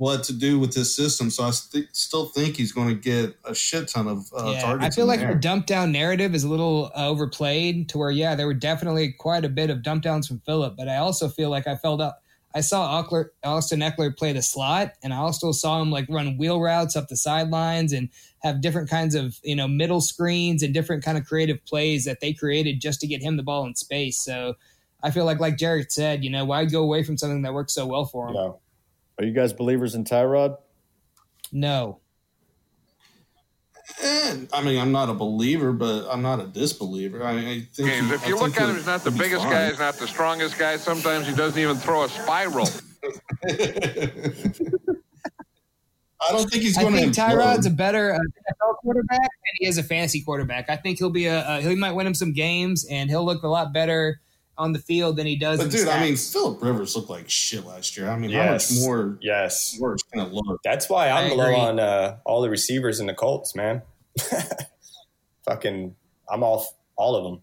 what 0.00 0.24
to 0.24 0.32
do 0.32 0.58
with 0.58 0.72
this 0.72 0.96
system. 0.96 1.28
So 1.28 1.44
I 1.44 1.50
st- 1.50 1.94
still 1.94 2.24
think 2.30 2.56
he's 2.56 2.72
going 2.72 2.88
to 2.88 2.94
get 2.94 3.36
a 3.44 3.54
shit 3.54 3.86
ton 3.86 4.08
of 4.08 4.32
uh, 4.34 4.50
Yeah, 4.52 4.62
targets. 4.62 4.86
I 4.86 4.96
feel 4.96 5.04
in 5.04 5.08
like 5.08 5.20
there. 5.20 5.34
the 5.34 5.38
dump 5.38 5.66
down 5.66 5.92
narrative 5.92 6.34
is 6.34 6.42
a 6.42 6.48
little 6.48 6.90
uh, 6.96 7.06
overplayed 7.06 7.90
to 7.90 7.98
where, 7.98 8.10
yeah, 8.10 8.34
there 8.34 8.46
were 8.46 8.54
definitely 8.54 9.12
quite 9.12 9.44
a 9.44 9.50
bit 9.50 9.68
of 9.68 9.82
dump 9.82 10.02
downs 10.02 10.26
from 10.26 10.40
Philip, 10.46 10.74
but 10.78 10.88
I 10.88 10.96
also 10.96 11.28
feel 11.28 11.50
like 11.50 11.66
I 11.66 11.76
felt 11.76 12.00
up. 12.00 12.22
I 12.54 12.62
saw 12.62 13.02
Ekeler, 13.02 13.26
Austin 13.44 13.80
Ekeler 13.80 14.16
play 14.16 14.32
the 14.32 14.40
slot, 14.40 14.94
and 15.02 15.12
I 15.12 15.18
also 15.18 15.52
saw 15.52 15.82
him 15.82 15.90
like 15.90 16.06
run 16.08 16.38
wheel 16.38 16.62
routes 16.62 16.96
up 16.96 17.08
the 17.08 17.16
sidelines 17.18 17.92
and 17.92 18.08
have 18.42 18.62
different 18.62 18.88
kinds 18.88 19.14
of 19.14 19.38
you 19.44 19.54
know 19.54 19.68
middle 19.68 20.00
screens 20.00 20.62
and 20.62 20.72
different 20.72 21.04
kind 21.04 21.18
of 21.18 21.26
creative 21.26 21.62
plays 21.66 22.06
that 22.06 22.20
they 22.20 22.32
created 22.32 22.80
just 22.80 23.00
to 23.02 23.06
get 23.06 23.22
him 23.22 23.36
the 23.36 23.42
ball 23.42 23.66
in 23.66 23.74
space. 23.76 24.18
So 24.18 24.54
I 25.02 25.10
feel 25.10 25.26
like, 25.26 25.38
like 25.40 25.58
Jared 25.58 25.92
said, 25.92 26.24
you 26.24 26.30
know, 26.30 26.46
why 26.46 26.64
go 26.64 26.82
away 26.82 27.04
from 27.04 27.18
something 27.18 27.42
that 27.42 27.52
worked 27.54 27.70
so 27.70 27.86
well 27.86 28.06
for 28.06 28.28
him? 28.28 28.34
No. 28.34 28.60
Are 29.20 29.24
you 29.24 29.32
guys 29.32 29.52
believers 29.52 29.94
in 29.94 30.04
Tyrod? 30.04 30.56
No. 31.52 32.00
Eh, 34.02 34.36
I 34.52 34.62
mean, 34.62 34.78
I'm 34.78 34.92
not 34.92 35.10
a 35.10 35.14
believer, 35.14 35.72
but 35.72 36.06
I'm 36.10 36.22
not 36.22 36.40
a 36.40 36.46
disbeliever. 36.46 37.22
I, 37.22 37.32
I 37.32 37.42
think 37.74 37.76
Games. 37.76 38.08
he- 38.08 38.14
If 38.14 38.24
I 38.24 38.28
you 38.28 38.38
look 38.38 38.58
at 38.58 38.68
him, 38.68 38.76
he's 38.76 38.86
not 38.86 39.04
the 39.04 39.10
he'll 39.10 39.18
biggest 39.18 39.42
fine. 39.42 39.52
guy, 39.52 39.68
he's 39.68 39.78
not 39.78 39.94
the 39.98 40.06
strongest 40.06 40.58
guy. 40.58 40.76
Sometimes 40.76 41.26
he 41.26 41.34
doesn't 41.34 41.60
even 41.60 41.76
throw 41.76 42.04
a 42.04 42.08
spiral. 42.08 42.66
I 46.22 46.32
don't 46.32 46.50
think 46.50 46.62
he's 46.62 46.76
going 46.78 46.92
to. 46.92 46.98
I 46.98 47.02
think 47.02 47.14
Tyrod's 47.14 47.66
a 47.66 47.70
better 47.70 48.12
uh, 48.14 48.18
NFL 48.18 48.76
quarterback 48.82 49.20
than 49.20 49.54
he 49.58 49.66
is 49.66 49.78
a 49.78 49.82
fantasy 49.82 50.22
quarterback. 50.22 50.68
I 50.70 50.76
think 50.76 50.98
he'll 50.98 51.10
be 51.10 51.26
a, 51.26 51.38
uh, 51.40 51.60
he 51.60 51.74
might 51.74 51.92
win 51.92 52.06
him 52.06 52.14
some 52.14 52.32
games 52.32 52.86
and 52.90 53.08
he'll 53.10 53.24
look 53.24 53.42
a 53.42 53.48
lot 53.48 53.72
better 53.72 54.20
on 54.60 54.72
the 54.72 54.78
field 54.78 55.16
than 55.16 55.26
he 55.26 55.36
does. 55.36 55.58
But 55.58 55.64
in 55.66 55.70
dude, 55.70 55.88
I 55.88 56.00
mean. 56.04 56.16
Philip 56.16 56.62
Rivers 56.62 56.94
looked 56.94 57.08
like 57.10 57.28
shit 57.28 57.64
last 57.66 57.96
year. 57.96 58.08
I 58.10 58.16
mean, 58.18 58.30
Yes. 58.30 58.68
how 58.70 58.76
much 58.76 58.86
more 58.86 59.18
Yes. 59.22 59.76
worse 59.80 60.02
can 60.12 60.20
it 60.20 60.32
look? 60.32 60.60
That's 60.62 60.88
why 60.88 61.08
I 61.08 61.22
I'm 61.24 61.36
low 61.36 61.54
on 61.54 61.80
uh, 61.80 62.18
all 62.24 62.42
the 62.42 62.50
receivers 62.50 63.00
in 63.00 63.06
the 63.06 63.14
Colts, 63.14 63.54
man. 63.56 63.82
Fucking, 65.46 65.96
I'm 66.30 66.42
off 66.42 66.72
all 66.96 67.16
of 67.16 67.24
them. 67.24 67.42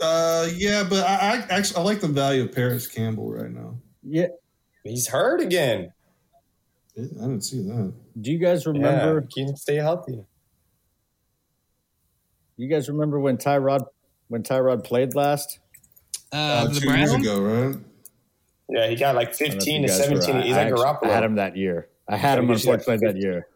Uh, 0.00 0.48
yeah, 0.54 0.84
but 0.88 1.02
I, 1.06 1.14
I 1.16 1.36
actually 1.48 1.78
I 1.78 1.82
like 1.84 2.00
the 2.00 2.08
value 2.08 2.42
of 2.44 2.52
Parris 2.52 2.86
Campbell 2.86 3.32
right 3.32 3.50
now. 3.50 3.78
Yeah. 4.02 4.26
He's 4.84 5.08
hurt 5.08 5.40
again. 5.40 5.92
I 6.98 7.00
didn't 7.00 7.40
see 7.42 7.62
that. 7.62 7.92
Do 8.20 8.30
you 8.30 8.38
guys 8.38 8.66
remember? 8.66 9.20
Yeah, 9.20 9.26
keep 9.30 9.48
him 9.48 9.56
stay 9.56 9.76
healthy. 9.76 10.24
You 12.56 12.68
guys 12.68 12.88
remember 12.88 13.18
when 13.20 13.36
Tyrod 13.36 13.86
when 14.28 14.42
Tyrod 14.42 14.84
played 14.84 15.14
last? 15.14 15.58
Uh, 16.36 16.68
the 16.68 16.80
two 16.80 16.90
years 16.96 17.12
ago, 17.14 17.40
right? 17.40 17.76
Yeah, 18.68 18.88
he 18.88 18.96
got 18.96 19.14
like 19.14 19.28
I 19.28 19.30
don't 19.32 19.40
know 19.40 19.46
if 19.46 19.52
15 19.54 19.82
to 19.82 19.88
guys 19.88 19.98
were- 20.10 20.20
17. 20.22 20.42
He's 20.42 20.54
I 20.54 20.64
like 20.64 20.66
actually- 20.72 20.84
Garoppolo. 20.84 21.10
I 21.10 21.14
had 21.14 21.24
him 21.24 21.34
that 21.36 21.56
year. 21.56 21.88
I 22.08 22.16
had 22.16 22.34
So 22.34 22.38
him 22.40 22.44
he 22.46 22.50
was 22.50 22.66
like 22.66 22.78
unfortunately 22.80 23.12
that 23.12 23.20
year. 23.26 23.46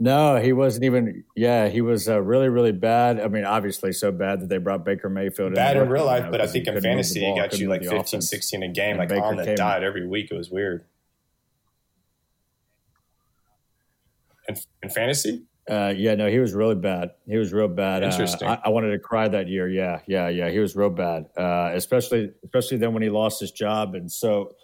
No, 0.00 0.36
he 0.36 0.52
wasn't 0.52 0.84
even. 0.84 1.22
Yeah, 1.36 1.68
he 1.68 1.80
was 1.80 2.08
uh, 2.08 2.20
really, 2.20 2.48
really 2.48 2.72
bad. 2.72 3.20
I 3.20 3.28
mean, 3.28 3.44
obviously, 3.44 3.92
so 3.92 4.10
bad 4.10 4.40
that 4.40 4.48
they 4.48 4.58
brought 4.58 4.84
Baker 4.84 5.08
Mayfield. 5.08 5.54
Bad 5.54 5.74
to 5.74 5.82
in 5.82 5.88
real 5.88 6.04
life, 6.06 6.20
you 6.20 6.24
know, 6.24 6.30
but 6.32 6.40
I 6.40 6.46
think 6.48 6.66
in 6.66 6.74
couldn't 6.74 6.74
move 6.74 6.82
the 6.82 6.88
fantasy, 6.88 7.20
ball, 7.20 7.34
he 7.34 7.40
got 7.40 7.58
you 7.60 7.68
like 7.68 7.82
15, 7.82 7.98
offense. 8.00 8.28
16 8.30 8.62
a 8.64 8.68
game, 8.68 8.90
And 8.90 8.98
like 8.98 9.08
Baker 9.10 9.22
on 9.22 9.36
the 9.36 9.54
dot 9.54 9.84
every 9.84 10.04
week. 10.08 10.32
It 10.32 10.34
was 10.34 10.50
weird. 10.50 10.84
In, 14.48 14.56
in 14.82 14.90
fantasy? 14.90 15.44
Uh, 15.70 15.94
yeah, 15.96 16.14
no, 16.16 16.28
he 16.28 16.40
was 16.40 16.54
really 16.54 16.74
bad. 16.74 17.12
He 17.26 17.36
was 17.36 17.52
real 17.52 17.68
bad. 17.68 18.02
Uh, 18.02 18.06
Interesting. 18.06 18.48
I, 18.48 18.60
I 18.64 18.68
wanted 18.70 18.90
to 18.90 18.98
cry 18.98 19.28
that 19.28 19.48
year. 19.48 19.68
Yeah, 19.68 20.00
yeah, 20.06 20.28
yeah. 20.28 20.50
He 20.50 20.58
was 20.58 20.74
real 20.74 20.90
bad. 20.90 21.26
Uh, 21.36 21.70
especially, 21.74 22.32
especially 22.44 22.78
then 22.78 22.92
when 22.92 23.02
he 23.02 23.10
lost 23.10 23.40
his 23.40 23.52
job, 23.52 23.94
and 23.94 24.10
so, 24.10 24.56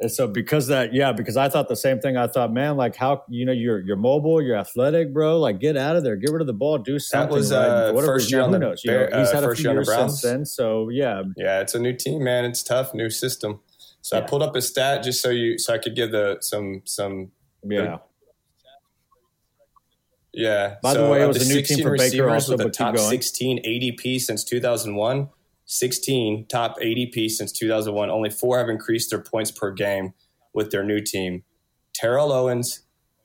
and 0.00 0.10
so 0.10 0.26
because 0.26 0.66
that, 0.66 0.92
yeah, 0.92 1.12
because 1.12 1.36
I 1.36 1.48
thought 1.48 1.68
the 1.68 1.76
same 1.76 2.00
thing. 2.00 2.16
I 2.16 2.26
thought, 2.26 2.52
man, 2.52 2.76
like 2.76 2.96
how 2.96 3.22
you 3.28 3.44
know 3.44 3.52
you're 3.52 3.78
you're 3.78 3.96
mobile, 3.96 4.42
you're 4.42 4.56
athletic, 4.56 5.12
bro. 5.12 5.38
Like 5.38 5.60
get 5.60 5.76
out 5.76 5.94
of 5.94 6.02
there, 6.02 6.16
get 6.16 6.32
rid 6.32 6.40
of 6.40 6.48
the 6.48 6.52
ball, 6.52 6.78
do 6.78 6.98
something. 6.98 7.28
That 7.28 7.34
was, 7.34 7.52
right? 7.52 7.58
uh, 7.58 7.92
Whatever, 7.92 8.14
first 8.14 8.32
year 8.32 8.40
on 8.40 8.50
the 8.50 8.58
knows? 8.58 8.82
You 8.82 8.90
know, 8.90 9.04
he's 9.04 9.28
uh, 9.28 9.34
had 9.34 9.44
a 9.44 9.48
first 9.48 9.60
few 9.60 9.70
year 9.70 9.78
on 9.78 9.84
the 9.84 9.92
years 9.92 10.10
since 10.10 10.22
then. 10.22 10.44
So 10.46 10.88
yeah, 10.88 11.22
Yeah, 11.36 11.60
it's 11.60 11.76
a 11.76 11.78
new 11.78 11.92
team, 11.92 12.24
man. 12.24 12.44
It's 12.44 12.64
tough, 12.64 12.92
new 12.92 13.10
system. 13.10 13.60
So 14.02 14.18
I 14.18 14.22
pulled 14.22 14.42
up 14.42 14.56
a 14.56 14.62
stat 14.62 15.04
just 15.04 15.22
so 15.22 15.30
you 15.30 15.58
so 15.58 15.74
I 15.74 15.78
could 15.78 15.94
give 15.94 16.10
the 16.10 16.38
some 16.40 16.82
some 16.86 17.30
yeah. 17.62 17.98
Yeah. 20.32 20.76
By 20.82 20.94
the 20.94 21.08
way, 21.08 21.22
it 21.22 21.26
was 21.26 21.48
a 21.48 21.52
new 21.52 21.62
team 21.62 21.82
for 21.82 21.96
Baker 21.96 22.28
also, 22.30 22.52
with 22.52 22.58
the 22.58 22.64
but 22.64 22.72
keep 22.72 22.78
top 22.78 22.94
going. 22.96 23.10
16 23.10 23.64
ADP 23.64 24.20
since 24.20 24.44
2001. 24.44 25.28
16 25.66 26.46
top 26.48 26.78
ADP 26.80 27.30
since 27.30 27.52
2001. 27.52 28.10
Only 28.10 28.30
four 28.30 28.58
have 28.58 28.68
increased 28.68 29.10
their 29.10 29.20
points 29.20 29.50
per 29.50 29.70
game 29.72 30.14
with 30.52 30.70
their 30.70 30.82
new 30.84 31.00
team. 31.00 31.44
Terrell 31.94 32.32
Owens, 32.32 32.82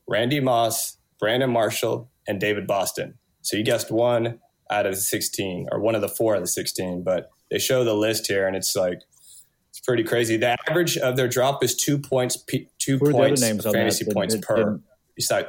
Randy 0.07 0.39
Moss, 0.39 0.97
Brandon 1.19 1.49
Marshall, 1.49 2.09
and 2.27 2.39
David 2.39 2.67
Boston. 2.67 3.15
So 3.41 3.57
you 3.57 3.63
guessed 3.63 3.91
one 3.91 4.39
out 4.69 4.85
of 4.85 4.93
the 4.95 5.01
16, 5.01 5.69
or 5.71 5.79
one 5.79 5.95
of 5.95 6.01
the 6.01 6.07
four 6.09 6.35
of 6.35 6.41
the 6.41 6.47
16. 6.47 7.03
But 7.03 7.29
they 7.49 7.59
show 7.59 7.83
the 7.83 7.93
list 7.95 8.27
here, 8.27 8.47
and 8.47 8.55
it's 8.55 8.75
like 8.75 9.01
it's 9.69 9.79
pretty 9.79 10.03
crazy. 10.03 10.37
The 10.37 10.55
average 10.69 10.97
of 10.97 11.15
their 11.15 11.27
drop 11.27 11.63
is 11.63 11.75
two 11.75 11.97
points, 11.97 12.35
two 12.79 12.97
Who 12.97 13.05
are 13.07 13.11
the 13.11 13.17
other 13.17 13.27
points, 13.27 13.41
fantasy 13.63 14.05
that- 14.05 14.13
points 14.13 14.35
that 14.35 14.43
per. 14.43 14.55
didn't- 14.57 14.83
It's 15.17 15.31
like 15.31 15.47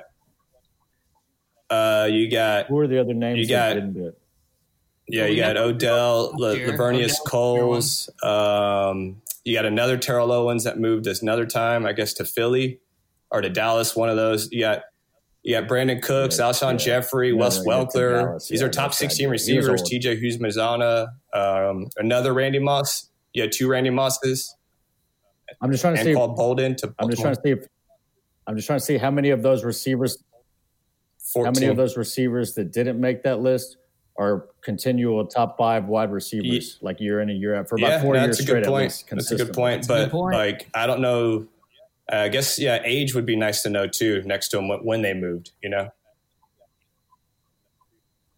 uh, 1.71 2.09
you 2.11 2.31
got 2.31 2.67
Who 2.67 2.79
are 2.79 2.87
the 2.87 3.01
other 3.01 3.14
names 3.14 3.39
You 3.41 3.49
got- 3.49 3.75
didn't 3.75 3.93
do 3.95 4.12
yeah, 5.09 5.27
you 5.27 5.41
got 5.41 5.57
Odell, 5.57 6.33
La- 6.37 6.49
Laveranues 6.49 7.12
Odell, 7.12 7.25
Coles. 7.27 8.11
Um, 8.25 9.23
you 9.45 9.55
got 9.55 9.64
another 9.64 9.97
Terrell 9.97 10.33
Owens 10.33 10.64
that 10.64 10.81
moved 10.81 11.07
us 11.07 11.23
another 11.23 11.47
time, 11.47 11.87
I 11.87 11.93
guess, 11.93 12.12
to 12.14 12.25
Philly 12.25 12.81
or 13.31 13.41
to 13.41 13.49
Dallas. 13.49 13.95
One 13.95 14.09
of 14.09 14.17
those. 14.17 14.51
You 14.51 14.62
got 14.62 14.83
you 15.45 15.53
got 15.61 15.69
Brandin 15.69 16.03
Cooks, 16.03 16.39
Yeah, 16.41 16.47
Alshon 16.47 16.73
yeah. 16.73 16.77
Jeffery, 16.79 17.31
No, 17.31 17.37
Wes 17.45 17.62
no, 17.64 17.71
yeah, 17.71 17.79
to 17.85 17.87
Welker. 17.99 18.25
Dallas, 18.27 18.49
These 18.49 18.61
yeah, 18.61 18.67
are 18.67 18.71
top 18.71 18.93
sixteen 18.95 19.29
receivers. 19.31 19.81
T.J. 19.83 20.17
Hughes, 20.17 20.39
Mazzana, 20.39 21.07
um, 21.33 21.87
another 21.99 22.35
Randy 22.35 22.59
Moss. 22.59 23.09
You 23.33 23.43
had 23.43 23.53
two 23.53 23.69
Randy 23.69 23.91
Mosses 23.91 24.57
I'm 25.61 25.71
just 25.71 25.83
trying 25.83 25.95
to 25.95 26.01
and 26.01 26.07
see. 26.09 26.14
Paul 26.14 26.35
Boldin 26.37 26.77
to 26.79 26.93
I'm 26.99 27.09
just 27.11 27.23
trying 27.23 27.37
to 27.37 27.41
see 27.45 27.51
if. 27.53 27.61
I'm 28.49 28.57
just 28.57 28.67
trying 28.67 28.81
to 28.81 28.85
see 28.85 28.97
how 28.99 29.12
many 29.12 29.31
of 29.31 29.43
those 29.45 29.62
receivers, 29.62 30.19
how 31.35 31.51
many 31.51 31.66
of 31.66 31.77
those 31.77 31.97
receivers 31.97 32.55
that 32.55 32.72
didn't 32.72 33.01
make 33.01 33.22
that 33.24 33.41
list 33.41 33.77
are 34.18 34.47
continual 34.62 35.27
top 35.27 35.59
five 35.59 35.87
wide 35.87 36.11
receivers, 36.11 36.79
like 36.81 37.01
year 37.01 37.20
in 37.20 37.29
and 37.31 37.41
year 37.41 37.55
out 37.55 37.68
for 37.68 37.74
about 37.77 37.91
yeah, 37.91 38.03
four 38.03 38.14
no, 38.14 38.24
years 38.24 38.41
straight. 38.41 38.62
at 38.64 38.72
least, 38.72 39.05
That's 39.11 39.31
a 39.31 39.37
good 39.37 39.53
point. 39.53 39.83
That's 39.83 39.89
a 39.89 39.93
But 39.93 40.05
good 40.05 40.11
point. 40.12 40.35
like, 40.35 40.68
I 40.74 40.87
don't 40.87 41.01
know. 41.01 41.47
Uh, 42.11 42.16
I 42.16 42.29
guess 42.29 42.59
yeah, 42.59 42.81
age 42.85 43.14
would 43.14 43.27
be 43.27 43.37
nice 43.37 43.62
to 43.64 43.68
know 43.70 43.87
too. 43.87 44.22
Next 44.24 44.49
to 44.51 44.57
them 44.57 44.68
when- 44.68 44.85
when 44.85 45.03
they 45.03 45.12
moved, 45.12 45.51
you 45.62 45.68
know. 45.68 45.91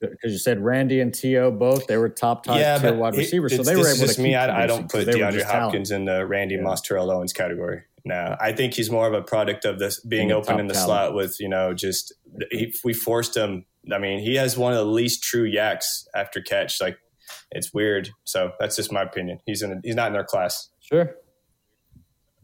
Because 0.01 0.31
you 0.33 0.39
said 0.39 0.61
Randy 0.61 1.01
and 1.01 1.13
T.O. 1.13 1.51
both, 1.51 1.87
they 1.89 1.97
were 1.97 2.09
top 2.09 2.45
top 2.45 2.59
yeah, 2.59 2.79
tier 2.79 2.95
wide 2.95 3.15
it- 3.15 3.19
receivers, 3.19 3.57
so 3.57 3.63
they 3.65 3.75
were 3.75 3.89
able 3.89 4.07
to 4.07 4.21
me. 4.21 4.35
I, 4.37 4.65
I 4.65 4.67
don't 4.67 4.89
put 4.91 5.09
DeAndre. 5.09 5.43
Hopkins 5.43 5.91
in 5.91 6.05
the 6.05 6.25
Randy 6.25 6.55
Yeah. 6.55 6.61
Moss, 6.63 6.81
Terrell 6.83 7.11
Owens 7.11 7.33
category. 7.33 7.83
No, 8.05 8.37
I 8.41 8.53
think 8.53 8.75
he's 8.75 8.91
more 8.91 9.09
of 9.09 9.13
a 9.15 9.23
product 9.23 9.65
of 9.65 9.79
this 9.81 9.99
being 10.01 10.29
Being 10.29 10.33
open 10.39 10.61
in 10.61 10.69
the 10.69 10.75
talent. 10.75 10.87
slot 10.87 11.15
with 11.15 11.37
you 11.41 11.49
know 11.49 11.75
just 11.75 12.13
he, 12.53 12.73
we 12.85 12.93
forced 12.93 13.37
him. 13.37 13.67
I 13.93 13.99
mean, 13.99 14.21
he 14.21 14.37
has 14.37 14.57
one 14.57 14.73
of 14.73 14.79
the 14.79 14.85
least 14.87 15.23
true 15.25 15.51
YACs 15.51 16.07
after 16.15 16.41
catch. 16.41 16.81
Like 16.81 16.97
it's 17.51 17.75
weird. 17.75 18.11
So 18.25 18.53
that's 18.61 18.77
just 18.77 18.93
my 18.93 19.03
opinion. 19.03 19.41
He's 19.47 19.63
in. 19.63 19.81
He's 19.85 19.97
not 19.97 20.07
in 20.07 20.13
their 20.13 20.25
class. 20.25 20.71
Sure. 20.81 21.17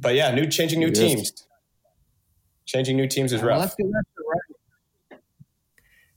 But 0.00 0.16
yeah, 0.16 0.34
new 0.34 0.48
changing 0.48 0.80
new 0.80 0.88
Yes. 0.88 0.98
teams. 0.98 1.46
Changing 2.66 2.96
new 2.96 3.06
teams 3.06 3.32
is 3.32 3.40
Well, 3.40 3.50
rough. 3.50 3.60
let's 3.60 3.74
get 3.76 3.92
back 3.92 4.02
to 4.16 4.22
running. 4.28 5.20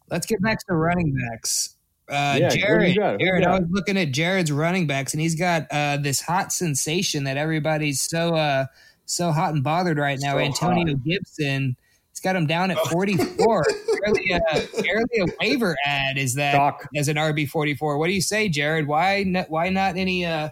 Let's 0.09 0.25
get 0.25 0.41
back 0.41 0.59
to 0.67 0.73
running 0.73 1.13
backs. 1.13 1.75
Uh, 2.09 2.37
Yeah, 2.39 2.45
what 2.45 2.51
do 2.51 2.57
you 2.57 2.65
Jared, 2.65 2.97
got? 2.97 3.07
Who 3.07 3.11
you 3.11 3.29
Jared, 3.29 3.45
I 3.45 3.59
was 3.59 3.69
looking 3.69 3.97
at 3.97 4.11
Jared's 4.11 4.51
running 4.51 4.87
backs, 4.87 5.13
and 5.13 5.21
he's 5.21 5.35
got 5.35 5.67
uh, 5.71 5.97
this 5.97 6.21
hot 6.21 6.53
sensation 6.53 7.25
that 7.25 7.37
everybody's 7.37 8.01
so 8.01 8.35
uh, 8.35 8.65
so 9.05 9.31
hot 9.31 9.53
and 9.53 9.63
bothered 9.63 9.97
right 9.97 10.17
now. 10.21 10.33
So 10.33 10.39
Antonio 10.39 10.93
hot. 10.93 11.03
Gibson. 11.03 11.75
He's 12.11 12.21
got 12.21 12.35
him 12.35 12.47
down 12.47 12.71
at 12.71 12.77
44. 12.79 13.63
barely, 14.01 14.31
a, 14.31 14.81
barely 14.81 15.19
a 15.19 15.25
waiver 15.39 15.75
ad 15.85 16.17
is 16.17 16.33
that 16.33 16.53
Doc. 16.53 16.87
as 16.95 17.09
an 17.09 17.15
RB 17.15 17.47
44. 17.47 17.99
What 17.99 18.07
do 18.07 18.13
you 18.13 18.21
say, 18.21 18.49
Jared? 18.49 18.87
Why 18.87 19.21
not, 19.21 19.51
why 19.51 19.69
not 19.69 19.97
any 19.97 20.25
uh, 20.25 20.49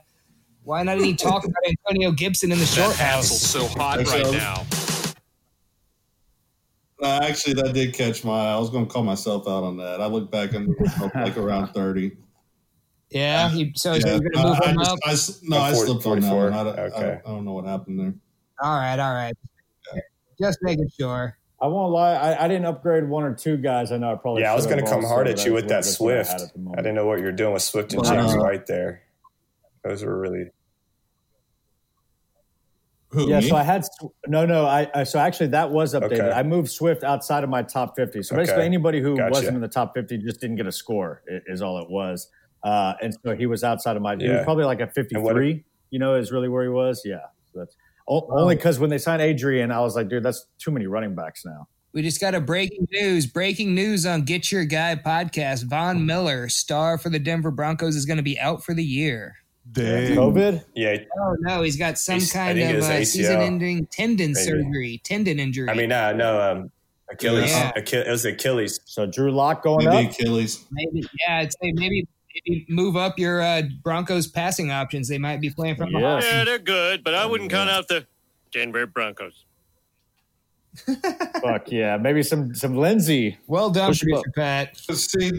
why 0.64 0.84
not 0.84 0.98
any 0.98 1.16
talk 1.16 1.44
about 1.44 1.64
Antonio 1.68 2.12
Gibson 2.12 2.52
in 2.52 2.60
the 2.60 2.66
short 2.66 2.96
house? 2.96 3.42
so 3.42 3.68
hot 3.68 4.06
right 4.06 4.32
now. 4.32 4.64
Uh, 7.02 7.20
actually, 7.24 7.54
that 7.54 7.74
did 7.74 7.94
catch 7.94 8.24
my 8.24 8.32
eye. 8.48 8.54
I 8.54 8.58
was 8.58 8.70
going 8.70 8.86
to 8.86 8.92
call 8.92 9.04
myself 9.04 9.48
out 9.48 9.64
on 9.64 9.78
that. 9.78 10.02
I 10.02 10.06
look 10.06 10.32
back 10.32 10.54
and 10.54 10.74
like 11.16 11.38
around 11.38 11.74
30. 11.74 12.16
Yeah, 13.12 13.50
he, 13.50 13.72
so 13.76 13.94
Yeah, 13.94 14.18
you're 14.20 14.30
gonna 14.32 14.48
move 14.50 14.58
I, 14.62 14.66
I 14.66 14.70
him 14.72 14.78
just- 14.80 14.92
up. 14.92 15.00
I 15.06 15.12
s- 15.12 15.40
no, 15.44 15.58
Oh, 15.58 15.62
I 15.62 15.74
40 15.74 15.86
slipped 15.86 16.06
on 16.06 16.20
that 16.22 16.34
one. 16.36 16.54
I, 16.54 16.64
don't- 16.64 16.80
I, 16.80 16.82
Okay. 16.84 17.22
I 17.26 17.30
don't 17.30 17.46
know 17.46 17.54
what 17.54 17.66
happened 17.66 18.00
there. 18.00 18.14
All 18.62 18.76
right, 18.78 18.98
all 19.00 19.14
right. 19.14 19.34
Just 20.40 20.60
making 20.62 20.90
sure. 21.00 21.38
I 21.62 21.68
won't 21.68 21.94
lie. 21.94 22.14
I, 22.16 22.44
I 22.46 22.48
didn't 22.50 22.66
upgrade 22.66 23.08
one 23.08 23.24
or 23.24 23.34
two 23.34 23.56
guys. 23.58 23.92
I 23.94 23.98
know 23.98 24.12
I 24.12 24.16
probably. 24.16 24.42
Yeah, 24.42 24.52
I 24.52 24.56
was 24.56 24.66
going 24.66 24.84
to 24.84 24.90
come 24.90 25.04
hard 25.04 25.28
at 25.28 25.46
you 25.46 25.54
with 25.54 25.66
that 25.70 25.76
that's 25.84 25.90
I 25.90 25.92
Swift. 25.92 26.42
I 26.74 26.76
didn't 26.78 26.96
know 26.96 27.06
what 27.06 27.20
you 27.20 27.26
were 27.26 27.32
doing 27.32 27.54
with 27.54 27.62
Swift 27.62 27.94
and 27.94 28.02
Well, 28.02 28.12
James 28.14 28.34
uh, 28.36 28.40
White 28.40 28.66
there. 28.66 29.04
Those 29.84 30.04
were 30.04 30.20
really 30.20 30.50
Who, 33.10 33.30
Yeah, 33.30 33.40
me? 33.40 33.48
so 33.50 33.56
I 33.56 33.64
had 33.64 33.86
no, 34.28 34.46
no. 34.46 34.66
I, 34.66 34.90
I 34.94 35.04
so 35.04 35.20
actually 35.20 35.48
that 35.48 35.70
was 35.72 35.94
updated. 35.94 36.20
Okay. 36.20 36.32
I 36.32 36.44
moved 36.44 36.70
Swift 36.72 37.04
outside 37.04 37.44
of 37.44 37.50
my 37.50 37.62
top 37.62 37.96
fifty. 37.96 38.22
So 38.24 38.36
basically, 38.36 38.60
Okay. 38.62 38.66
anybody 38.66 39.00
who 39.02 39.16
Gotcha. 39.16 39.32
wasn't 39.32 39.56
in 39.56 39.62
the 39.62 39.68
top 39.68 39.94
fifty 39.96 40.18
just 40.18 40.42
didn't 40.42 40.56
get 40.58 40.68
a 40.68 40.72
score. 40.72 41.22
Is 41.48 41.62
all 41.62 41.80
it 41.80 41.90
was. 41.90 42.28
Uh, 42.64 42.94
and 43.02 43.16
so 43.24 43.36
he 43.36 43.46
was 43.46 43.64
outside 43.64 43.96
of 43.96 44.02
my. 44.02 44.16
He 44.16 44.28
was 44.28 44.44
probably 44.44 44.66
like 44.66 44.80
a 44.80 44.84
And 44.84 44.90
what- 44.90 44.96
fifty-three. 44.96 45.64
You 45.92 46.00
know, 46.00 46.16
is 46.16 46.32
really 46.32 46.50
where 46.50 46.64
he 46.64 46.70
was. 46.70 47.04
Yeah, 47.06 47.20
so 47.54 47.60
that's 47.60 47.76
only 48.08 48.56
because 48.56 48.80
when 48.80 48.90
they 48.90 48.98
signed 48.98 49.22
Adrian, 49.22 49.72
I 49.72 49.80
was 49.80 49.96
like, 49.96 50.10
dude, 50.10 50.24
that's 50.24 50.46
too 50.60 50.72
many 50.72 50.88
running 50.88 51.16
backs 51.16 51.46
now. 51.46 51.68
We 51.94 52.02
just 52.02 52.20
got 52.20 52.36
a 52.36 52.42
breaking 52.42 52.88
news. 52.92 53.26
Breaking 53.28 53.74
news 53.74 54.06
on 54.06 54.24
Get 54.24 54.52
Your 54.52 54.66
Guy 54.66 54.96
podcast. 55.06 55.64
Von 55.66 56.06
Miller, 56.06 56.50
star 56.50 56.98
for 56.98 57.10
the 57.10 57.20
Denver 57.20 57.52
Broncos, 57.52 57.96
is 57.96 58.06
going 58.06 58.18
to 58.18 58.24
be 58.24 58.38
out 58.38 58.66
for 58.66 58.74
the 58.74 58.84
year. 58.84 59.36
Damn. 59.72 60.16
COVID. 60.18 60.64
yeah. 60.76 60.98
Oh 61.20 61.36
no, 61.40 61.62
he's 61.62 61.76
got 61.76 61.98
some 61.98 62.20
He's- 62.20 62.32
kind 62.32 62.60
of 62.60 62.84
uh, 62.84 63.04
season-ending 63.04 63.88
tendon 63.88 64.34
Maybe. 64.34 64.46
surgery, 64.46 65.02
tendon 65.04 65.40
injury. 65.40 65.70
I 65.70 65.74
mean, 65.74 65.92
uh, 65.92 66.12
no, 66.14 66.40
um, 66.42 66.72
Achilles. 67.12 67.50
Yeah. 67.52 67.72
Achilles. 67.76 68.08
It 68.08 68.12
was 68.12 68.26
Achilles. 68.26 68.80
So 68.86 69.06
Drew 69.06 69.32
Lock 69.32 69.64
going 69.64 69.88
Maybe 69.90 70.08
up. 70.08 70.12
Achilles. 70.14 70.66
maybe 70.72 71.08
yeah, 71.28 71.38
I'd 71.40 71.52
say 71.54 71.72
maybe, 71.74 72.08
maybe 72.48 72.66
move 72.70 72.96
up 72.96 73.18
your 73.20 73.42
uh, 73.42 73.64
Broncos 73.84 74.28
passing 74.28 74.72
options. 74.72 75.08
They 75.08 75.18
might 75.18 75.42
be 75.42 75.50
playing 75.50 75.76
from 75.76 75.92
behind. 75.92 76.24
Yeah, 76.24 76.44
they're 76.46 76.60
good, 76.60 77.04
but 77.04 77.14
I 77.16 77.26
wouldn't 77.26 77.50
count 77.52 77.70
out 77.70 77.88
the 77.88 78.06
Denver 78.52 78.86
Broncos. 78.86 79.46
Fuck 81.42 81.72
yeah, 81.72 81.98
maybe 81.98 82.22
some 82.22 82.54
some 82.54 82.76
Lindsay. 82.76 83.38
Well 83.48 83.70
done, 83.70 83.92
Push 83.92 84.04
'em 84.04 84.10
producer 84.10 84.32
Pat. 84.36 84.82
But 84.88 84.98
see, 84.98 85.32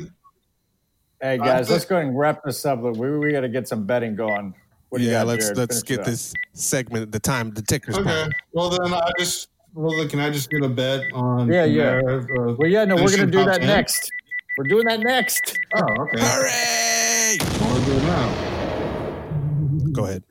Hey 1.21 1.35
I 1.35 1.37
guys, 1.39 1.71
let's 1.71 1.85
go 1.85 1.97
ahead 1.97 2.09
and 2.09 2.19
wrap 2.19 2.43
this 2.45 2.65
up. 2.67 2.83
Look, 2.83 2.97
We 2.97 3.11
we 3.19 3.33
got 3.33 3.41
to 3.41 3.49
get 3.49 3.67
some 3.69 3.85
betting 3.85 4.15
going. 4.17 4.55
What 4.91 4.99
do 4.99 5.05
you 5.05 5.11
yeah, 5.11 5.21
got, 5.21 5.27
let's 5.29 5.45
Jared? 5.47 5.59
let's 5.59 5.83
Finish 5.83 5.99
get 5.99 6.05
this 6.05 6.35
segment. 6.53 7.11
The 7.11 7.19
time, 7.19 7.51
the 7.53 7.63
tickers. 7.63 7.97
okay. 7.97 8.05
time. 8.09 8.31
Well, 8.53 8.71
then 8.71 8.93
I 8.95 9.11
just, 9.19 9.49
well, 9.75 9.97
then 9.97 10.09
can 10.09 10.21
I 10.21 10.31
just 10.31 10.51
get 10.51 10.63
a 10.63 10.69
bet 10.69 11.03
on? 11.13 11.49
Yeah, 11.51 11.65
yeah. 11.65 12.01
Kamara, 12.01 12.53
uh, 12.53 12.55
Well, 12.59 12.71
yeah, 12.71 12.85
no, 12.85 12.95
we're 12.97 13.09
finishing 13.09 13.31
gonna 13.31 13.45
do 13.45 13.45
that 13.51 13.59
10? 13.61 13.67
next. 13.67 14.11
We're 14.59 14.69
doing 14.69 14.85
that 14.87 15.01
next. 15.01 15.59
Oh, 15.75 15.83
okay. 16.03 16.19
Hooray! 16.21 17.39
I 17.41 17.67
want 17.67 17.85
to 17.85 17.91
do 17.91 17.97
it 17.97 18.03
now. 18.05 19.93
Go 19.93 20.05
ahead. 20.05 20.23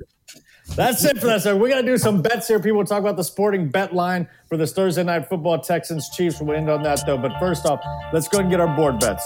That's 0.75 1.05
it 1.05 1.19
for 1.19 1.27
that. 1.27 1.41
So 1.41 1.55
we're 1.55 1.69
gonna 1.69 1.83
do 1.83 1.97
some 1.97 2.21
bets 2.21 2.47
here. 2.47 2.59
People 2.59 2.83
talk 2.83 2.99
about 2.99 3.17
the 3.17 3.23
sporting 3.23 3.69
bet 3.69 3.93
line 3.93 4.27
for 4.47 4.57
this 4.57 4.73
Thursday 4.73 5.03
night 5.03 5.29
football 5.29 5.59
Texans 5.59 6.09
Chiefs. 6.09 6.41
We'll 6.41 6.57
end 6.57 6.69
on 6.69 6.83
that 6.83 7.05
though. 7.05 7.17
But 7.17 7.33
first 7.39 7.65
off, 7.65 7.79
let's 8.11 8.27
go 8.27 8.39
and 8.39 8.49
get 8.49 8.59
our 8.59 8.75
board 8.75 8.99
bets. 8.99 9.23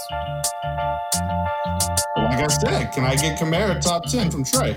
Like 2.16 2.38
I 2.38 2.46
said, 2.46 2.92
can 2.92 3.04
I 3.04 3.16
get 3.16 3.38
Kamara 3.38 3.80
top 3.80 4.04
ten 4.06 4.30
from 4.30 4.44
Trey? 4.44 4.76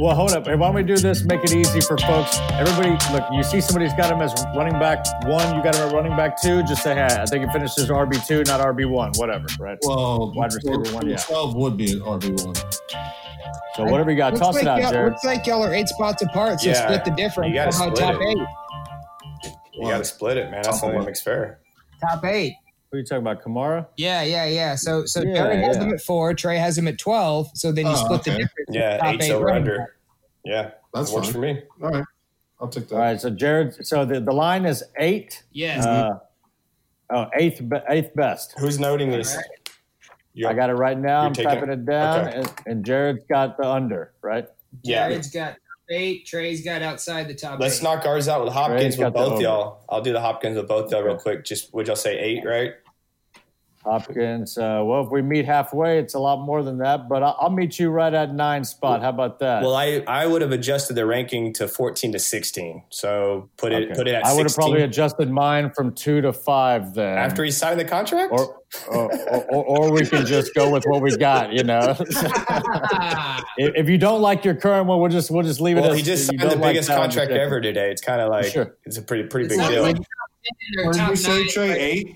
Well, 0.00 0.14
hold 0.14 0.30
up. 0.32 0.46
Hey, 0.46 0.54
why 0.54 0.68
don't 0.68 0.76
we 0.76 0.82
do 0.84 0.96
this? 0.96 1.24
Make 1.24 1.42
it 1.42 1.52
easy 1.52 1.80
for 1.80 1.98
folks. 1.98 2.38
Everybody, 2.52 2.90
look, 3.12 3.24
you 3.32 3.42
see 3.42 3.60
somebody's 3.60 3.92
got 3.94 4.12
him 4.12 4.20
as 4.20 4.32
running 4.56 4.74
back 4.74 5.04
one, 5.24 5.56
you 5.56 5.62
got 5.62 5.74
him 5.74 5.88
at 5.88 5.92
running 5.92 6.16
back 6.16 6.40
two. 6.40 6.62
Just 6.62 6.84
say, 6.84 6.94
hey, 6.94 7.06
I 7.06 7.26
think 7.26 7.44
he 7.44 7.52
finishes 7.52 7.88
RB 7.88 8.24
two, 8.26 8.44
not 8.44 8.60
RB 8.60 8.88
one, 8.88 9.12
whatever, 9.16 9.46
right? 9.58 9.78
Well, 9.82 10.32
wide 10.34 10.52
receiver 10.52 10.94
one, 10.94 11.08
yeah. 11.08 11.16
Twelve 11.16 11.54
would 11.56 11.76
be 11.76 11.92
an 11.92 12.00
RB 12.00 12.44
one. 12.44 12.54
So 13.74 13.84
whatever 13.84 14.10
you 14.10 14.16
got, 14.16 14.32
Looks 14.34 14.44
toss 14.46 14.54
like 14.54 14.62
it 14.64 14.68
out, 14.68 14.80
y'all- 14.80 14.90
Jared. 14.92 15.12
Looks 15.12 15.24
like 15.24 15.46
y'all 15.46 15.64
are 15.64 15.72
eight 15.74 15.88
spots 15.88 16.22
apart, 16.22 16.60
so 16.60 16.70
Yeah, 16.70 16.84
split 16.84 17.04
the 17.04 17.10
difference. 17.12 17.48
you 17.50 17.54
gotta 17.54 17.72
Somehow 17.72 17.94
split 17.94 18.12
top 18.12 18.20
it. 18.22 18.28
eight. 18.28 19.52
You 19.74 19.88
got 19.88 19.98
to 19.98 20.04
split 20.04 20.36
it, 20.36 20.50
man. 20.50 20.62
That's 20.62 20.80
the 20.80 20.86
only 20.86 20.98
way 20.98 21.02
it 21.04 21.06
makes 21.06 21.22
fair. 21.22 21.60
Top 22.00 22.24
eight. 22.24 22.54
Who 22.90 22.96
are 22.96 23.00
you 23.00 23.06
talking 23.06 23.22
about, 23.22 23.42
Kamara? 23.44 23.86
Yeah, 23.96 24.22
yeah, 24.22 24.46
yeah. 24.46 24.74
So 24.74 25.04
so 25.04 25.22
Yeah, 25.22 25.34
Jared 25.34 25.60
has 25.60 25.76
yeah. 25.76 25.82
him 25.84 25.92
at 25.94 26.00
four, 26.00 26.34
Trey 26.34 26.56
has 26.58 26.76
him 26.76 26.88
at 26.88 26.98
twelve. 26.98 27.48
So 27.54 27.70
then 27.70 27.86
you 27.86 27.92
Oh, 27.92 28.04
split 28.04 28.24
the 28.24 28.30
okay. 28.32 28.38
difference. 28.42 28.68
Yeah, 28.70 28.96
Top 28.96 29.14
eight's 29.14 29.26
eight 29.26 29.32
over 29.32 29.44
running 29.44 29.62
under. 29.62 29.78
back. 29.78 29.88
Yeah, 30.44 30.70
That's 30.94 31.10
that 31.10 31.14
works 31.16 31.26
fine. 31.28 31.32
for 31.34 31.38
me. 31.40 31.62
All 31.82 31.90
right, 31.90 32.04
I'll 32.60 32.68
take 32.68 32.88
that. 32.88 32.94
All 32.96 33.00
right, 33.02 33.20
so 33.20 33.30
Jared, 33.30 33.86
so 33.86 34.04
the, 34.04 34.20
the 34.20 34.32
line 34.32 34.64
is 34.64 34.82
eight. 34.98 35.44
Yes. 35.52 35.84
Uh, 35.86 36.18
oh, 37.10 37.26
eighth, 37.38 37.68
be- 37.68 37.76
eighth 37.88 38.14
best. 38.16 38.54
Who's 38.58 38.80
noting 38.80 39.10
these? 39.10 39.36
You- 40.38 40.48
I 40.48 40.54
got 40.54 40.70
it 40.70 40.74
right 40.74 40.98
now. 40.98 41.20
I'm 41.22 41.32
taking 41.32 41.50
typing 41.50 41.70
it? 41.70 41.74
it 41.80 41.86
down, 41.86 42.28
Okay. 42.28 42.38
and, 42.38 42.52
and 42.66 42.84
Jared's 42.84 43.24
got 43.28 43.56
the 43.56 43.68
under, 43.68 44.12
right? 44.22 44.46
Yeah. 44.82 45.08
Jared's 45.08 45.30
got 45.30 45.56
eight. 45.90 46.26
Trey's 46.26 46.62
got 46.64 46.82
outside 46.82 47.28
the 47.28 47.34
top 47.34 47.58
Let's 47.60 47.78
eight. 47.80 47.82
knock 47.84 48.04
ours 48.06 48.28
out 48.28 48.44
with 48.44 48.52
Hopkins 48.52 48.96
Trey's 48.96 48.98
with 48.98 49.14
both 49.14 49.40
y'all. 49.40 49.80
I'll 49.88 50.02
do 50.02 50.12
the 50.12 50.20
Hopkins 50.20 50.56
with 50.56 50.68
both 50.68 50.90
y'all 50.92 51.02
real 51.02 51.16
quick. 51.18 51.44
Just 51.44 51.72
would 51.74 51.86
y'all 51.86 51.96
say 51.96 52.18
eight, 52.18 52.44
right? 52.44 52.72
Hopkins. 53.84 54.58
Uh, 54.58 54.82
well, 54.84 55.04
if 55.04 55.10
we 55.10 55.22
meet 55.22 55.46
halfway, 55.46 55.98
it's 55.98 56.12
a 56.14 56.18
lot 56.18 56.40
more 56.44 56.62
than 56.62 56.78
that, 56.78 57.08
but 57.08 57.22
I'll, 57.22 57.36
I'll 57.40 57.50
meet 57.50 57.78
you 57.78 57.90
right 57.90 58.12
at 58.12 58.34
nine 58.34 58.64
spot. 58.64 59.00
How 59.02 59.08
about 59.10 59.38
that? 59.38 59.62
Well, 59.62 59.74
I 59.74 60.02
I 60.06 60.26
would 60.26 60.42
have 60.42 60.50
adjusted 60.52 60.94
the 60.94 61.06
ranking 61.06 61.54
to 61.54 61.68
fourteen 61.68 62.12
to 62.12 62.18
sixteen. 62.18 62.82
So 62.90 63.48
put 63.56 63.72
it 63.72 63.84
Okay. 63.84 63.94
put 63.94 64.08
it 64.08 64.14
at 64.14 64.26
I 64.26 64.34
would 64.34 64.44
have 64.46 64.54
probably 64.54 64.82
adjusted 64.82 65.30
mine 65.30 65.70
from 65.70 65.94
two 65.94 66.20
to 66.20 66.32
five 66.32 66.92
then. 66.94 67.16
after 67.16 67.44
he 67.44 67.50
signed 67.50 67.78
the 67.80 67.84
contract. 67.84 68.32
or, 68.32 68.57
or, 68.90 69.10
or, 69.30 69.64
or 69.64 69.92
we 69.92 70.04
can 70.06 70.26
just 70.26 70.54
go 70.54 70.70
with 70.70 70.84
what 70.84 71.00
we've 71.02 71.18
got, 71.18 71.52
you 71.52 71.62
know. 71.64 71.96
if, 73.58 73.74
if 73.76 73.88
you 73.88 73.98
don't 73.98 74.20
like 74.20 74.44
your 74.44 74.54
current 74.54 74.86
one, 74.86 75.00
we'll 75.00 75.10
just 75.10 75.30
we'll 75.30 75.42
just 75.42 75.60
leave 75.60 75.76
it. 75.76 75.80
well, 75.80 75.92
as 75.92 75.96
he 75.98 76.02
just 76.02 76.30
you 76.32 76.38
signed 76.38 76.50
the 76.50 76.54
don't 76.54 76.60
like 76.62 76.74
biggest 76.74 76.88
contract 76.88 77.30
just- 77.30 77.40
ever 77.40 77.60
today. 77.60 77.90
It's 77.90 78.02
kind 78.02 78.20
of 78.20 78.28
like 78.30 78.46
Sure. 78.46 78.76
it's 78.84 78.96
a 78.98 79.02
pretty 79.02 79.24
pretty 79.28 79.46
It's 79.46 79.56
big 79.56 79.68
deal. 79.68 79.82
like 79.82 79.96
or 79.96 80.86
What 80.86 80.94
did 80.96 81.08
you 81.08 81.16
say, 81.16 81.38
nine. 81.40 81.48
Trey? 81.48 81.78
Eight. 81.78 82.14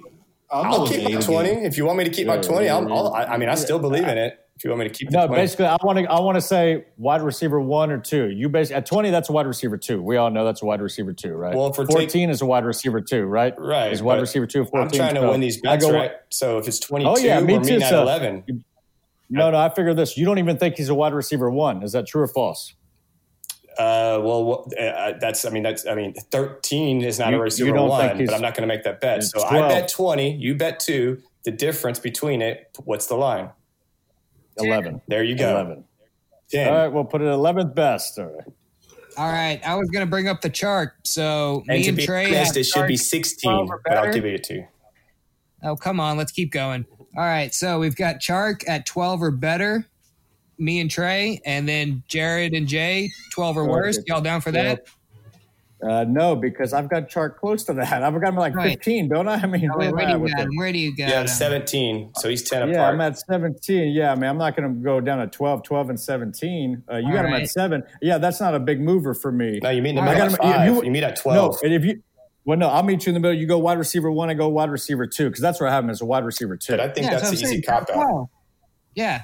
I'll, 0.51 0.63
go 0.65 0.69
I'll 0.83 0.87
keep 0.89 0.99
eight 0.99 1.03
my 1.05 1.09
again. 1.11 1.23
twenty 1.23 1.51
if 1.65 1.77
you 1.79 1.87
want 1.87 1.99
me 1.99 2.05
to 2.05 2.11
keep 2.11 2.27
my 2.27 2.37
twenty. 2.37 2.67
yeah, 2.67 2.77
I'll, 2.77 2.89
yeah, 2.89 2.95
I'll, 2.95 3.15
I 3.15 3.25
I 3.25 3.37
mean, 3.39 3.49
I 3.49 3.55
still 3.55 3.79
believe 3.79 4.05
in 4.07 4.19
it. 4.19 4.39
You 4.65 4.71
want 4.71 4.81
me 4.81 4.89
to 4.89 4.95
keep 4.95 5.11
the 5.11 5.17
No, 5.17 5.27
20. 5.27 5.43
basically, 5.43 5.67
I 5.67 5.77
want 5.83 5.99
to 5.99 6.05
I 6.05 6.21
want 6.21 6.37
to 6.37 6.41
say 6.41 6.85
wide 6.97 7.23
receiver 7.23 7.61
one 7.61 7.91
or 7.91 7.99
two. 7.99 8.29
You 8.31 8.49
basically 8.49 8.77
at 8.77 8.87
twenty, 8.87 9.11
that's 9.11 9.29
a 9.29 9.33
wide 9.33 9.47
receiver 9.47 9.77
two. 9.77 10.01
We 10.01 10.17
all 10.17 10.31
know 10.31 10.45
that's 10.45 10.63
a 10.63 10.67
wide 10.67 10.81
receiver 10.81 11.13
two, 11.13 11.33
right? 11.35 11.55
Well, 11.55 11.75
we're 11.77 11.87
fourteen 11.87 12.31
is 12.31 12.43
a 12.43 12.47
wide 12.47 12.65
receiver 12.65 13.01
two, 13.01 13.25
right? 13.25 13.55
Right, 13.59 13.93
is 13.93 14.03
wide 14.03 14.21
receiver 14.21 14.47
two. 14.47 14.65
14, 14.65 14.81
I'm 14.83 14.91
trying 14.91 15.15
to 15.17 15.21
so 15.23 15.31
win 15.31 15.41
these 15.41 15.61
bets, 15.61 15.85
go- 15.85 15.93
right? 15.93 16.13
So 16.31 16.59
if 16.59 16.69
it's 16.69 16.79
twenty 16.79 17.05
two, 17.05 17.11
Oh 17.11 17.17
yeah, 17.19 17.41
me 17.41 17.59
too. 17.59 17.81
so- 17.81 18.03
eleven. 18.03 18.65
No, 19.31 19.51
no, 19.51 19.57
I 19.59 19.71
figure 19.71 19.95
this. 19.95 20.17
You 20.19 20.27
don't 20.27 20.39
even 20.39 20.59
think 20.59 20.77
he's 20.77 20.91
a 20.91 20.95
wide 20.95 21.15
receiver 21.15 21.51
one. 21.51 21.83
Is 21.83 21.93
that 21.93 22.07
true 22.07 22.21
or 22.23 22.29
false? 22.29 22.75
Uh, 23.79 24.21
well, 24.23 24.71
uh, 24.79 25.13
that's 25.19 25.47
I 25.47 25.51
mean 25.51 25.63
that's 25.63 25.87
I 25.87 25.95
mean 25.95 26.13
thirteen 26.31 27.03
is 27.03 27.19
not 27.19 27.31
You- 27.33 27.39
a 27.39 27.41
receiver 27.43 27.73
one, 27.83 28.19
but 28.27 28.35
I'm 28.35 28.43
not 28.43 28.55
going 28.55 28.69
to 28.69 28.73
make 28.73 28.85
that 28.85 29.01
bet. 29.01 29.25
So 29.25 29.43
I 29.43 29.67
bet 29.69 29.89
twenty, 29.89 30.37
you 30.37 30.55
bet 30.55 30.79
two. 30.79 31.21
The 31.45 31.51
difference 31.51 31.99
between 31.99 32.41
it, 32.43 32.69
what's 32.85 33.07
the 33.07 33.17
line? 33.17 33.51
Eleven. 34.59 35.01
There 35.09 35.25
you 35.25 35.37
go. 35.37 35.51
Eleven. 35.51 35.85
Ten. 36.51 36.69
All 36.69 36.75
right, 36.75 36.89
we'll 36.89 37.05
put 37.05 37.23
it 37.23 37.27
eleventh 37.27 37.75
best. 37.75 38.19
All 38.19 38.27
right. 38.27 38.45
All 39.19 39.29
right, 39.29 39.61
I 39.67 39.75
was 39.75 39.91
going 39.91 40.07
to 40.07 40.11
bring 40.11 40.29
up 40.29 40.41
the 40.41 40.49
chart. 40.49 40.95
So 41.05 41.63
and 41.69 41.79
me 41.79 41.83
to 41.83 41.89
and 41.91 41.97
be 41.99 42.07
Trey. 42.07 42.27
honest, 42.27 42.55
have 42.55 42.57
it 42.57 42.65
should 42.65 42.87
be 42.87 42.97
16, 42.97 43.69
but 43.85 43.93
I'll 43.93 44.13
give 44.13 44.25
it 44.25 44.45
to 44.45 44.55
you. 44.55 44.67
Oh, 45.63 45.77
come 45.77 46.01
on. 46.01 46.17
Let's 46.17 46.33
keep 46.33 46.51
going. 46.51 46.87
All 46.99 47.25
right. 47.25 47.53
So 47.53 47.79
we've 47.79 47.95
got 47.95 48.21
Chark 48.21 48.67
at 48.67 48.87
12 48.87 49.23
or 49.23 49.31
better, 49.31 49.87
me 50.59 50.81
and 50.81 50.91
Trey, 50.91 51.43
and 51.45 51.69
then 51.69 52.03
Jared 52.09 52.55
and 52.55 52.67
Jay, 52.67 53.11
12 53.33 53.59
or 53.59 53.67
worse. 53.67 53.99
Y'all 54.07 54.23
down 54.23 54.41
for 54.41 54.51
that? 54.53 54.87
Uh, 55.87 56.05
no, 56.05 56.37
because 56.37 56.73
I've 56.73 56.89
got 56.89 57.09
chart 57.09 57.39
close 57.41 57.65
to 57.65 57.73
that. 57.75 58.03
I've 58.05 58.21
got 58.21 58.29
him 58.29 58.37
like 58.37 58.55
Right. 58.55 58.71
fifteen, 58.71 59.09
don't 59.09 59.27
I? 59.27 59.35
I 59.35 59.47
mean, 59.47 59.69
Oh, 59.73 59.77
where 59.79 59.89
wait, 59.89 59.95
where 59.95 60.05
do 60.07 60.11
at 60.13 60.17
you 60.17 60.21
with 60.21 60.33
got 60.33 60.41
him? 60.43 60.51
Where 60.57 60.73
do 60.73 60.79
you 60.79 60.97
got 60.97 61.09
Yeah, 61.09 61.21
him? 61.23 61.27
17. 61.27 62.13
So 62.17 62.29
he's 62.29 62.49
10 62.49 62.69
Yeah, 62.69 62.75
apart. 62.77 62.95
I'm 62.95 63.01
at 63.01 63.19
17. 63.19 63.93
Yeah, 63.93 64.13
I 64.13 64.15
mean, 64.15 64.31
I'm 64.31 64.39
not 64.39 64.55
going 64.57 64.69
to 64.69 64.81
go 64.81 65.01
down 65.01 65.19
to 65.19 65.27
12, 65.27 65.65
12, 65.65 65.91
and 65.91 65.99
17. 65.99 66.85
Uh, 66.91 66.97
you 66.99 67.07
All 67.09 67.13
got 67.15 67.25
him 67.25 67.33
at 67.35 67.49
seven. 67.49 67.83
Yeah, 68.01 68.19
that's 68.19 68.41
not 68.41 68.55
a 68.55 68.61
big 68.61 68.81
mover 68.81 69.13
for 69.15 69.33
me. 69.33 69.59
no, 69.63 69.71
you 69.71 69.83
meet 69.83 69.91
in 69.91 69.97
the 69.97 70.03
I 70.03 70.15
middle 70.15 70.19
got 70.29 70.39
at 70.39 70.41
him- 70.41 70.47
you- 70.49 70.55
five. 70.55 70.67
you- 70.69 70.85
You, 70.85 70.91
meet 70.93 71.03
at 71.03 71.17
No, 71.17 71.23
12. 71.23 71.57
and 71.65 71.75
if 71.75 71.85
you, 71.85 72.03
well, 72.45 72.59
no, 72.59 72.69
I'll 72.69 72.83
meet 72.85 73.05
you 73.07 73.11
in 73.11 73.15
the 73.15 73.21
middle. 73.21 73.37
You 73.37 73.47
go 73.47 73.59
wide 73.59 73.79
receiver 73.79 74.11
one, 74.13 74.31
I 74.31 74.35
go 74.35 74.49
wide 74.49 74.71
receiver 74.71 75.07
two, 75.09 75.29
because 75.31 75.41
that's 75.43 75.61
where 75.61 75.69
I 75.69 75.73
have 75.73 75.83
him 75.85 75.91
as 75.91 76.01
a 76.01 76.05
wide 76.05 76.25
receiver 76.25 76.57
two. 76.57 76.75
but 76.75 76.81
I 76.81 76.89
think 76.89 77.07
Yeah, 77.07 77.15
that's 77.19 77.25
what 77.31 77.39
an 77.41 77.45
easy 77.49 77.61
cop 77.63 77.89
out. 77.93 78.29
Yeah. 78.95 79.23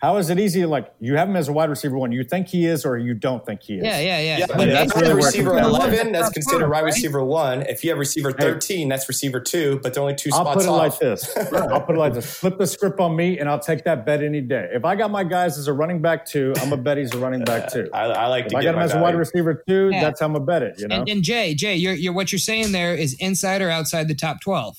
How 0.00 0.16
is 0.16 0.30
it 0.30 0.40
easy? 0.40 0.64
Like 0.64 0.94
you 0.98 1.16
have 1.16 1.28
him 1.28 1.36
as 1.36 1.48
a 1.48 1.52
wide 1.52 1.68
receiver 1.68 1.98
one, 1.98 2.10
you 2.10 2.24
think 2.24 2.48
he 2.48 2.64
is, 2.64 2.86
or 2.86 2.96
you 2.96 3.12
don't 3.12 3.44
think 3.44 3.62
he 3.62 3.74
is? 3.74 3.84
Yeah, 3.84 4.00
yeah, 4.00 4.18
yeah. 4.20 4.38
Yeah, 4.38 4.44
I 4.44 4.46
but 4.46 4.56
mean, 4.56 4.68
that's 4.70 4.94
really 4.94 5.08
have 5.08 5.16
where 5.18 5.22
it 5.22 5.26
receiver 5.26 5.50
comes 5.50 5.60
down 5.62 5.80
to. 5.80 5.86
11, 5.96 6.12
that's 6.12 6.30
considered 6.30 6.70
wide 6.70 6.80
Right? 6.80 6.84
receiver 6.86 7.22
one. 7.22 7.62
If 7.62 7.84
you 7.84 7.90
have 7.90 7.98
receiver 7.98 8.32
13, 8.32 8.88
that's 8.88 9.06
receiver 9.08 9.40
two, 9.40 9.78
but 9.82 9.92
they're 9.92 10.02
only 10.02 10.14
two 10.14 10.30
I'll 10.32 10.40
spots 10.40 10.64
put 10.64 10.66
it 10.66 10.70
like 10.72 10.98
this. 10.98 11.36
I'll 11.52 11.82
put 11.82 11.96
it 11.96 11.98
like 11.98 12.14
this. 12.14 12.34
Flip 12.38 12.56
the 12.56 12.66
script 12.66 12.98
on 12.98 13.14
me, 13.14 13.38
and 13.38 13.46
I'll 13.46 13.58
take 13.60 13.84
that 13.84 14.06
bet 14.06 14.22
any 14.22 14.40
day. 14.40 14.70
If 14.72 14.86
I 14.86 14.96
got 14.96 15.10
my 15.10 15.22
guys 15.22 15.58
as 15.58 15.68
a 15.68 15.72
running 15.74 16.00
back 16.00 16.24
two, 16.24 16.54
I'm 16.62 16.72
a 16.72 16.78
bet 16.78 16.96
he's 16.96 17.12
a 17.14 17.18
running 17.18 17.44
back 17.44 17.64
uh, 17.64 17.68
two. 17.68 17.90
I, 17.92 18.04
I 18.04 18.26
like 18.28 18.46
If 18.46 18.52
to 18.52 18.56
I 18.56 18.60
get 18.62 18.68
got 18.68 18.70
him 18.76 18.78
my 18.78 18.84
as 18.84 18.94
a 18.94 19.00
wide 19.02 19.16
receiver 19.16 19.62
two, 19.68 19.90
Yeah. 19.92 20.00
that's 20.00 20.20
how 20.20 20.26
I'm 20.26 20.34
a 20.34 20.40
bet 20.40 20.62
it. 20.62 20.80
You 20.80 20.88
know? 20.88 21.00
And, 21.00 21.08
and 21.10 21.22
Jay, 21.22 21.54
Jay, 21.54 21.76
you're, 21.76 21.92
you're 21.92 22.14
what 22.14 22.32
you're 22.32 22.38
saying 22.38 22.72
there 22.72 22.94
is 22.94 23.12
inside 23.20 23.60
or 23.60 23.68
outside 23.68 24.08
the 24.08 24.14
top 24.14 24.40
12. 24.40 24.78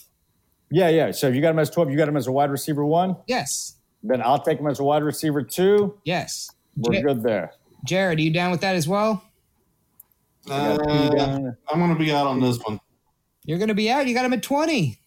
yeah, 0.72 0.90
yeah. 0.90 1.12
So 1.12 1.28
if 1.28 1.36
you 1.36 1.42
got 1.42 1.52
him 1.52 1.60
as 1.60 1.70
12, 1.70 1.92
you 1.92 1.98
got 1.98 2.08
him 2.08 2.18
as 2.18 2.26
a 2.26 2.32
wide 2.32 2.50
receiver 2.50 2.84
one, 2.84 3.18
Yes. 3.28 3.76
Then 4.04 4.22
I'll 4.22 4.42
take 4.42 4.60
him 4.60 4.68
as 4.68 4.80
a 4.80 4.84
wide 4.84 5.04
receiver 5.04 5.44
too. 5.44 5.98
Yes. 6.04 6.50
We're 6.76 6.96
Ja- 6.96 7.02
good 7.02 7.24
there. 7.24 7.54
Jared, 7.86 8.20
are 8.20 8.22
you 8.22 8.32
down 8.32 8.52
with 8.52 8.62
that 8.62 8.76
as 8.76 8.88
well? 8.88 9.24
Uh. 10.50 10.78
I'm 11.70 11.80
going 11.80 11.94
to 11.94 12.00
be 12.00 12.12
out 12.12 12.28
on 12.28 12.40
this 12.40 12.58
one. 12.60 12.80
You're 13.46 13.58
going 13.58 13.70
to 13.70 13.74
be 13.76 13.90
out. 13.90 14.08
You 14.08 14.14
got 14.14 14.26
him 14.26 14.34
at 14.34 14.44
20. 14.44 15.00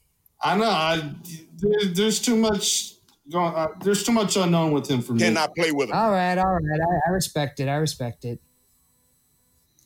I 0.43 0.57
know. 0.57 0.65
I 0.69 1.15
there, 1.57 1.85
there's 1.93 2.21
too 2.21 2.37
much. 2.37 2.95
Going, 3.31 3.55
uh, 3.55 3.69
there's 3.83 4.05
too 4.05 4.13
much 4.13 4.37
unknown 4.37 4.73
with 4.73 4.91
him 4.91 5.01
for 5.01 5.15
me. 5.15 5.21
Cannot 5.21 5.55
play 5.55 5.73
with 5.73 5.89
him. 5.89 5.97
All 5.97 6.11
right, 6.11 6.37
all 6.37 6.45
right. 6.45 6.81
I, 6.81 7.09
I 7.09 7.13
respect 7.13 7.59
it. 7.59 7.69
I 7.69 7.77
respect 7.77 8.27
it. 8.27 8.39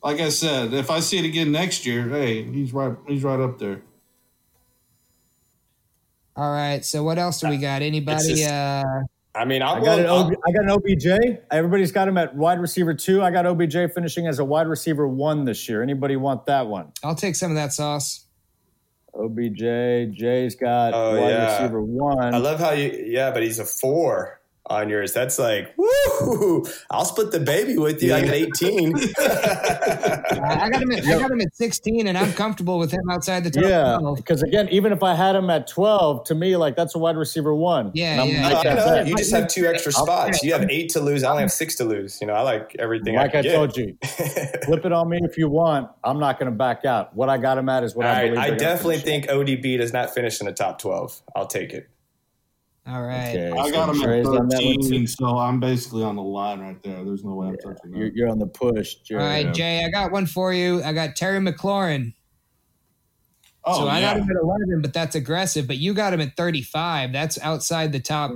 Like 0.03 0.19
I 0.19 0.29
said, 0.29 0.73
if 0.73 0.89
I 0.91 0.99
see 0.99 1.19
it 1.19 1.25
again 1.25 1.51
next 1.51 1.85
year, 1.85 2.09
hey, 2.09 2.43
he's 2.43 2.73
right. 2.73 2.95
He's 3.07 3.23
right 3.23 3.39
up 3.39 3.57
there. 3.59 3.81
All 6.39 6.51
right. 6.51 6.85
So 6.85 7.03
what 7.03 7.17
else 7.19 7.41
do 7.41 7.49
we 7.49 7.57
got? 7.57 7.81
Anybody? 7.81 8.29
just- 8.35 8.49
uh, 8.49 8.83
I 9.35 9.45
mean, 9.45 9.61
I'll 9.61 9.75
I 9.75 9.85
got, 9.85 9.99
an. 9.99 10.05
OB, 10.07 10.33
I 10.47 10.51
got 10.51 10.63
an 10.63 10.71
OBJ. 10.71 11.37
Everybody's 11.51 11.91
got 11.91 12.07
him 12.07 12.17
at 12.17 12.35
wide 12.35 12.59
receiver 12.59 12.93
two. 12.93 13.21
I 13.21 13.29
got 13.29 13.45
OBJ 13.45 13.73
finishing 13.93 14.25
as 14.25 14.39
a 14.39 14.45
wide 14.45 14.67
receiver 14.67 15.07
one 15.07 15.45
this 15.45 15.69
year. 15.69 15.83
Anybody 15.83 16.15
want 16.15 16.45
that 16.47 16.67
one? 16.67 16.91
I'll 17.03 17.13
take 17.15 17.35
some 17.35 17.51
of 17.51 17.55
that 17.55 17.71
sauce. 17.73 18.25
OBJ. 19.13 19.59
Jay's 20.17 20.55
got 20.55 20.93
Oh, 20.93 21.19
wide 21.21 21.29
yeah. 21.29 21.57
receiver 21.61 21.81
one. 21.83 22.33
I 22.33 22.37
love 22.37 22.59
how 22.59 22.71
you, 22.71 23.05
yeah, 23.07 23.31
but 23.31 23.43
he's 23.43 23.59
a 23.59 23.65
four 23.65 24.38
on 24.69 24.89
yours. 24.89 25.13
That's 25.13 25.39
like, 25.39 25.73
woo! 25.77 26.63
I'll 26.91 27.05
split 27.05 27.31
the 27.31 27.39
baby 27.39 27.77
with 27.77 28.01
you. 28.03 28.13
I 28.13 28.21
got 28.21 28.33
18. 28.33 28.93
I 28.95 30.59
I 30.61 30.69
got 30.69 30.81
him. 30.81 30.91
At, 30.91 31.05
I 31.05 31.19
got 31.19 31.31
him 31.31 31.41
at 31.41 31.55
16, 31.55 32.07
and 32.07 32.17
I'm 32.17 32.31
comfortable 32.33 32.77
with 32.79 32.91
him 32.91 33.09
outside 33.09 33.43
the 33.43 33.49
top 33.51 33.63
Yeah, 33.63 33.97
12. 33.99 34.17
because 34.17 34.41
again, 34.43 34.67
even 34.69 34.91
if 34.91 35.03
I 35.03 35.15
had 35.15 35.35
him 35.35 35.49
at 35.49 35.67
twelve, 35.67 36.23
to 36.25 36.35
me, 36.35 36.55
like 36.57 36.75
that's 36.75 36.95
a 36.95 36.99
wide 36.99 37.17
receiver 37.17 37.53
one. 37.53 37.91
Yeah, 37.93 38.13
And 38.13 38.21
I'm 38.21 38.27
yeah. 38.29 38.47
like 38.49 38.65
I 38.65 38.75
that 38.75 39.07
You 39.07 39.15
just 39.15 39.31
have 39.31 39.47
two 39.47 39.65
extra 39.67 39.91
spots. 39.91 40.43
You 40.43 40.53
have 40.53 40.69
eight 40.69 40.89
to 40.89 40.99
lose. 40.99 41.23
I 41.23 41.31
only 41.31 41.41
have 41.43 41.51
six 41.51 41.75
to 41.75 41.85
lose. 41.85 42.19
You 42.21 42.27
know, 42.27 42.33
I 42.33 42.41
like 42.41 42.75
everything. 42.79 43.15
Like 43.15 43.35
I 43.35 43.41
can 43.41 43.51
told 43.51 43.73
get. 43.73 43.87
you, 43.87 43.97
flip 44.65 44.85
it 44.85 44.91
on 44.91 45.09
me 45.09 45.19
if 45.23 45.37
you 45.37 45.49
want. 45.49 45.89
I'm 46.03 46.19
not 46.19 46.39
going 46.39 46.51
to 46.51 46.57
back 46.57 46.85
out. 46.85 47.15
What 47.15 47.29
I 47.29 47.37
got 47.37 47.57
him 47.57 47.69
at 47.69 47.83
is 47.83 47.95
what 47.95 48.05
All 48.05 48.11
I 48.13 48.21
right, 48.23 48.31
believe. 48.33 48.53
I 48.53 48.55
definitely 48.55 48.99
think 48.99 49.25
ODB 49.27 49.77
does 49.77 49.93
not 49.93 50.13
finish 50.13 50.39
in 50.39 50.45
the 50.47 50.53
top 50.53 50.79
12. 50.79 51.21
I'll 51.35 51.47
take 51.47 51.73
it. 51.73 51.89
All 52.87 53.03
right. 53.03 53.29
Okay, 53.35 53.51
I 53.51 53.65
so 53.67 53.71
got 53.71 53.89
him 53.89 54.01
at 54.01 54.05
Trey's 54.05 54.27
on 54.27 54.47
that 54.47 54.63
one 54.63 54.75
13, 54.81 54.89
too. 54.89 55.07
so 55.07 55.37
I'm 55.37 55.59
basically 55.59 56.03
on 56.03 56.15
the 56.15 56.23
line 56.23 56.59
right 56.59 56.81
there. 56.81 57.03
There's 57.03 57.23
no 57.23 57.35
way 57.35 57.47
I'm 57.49 57.57
touching 57.57 57.93
You're, 57.93 58.05
that. 58.09 58.15
you're 58.15 58.29
on 58.29 58.39
the 58.39 58.47
push. 58.47 58.95
All 58.95 59.01
Jared. 59.05 59.45
right, 59.45 59.53
Jay. 59.53 59.83
I 59.85 59.89
got 59.89 60.11
one 60.11 60.25
for 60.25 60.53
you. 60.53 60.81
I 60.83 60.93
got 60.93 61.15
Terry 61.15 61.39
McLaurin. 61.39 62.13
Oh, 63.65 63.81
so 63.81 63.87
I 63.87 63.99
yeah. 63.99 64.13
got 64.13 64.17
him 64.23 64.29
at 64.31 64.41
11, 64.41 64.81
but 64.81 64.93
that's 64.93 65.15
aggressive. 65.15 65.67
But 65.67 65.77
you 65.77 65.93
got 65.93 66.13
him 66.13 66.21
at 66.21 66.35
35. 66.35 67.11
That's 67.13 67.37
outside 67.41 67.91
the 67.91 67.99
top. 67.99 68.31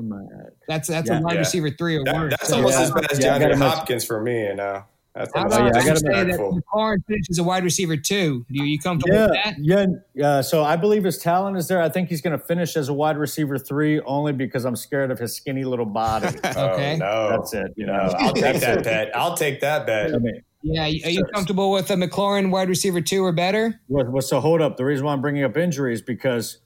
That's 0.67 0.87
that's 0.87 1.09
Yeah. 1.09 1.19
a 1.19 1.21
wide 1.23 1.33
Yeah. 1.33 1.39
receiver 1.39 1.69
three 1.71 1.95
or 1.95 2.03
That- 2.03 2.15
worse. 2.15 2.31
that's 2.31 2.49
So- 2.49 2.57
almost 2.57 2.75
Yeah. 2.77 2.81
as 2.83 2.91
bad 2.91 3.11
as 3.11 3.19
Yeah, 3.19 3.39
DeAndre 3.39 3.53
him 3.53 3.61
as- 3.63 3.73
Hopkins 3.73 4.03
for 4.05 4.21
me. 4.21 4.45
You 4.47 4.55
know, 4.55 4.83
That's 5.15 5.31
How 5.35 5.43
almost 5.43 5.57
about 5.59 5.65
yeah, 5.75 5.79
I 5.79 5.83
I 5.83 5.85
gotta 5.85 5.99
say 5.99 6.07
that 6.09 6.25
respectful. 6.25 6.59
McLaurin 6.73 6.97
finishes 7.07 7.37
a 7.37 7.43
wide 7.43 7.63
receiver 7.63 7.95
too? 7.97 8.45
Do 8.51 8.63
you 8.65 8.79
comfortable 8.79 9.15
Yeah, 9.15 9.25
with 9.27 9.35
that? 9.43 9.55
yeah, 9.59 9.85
yeah. 10.15 10.41
So 10.41 10.63
I 10.63 10.75
believe 10.75 11.03
his 11.03 11.19
talent 11.19 11.55
is 11.57 11.67
there. 11.67 11.81
I 11.81 11.89
think 11.89 12.09
he's 12.09 12.21
going 12.21 12.37
to 12.37 12.43
finish 12.43 12.75
as 12.75 12.89
a 12.89 12.93
wide 12.93 13.17
receiver 13.17 13.59
three, 13.59 13.99
only 14.01 14.33
because 14.33 14.65
I'm 14.65 14.75
scared 14.75 15.11
of 15.11 15.19
his 15.19 15.35
skinny 15.35 15.63
little 15.65 15.85
body. 15.85 16.27
Oh, 16.55 16.67
okay. 16.73 16.93
Oh, 16.95 16.97
no. 16.97 17.29
That's 17.29 17.53
it. 17.53 17.73
You 17.75 17.85
know, 17.85 17.93
I'll 17.93 18.33
take 18.33 18.59
that 18.61 18.83
bet. 18.83 19.15
I'll 19.15 19.37
take 19.37 19.61
that 19.61 19.85
bet. 19.85 20.13
I 20.13 20.17
mean, 20.17 20.41
Yeah, 20.63 20.85
are 20.85 20.87
you 20.87 21.23
comfortable 21.33 21.71
with 21.71 21.89
a 21.91 21.95
McLaurin 21.95 22.49
wide 22.49 22.69
receiver 22.69 22.99
two 23.01 23.23
or 23.23 23.31
better? 23.31 23.79
Well, 23.87 24.05
well, 24.05 24.21
so 24.21 24.39
hold 24.39 24.61
up. 24.61 24.77
The 24.77 24.85
reason 24.85 25.05
why 25.05 25.13
I'm 25.13 25.21
bringing 25.21 25.43
up 25.43 25.57
injuries 25.57 26.01
because 26.01 26.57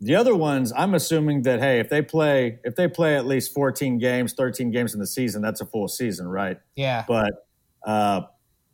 the 0.00 0.14
other 0.14 0.34
ones, 0.36 0.72
I'm 0.76 0.94
assuming 0.94 1.42
that 1.42 1.58
hey, 1.58 1.80
if 1.80 1.88
they 1.88 2.02
play, 2.02 2.60
if 2.64 2.76
they 2.76 2.86
play 2.86 3.16
at 3.16 3.26
least 3.26 3.52
14 3.54 3.98
games, 3.98 4.32
13 4.34 4.70
games 4.70 4.94
in 4.94 5.00
the 5.00 5.06
season, 5.06 5.42
that's 5.42 5.60
a 5.60 5.66
full 5.66 5.88
season, 5.88 6.28
right? 6.28 6.58
Yeah. 6.76 7.04
But, 7.08 7.45
uh, 7.86 8.22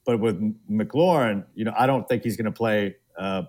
but 0.05 0.19
with 0.19 0.41
McLaurin, 0.69 1.45
you 1.55 1.65
know, 1.65 1.73
I 1.79 1.87
don't 1.87 2.09
think 2.09 2.25
he's 2.25 2.37
going 2.37 2.47
to 2.47 2.51
play, 2.53 2.97
uh, 3.17 3.43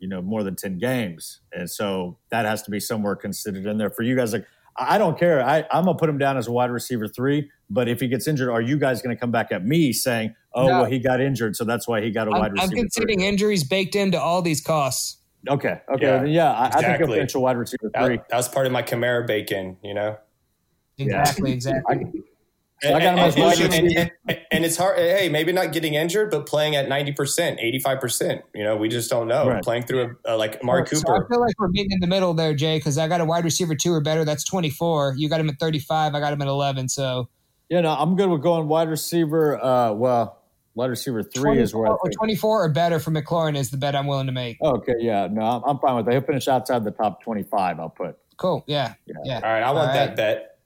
you 0.00 0.08
know, 0.08 0.20
more 0.20 0.42
than 0.42 0.56
10 0.56 0.78
games, 0.78 1.40
and 1.52 1.70
so 1.70 2.18
that 2.30 2.44
has 2.46 2.62
to 2.62 2.70
be 2.70 2.80
somewhere 2.80 3.14
considered 3.14 3.66
in 3.66 3.78
there 3.78 3.90
for 3.90 4.02
you 4.02 4.16
guys. 4.16 4.32
Like, 4.32 4.46
I 4.76 4.96
I 4.96 4.98
don't 4.98 5.18
care. 5.18 5.44
I, 5.44 5.58
I'm 5.70 5.84
gonna 5.84 5.98
put 5.98 6.08
him 6.08 6.16
down 6.18 6.36
as 6.36 6.46
a 6.46 6.52
wide 6.52 6.70
receiver 6.70 7.06
three. 7.06 7.50
But 7.68 7.88
if 7.88 8.00
he 8.00 8.08
gets 8.08 8.26
injured, 8.26 8.48
are 8.48 8.60
you 8.62 8.78
guys 8.78 9.02
going 9.02 9.14
to 9.14 9.20
come 9.20 9.30
back 9.30 9.52
at 9.52 9.64
me 9.64 9.92
saying, 9.92 10.34
"Oh, 10.54 10.66
No. 10.66 10.72
well, 10.80 10.84
he 10.86 10.98
got 10.98 11.20
injured, 11.20 11.54
so 11.54 11.64
that's 11.64 11.86
why 11.86 12.00
he 12.00 12.10
got 12.10 12.28
a 12.28 12.30
I'm, 12.32 12.40
wide 12.40 12.46
I'm 12.46 12.52
receiver"? 12.54 12.70
three? 12.70 12.80
considering 12.80 13.20
injuries 13.20 13.62
baked 13.62 13.94
into 13.94 14.18
all 14.20 14.42
these 14.42 14.60
costs. 14.60 15.18
Okay. 15.48 15.80
Okay. 15.94 16.04
Yeah, 16.04 16.24
yeah, 16.24 16.52
I, 16.52 16.66
I 16.66 16.70
think 16.70 17.00
a 17.08 17.26
he'll 17.26 17.42
wide 17.42 17.56
receiver 17.56 17.90
That, 17.94 18.04
three. 18.04 18.18
that 18.28 18.36
was 18.36 18.48
part 18.48 18.66
of 18.66 18.72
my 18.72 18.82
Camaro 18.82 19.26
bacon, 19.26 19.76
you 19.82 19.94
know. 19.94 20.16
Exactly, 20.98 21.52
exactly. 21.52 22.22
So 22.82 22.94
I 22.94 23.00
got 23.00 23.02
him 23.02 23.18
and, 23.18 23.20
as 23.20 23.36
wide 23.36 23.60
and- 23.60 23.84
receiver. 23.84 24.10
and- 24.28 24.38
and 24.52 24.64
it's 24.64 24.76
hard. 24.76 24.98
Hey, 24.98 25.28
maybe 25.28 25.52
not 25.52 25.72
getting 25.72 25.94
injured, 25.94 26.30
but 26.30 26.46
playing 26.46 26.74
at 26.76 26.88
ninety 26.88 27.12
percent, 27.12 27.60
eighty-five 27.60 28.00
percent. 28.00 28.42
You 28.54 28.64
know, 28.64 28.76
we 28.76 28.88
just 28.88 29.10
don't 29.10 29.28
know. 29.28 29.46
Right. 29.48 29.62
Playing 29.62 29.84
through 29.84 30.16
a, 30.24 30.34
a 30.34 30.36
like 30.36 30.62
Mark 30.64 30.88
So 30.88 30.96
Cooper. 31.02 31.24
I 31.24 31.28
feel 31.28 31.40
like 31.40 31.54
we're 31.58 31.68
meeting 31.68 31.92
in 31.92 32.00
the 32.00 32.06
middle 32.06 32.32
there, 32.34 32.54
Jay, 32.54 32.78
because 32.78 32.96
I 32.98 33.06
got 33.08 33.20
a 33.20 33.24
wide 33.24 33.44
receiver 33.44 33.74
two 33.74 33.92
or 33.92 34.00
better. 34.00 34.24
That's 34.24 34.44
24. 34.44 35.14
You 35.16 35.28
got 35.28 35.40
him 35.40 35.48
at 35.48 35.58
35. 35.60 36.14
I 36.14 36.20
got 36.20 36.32
him 36.32 36.40
at 36.42 36.48
11. 36.48 36.88
So 36.88 37.28
Yeah, 37.68 37.80
no, 37.82 37.90
I'm 37.90 38.16
good 38.16 38.28
with 38.30 38.42
going 38.42 38.66
wide 38.66 38.88
receiver. 38.88 39.62
Uh, 39.62 39.92
well, 39.92 40.38
wide 40.74 40.90
receiver 40.90 41.22
three 41.22 41.58
is 41.60 41.74
where 41.74 41.86
I 41.86 41.90
24 41.90 41.98
or 41.98 42.08
think. 42.08 42.16
24 42.18 42.64
or 42.64 42.68
better 42.70 42.98
for 42.98 43.10
McLaurin 43.10 43.56
is 43.56 43.70
the 43.70 43.76
bet 43.76 43.94
I'm 43.94 44.06
willing 44.06 44.26
to 44.26 44.32
make. 44.32 44.56
Okay, 44.62 44.94
yeah, 44.98 45.28
no, 45.30 45.42
I'm, 45.42 45.62
I'm 45.64 45.78
fine 45.78 45.96
with 45.96 46.06
that. 46.06 46.12
He'll 46.12 46.22
finish 46.22 46.48
outside 46.48 46.84
the 46.84 46.90
top 46.92 47.22
25. 47.22 47.78
I'll 47.78 47.88
put 47.90 48.16
Cool. 48.36 48.64
Yeah. 48.66 48.94
Yeah. 49.06 49.14
Yeah. 49.24 49.34
All 49.36 49.42
right, 49.42 49.62
I 49.62 49.70
want 49.70 49.88
All 49.88 49.94
that 49.94 50.06
right. 50.08 50.16
bet. 50.16 50.56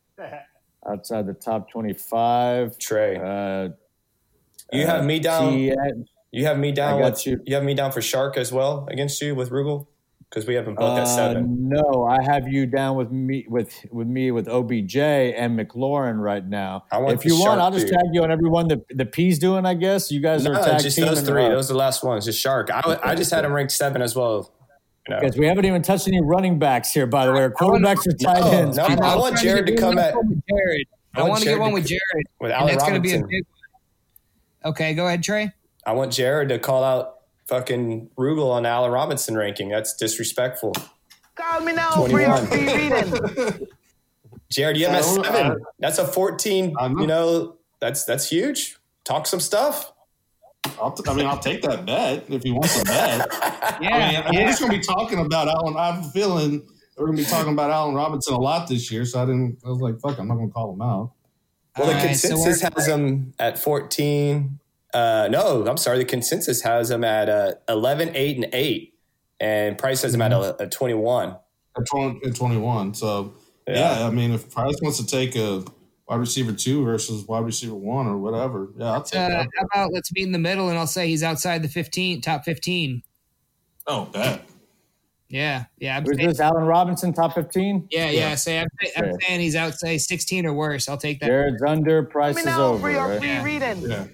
Outside 0.88 1.26
the 1.26 1.32
top 1.34 1.70
25. 1.70 2.78
Trey, 2.78 3.16
Uh, 3.16 3.70
you 4.72 4.86
have 4.86 5.04
me 5.04 5.18
down. 5.18 5.52
T- 5.52 5.72
You 6.32 6.46
have 6.46 6.58
me 6.58 6.72
down. 6.72 7.00
With, 7.00 7.26
you. 7.26 7.40
you. 7.46 7.54
have 7.54 7.64
me 7.64 7.74
down 7.74 7.92
for 7.92 8.00
Chark 8.00 8.36
as 8.36 8.52
well 8.52 8.86
against 8.90 9.20
you 9.22 9.34
with 9.36 9.50
Rugel 9.50 9.86
because 10.28 10.46
we 10.48 10.54
have 10.56 10.64
them 10.64 10.74
both 10.74 10.98
at 10.98 11.04
uh, 11.04 11.06
seven. 11.06 11.68
no, 11.68 12.04
I 12.04 12.20
have 12.24 12.48
you 12.48 12.66
down 12.66 12.96
with 12.96 13.12
me 13.12 13.46
with 13.48 13.72
with 13.92 14.08
me 14.08 14.32
with 14.32 14.48
OBJ 14.48 14.96
and 14.96 15.56
McLaurin 15.56 16.18
right 16.18 16.44
now. 16.44 16.84
I 16.90 16.98
want 16.98 17.14
if 17.14 17.24
you 17.24 17.38
want, 17.38 17.60
I'll 17.60 17.70
just 17.70 17.86
tag 17.88 18.06
you 18.12 18.24
on 18.24 18.32
everyone 18.32 18.66
that 18.68 18.80
the 18.88 19.06
P's 19.06 19.38
doing. 19.38 19.64
I 19.64 19.74
guess 19.74 20.10
you 20.10 20.20
guys 20.20 20.44
are 20.44 20.54
tag 20.54 20.82
just 20.82 20.96
those 20.98 21.22
three. 21.22 21.44
uh, 21.46 21.50
Those 21.50 21.70
are 21.70 21.74
the 21.74 21.78
last 21.78 22.02
ones. 22.02 22.24
Just 22.24 22.44
Chark. 22.44 22.68
I, 22.70 22.98
I 23.12 23.14
just 23.14 23.30
had 23.30 23.44
him 23.44 23.52
ranked 23.52 23.70
seven 23.72 24.02
as 24.02 24.16
well. 24.16 24.52
You 25.08 25.14
know. 25.14 25.20
Because 25.20 25.36
we 25.36 25.46
haven't 25.46 25.64
even 25.66 25.82
touched 25.82 26.08
any 26.08 26.20
running 26.22 26.58
backs 26.58 26.92
here, 26.92 27.06
by 27.06 27.26
the 27.26 27.32
way. 27.32 27.42
Our 27.42 27.50
quarterbacks 27.50 28.06
are 28.06 28.12
tight 28.16 28.40
No, 28.40 28.50
ends. 28.50 28.76
no, 28.78 28.84
I 28.84 29.16
want 29.16 29.36
Jared 29.38 29.66
to 29.66 29.76
come 29.76 29.96
get 29.96 30.06
at 30.08 30.14
Jared. 30.48 30.86
I, 31.14 31.20
want 31.20 31.30
want 31.30 31.42
to 31.42 31.48
get 31.50 31.58
one 31.60 31.72
with 31.72 31.86
Jared. 31.86 32.26
with 32.40 32.50
Allen 32.50 32.68
that's 32.72 32.82
going 32.84 32.94
to 32.94 33.00
be 33.00 33.12
a 33.14 33.18
big 33.18 33.44
one. 34.62 34.72
Okay, 34.72 34.94
go 34.94 35.06
ahead, 35.06 35.22
Trey. 35.22 35.52
I 35.86 35.92
want 35.92 36.12
Jared 36.12 36.48
to 36.48 36.58
call 36.58 36.82
out 36.82 37.16
fucking 37.46 38.08
Rugel 38.18 38.50
on 38.50 38.64
Allen 38.64 38.90
Robinson 38.90 39.36
ranking. 39.36 39.68
That's 39.68 39.94
disrespectful. 39.94 40.72
Call 41.34 41.60
me 41.60 41.72
now 41.74 41.90
for 41.90 42.08
21. 42.08 42.46
free. 42.46 43.66
Jared, 44.50 44.76
you 44.76 44.86
have 44.86 45.04
him 45.04 45.18
I 45.24 45.28
at 45.28 45.32
don't- 45.32 45.34
seven. 45.34 45.64
That's 45.80 45.98
a 45.98 46.06
fourteen. 46.06 46.74
I 46.78 46.88
know. 46.88 47.00
You 47.00 47.06
know, 47.06 47.56
that's 47.80 48.04
that's 48.04 48.28
huge. 48.28 48.76
Talk 49.04 49.26
some 49.26 49.40
stuff. 49.40 49.92
I'll 50.80 50.92
t- 50.92 51.02
I 51.08 51.14
mean, 51.14 51.26
I'll 51.26 51.38
take 51.38 51.62
that 51.62 51.84
bet 51.86 52.24
if 52.28 52.42
he 52.42 52.50
wants 52.52 52.80
a 52.80 52.84
bet. 52.84 53.28
Yeah, 53.80 54.22
I 54.26 54.30
mean, 54.30 54.40
we're 54.42 54.48
just 54.48 54.60
going 54.60 54.70
to 54.72 54.78
be 54.78 54.84
talking 54.84 55.18
about 55.18 55.48
Allen. 55.48 55.74
I 55.76 55.92
have 55.92 56.04
a 56.06 56.08
feeling 56.10 56.66
we're 56.96 57.06
going 57.06 57.16
to 57.18 57.24
be 57.24 57.28
talking 57.28 57.52
about 57.52 57.70
Allen 57.70 57.94
Robinson 57.94 58.34
a 58.34 58.38
lot 58.40 58.68
this 58.68 58.90
year. 58.92 59.04
So 59.04 59.22
I 59.22 59.26
didn't. 59.26 59.58
I 59.64 59.68
was 59.70 59.80
like, 59.80 59.98
"Fuck, 60.00 60.18
I'm 60.18 60.28
not 60.28 60.34
going 60.36 60.48
to 60.48 60.52
call 60.52 60.72
him 60.74 60.82
out." 60.82 61.12
Well, 61.76 61.86
the 61.88 61.92
All 61.94 61.98
right, 61.98 62.06
consensus 62.06 62.62
we're- 62.62 62.72
has 62.76 62.86
him 62.86 63.34
at 63.38 63.58
14. 63.58 64.60
Uh, 64.92 65.28
no, 65.30 65.66
I'm 65.66 65.76
sorry. 65.76 65.98
The 65.98 66.04
consensus 66.04 66.62
has 66.62 66.90
him 66.90 67.02
at 67.02 67.28
uh, 67.28 67.54
11, 67.68 68.12
8, 68.14 68.36
and 68.36 68.46
8. 68.54 68.94
And 69.40 69.76
Price 69.76 70.02
has 70.02 70.14
him 70.14 70.22
at 70.22 70.30
a, 70.32 70.62
a 70.62 70.68
21. 70.68 71.30
At 71.76 71.86
20, 71.86 72.20
at 72.28 72.36
21. 72.36 72.94
So 72.94 73.34
Yeah. 73.66 73.98
yeah. 73.98 74.06
I 74.06 74.10
mean, 74.10 74.30
if 74.32 74.52
Price 74.52 74.76
wants 74.80 74.98
to 74.98 75.06
take 75.06 75.34
a 75.34 75.64
wide 76.08 76.16
receiver 76.20 76.52
two 76.52 76.84
versus 76.84 77.26
wide 77.26 77.44
receiver 77.44 77.74
one 77.74 78.06
or 78.06 78.18
whatever, 78.18 78.68
yeah, 78.76 78.92
I'll 78.92 79.02
take 79.02 79.20
Uh, 79.20 79.28
that. 79.28 79.48
how 79.58 79.64
about 79.72 79.92
let's 79.92 80.12
meet 80.12 80.24
in 80.26 80.32
the 80.32 80.38
middle 80.38 80.68
and 80.68 80.78
I'll 80.78 80.86
say 80.86 81.08
he's 81.08 81.22
outside 81.22 81.62
the 81.62 81.68
15, 81.68 82.20
top 82.20 82.44
15. 82.44 83.02
Oh, 83.86 84.06
bet. 84.06 84.42
Yeah, 85.28 85.64
yeah. 85.78 85.96
I'm 85.96 86.04
Who's 86.04 86.16
saying, 86.16 86.28
this? 86.28 86.40
Allen 86.40 86.64
Robinson, 86.64 87.12
top 87.12 87.34
15? 87.34 87.88
yeah, 87.90 88.10
yeah. 88.10 88.34
Say 88.34 88.60
I'm, 88.60 88.68
I'm 88.96 89.04
Okay. 89.04 89.12
saying 89.26 89.40
he's 89.40 89.56
outside 89.56 89.96
16 89.96 90.46
or 90.46 90.52
worse. 90.54 90.88
I'll 90.88 90.96
take 90.98 91.20
that. 91.20 91.26
Jared's 91.26 91.62
under, 91.62 92.02
Price 92.04 92.36
is 92.38 92.46
over. 92.46 92.78
for 92.80 92.90
your 92.90 93.08
right? 93.08 93.18
free 93.18 93.38
reading. 93.54 93.82
Yeah. 93.90 94.06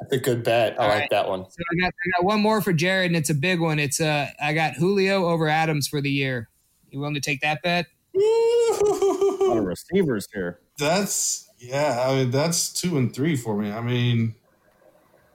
That's 0.00 0.12
a 0.12 0.18
good 0.18 0.42
bet. 0.44 0.78
I 0.78 0.82
All 0.82 0.88
like 0.90 1.00
right. 1.00 1.10
that 1.10 1.28
one. 1.28 1.44
So 1.48 1.56
I 1.72 1.80
got 1.80 1.86
I 1.86 2.18
got 2.20 2.24
one 2.26 2.40
more 2.40 2.60
for 2.60 2.74
Jared, 2.74 3.06
and 3.06 3.16
it's 3.16 3.30
a 3.30 3.34
big 3.34 3.60
one. 3.60 3.78
It's 3.78 3.98
uh 4.00 4.28
I 4.42 4.52
got 4.52 4.74
Julio 4.74 5.24
over 5.26 5.48
Adams 5.48 5.88
for 5.88 6.02
the 6.02 6.10
year. 6.10 6.50
You 6.90 6.98
willing 7.00 7.14
to 7.14 7.20
take 7.20 7.40
that 7.40 7.62
bet? 7.62 7.86
A 8.14 8.18
lot 8.20 9.56
of 9.56 9.64
receivers 9.64 10.28
here. 10.34 10.60
That's 10.78 11.48
yeah. 11.58 12.06
I 12.08 12.14
mean, 12.16 12.30
that's 12.30 12.72
two 12.72 12.98
and 12.98 13.14
three 13.14 13.36
for 13.36 13.56
me. 13.56 13.70
I 13.70 13.80
mean, 13.80 14.34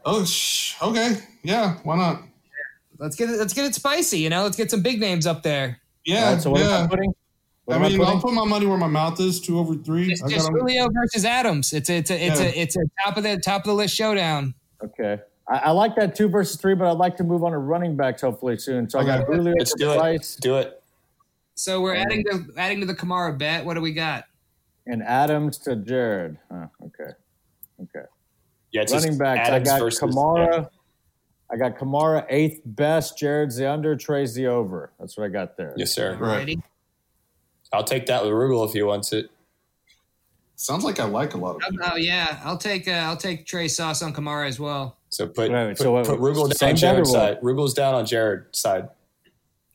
oh, 0.05 0.23
sh- 0.25 0.75
okay, 0.81 1.17
yeah. 1.43 1.77
Why 1.83 1.97
not? 1.97 2.21
Let's 2.99 3.15
get 3.15 3.29
it. 3.29 3.39
Let's 3.39 3.53
get 3.53 3.65
it 3.65 3.73
spicy. 3.75 4.19
You 4.19 4.29
know, 4.29 4.43
let's 4.43 4.57
get 4.57 4.69
some 4.69 4.81
big 4.81 4.99
names 4.99 5.25
up 5.25 5.41
there. 5.43 5.79
Yeah, 6.05 6.25
All 6.25 6.33
right, 6.33 6.41
so 6.41 6.51
what 6.51 6.61
am 6.61 6.67
yeah. 6.69 6.83
I 6.83 6.87
putting? 6.87 7.13
What 7.65 7.73
I 7.73 7.77
am 7.77 7.83
I 7.85 7.89
mean, 7.89 7.97
putting? 7.97 8.13
I'll 8.15 8.21
put 8.21 8.33
my 8.33 8.45
money 8.45 8.65
where 8.65 8.77
my 8.77 8.87
mouth 8.87 9.19
is. 9.19 9.39
Two 9.39 9.59
over 9.59 9.75
three. 9.75 10.09
Just, 10.09 10.23
I 10.23 10.29
just 10.29 10.49
Julio 10.49 10.89
versus 10.91 11.25
Adams. 11.25 11.73
It's 11.73 11.89
a 11.89 11.97
it's 11.97 12.11
a 12.11 12.25
it's 12.25 12.39
Yeah. 12.39 12.45
a 12.45 12.49
it's 12.49 12.75
a 12.75 12.81
top 13.03 13.17
of 13.17 13.23
the 13.23 13.37
top 13.39 13.61
of 13.61 13.67
the 13.67 13.73
list 13.73 13.95
showdown. 13.95 14.53
Okay. 14.83 15.19
I, 15.47 15.57
I 15.57 15.71
like 15.71 15.95
that 15.95 16.15
two 16.15 16.27
versus 16.29 16.59
three, 16.59 16.75
but 16.75 16.87
I'd 16.89 16.97
like 16.97 17.17
to 17.17 17.23
move 17.23 17.43
on 17.43 17.51
to 17.51 17.57
running 17.57 17.95
backs 17.95 18.21
hopefully 18.21 18.57
soon. 18.57 18.89
So 18.89 18.99
I 18.99 19.03
got 19.03 19.21
Okay. 19.21 19.35
Julio 19.37 19.55
Let's 19.57 19.71
for 19.71 19.77
do 19.77 19.91
it. 19.91 20.37
Do 20.41 20.57
it. 20.57 20.83
So 21.55 21.81
we're 21.81 21.95
um, 21.95 22.03
adding 22.03 22.23
to 22.25 22.45
adding 22.57 22.79
to 22.81 22.85
the 22.85 22.95
Kamara 22.95 23.37
bet. 23.37 23.65
What 23.65 23.73
do 23.73 23.81
we 23.81 23.93
got? 23.93 24.25
And 24.87 25.03
Adams 25.03 25.57
to 25.59 25.75
Jared. 25.75 26.37
Huh, 26.51 26.67
okay. 26.85 27.11
Okay. 27.83 28.05
Yeah, 28.71 28.81
it's 28.81 28.91
running 28.93 29.09
just 29.09 29.19
backs. 29.19 29.49
Adams 29.49 29.69
I 29.69 29.71
got 29.71 29.79
versus- 29.83 29.99
Kamara. 29.99 30.51
yeah. 30.61 30.65
I 31.51 31.57
got 31.57 31.77
Kamara 31.77 32.25
eighth 32.29 32.61
best. 32.65 33.17
Jared's 33.17 33.57
the 33.57 33.69
under. 33.69 33.95
Trey's 33.95 34.33
the 34.33 34.47
over. 34.47 34.91
That's 34.99 35.17
what 35.17 35.25
I 35.25 35.29
got 35.29 35.57
there. 35.57 35.73
Yes, 35.75 35.91
sir. 35.91 36.15
Right. 36.17 36.37
Ready? 36.37 36.63
I'll 37.73 37.83
take 37.83 38.05
that 38.05 38.23
with 38.23 38.31
Rugel 38.31 38.65
if 38.67 38.73
he 38.73 38.81
wants 38.83 39.11
it. 39.13 39.29
Sounds 40.55 40.83
like 40.83 40.99
I 40.99 41.05
like 41.05 41.33
a 41.33 41.37
lot 41.37 41.55
of. 41.55 41.61
Oh, 41.81 41.89
oh, 41.93 41.95
yeah, 41.95 42.39
I'll 42.43 42.57
take 42.57 42.87
uh, 42.87 42.91
I'll 42.91 43.17
take 43.17 43.45
Trey 43.45 43.67
Sauce 43.67 44.01
on 44.01 44.13
Kamara 44.13 44.47
as 44.47 44.59
well. 44.59 44.97
So 45.09 45.25
put, 45.27 45.51
Wait, 45.51 45.67
wait, 45.67 45.77
put, 45.77 45.83
so 45.83 45.91
what- 45.91 46.05
put 46.05 46.19
Rugel 46.19 46.35
down 46.57 46.69
on 46.69 46.73
bet 46.73 46.77
Jared's 46.77 47.11
side. 47.11 47.37
Rugel's 47.41 47.73
down 47.73 47.95
on 47.95 48.05
Jared's 48.05 48.57
side. 48.59 48.89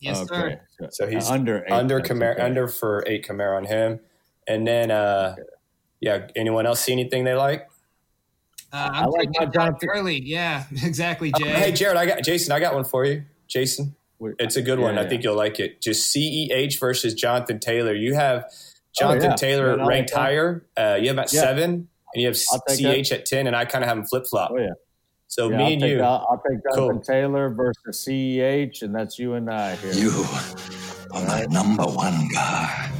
Yes, 0.00 0.20
okay. 0.20 0.26
sir. 0.28 0.60
So, 0.80 0.88
So 0.90 1.06
he's 1.08 1.28
uh, 1.28 1.34
under 1.34 1.64
eight 1.66 1.72
under 1.72 1.98
best, 2.00 2.10
Kamara, 2.12 2.32
okay. 2.34 2.42
under 2.42 2.68
for 2.68 3.04
eight 3.06 3.26
Kamara 3.26 3.56
on 3.56 3.64
him. 3.64 4.00
And 4.48 4.66
then, 4.66 4.90
uh, 4.90 5.36
yeah, 6.00 6.28
anyone 6.36 6.66
else 6.66 6.80
see 6.80 6.92
anything 6.92 7.24
they 7.24 7.34
like? 7.34 7.68
Uh, 8.72 8.90
I 8.92 9.02
I'm 9.04 9.10
like 9.10 9.28
taking 9.32 9.32
my 9.32 9.44
Todd 9.46 9.52
Jonathan- 9.54 9.88
Gurley. 9.88 10.20
Yeah, 10.22 10.64
exactly, 10.82 11.32
Jay. 11.38 11.48
Hey, 11.48 11.72
Jared, 11.72 11.96
I 11.96 12.06
got 12.06 12.22
Jason. 12.22 12.52
I 12.52 12.60
got 12.60 12.74
one 12.74 12.84
for 12.84 13.04
you, 13.04 13.24
Jason. 13.48 13.94
It's 14.38 14.56
a 14.56 14.62
good 14.62 14.78
yeah, 14.78 14.84
one. 14.86 14.98
I 14.98 15.06
think 15.06 15.22
you'll 15.24 15.36
like 15.36 15.60
it. 15.60 15.80
Just 15.82 16.14
CEH 16.14 16.78
versus 16.80 17.12
Jonathan 17.14 17.58
Taylor. 17.58 17.94
You 17.94 18.14
have 18.14 18.44
Jonathan 18.98 19.26
Oh, 19.26 19.30
yeah. 19.32 19.36
Taylor 19.36 19.66
Yeah, 19.66 19.72
I 19.74 19.76
like 19.84 19.88
ranked 19.88 20.10
higher. 20.14 20.64
Uh, 20.76 20.98
you 21.00 21.08
have 21.08 21.18
at 21.18 21.32
Yeah. 21.32 21.40
seven, 21.42 21.70
and 22.14 22.22
you 22.22 22.26
have 22.28 22.36
I'll 22.52 22.62
take 22.68 23.04
CH 23.06 23.12
at 23.12 23.26
ten, 23.26 23.46
and 23.46 23.54
I 23.54 23.64
kind 23.66 23.84
of 23.84 23.88
have 23.88 23.98
them 23.98 24.06
flip 24.06 24.24
flop. 24.28 24.52
Oh 24.54 24.58
yeah. 24.58 24.70
So 25.28 25.50
Yeah, 25.50 25.56
me 25.58 25.64
I'll 25.64 25.72
and 25.72 25.80
take, 25.82 25.90
you, 25.90 26.00
I'll, 26.02 26.26
I'll 26.30 26.42
take 26.48 26.58
Jonathan 26.74 26.94
Cool. 26.96 27.00
Taylor 27.02 27.48
versus 27.50 28.04
CEH, 28.06 28.82
and 28.82 28.94
that's 28.94 29.18
you 29.18 29.34
and 29.34 29.50
I 29.50 29.74
here. 29.76 29.92
You 29.92 30.24
are 31.12 31.26
my 31.26 31.46
number 31.50 31.82
one 31.84 32.28
guy. 32.32 32.90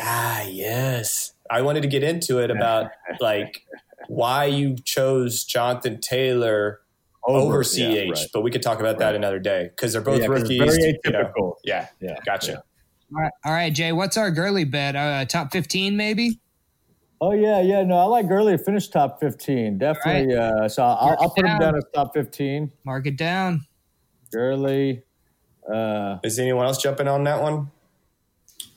Ah, 0.00 0.42
yes. 0.42 1.32
I 1.50 1.62
wanted 1.62 1.82
to 1.82 1.88
get 1.88 2.02
into 2.02 2.38
it 2.38 2.50
about 2.50 2.90
like 3.20 3.64
why 4.08 4.46
you 4.46 4.76
chose 4.84 5.44
Jonathan 5.44 6.00
Taylor 6.00 6.80
over, 7.24 7.62
CH, 7.62 7.76
yeah, 7.78 8.00
right. 8.10 8.18
but 8.32 8.40
we 8.42 8.50
could 8.50 8.62
talk 8.62 8.80
about 8.80 8.98
that 8.98 9.06
Right. 9.08 9.14
another 9.16 9.38
day 9.38 9.64
because 9.76 9.92
they're 9.92 10.00
both 10.02 10.20
Yeah, 10.20 10.26
'cause 10.28 10.42
it's 10.42 10.50
rookies. 10.58 10.76
very 10.76 10.98
you 11.04 11.10
know. 11.12 11.24
atypical. 11.24 11.54
Yeah, 11.64 11.88
Yeah, 12.00 12.16
gotcha. 12.24 12.52
yeah. 12.52 12.56
All 13.16 13.22
right, 13.22 13.32
all 13.44 13.52
right, 13.52 13.72
Jay. 13.72 13.92
What's 13.92 14.16
our 14.16 14.30
Gurley 14.30 14.64
bet? 14.64 14.96
Uh, 14.96 15.24
top 15.26 15.52
fifteen, 15.52 15.96
maybe. 15.96 16.40
Oh 17.20 17.32
yeah, 17.32 17.60
yeah. 17.60 17.82
No, 17.82 17.98
I 17.98 18.04
like 18.04 18.28
Gurley 18.28 18.56
to 18.56 18.58
finish 18.62 18.88
top 18.88 19.20
fifteen. 19.20 19.76
Definitely. 19.78 20.34
Uh, 20.34 20.68
so 20.68 20.82
I'll, 20.84 21.16
I'll 21.20 21.30
put 21.30 21.44
him 21.44 21.58
down 21.58 21.76
as 21.76 21.84
top 21.94 22.14
fifteen. 22.14 22.70
Mark 22.84 23.06
it 23.06 23.16
down. 23.18 23.66
Gurley. 24.32 25.02
Uh, 25.70 26.18
Is 26.24 26.38
anyone 26.38 26.64
else 26.66 26.80
jumping 26.82 27.06
on 27.08 27.24
that 27.24 27.42
one? 27.42 27.70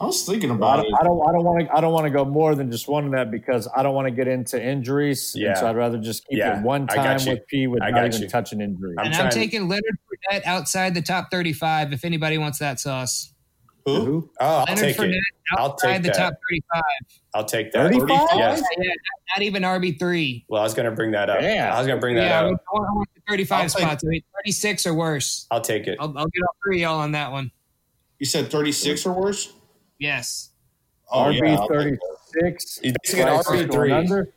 I 0.03 0.07
was 0.07 0.25
thinking 0.25 0.49
about 0.51 0.77
don't. 0.77 0.85
it. 0.87 0.93
I 0.99 1.03
don't. 1.03 1.29
I 1.29 1.31
don't 1.31 1.43
want 1.45 1.59
to. 1.65 1.73
I 1.77 1.79
don't 1.81 1.93
want 1.93 2.03
to 2.05 2.09
go 2.09 2.25
more 2.25 2.55
than 2.55 2.69
just 2.69 2.87
one 2.89 3.05
of 3.05 3.11
that 3.13 3.31
because 3.31 3.69
I 3.75 3.83
don't 3.83 3.95
want 3.95 4.05
to 4.07 4.11
get 4.11 4.27
into 4.27 4.61
injuries. 4.61 5.33
and 5.33 5.43
Yeah. 5.43 5.53
so 5.55 5.67
I'd 5.67 5.77
rather 5.77 5.97
just 5.97 6.27
keep 6.27 6.39
Yeah, 6.39 6.59
it 6.59 6.63
one 6.63 6.87
time 6.87 7.19
with 7.25 7.47
P 7.47 7.67
with 7.67 7.81
I 7.81 7.89
not 7.91 7.95
got 7.99 8.07
even 8.07 8.21
you. 8.23 8.27
touching 8.27 8.59
injury. 8.61 8.95
I'm 8.99 9.05
and 9.07 9.15
I'm 9.15 9.29
taking 9.29 9.69
Leonard 9.69 9.97
Fournette 10.29 10.45
outside 10.45 10.93
the 10.93 11.01
top 11.01 11.31
35 11.31 11.93
if 11.93 12.03
anybody 12.03 12.37
wants 12.37 12.59
that 12.59 12.79
sauce. 12.81 13.33
Who? 13.85 14.29
Oh, 14.39 14.45
I'll 14.45 14.59
Leonard 14.65 14.77
take 14.79 14.97
Fournette 14.97 15.13
it. 15.15 15.23
I'll 15.57 15.65
outside 15.71 15.93
take 15.93 16.01
the 16.03 16.07
that. 16.09 16.17
top 16.17 16.33
35. 16.49 16.81
I'll 17.35 17.45
take 17.45 17.71
that. 17.71 17.91
35? 17.91 18.09
Yes. 18.09 18.61
Yeah, 18.77 18.83
not, 18.83 18.97
not 19.37 19.43
even 19.43 19.63
RB3. 19.63 20.45
Well, 20.49 20.61
I 20.61 20.63
was 20.65 20.73
going 20.73 20.85
to 20.89 20.95
bring 20.95 21.11
that 21.11 21.29
up. 21.29 21.41
Yeah. 21.41 21.73
I 21.73 21.77
was 21.79 21.87
going 21.87 21.97
to 21.97 22.01
bring 22.01 22.15
that 22.15 22.23
Yeah, 22.27 22.39
up. 22.41 22.45
want, 22.47 22.59
I 22.89 22.93
want 22.93 23.09
the 23.15 23.21
35 23.29 23.61
I'll 23.61 23.69
spots. 23.69 24.03
I 24.03 24.07
mean, 24.09 24.21
36 24.43 24.85
or 24.87 24.93
worse. 24.93 25.47
I'll 25.49 25.61
take 25.61 25.87
it. 25.87 25.97
I'll, 25.99 26.09
I'll 26.17 26.25
get 26.27 26.41
all 26.43 26.55
three 26.65 26.77
of 26.77 26.81
y'all 26.81 26.99
on 26.99 27.11
that 27.13 27.31
one. 27.31 27.51
You 28.19 28.25
said 28.25 28.49
36 28.51 29.05
or 29.05 29.13
worse? 29.19 29.53
Yes. 30.03 30.49
Oh, 31.09 31.19
RB 31.25 31.39
yeah, 31.39 31.55
I'll 31.55 31.67
take 31.67 31.69
thirty 31.77 31.91
that. 31.91 32.17
six. 32.41 32.79
He's 32.83 32.93
basically 33.03 33.21
an 33.31 33.39
RB 33.39 33.71
three. 33.71 33.91
Under. 33.93 34.27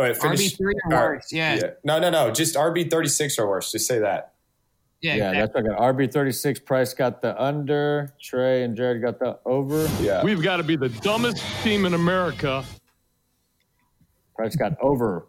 Wait, 0.00 0.16
finish- 0.16 0.56
RB3 0.56 0.60
or 0.60 0.66
all 0.66 0.90
right. 0.90 1.08
worse. 1.10 1.32
Yeah. 1.32 1.54
Yeah. 1.54 1.70
No, 1.84 2.00
no, 2.00 2.10
no. 2.10 2.32
Just 2.32 2.56
RB 2.56 2.90
thirty 2.90 3.08
six 3.08 3.38
or 3.38 3.48
worse. 3.48 3.70
Just 3.70 3.86
say 3.86 4.00
that. 4.00 4.32
Yeah, 5.02 5.14
exactly. 5.14 5.40
that's 5.40 5.54
what 5.54 5.64
I 5.64 5.68
got. 5.88 5.94
RB 5.96 6.12
thirty 6.12 6.32
six. 6.32 6.58
Price 6.58 6.92
got 6.92 7.22
the 7.22 7.40
under. 7.40 8.12
Trey 8.20 8.64
and 8.64 8.76
Jared 8.76 9.00
got 9.00 9.20
the 9.20 9.38
over. 9.46 9.86
Yeah. 10.02 10.24
We've 10.24 10.42
got 10.42 10.56
to 10.56 10.64
be 10.64 10.74
the 10.74 10.88
dumbest 10.88 11.44
team 11.62 11.84
in 11.86 11.94
America. 11.94 12.64
Price 14.34 14.56
got 14.56 14.76
over 14.80 15.28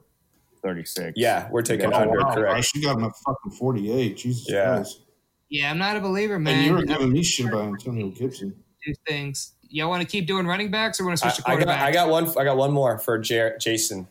thirty 0.64 0.86
six. 0.86 1.14
Yeah, 1.16 1.50
we're 1.52 1.62
taking 1.62 1.92
Yeah. 1.92 1.98
under. 1.98 2.20
Oh, 2.22 2.24
wow, 2.30 2.34
correct. 2.34 2.66
She 2.66 2.82
got 2.82 2.98
him 2.98 3.04
at 3.04 3.12
fucking 3.26 3.52
48. 3.52 4.18
Jesus 4.18 4.50
Yeah. 4.50 4.76
Christ. 4.78 5.02
Yeah, 5.50 5.70
I'm 5.70 5.78
not 5.78 5.96
a 5.96 6.02
believer, 6.02 6.40
man. 6.40 6.56
And 6.56 6.66
you 6.66 6.74
were 6.74 6.84
giving 6.84 7.12
me 7.12 7.22
shit 7.24 7.46
about 7.48 7.66
Antonio 7.68 8.08
Gibson. 8.10 8.56
do 8.86 8.94
things. 9.08 9.54
Y'all 9.70 9.90
want 9.90 10.02
to 10.02 10.08
keep 10.08 10.28
doing 10.28 10.46
running 10.48 10.70
backs 10.72 11.00
or 11.00 11.06
want 11.06 11.18
to 11.20 11.26
I, 11.26 11.30
switch 11.30 11.44
to 11.44 11.50
I 11.50 11.54
quarterback? 11.56 11.80
got, 11.80 11.88
I 11.88 11.92
got 11.92 12.10
one. 12.10 12.38
I 12.38 12.44
got 12.44 12.58
one 12.58 12.72
more 12.72 12.98
for 13.00 13.18
Jer- 13.20 13.58
Jason. 13.60 14.08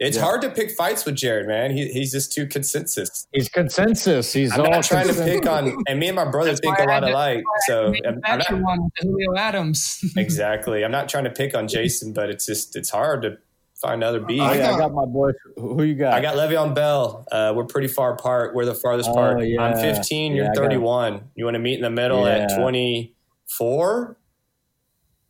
It's 0.00 0.16
Yeah. 0.16 0.22
hard 0.22 0.42
to 0.42 0.50
pick 0.50 0.70
fights 0.70 1.04
with 1.04 1.16
Jared, 1.16 1.48
man. 1.48 1.72
He, 1.76 1.88
he's 1.88 2.12
just 2.12 2.32
too 2.32 2.46
consensus. 2.46 3.26
He's 3.32 3.48
consensus. 3.48 4.32
He's 4.32 4.52
I'm 4.52 4.60
all 4.60 4.70
not 4.70 4.84
trying 4.84 5.08
to 5.08 5.14
pick 5.14 5.44
on, 5.48 5.76
and 5.88 5.98
me 5.98 6.06
and 6.06 6.14
my 6.14 6.24
brother 6.30 6.54
think 6.54 6.78
why 6.78 6.84
a 6.84 6.88
I 6.88 6.94
lot 7.00 7.04
alike. 7.10 7.42
that's 7.66 7.68
why 7.68 7.74
I 7.74 7.92
So 7.92 8.08
I'm, 8.08 8.20
I'm 8.24 8.38
not 8.38 8.62
one 8.62 8.84
with 8.84 8.92
Julio 9.00 9.34
Adams. 9.36 10.04
exactly. 10.16 10.84
I'm 10.84 10.92
not 10.92 11.08
trying 11.08 11.24
to 11.24 11.30
pick 11.30 11.54
on 11.56 11.66
Jason, 11.66 12.12
but 12.12 12.30
it's 12.30 12.46
just 12.46 12.76
it's 12.76 12.90
hard 12.90 13.22
to 13.22 13.38
find 13.82 14.04
other 14.04 14.20
beef. 14.20 14.40
Oh, 14.40 14.44
I 14.44 14.54
yeah, 14.58 14.66
I 14.68 14.70
got- 14.70 14.78
got 14.78 14.92
my 14.94 15.04
boy. 15.04 15.30
Who 15.56 15.82
you 15.82 15.94
got? 15.96 16.12
I 16.14 16.20
got 16.20 16.36
Le'Veon 16.36 16.76
Bell. 16.76 17.26
Uh, 17.32 17.52
we're 17.56 17.64
pretty 17.64 17.88
far 17.88 18.12
apart. 18.12 18.54
We're 18.54 18.66
the 18.66 18.74
farthest 18.74 19.08
Oh, 19.08 19.14
apart. 19.14 19.44
yeah. 19.48 19.62
I'm 19.62 19.74
15. 19.76 20.32
Yeah, 20.32 20.36
You're 20.42 20.44
I 20.52 20.54
got- 20.54 20.62
31. 20.62 21.30
You 21.34 21.44
want 21.44 21.54
to 21.56 21.58
meet 21.60 21.74
in 21.74 21.82
the 21.82 21.90
middle 21.90 22.24
at 22.26 22.56
24? 22.56 24.16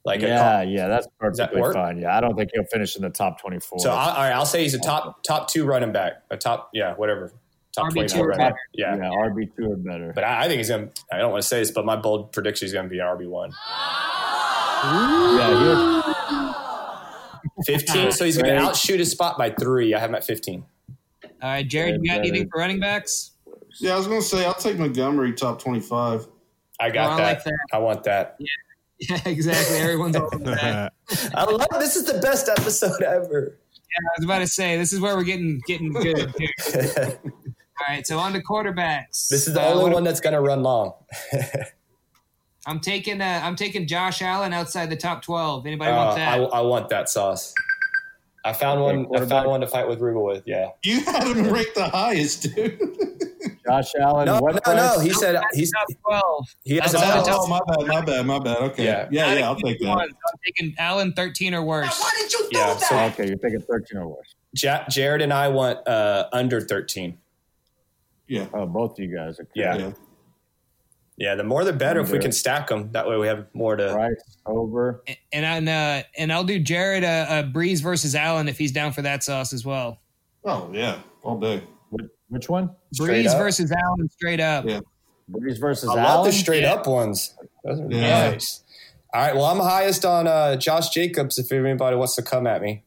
Like 0.08 0.22
yeah, 0.22 0.60
a, 0.60 0.64
yeah, 0.64 0.88
that's 0.88 1.06
that 1.06 1.18
perfectly 1.20 1.60
work? 1.60 1.74
fine. 1.74 1.98
Yeah, 1.98 2.16
I 2.16 2.20
don't 2.20 2.34
think 2.36 2.50
he'll 2.54 2.64
finish 2.64 2.96
in 2.96 3.02
the 3.02 3.10
top 3.10 3.40
twenty 3.40 3.60
four. 3.60 3.78
so 3.78 3.92
I, 3.92 4.08
all 4.08 4.22
right, 4.22 4.32
I'll 4.32 4.46
say 4.46 4.62
he's 4.62 4.74
a 4.74 4.78
top 4.80 5.22
top 5.22 5.48
two 5.48 5.64
running 5.66 5.92
back. 5.92 6.22
A 6.30 6.36
top 6.36 6.70
yeah 6.72 6.94
whatever 6.94 7.32
top 7.74 7.88
RB2 7.88 7.94
24 7.94 8.26
running 8.28 8.38
back. 8.46 8.54
Yeah. 8.72 8.96
yeah, 8.96 9.02
RB 9.10 9.54
two 9.56 9.70
or 9.72 9.76
better. 9.76 10.12
But 10.14 10.24
I, 10.24 10.44
I 10.44 10.48
think 10.48 10.58
he's 10.58 10.70
gonna. 10.70 10.88
I 11.12 11.18
don't 11.18 11.30
want 11.32 11.42
to 11.42 11.48
say 11.48 11.58
this, 11.60 11.70
but 11.70 11.84
my 11.84 11.96
bold 11.96 12.32
prediction 12.32 12.66
is 12.66 12.72
gonna 12.72 12.88
be 12.88 12.96
RB 12.98 13.28
one. 13.28 13.52
yeah, 15.38 16.02
15. 17.66 18.12
So 18.12 18.24
he's 18.24 18.36
gonna 18.36 18.48
Great. 18.48 18.60
outshoot 18.62 18.98
his 18.98 19.10
spot 19.10 19.36
by 19.38 19.50
three. 19.50 19.94
I 19.94 19.98
have 19.98 20.10
him 20.10 20.14
at 20.16 20.24
15. 20.24 20.64
All 21.22 21.28
right, 21.42 21.66
Jared, 21.68 22.00
you 22.02 22.10
got 22.10 22.18
anything 22.20 22.48
for 22.50 22.58
running 22.58 22.80
backs? 22.80 23.32
Yeah, 23.80 23.94
I 23.94 23.96
was 23.96 24.06
going 24.08 24.20
to 24.20 24.26
say, 24.26 24.44
I'll 24.44 24.54
take 24.54 24.76
Montgomery 24.78 25.32
top 25.34 25.60
25. 25.62 26.26
I 26.80 26.90
got 26.90 27.10
Oh, 27.10 27.12
I 27.12 27.16
that. 27.16 27.22
like 27.22 27.44
that. 27.44 27.58
I 27.72 27.78
want 27.78 28.02
that. 28.04 28.36
Yeah, 28.40 28.46
exactly. 29.24 29.76
Everyone's 29.78 30.16
all 30.16 30.28
over 30.32 30.38
that. 30.54 30.92
I 31.34 31.44
love. 31.44 31.66
This 31.78 31.96
is 31.96 32.04
the 32.04 32.18
best 32.18 32.48
episode 32.48 33.02
ever. 33.02 33.56
Yeah, 33.74 34.08
I 34.08 34.12
was 34.18 34.24
about 34.24 34.38
to 34.40 34.46
say 34.46 34.76
this 34.76 34.92
is 34.92 35.00
where 35.00 35.16
we're 35.16 35.24
getting 35.24 35.60
getting 35.66 35.92
good. 35.92 36.32
All 37.80 37.94
right, 37.94 38.04
so 38.04 38.18
on 38.18 38.32
to 38.32 38.42
quarterbacks. 38.42 39.28
This 39.28 39.46
is 39.46 39.54
the 39.54 39.62
Uh, 39.62 39.72
only 39.72 39.92
one 39.94 40.02
that's 40.02 40.20
gonna 40.20 40.40
run 40.42 40.62
long. 40.64 40.94
I'm 42.66 42.80
taking. 42.80 43.20
Uh, 43.20 43.40
I'm 43.42 43.54
taking 43.56 43.86
Josh 43.86 44.20
Allen 44.20 44.52
outside 44.52 44.90
the 44.90 44.96
top 44.96 45.22
twelve. 45.22 45.64
Anybody 45.64 45.92
Uh, 45.92 45.96
want 45.96 46.10
I, 46.18 46.38
that? 46.38 46.52
I 46.54 46.60
want 46.62 46.88
that 46.90 47.08
sauce. 47.08 47.54
I 48.44 48.52
found 48.52 48.80
Okay, 48.80 48.96
one. 49.04 49.22
I 49.22 49.26
found 49.26 49.48
one 49.48 49.60
to 49.60 49.66
fight 49.66 49.88
with 49.88 49.98
Rugel 50.00 50.24
with. 50.24 50.42
Yeah. 50.46 50.70
You 50.84 51.00
had 51.04 51.24
him 51.36 51.52
ranked 51.52 51.74
the 51.74 51.88
highest, 51.88 52.54
dude. 52.54 52.78
Josh 53.66 53.94
Allen. 54.00 54.26
No, 54.26 54.40
what 54.40 54.54
no, 54.54 54.60
price? 54.60 54.76
no. 54.96 55.00
He 55.00 55.12
said 55.12 55.34
Outside 55.36 55.48
he's 55.54 55.72
top 55.72 55.86
twelve. 56.02 56.46
he 56.64 56.76
has 56.76 56.94
Outside 56.94 57.18
a 57.18 57.20
the 57.22 57.26
top 57.28 57.40
oh, 57.42 57.46
my 57.48 57.60
bad, 57.66 57.86
my 57.86 58.00
bad, 58.04 58.26
my 58.26 58.38
bad. 58.38 58.56
Okay. 58.58 58.84
Yeah. 58.84 59.08
Yeah, 59.10 59.34
yeah, 59.34 59.46
I'll 59.46 59.56
take 59.56 59.78
that. 59.80 59.88
one. 59.88 60.00
I'm 60.00 60.38
taking 60.46 60.74
Allen 60.78 61.12
thirteen 61.12 61.52
or 61.54 61.62
worse. 61.62 62.00
Why 62.00 62.10
did 62.20 62.32
you 62.32 62.48
do 62.50 62.58
Yeah, 62.58 62.74
that? 62.74 62.80
so- 62.82 62.98
Okay, 62.98 63.26
you're 63.28 63.36
taking 63.36 63.60
thirteen 63.60 63.98
or 63.98 64.08
worse. 64.08 64.34
Ja- 64.54 64.84
Jared 64.88 65.20
and 65.20 65.32
I 65.32 65.48
want 65.48 65.86
uh, 65.86 66.28
under 66.32 66.60
thirteen. 66.60 67.18
Yeah. 68.26 68.46
Oh, 68.54 68.66
both 68.66 68.92
of 68.92 68.98
you 69.00 69.14
guys. 69.14 69.38
Okay. 69.40 69.50
Yeah. 69.54 69.76
Yeah. 69.76 69.90
Yeah, 71.18 71.34
the 71.34 71.42
more 71.42 71.64
the 71.64 71.72
better. 71.72 71.98
If 71.98 72.12
we 72.12 72.20
can 72.20 72.30
stack 72.30 72.68
them, 72.68 72.92
that 72.92 73.08
way 73.08 73.16
we 73.16 73.26
have 73.26 73.46
more 73.52 73.74
to. 73.74 73.92
Price 73.92 74.38
over. 74.46 75.02
And 75.32 75.44
I 75.68 75.98
uh, 75.98 76.02
and 76.16 76.32
I'll 76.32 76.44
do 76.44 76.60
Jared 76.60 77.02
uh, 77.02 77.06
uh, 77.28 77.42
Brees 77.42 77.82
versus 77.82 78.14
Allen 78.14 78.48
if 78.48 78.56
he's 78.56 78.70
down 78.70 78.92
for 78.92 79.02
that 79.02 79.24
sauce 79.24 79.52
as 79.52 79.64
well. 79.64 79.98
Oh, 80.44 80.70
yeah. 80.72 81.00
All 81.24 81.38
day. 81.40 81.64
Which, 81.90 82.06
which 82.28 82.48
one? 82.48 82.70
Straight 82.92 83.26
Brees 83.26 83.30
up? 83.30 83.38
versus 83.38 83.72
Allen 83.72 84.08
straight 84.10 84.38
up. 84.38 84.64
Yeah. 84.64 84.80
Brees 85.28 85.58
versus 85.60 85.90
I 85.90 85.94
love 85.94 86.24
the 86.24 86.32
straight 86.32 86.64
up 86.64 86.86
ones. 86.86 87.34
Those 87.64 87.80
are 87.80 87.90
Yeah. 87.90 88.30
nice. 88.30 88.62
All 89.12 89.20
right. 89.20 89.34
Well, 89.34 89.46
I'm 89.46 89.58
highest 89.58 90.04
on 90.04 90.28
uh, 90.28 90.54
Josh 90.56 90.90
Jacobs. 90.90 91.36
If 91.38 91.50
anybody 91.50 91.96
wants 91.96 92.14
to 92.14 92.22
come 92.22 92.46
at 92.46 92.62
me, 92.62 92.84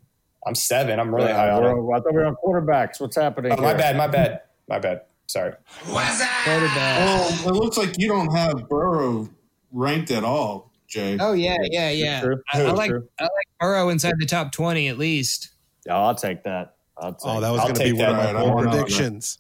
I'm 0.48 0.56
seven. 0.56 1.02
I'm 1.02 1.14
really 1.14 1.32
Uh, 1.32 1.36
high 1.36 1.50
on 1.50 1.66
him. 1.66 1.92
I 1.94 2.00
thought 2.00 2.14
we 2.14 2.20
were 2.22 2.26
on 2.28 2.36
quarterbacks. 2.42 3.02
What's 3.02 3.18
happening? 3.18 3.52
Oh, 3.52 3.62
my 3.62 3.74
bad. 3.74 3.98
My 3.98 4.08
bad. 4.08 4.42
My 4.70 4.80
bad. 4.80 5.02
Sorry. 5.32 5.54
Quarterback. 5.86 6.98
Oh, 7.08 7.44
it 7.48 7.54
looks 7.54 7.78
like 7.78 7.98
you 7.98 8.10
don't 8.10 8.30
have 8.36 8.68
Burrow 8.68 9.30
ranked 9.72 10.12
at 10.12 10.26
all, 10.26 10.74
Jay. 10.88 11.18
Oh 11.22 11.32
yeah, 11.32 11.56
yeah, 11.64 11.90
yeah. 11.90 12.22
True. 12.22 12.42
I, 12.54 12.64
I 12.64 12.72
like 12.72 12.90
True. 12.90 13.08
I 13.18 13.24
like 13.24 13.48
Burrow 13.60 13.88
inside 13.90 14.16
the 14.20 14.26
top 14.26 14.52
twenty 14.52 14.90
at 14.90 14.98
least. 14.98 15.52
Yeah, 15.86 15.98
I'll 15.98 16.16
take 16.16 16.44
that. 16.44 16.76
I'll 16.98 17.14
take 17.14 17.22
Oh, 17.32 17.40
that 17.40 17.50
was 17.50 17.62
going 17.62 17.76
to 17.76 17.84
be 17.84 17.94
one 17.94 18.10
of 18.10 18.18
my 18.18 18.26
Right, 18.26 18.36
I 18.36 18.40
bold 18.42 18.54
wanna 18.56 18.66
know 18.66 18.72
that. 18.76 18.82
predictions. 18.82 19.40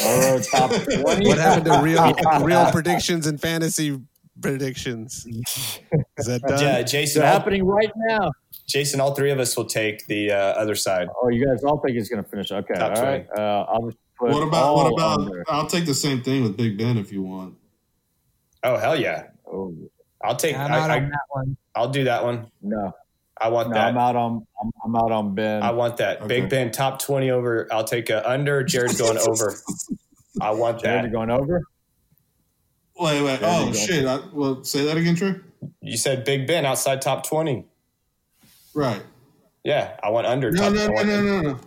Burrow 0.00 0.38
top 0.40 0.70
twenty. 1.00 1.26
What 1.26 1.38
happened 1.38 1.66
to 1.66 1.80
real 1.82 2.14
real 2.46 2.70
predictions 2.70 3.26
and 3.26 3.40
fantasy 3.40 4.00
predictions? 4.40 5.26
Is 5.26 6.26
that 6.26 6.40
done? 6.42 6.60
Yeah, 6.62 6.82
Jason. 6.82 7.22
All, 7.22 7.28
happening 7.28 7.64
right 7.64 7.90
now. 8.08 8.30
Jason. 8.68 9.00
All 9.00 9.14
three 9.16 9.32
of 9.32 9.40
us 9.40 9.56
will 9.56 9.66
take 9.66 10.06
the 10.06 10.30
uh, 10.30 10.36
other 10.36 10.76
side. 10.76 11.08
Oh, 11.20 11.28
you 11.30 11.44
guys 11.44 11.64
all 11.64 11.78
think 11.80 11.96
he's 11.96 12.08
going 12.08 12.22
to 12.22 12.30
finish? 12.30 12.52
Okay, 12.52 12.74
Top 12.74 12.96
all 12.96 13.02
right. 13.02 13.26
Uh, 13.36 13.66
I'll 13.68 13.86
just 13.86 13.98
put 13.98 14.01
What 14.30 14.42
about 14.42 14.62
all 14.62 14.76
what 14.76 14.92
about 14.92 15.20
under. 15.20 15.44
I'll 15.48 15.66
take 15.66 15.86
the 15.86 15.94
same 15.94 16.22
thing 16.22 16.42
with 16.44 16.56
Big 16.56 16.78
Ben 16.78 16.96
if 16.96 17.12
you 17.12 17.22
want. 17.22 17.56
Oh 18.62 18.76
hell 18.76 18.98
yeah! 18.98 19.28
Oh, 19.46 19.74
I'll 20.22 20.36
take. 20.36 20.56
I'm 20.56 20.70
out 20.70 20.90
I, 20.90 20.98
on 20.98 21.04
I, 21.04 21.08
that 21.08 21.24
one. 21.30 21.56
I'll 21.74 21.88
do 21.88 22.04
that 22.04 22.22
one. 22.22 22.46
no, 22.62 22.92
I 23.40 23.48
want 23.48 23.70
no, 23.70 23.74
that. 23.74 23.88
I'm 23.88 23.98
out 23.98 24.14
on. 24.14 24.46
I'm, 24.62 24.70
I'm 24.84 24.96
out 24.96 25.10
on 25.10 25.34
Ben. 25.34 25.62
I 25.62 25.72
want 25.72 25.96
that. 25.96 26.18
Okay. 26.18 26.40
Big 26.40 26.50
Ben 26.50 26.70
top 26.70 27.00
twenty 27.00 27.30
over. 27.30 27.66
I'll 27.72 27.84
take 27.84 28.10
a 28.10 28.28
under. 28.28 28.62
Jared's 28.62 29.00
going 29.00 29.18
over. 29.18 29.56
I 30.40 30.52
want 30.52 30.80
Jared, 30.80 31.04
that. 31.04 31.08
you 31.08 31.12
going 31.12 31.30
over? 31.30 31.62
Wait, 32.96 33.22
wait. 33.22 33.40
There 33.40 33.62
you 33.62 33.68
Oh 33.68 33.72
shit. 33.72 34.06
I, 34.06 34.20
well, 34.32 34.62
say 34.64 34.84
that 34.84 34.96
again, 34.96 35.16
Trey. 35.16 35.36
You 35.80 35.96
said 35.96 36.24
Big 36.24 36.46
Ben 36.46 36.64
outside 36.64 37.02
top 37.02 37.26
twenty. 37.26 37.66
Right. 38.74 39.02
Yeah, 39.64 39.96
I 40.02 40.10
want 40.10 40.26
under. 40.26 40.50
No, 40.50 40.62
top, 40.62 40.72
no, 40.72 40.84
I 40.84 40.86
no, 40.86 40.92
want- 40.92 41.06
no, 41.08 41.22
no, 41.22 41.40
no. 41.40 41.60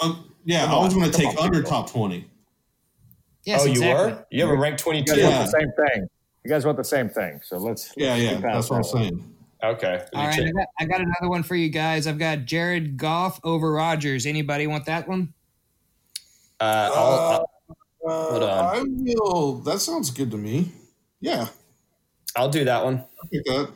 Uh, 0.00 0.14
yeah, 0.44 0.66
Come 0.66 0.74
I 0.74 0.78
was 0.84 0.94
on, 0.94 1.00
going 1.00 1.12
to 1.12 1.18
take 1.18 1.28
on, 1.28 1.38
under 1.38 1.58
people. 1.58 1.70
top 1.70 1.90
twenty. 1.90 2.28
Yes, 3.44 3.62
oh, 3.62 3.70
exactly. 3.70 3.88
you 3.88 3.94
were? 3.94 4.26
You 4.30 4.46
have 4.46 4.50
a 4.50 4.60
ranked 4.60 4.84
You 4.84 4.92
guys 4.92 5.04
22? 5.04 5.20
Yeah. 5.20 5.42
the 5.42 5.46
same 5.46 5.72
thing. 5.72 6.08
You 6.44 6.50
guys 6.50 6.66
want 6.66 6.76
the 6.76 6.84
same 6.84 7.08
thing. 7.08 7.40
So 7.44 7.58
let's. 7.58 7.92
Yeah, 7.96 8.10
let's 8.10 8.22
yeah. 8.22 8.40
That's 8.40 8.70
what 8.70 8.76
I'm 8.76 8.84
saying. 8.84 9.34
Okay. 9.62 10.04
All 10.14 10.26
right, 10.26 10.40
I 10.40 10.50
got, 10.50 10.66
I 10.80 10.84
got 10.84 11.00
another 11.00 11.28
one 11.28 11.42
for 11.42 11.56
you 11.56 11.70
guys. 11.70 12.06
I've 12.06 12.18
got 12.18 12.44
Jared 12.44 12.96
Goff 12.96 13.40
over 13.42 13.72
Rodgers. 13.72 14.26
Anybody 14.26 14.66
want 14.66 14.84
that 14.86 15.08
one? 15.08 15.32
Uh, 16.60 16.90
I'll, 16.94 17.02
I'll, 17.02 17.50
Hold 18.06 18.42
on. 18.42 18.48
I 18.48 18.84
will. 18.86 19.54
That 19.60 19.80
sounds 19.80 20.10
good 20.10 20.30
to 20.30 20.36
me. 20.36 20.70
Yeah, 21.20 21.48
I'll 22.36 22.48
do 22.48 22.64
that 22.64 22.84
one. 22.84 23.04
I 23.22 23.26
think 23.28 23.44
that. 23.46 23.72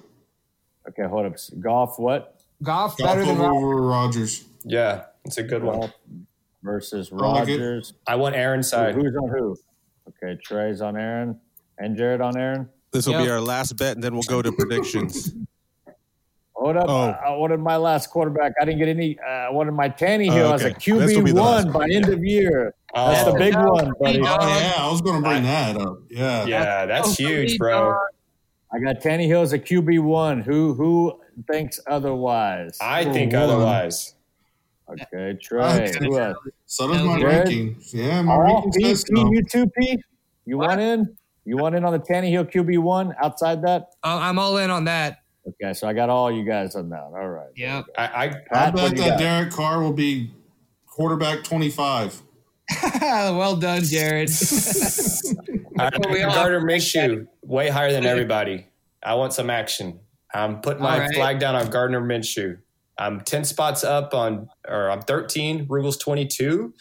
Okay, 0.89 1.03
hold 1.09 1.27
up. 1.27 1.37
Goff. 1.59 1.99
What? 1.99 2.41
Goff 2.63 2.97
Goff 2.97 3.09
better 3.09 3.25
than 3.25 3.41
over 3.41 3.77
Rodgers. 3.77 4.45
Rodgers. 4.45 4.45
Yeah, 4.65 5.05
it's 5.25 5.39
a 5.39 5.43
good 5.43 5.63
one. 5.63 5.93
Versus. 6.63 7.11
Rodgers. 7.11 7.95
I 8.07 8.17
want 8.17 8.37
Aaron's 8.37 8.69
side. 8.69 8.95
Who's 8.95 9.17
on 9.17 9.29
who? 9.31 9.57
Okay, 10.09 10.39
Trey's 10.43 10.81
on 10.83 10.97
Aaron 10.97 11.39
and 11.79 11.97
Jared 11.97 12.21
on 12.21 12.37
Aaron. 12.37 12.69
This 12.93 13.07
will 13.07 13.23
be 13.23 13.31
our 13.31 13.41
last 13.41 13.77
bet, 13.77 13.95
and 13.95 14.03
then 14.05 14.13
we'll 14.15 14.23
go 14.25 14.43
to 14.43 14.53
predictions. 14.53 15.33
Hold 16.55 16.77
up. 16.77 16.87
Oh. 16.89 17.11
I 17.27 17.31
wanted 17.37 17.61
my 17.61 17.77
last 17.77 18.11
quarterback. 18.11 18.53
I 18.61 18.67
didn't 18.67 18.81
get 18.81 18.89
any. 18.89 19.19
Uh, 19.27 19.31
I 19.31 19.51
wanted 19.51 19.73
my 19.73 19.89
Tannehill 19.89 20.51
Oh, 20.51 20.53
as 20.53 20.63
a 20.63 20.67
okay. 20.73 20.99
This 20.99 21.17
will 21.17 21.25
be 21.25 21.33
QB 21.33 21.41
one 21.41 21.73
by 21.73 21.89
end 21.91 22.09
of 22.11 22.23
year. 22.23 22.75
That's 22.95 23.27
Oh. 23.27 23.33
the 23.33 23.39
big 23.39 23.55
one, 23.55 23.93
buddy. 23.99 24.19
Oh 24.21 24.25
yeah, 24.25 24.75
I 24.77 24.91
was 24.91 25.01
going 25.01 25.23
to 25.23 25.27
bring 25.29 25.45
that 25.45 25.77
up. 25.79 26.01
Yeah. 26.11 26.45
Yeah, 26.45 26.85
that's 26.85 27.17
huge, 27.17 27.57
bro. 27.57 27.93
dog. 27.93 27.97
I 28.73 28.79
got 28.79 29.01
Tanny 29.01 29.29
Tannehill 29.29 29.43
as 29.43 29.53
a 29.55 29.59
QB 29.59 30.03
one. 30.03 30.43
Who 30.43 30.75
who 30.75 31.19
thinks 31.51 31.81
otherwise? 31.89 32.77
I 32.81 33.05
think 33.05 33.33
one. 33.33 33.43
otherwise. 33.43 34.15
Okay, 34.93 35.39
Trey. 35.41 35.63
Okay. 35.91 35.99
Who 36.07 36.19
else? 36.19 36.37
So 36.67 36.89
does 36.93 37.03
my 37.05 37.19
Jared? 37.21 37.37
ranking. 37.49 37.77
Yeah, 37.93 38.23
my 38.23 38.35
Oh, 38.35 38.41
ranking 38.41 38.73
P, 38.73 38.85
says 38.85 39.05
P, 39.05 39.17
so. 39.21 39.33
you 39.33 39.43
two 39.43 39.67
P. 39.79 39.99
You 40.47 40.59
want 40.59 40.81
in? 40.81 41.17
You 41.45 41.57
want 41.57 41.75
in 41.75 41.85
on 41.85 41.93
the 41.93 41.99
Tannehill 41.99 42.51
QB 42.53 42.79
one? 42.79 43.15
Outside 43.23 43.63
that? 43.63 43.91
Oh, 44.05 44.19
I'm 44.19 44.39
all 44.39 44.57
in 44.59 44.71
on 44.71 44.85
that. 44.85 45.19
Okay, 45.49 45.73
so 45.73 45.89
I 45.89 45.93
got 45.93 46.11
all 46.11 46.31
you 46.31 46.45
guys 46.45 46.75
on 46.77 46.91
that. 46.91 47.01
All 47.03 47.29
right. 47.29 47.49
Yep. 47.57 47.87
I, 47.97 48.05
I 48.07 48.25
I 48.25 48.29
Pat, 48.53 48.75
what 48.75 48.91
bet 48.91 48.97
that 48.99 49.09
got? 49.11 49.19
Derek 49.19 49.51
Carr 49.51 49.81
will 49.83 49.93
be 49.93 50.31
quarterback 50.87 51.43
25. 51.45 52.23
well 53.01 53.57
done, 53.57 53.83
Jared. 53.83 54.31
I 55.79 55.91
we 56.11 56.23
all- 56.23 56.35
Gardner 56.35 56.61
Minshew 56.61 57.27
way 57.43 57.69
higher 57.69 57.91
than 57.93 58.05
everybody. 58.07 58.67
I 59.03 59.15
want 59.15 59.33
some 59.33 59.51
action. 59.51 59.99
I'm 60.33 60.61
putting 60.61 60.83
my 60.83 60.93
All 60.95 60.99
right. 61.01 61.15
flag 61.15 61.39
down 61.41 61.57
on 61.57 61.69
Gardner 61.71 62.01
Minshew. 62.01 62.59
I'm 63.01 63.21
ten 63.23 63.45
spots 63.45 63.83
up 63.83 64.15
on, 64.15 64.49
or 64.69 64.91
I'm 64.91 65.03
13. 65.03 65.67
Rugel's 65.69 65.97
22. 65.97 66.73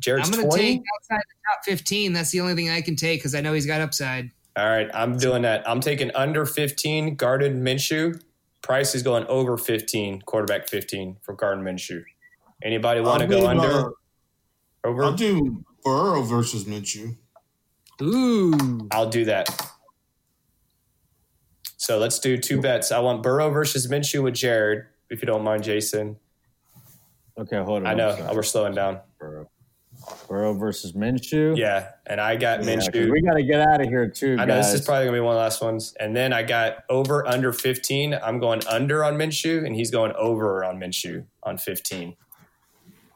Jared's 0.00 0.28
I'm 0.28 0.34
going 0.34 0.44
to 0.44 0.56
20. 0.56 0.62
take 0.62 0.82
outside 0.96 1.22
the 1.28 1.34
top 1.48 1.64
15. 1.64 2.12
That's 2.12 2.30
the 2.30 2.40
only 2.40 2.54
thing 2.54 2.70
I 2.70 2.80
can 2.80 2.96
take 2.96 3.20
because 3.20 3.34
I 3.34 3.40
know 3.40 3.52
he's 3.52 3.66
got 3.66 3.80
upside. 3.80 4.30
All 4.56 4.68
right, 4.68 4.88
I'm 4.92 5.16
doing 5.16 5.42
that. 5.42 5.68
I'm 5.68 5.80
taking 5.80 6.10
under 6.14 6.44
15 6.44 7.16
Gardner 7.16 7.50
Minshew. 7.50 8.20
Price 8.62 8.94
is 8.94 9.02
going 9.02 9.24
over 9.26 9.56
15, 9.56 10.22
quarterback 10.22 10.68
15 10.68 11.18
for 11.22 11.34
Gardner 11.34 11.70
Minshew. 11.70 12.02
Anybody 12.62 13.00
want 13.00 13.20
to 13.20 13.26
go 13.26 13.46
under? 13.46 13.88
uh, 13.88 13.90
over? 14.84 15.04
I'll 15.04 15.12
do 15.12 15.64
Burrow 15.84 16.22
versus 16.22 16.64
Minshew. 16.64 17.16
Ooh. 18.02 18.88
I'll 18.90 19.08
do 19.08 19.24
that. 19.26 19.48
So 21.76 21.98
let's 21.98 22.18
do 22.18 22.36
two 22.36 22.60
bets. 22.60 22.92
I 22.92 22.98
want 23.00 23.22
Burrow 23.22 23.50
versus 23.50 23.86
Minshew 23.88 24.22
with 24.22 24.34
Jared, 24.34 24.84
if 25.10 25.20
you 25.22 25.26
don't 25.26 25.42
mind, 25.44 25.62
Jason. 25.64 26.16
Okay, 27.38 27.56
hold 27.58 27.82
on. 27.82 27.86
I 27.86 27.94
know 27.94 28.30
we're 28.34 28.42
slowing 28.42 28.74
down. 28.74 29.00
Burrow. 29.18 29.48
Burrow 30.28 30.54
versus 30.54 30.92
Minshew. 30.92 31.56
Yeah, 31.56 31.90
and 32.06 32.20
I 32.20 32.36
got 32.36 32.64
Yeah, 32.64 32.74
'cause 32.76 32.88
Minshew. 32.88 33.10
we 33.10 33.20
got 33.22 33.34
to 33.34 33.42
get 33.42 33.60
out 33.60 33.80
of 33.82 33.88
here 33.88 34.08
too, 34.08 34.36
I 34.38 34.44
know 34.46 34.54
guys. 34.56 34.72
this 34.72 34.80
is 34.80 34.86
probably 34.86 35.04
gonna 35.06 35.16
be 35.18 35.20
one 35.20 35.32
of 35.34 35.36
the 35.38 35.42
last 35.42 35.60
ones. 35.62 35.94
And 36.00 36.16
then 36.16 36.32
I 36.32 36.42
got 36.42 36.84
over 36.88 37.26
under 37.26 37.52
15. 37.52 38.14
I'm 38.14 38.38
going 38.40 38.62
under 38.66 39.04
on 39.04 39.16
Minshew, 39.18 39.64
and 39.66 39.74
he's 39.76 39.90
going 39.90 40.12
over 40.16 40.64
on 40.64 40.78
Minshew 40.78 41.26
on 41.42 41.58
15. 41.58 42.16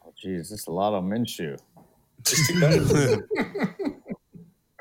Oh, 0.05 0.13
Jeez, 0.23 0.49
this 0.49 0.51
is 0.51 0.67
a 0.67 0.71
lot 0.71 0.93
on 0.93 1.09
Minshew. 1.09 1.57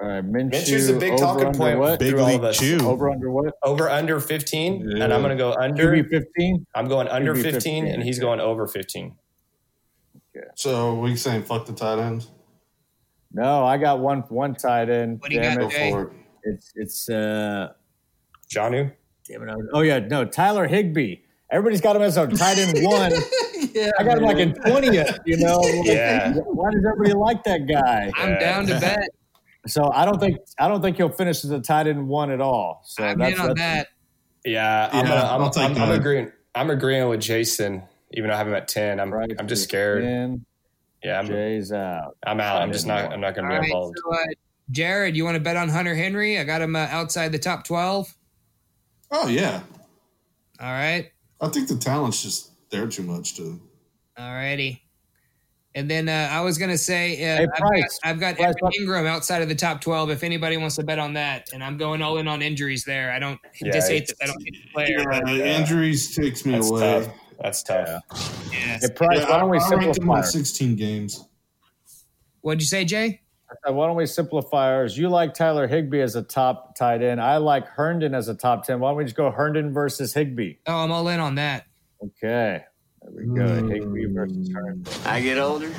Just 0.04 0.06
to. 0.06 0.06
All 0.06 0.10
right, 0.10 0.24
Minshew. 0.24 0.50
Minshew's 0.52 0.88
a 0.88 0.98
big 0.98 1.16
talking 1.16 1.52
point 1.52 1.78
What? 1.78 1.98
Big 1.98 2.10
through 2.10 2.20
all 2.20 2.34
of 2.36 2.44
us. 2.44 2.58
Chew. 2.58 2.78
Over 2.86 3.10
under 3.10 3.30
what? 3.30 3.54
Over 3.62 3.88
under 3.88 4.20
15, 4.20 5.02
and 5.02 5.12
I'm 5.12 5.22
gonna 5.22 5.36
go 5.36 5.52
under. 5.52 6.04
Fifteen. 6.04 6.66
I'm 6.74 6.86
going 6.88 7.08
under 7.08 7.34
QB 7.34 7.42
15, 7.42 7.86
and 7.86 8.02
he's 8.02 8.18
going 8.18 8.40
over 8.40 8.66
15. 8.66 9.14
Okay. 10.36 10.46
So 10.56 10.94
we 10.98 11.16
saying 11.16 11.44
fuck 11.44 11.66
the 11.66 11.72
tight 11.72 11.98
ends? 11.98 12.30
No, 13.32 13.64
I 13.64 13.78
got 13.78 14.00
one 14.00 14.20
one 14.28 14.54
tight 14.54 14.88
end. 14.90 15.20
What 15.20 15.30
do 15.30 15.36
you 15.36 15.42
got, 15.42 15.54
it. 15.54 15.60
Go 15.60 15.68
for 15.70 16.02
it. 16.02 16.08
It's 16.42 16.72
it's 16.74 17.08
uh 17.08 17.72
Jonnu? 18.52 18.92
damn 19.28 19.48
it. 19.48 19.56
Oh 19.72 19.80
yeah, 19.80 19.98
no, 20.00 20.24
Tyler 20.24 20.66
Higbee. 20.66 21.16
Everybody's 21.50 21.80
got 21.80 21.94
him 21.96 22.02
as 22.02 22.16
a 22.16 22.26
tight 22.26 22.58
end 22.58 22.84
one. 22.84 23.12
yeah, 23.74 23.90
I 23.98 24.04
got 24.04 24.18
him 24.18 24.24
like 24.24 24.38
in 24.38 24.54
twentieth. 24.54 25.18
You 25.24 25.36
know, 25.38 25.58
Like, 25.58 25.84
Yeah. 25.86 26.32
Why 26.34 26.70
does 26.72 26.84
everybody 26.84 27.14
like 27.14 27.44
that 27.44 27.66
guy? 27.66 28.10
I'm 28.16 28.30
Yeah. 28.30 28.38
down 28.40 28.66
to 28.66 28.80
bet. 28.80 29.08
So 29.66 29.90
I 29.92 30.04
don't 30.04 30.20
think 30.20 30.38
I 30.58 30.68
don't 30.68 30.82
think 30.82 30.96
he'll 30.96 31.08
finish 31.08 31.44
as 31.44 31.50
a 31.50 31.60
tight 31.60 31.86
end 31.86 32.06
one 32.08 32.30
at 32.30 32.40
all. 32.40 32.82
So 32.84 33.04
I'm 33.04 33.18
that's, 33.18 33.34
in 33.34 33.40
on 33.40 33.46
that's 33.48 33.60
that. 33.60 33.88
Yeah, 34.44 34.90
I'm, 34.92 35.06
Yeah, 35.06 35.08
gonna, 35.08 35.32
I'm, 35.32 35.42
I'll 35.42 35.50
take 35.50 35.70
I'm, 35.70 35.78
I'm 35.78 35.90
agreeing. 35.90 36.32
I'm 36.54 36.70
agreeing 36.70 37.08
with 37.08 37.20
Jason, 37.20 37.82
even 38.12 38.28
though 38.28 38.34
I 38.34 38.38
have 38.38 38.46
him 38.46 38.54
at 38.54 38.68
10. 38.68 39.00
I'm, 39.00 39.12
right. 39.12 39.32
I'm 39.38 39.48
just 39.48 39.64
scared. 39.64 40.04
In, 40.04 40.44
Yeah, 41.02 41.18
I'm, 41.18 41.26
Jay's 41.26 41.72
out. 41.72 42.16
I'm 42.24 42.40
out. 42.40 42.62
I'm 42.62 42.72
just 42.72 42.86
not. 42.86 43.12
I'm 43.12 43.20
not 43.20 43.34
going 43.34 43.48
to 43.48 43.50
be 43.50 43.56
right, 43.56 43.64
involved. 43.64 43.96
so, 44.04 44.14
uh, 44.14 44.24
Jared, 44.70 45.16
you 45.16 45.24
want 45.24 45.34
to 45.34 45.40
bet 45.40 45.56
on 45.56 45.68
Hunter 45.68 45.94
Henry? 45.94 46.38
I 46.38 46.44
got 46.44 46.62
him 46.62 46.76
uh, 46.76 46.86
outside 46.90 47.32
the 47.32 47.38
top 47.38 47.64
12. 47.64 48.14
Oh 49.10 49.28
yeah, 49.28 49.62
All 50.60 50.70
right. 50.70 51.10
I 51.40 51.48
think 51.48 51.68
the 51.68 51.76
talent's 51.76 52.22
just 52.22 52.50
there 52.70 52.86
too 52.86 53.02
much 53.02 53.36
to. 53.36 53.60
All 54.18 54.32
righty. 54.32 54.83
And 55.76 55.90
then 55.90 56.08
uh, 56.08 56.28
I 56.30 56.40
was 56.40 56.56
going 56.56 56.70
to 56.70 56.78
say, 56.78 57.14
uh, 57.14 57.38
Hey, 57.38 57.46
I've 57.54 57.60
got, 57.60 57.88
I've 58.04 58.20
got 58.20 58.36
Price, 58.36 58.54
Evan 58.62 58.86
Engram 58.86 59.06
outside 59.06 59.42
of 59.42 59.48
the 59.48 59.54
top 59.56 59.80
12 59.80 60.10
if 60.10 60.22
anybody 60.22 60.56
wants 60.56 60.76
to 60.76 60.84
bet 60.84 60.98
on 61.00 61.14
that. 61.14 61.48
And 61.52 61.64
I'm 61.64 61.76
going 61.76 62.00
all 62.00 62.18
in 62.18 62.28
on 62.28 62.42
injuries 62.42 62.84
there. 62.84 63.10
I 63.10 63.18
don't 63.18 63.40
Yeah, 63.60 63.72
just 63.72 63.90
hate 63.90 64.06
that 64.06 64.16
I 64.22 64.26
don't 64.26 64.44
get 64.44 64.54
the 64.54 64.70
player. 64.72 65.12
Uh, 65.12 65.30
Injuries 65.44 66.14
takes 66.14 66.46
me 66.46 66.52
That's 66.52 66.70
away. 66.70 66.80
tough. 66.80 67.14
That's 67.42 67.62
tough. 67.64 68.02
Yes. 68.52 68.82
Hey, 68.88 68.94
Price, 68.94 69.18
Yeah, 69.18 69.30
why 69.30 69.38
don't 69.40 69.50
we 69.50 69.58
I, 69.58 69.64
I 69.64 69.68
simplify? 69.68 70.16
on 70.18 70.22
16 70.22 70.76
games. 70.76 71.24
What'd 72.42 72.60
you 72.60 72.66
say, 72.66 72.84
Jay? 72.84 73.20
Why 73.66 73.86
don't 73.86 73.96
we 73.96 74.06
simplify 74.06 74.72
ours? 74.74 74.96
You 74.98 75.08
like 75.08 75.32
Tyler 75.34 75.66
Higbee 75.66 76.00
as 76.00 76.16
a 76.16 76.22
top 76.22 76.76
tight 76.76 77.02
end. 77.02 77.20
I 77.20 77.36
like 77.38 77.66
Herndon 77.66 78.14
as 78.14 78.28
a 78.28 78.34
top 78.34 78.64
ten. 78.64 78.80
Why 78.80 78.90
don't 78.90 78.96
we 78.98 79.04
just 79.04 79.16
go 79.16 79.30
Herndon 79.30 79.72
versus 79.72 80.12
Higbee? 80.12 80.54
Oh, 80.66 80.76
I'm 80.78 80.90
all 80.90 81.06
in 81.08 81.20
on 81.20 81.36
that. 81.36 81.66
Okay, 82.02 82.64
there 83.04 83.24
we 83.26 83.34
go. 83.34 83.60
Hmm. 83.60 83.70
Higbee 83.70 84.06
versus 84.06 84.50
Herndon. 84.52 84.92
I 85.04 85.20
get 85.20 85.38
older, 85.38 85.70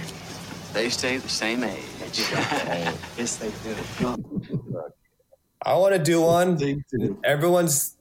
they 0.74 0.90
stay 0.90 1.18
the 1.18 1.30
same 1.30 1.64
age. 1.64 1.84
yes, 3.18 3.38
they 3.38 3.52
do. 3.64 4.16
I 5.62 5.76
want 5.76 5.96
to 5.96 6.00
do 6.04 6.22
one. 6.22 6.84
Everyone's 7.24 7.96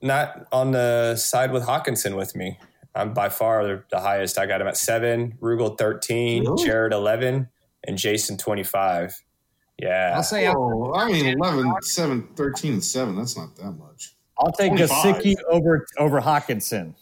not 0.00 0.46
on 0.50 0.72
the 0.72 1.16
side 1.16 1.52
with 1.52 1.64
Hockenson 1.64 2.16
with 2.16 2.34
me. 2.34 2.58
I'm 2.94 3.12
by 3.12 3.28
far 3.28 3.64
the, 3.66 3.84
the 3.90 4.00
highest. 4.00 4.38
I 4.38 4.46
got 4.46 4.60
him 4.60 4.66
at 4.66 4.76
seven, 4.76 5.36
Rugel 5.40 5.76
13, 5.76 6.44
Really? 6.44 6.64
Jared 6.64 6.94
11, 6.94 7.48
and 7.84 7.98
Jason 7.98 8.38
25. 8.38 9.22
Yeah. 9.78 10.12
I'll 10.16 10.22
say 10.22 10.48
Oh, 10.48 10.94
I 10.94 11.12
mean, 11.12 11.26
11, 11.26 11.82
7, 11.82 12.28
13, 12.34 12.72
and 12.74 12.84
7. 12.84 13.14
That's 13.16 13.36
not 13.36 13.54
that 13.56 13.72
much. 13.72 14.14
I'll 14.38 14.52
take 14.52 14.70
25. 14.70 15.16
Gesicki 15.16 15.34
over 15.50 15.86
over 15.98 16.20
Hockenson. 16.20 16.94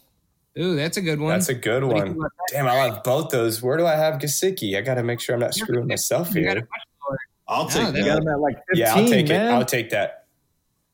Ooh, 0.57 0.75
that's 0.75 0.95
a 0.97 1.01
good 1.01 1.19
one. 1.19 1.29
That's 1.33 1.49
a 1.49 1.53
good 1.53 1.83
What 1.83 1.95
one. 1.95 2.03
think 2.05 2.15
about 2.17 2.31
that? 2.49 2.53
Damn, 2.55 2.67
I 2.67 2.87
like 2.87 3.03
both 3.03 3.29
those. 3.29 3.61
Where 3.61 3.77
do 3.77 3.85
I 3.85 3.95
have 3.95 4.15
Gesicki? 4.21 4.77
I 4.77 4.81
got 4.81 4.95
to 4.95 5.03
make 5.03 5.19
sure 5.19 5.35
I'm 5.35 5.41
not 5.41 5.53
screwing 5.53 5.87
myself 5.87 6.29
here. 6.33 6.49
a 6.49 6.55
much 6.55 6.63
lower. 7.09 7.17
I'll 7.47 7.63
No, 7.65 7.69
take 7.69 7.93
they 7.93 7.99
got 8.03 8.15
that. 8.15 8.21
him 8.23 8.27
at 8.29 8.39
like 8.39 8.55
fifteen, 8.69 8.77
Yeah, 8.85 8.95
I'll 8.95 9.07
take 9.07 9.27
man. 9.27 9.47
it. 9.47 9.51
I'll 9.51 9.65
take 9.65 9.89
that. 9.89 10.25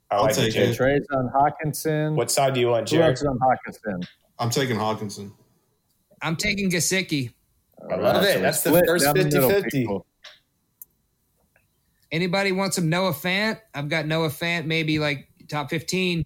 I 0.10 0.16
I'll 0.16 0.24
like 0.24 0.36
take 0.36 0.56
it. 0.56 0.70
it. 0.70 0.76
Trey's 0.76 1.06
on 1.14 1.30
Hockenson. 1.30 2.16
What 2.16 2.32
side 2.32 2.54
do 2.56 2.60
you 2.60 2.68
want, 2.70 2.90
Who 2.90 2.98
Jared? 2.98 3.12
else 3.12 3.22
is 3.22 3.28
on 3.28 3.40
Hockenson? 3.40 4.06
I'm 4.40 4.50
taking 4.50 4.78
Hockenson. 4.78 5.32
I'm 6.24 6.36
taking 6.36 6.70
Gesicki. 6.72 7.32
I 7.90 7.96
love 7.96 8.16
All 8.16 8.22
right, 8.22 8.30
it. 8.30 8.34
so 8.34 8.42
That's 8.42 8.62
the 8.64 8.70
split 8.72 8.86
first 8.88 9.06
down 9.06 9.16
50-50. 9.16 10.02
Anybody 12.12 12.52
want 12.52 12.74
some 12.74 12.90
Noah 12.90 13.14
Fant? 13.14 13.60
I've 13.74 13.88
got 13.90 14.06
Noah 14.06 14.30
Fant, 14.30 14.66
maybe 14.66 15.00
like 15.00 15.28
top 15.48 15.70
15. 15.70 16.26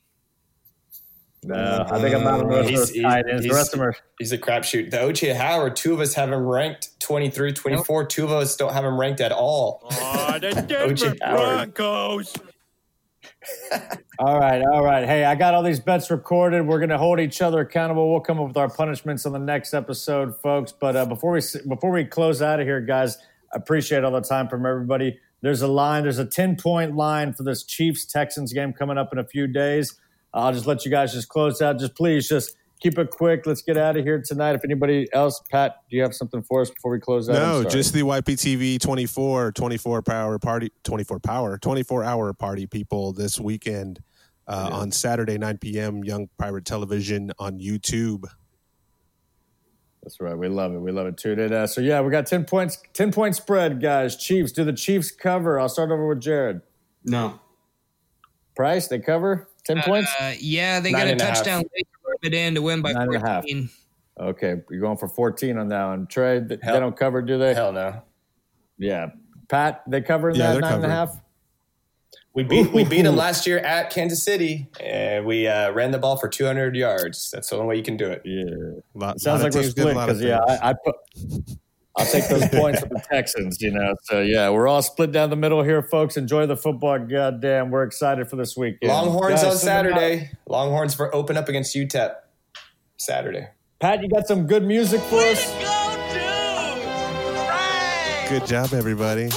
No, 1.47 1.85
I 1.89 1.99
think 2.01 2.15
I'm 2.15 2.25
out 2.27 2.41
of 2.41 2.49
the 2.49 2.55
rest 2.55 2.69
He's- 2.69 2.81
of 2.89 2.93
those 2.95 3.01
tight 3.03 3.25
ends. 3.29 3.43
The 3.47 3.53
rest 3.53 3.73
of 3.73 3.79
them 3.79 3.89
are 3.89 3.95
He's 4.19 4.31
a 4.31 4.37
crapshoot. 4.37 4.89
The 4.91 4.97
OJ 4.97 5.35
Howard, 5.35 5.75
two 5.75 5.93
of 5.93 5.99
us 5.99 6.13
have 6.15 6.31
him 6.31 6.45
ranked 6.45 6.99
23, 6.99 7.53
24. 7.53 8.05
Two 8.05 8.23
of 8.25 8.31
us 8.31 8.55
don't 8.55 8.73
have 8.73 8.83
him 8.83 8.99
ranked 8.99 9.21
at 9.21 9.31
all. 9.31 9.81
Oh, 9.91 10.37
the 10.39 10.51
Denver 10.67 10.93
OJ 10.93 11.17
Howard. 11.21 11.73
Broncos. 11.73 12.33
All 14.19 14.39
right, 14.39 14.61
all 14.63 14.83
right. 14.83 15.05
Hey, 15.05 15.25
I 15.25 15.35
got 15.35 15.53
all 15.53 15.61
these 15.61 15.79
bets 15.79 16.09
recorded. 16.09 16.65
We're 16.65 16.79
going 16.79 16.89
to 16.89 16.97
hold 16.97 17.19
each 17.19 17.41
other 17.41 17.59
accountable. 17.59 18.09
We'll 18.11 18.21
come 18.21 18.39
up 18.39 18.47
with 18.47 18.57
our 18.57 18.69
punishments 18.69 19.25
on 19.25 19.33
the 19.33 19.39
next 19.39 19.73
episode, 19.73 20.35
folks. 20.41 20.71
But 20.71 20.95
uh, 20.95 21.05
before 21.05 21.33
we 21.33 21.41
before 21.67 21.91
we 21.91 22.05
close 22.05 22.41
out 22.41 22.59
of 22.59 22.65
here, 22.65 22.79
guys, 22.81 23.17
I 23.53 23.57
appreciate 23.57 24.03
all 24.03 24.11
the 24.11 24.21
time 24.21 24.47
from 24.47 24.65
everybody. 24.65 25.19
There's 25.41 25.61
a 25.61 25.67
line. 25.67 26.03
There's 26.03 26.17
a 26.17 26.25
ten 26.25 26.55
point 26.55 26.95
line 26.95 27.33
for 27.33 27.43
this 27.43 27.63
Chiefs 27.65 28.05
Texans 28.05 28.53
game 28.53 28.71
coming 28.73 28.97
up 28.97 29.11
in 29.11 29.19
a 29.19 29.25
few 29.25 29.47
days. 29.47 29.99
I'll 30.35 30.51
just 30.51 30.67
let 30.67 30.83
you 30.83 30.91
guys 30.91 31.13
just 31.13 31.29
close 31.29 31.61
out. 31.61 31.79
Just 31.79 31.95
please, 31.95 32.27
just 32.27 32.57
keep 32.81 32.99
it 32.99 33.09
quick. 33.09 33.45
Let's 33.45 33.61
get 33.61 33.77
out 33.77 33.95
of 33.95 34.03
here 34.03 34.21
tonight. 34.23 34.55
If 34.55 34.65
anybody 34.65 35.07
else, 35.13 35.41
Pat, 35.49 35.77
do 35.89 35.95
you 35.95 36.03
have 36.03 36.13
something 36.13 36.43
for 36.43 36.61
us 36.61 36.69
before 36.69 36.91
we 36.91 36.99
close 36.99 37.29
out? 37.29 37.33
No, 37.33 37.63
just 37.63 37.93
the 37.93 38.01
YPTV 38.01 38.79
24, 38.79 39.53
24 39.53 40.01
power 40.01 40.37
party, 40.37 40.71
24 40.83 41.19
power, 41.19 41.57
24 41.57 42.03
hour 42.03 42.33
party 42.33 42.67
people 42.67 43.13
this 43.13 43.39
weekend 43.39 44.01
uh, 44.47 44.69
on 44.73 44.91
Saturday, 44.91 45.37
9 45.37 45.57
p.m. 45.57 46.03
Young 46.03 46.27
Pirate 46.37 46.65
Television 46.65 47.31
on 47.39 47.57
YouTube. 47.57 48.25
That's 50.03 50.19
right. 50.19 50.37
We 50.37 50.49
love 50.49 50.73
it. 50.73 50.79
We 50.79 50.91
love 50.91 51.07
it 51.07 51.17
too. 51.17 51.33
Did, 51.33 51.53
uh, 51.53 51.65
so 51.65 51.81
yeah, 51.81 52.01
we 52.01 52.11
got 52.11 52.27
ten 52.27 52.45
points. 52.45 52.77
Ten 52.93 53.11
point 53.11 53.35
spread, 53.35 53.81
guys. 53.81 54.15
Chiefs. 54.15 54.51
Do 54.51 54.63
the 54.63 54.71
Chiefs 54.71 55.09
cover? 55.09 55.59
I'll 55.59 55.67
start 55.67 55.89
over 55.89 56.07
with 56.07 56.21
Jared. 56.21 56.61
No. 57.03 57.39
Price. 58.55 58.87
They 58.87 58.99
cover 58.99 59.49
ten 59.65 59.81
points. 59.81 60.11
Uh, 60.19 60.33
yeah, 60.39 60.79
they 60.79 60.91
Nine 60.91 61.01
got 61.01 61.07
a 61.07 61.11
and 61.11 61.21
a 61.21 61.25
half. 61.25 61.35
touchdown 61.37 61.63
late 61.75 61.87
rub 62.07 62.17
it 62.23 62.33
in 62.33 62.55
to 62.55 62.61
win 62.61 62.81
by 62.81 62.91
Nine 62.93 63.07
and 63.07 63.15
a 63.15 63.19
half. 63.27 63.43
14. 63.43 63.69
Okay, 64.17 64.55
you're 64.69 64.79
going 64.79 64.97
for 64.97 65.07
14 65.09 65.57
on 65.57 65.67
that 65.69 65.85
one. 65.85 66.07
Trey, 66.07 66.39
th- 66.39 66.49
they 66.49 66.57
Hell- 66.65 66.79
don't 66.79 66.95
cover, 66.95 67.21
do 67.21 67.37
they? 67.37 67.53
Hell 67.53 67.73
no. 67.73 68.01
Yeah. 68.77 69.09
Pat, 69.49 69.83
they 69.87 70.01
cover 70.01 70.29
in 70.29 70.35
Yeah, 70.37 70.47
that 70.47 70.51
they're 70.53 70.61
nine 70.61 70.73
and 70.75 70.85
a 70.85 70.89
half? 70.89 71.19
We 72.33 72.43
beat 72.43 72.73
we 72.73 72.83
beat 72.83 73.03
them 73.03 73.15
last 73.15 73.45
year 73.47 73.59
at 73.59 73.91
Kansas 73.91 74.21
City, 74.23 74.67
and 74.81 75.25
we 75.25 75.47
uh, 75.47 75.71
ran 75.71 75.91
the 75.91 75.97
ball 75.99 76.17
for 76.17 76.27
200 76.27 76.75
yards. 76.75 77.31
That's 77.31 77.49
the 77.49 77.55
only 77.55 77.67
way 77.67 77.75
you 77.77 77.83
can 77.83 77.95
do 77.95 78.07
it. 78.11 78.21
Yeah. 78.25 78.43
Lot, 78.93 79.19
Sounds 79.21 79.41
lot 79.41 79.45
like 79.45 79.53
we're 79.53 79.61
teams 79.61 79.71
split 79.71 79.93
because, 79.95 80.21
yeah. 80.21 80.39
I, 80.45 80.71
I 80.71 80.73
put. 80.83 80.95
I'll 81.97 82.05
take 82.05 82.27
those 82.27 82.47
points 82.53 82.81
with 82.81 82.89
the 82.89 83.01
Texans, 83.09 83.61
you 83.61 83.71
know. 83.71 83.95
So 84.03 84.21
yeah, 84.21 84.49
we're 84.49 84.67
all 84.67 84.81
split 84.81 85.11
down 85.11 85.29
the 85.29 85.35
middle 85.35 85.63
here, 85.63 85.81
folks. 85.81 86.17
Enjoy 86.17 86.45
the 86.45 86.57
football. 86.57 86.99
Goddamn, 86.99 87.71
we're 87.71 87.83
excited 87.83 88.29
for 88.29 88.35
this 88.35 88.57
weekend. 88.57 88.91
Longhorns 88.91 89.41
Guys, 89.41 89.43
on 89.43 89.57
send 89.57 89.87
them 89.87 89.93
out. 89.93 89.99
Saturday. 89.99 90.31
Longhorns 90.47 90.93
for 90.93 91.13
open 91.15 91.37
up 91.37 91.47
against 91.47 91.75
UTEP 91.75 92.15
Saturday. 92.97 93.47
Pat, 93.79 94.01
you 94.01 94.09
got 94.09 94.27
some 94.27 94.47
good 94.47 94.63
music 94.63 95.01
for 95.01 95.19
us? 95.19 95.53
Good 98.29 98.45
job, 98.47 98.73
everybody. 98.73 99.29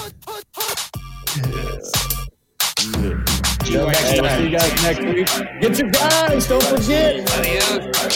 Till 3.65 3.87
next 3.87 4.01
Hey, 4.01 4.37
see 4.39 4.45
you 4.45 4.59
guys 4.59 4.83
next 4.83 5.01
week. 5.05 5.61
Get 5.61 5.79
your 5.79 5.91
guys. 5.91 6.49
Don't 6.49 6.63
forget. 6.63 7.31
Adios. 7.39 8.11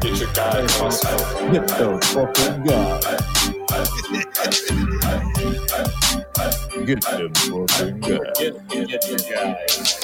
Get 0.00 0.20
your 0.20 0.32
guys. 0.34 1.02
Get 1.50 1.68
those 1.78 2.04
fucking 2.12 2.64
guys. 2.64 3.35
Get 6.86 7.02
them 7.02 7.34
fucking 7.34 8.00
guys. 8.00 8.38
Get, 8.38 8.54
get 8.68 9.08
your 9.08 9.18
guys. 9.28 9.96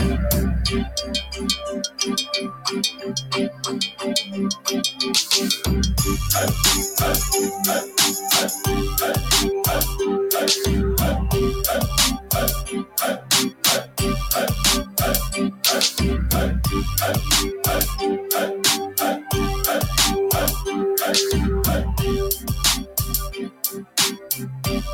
Thank 24.73 24.85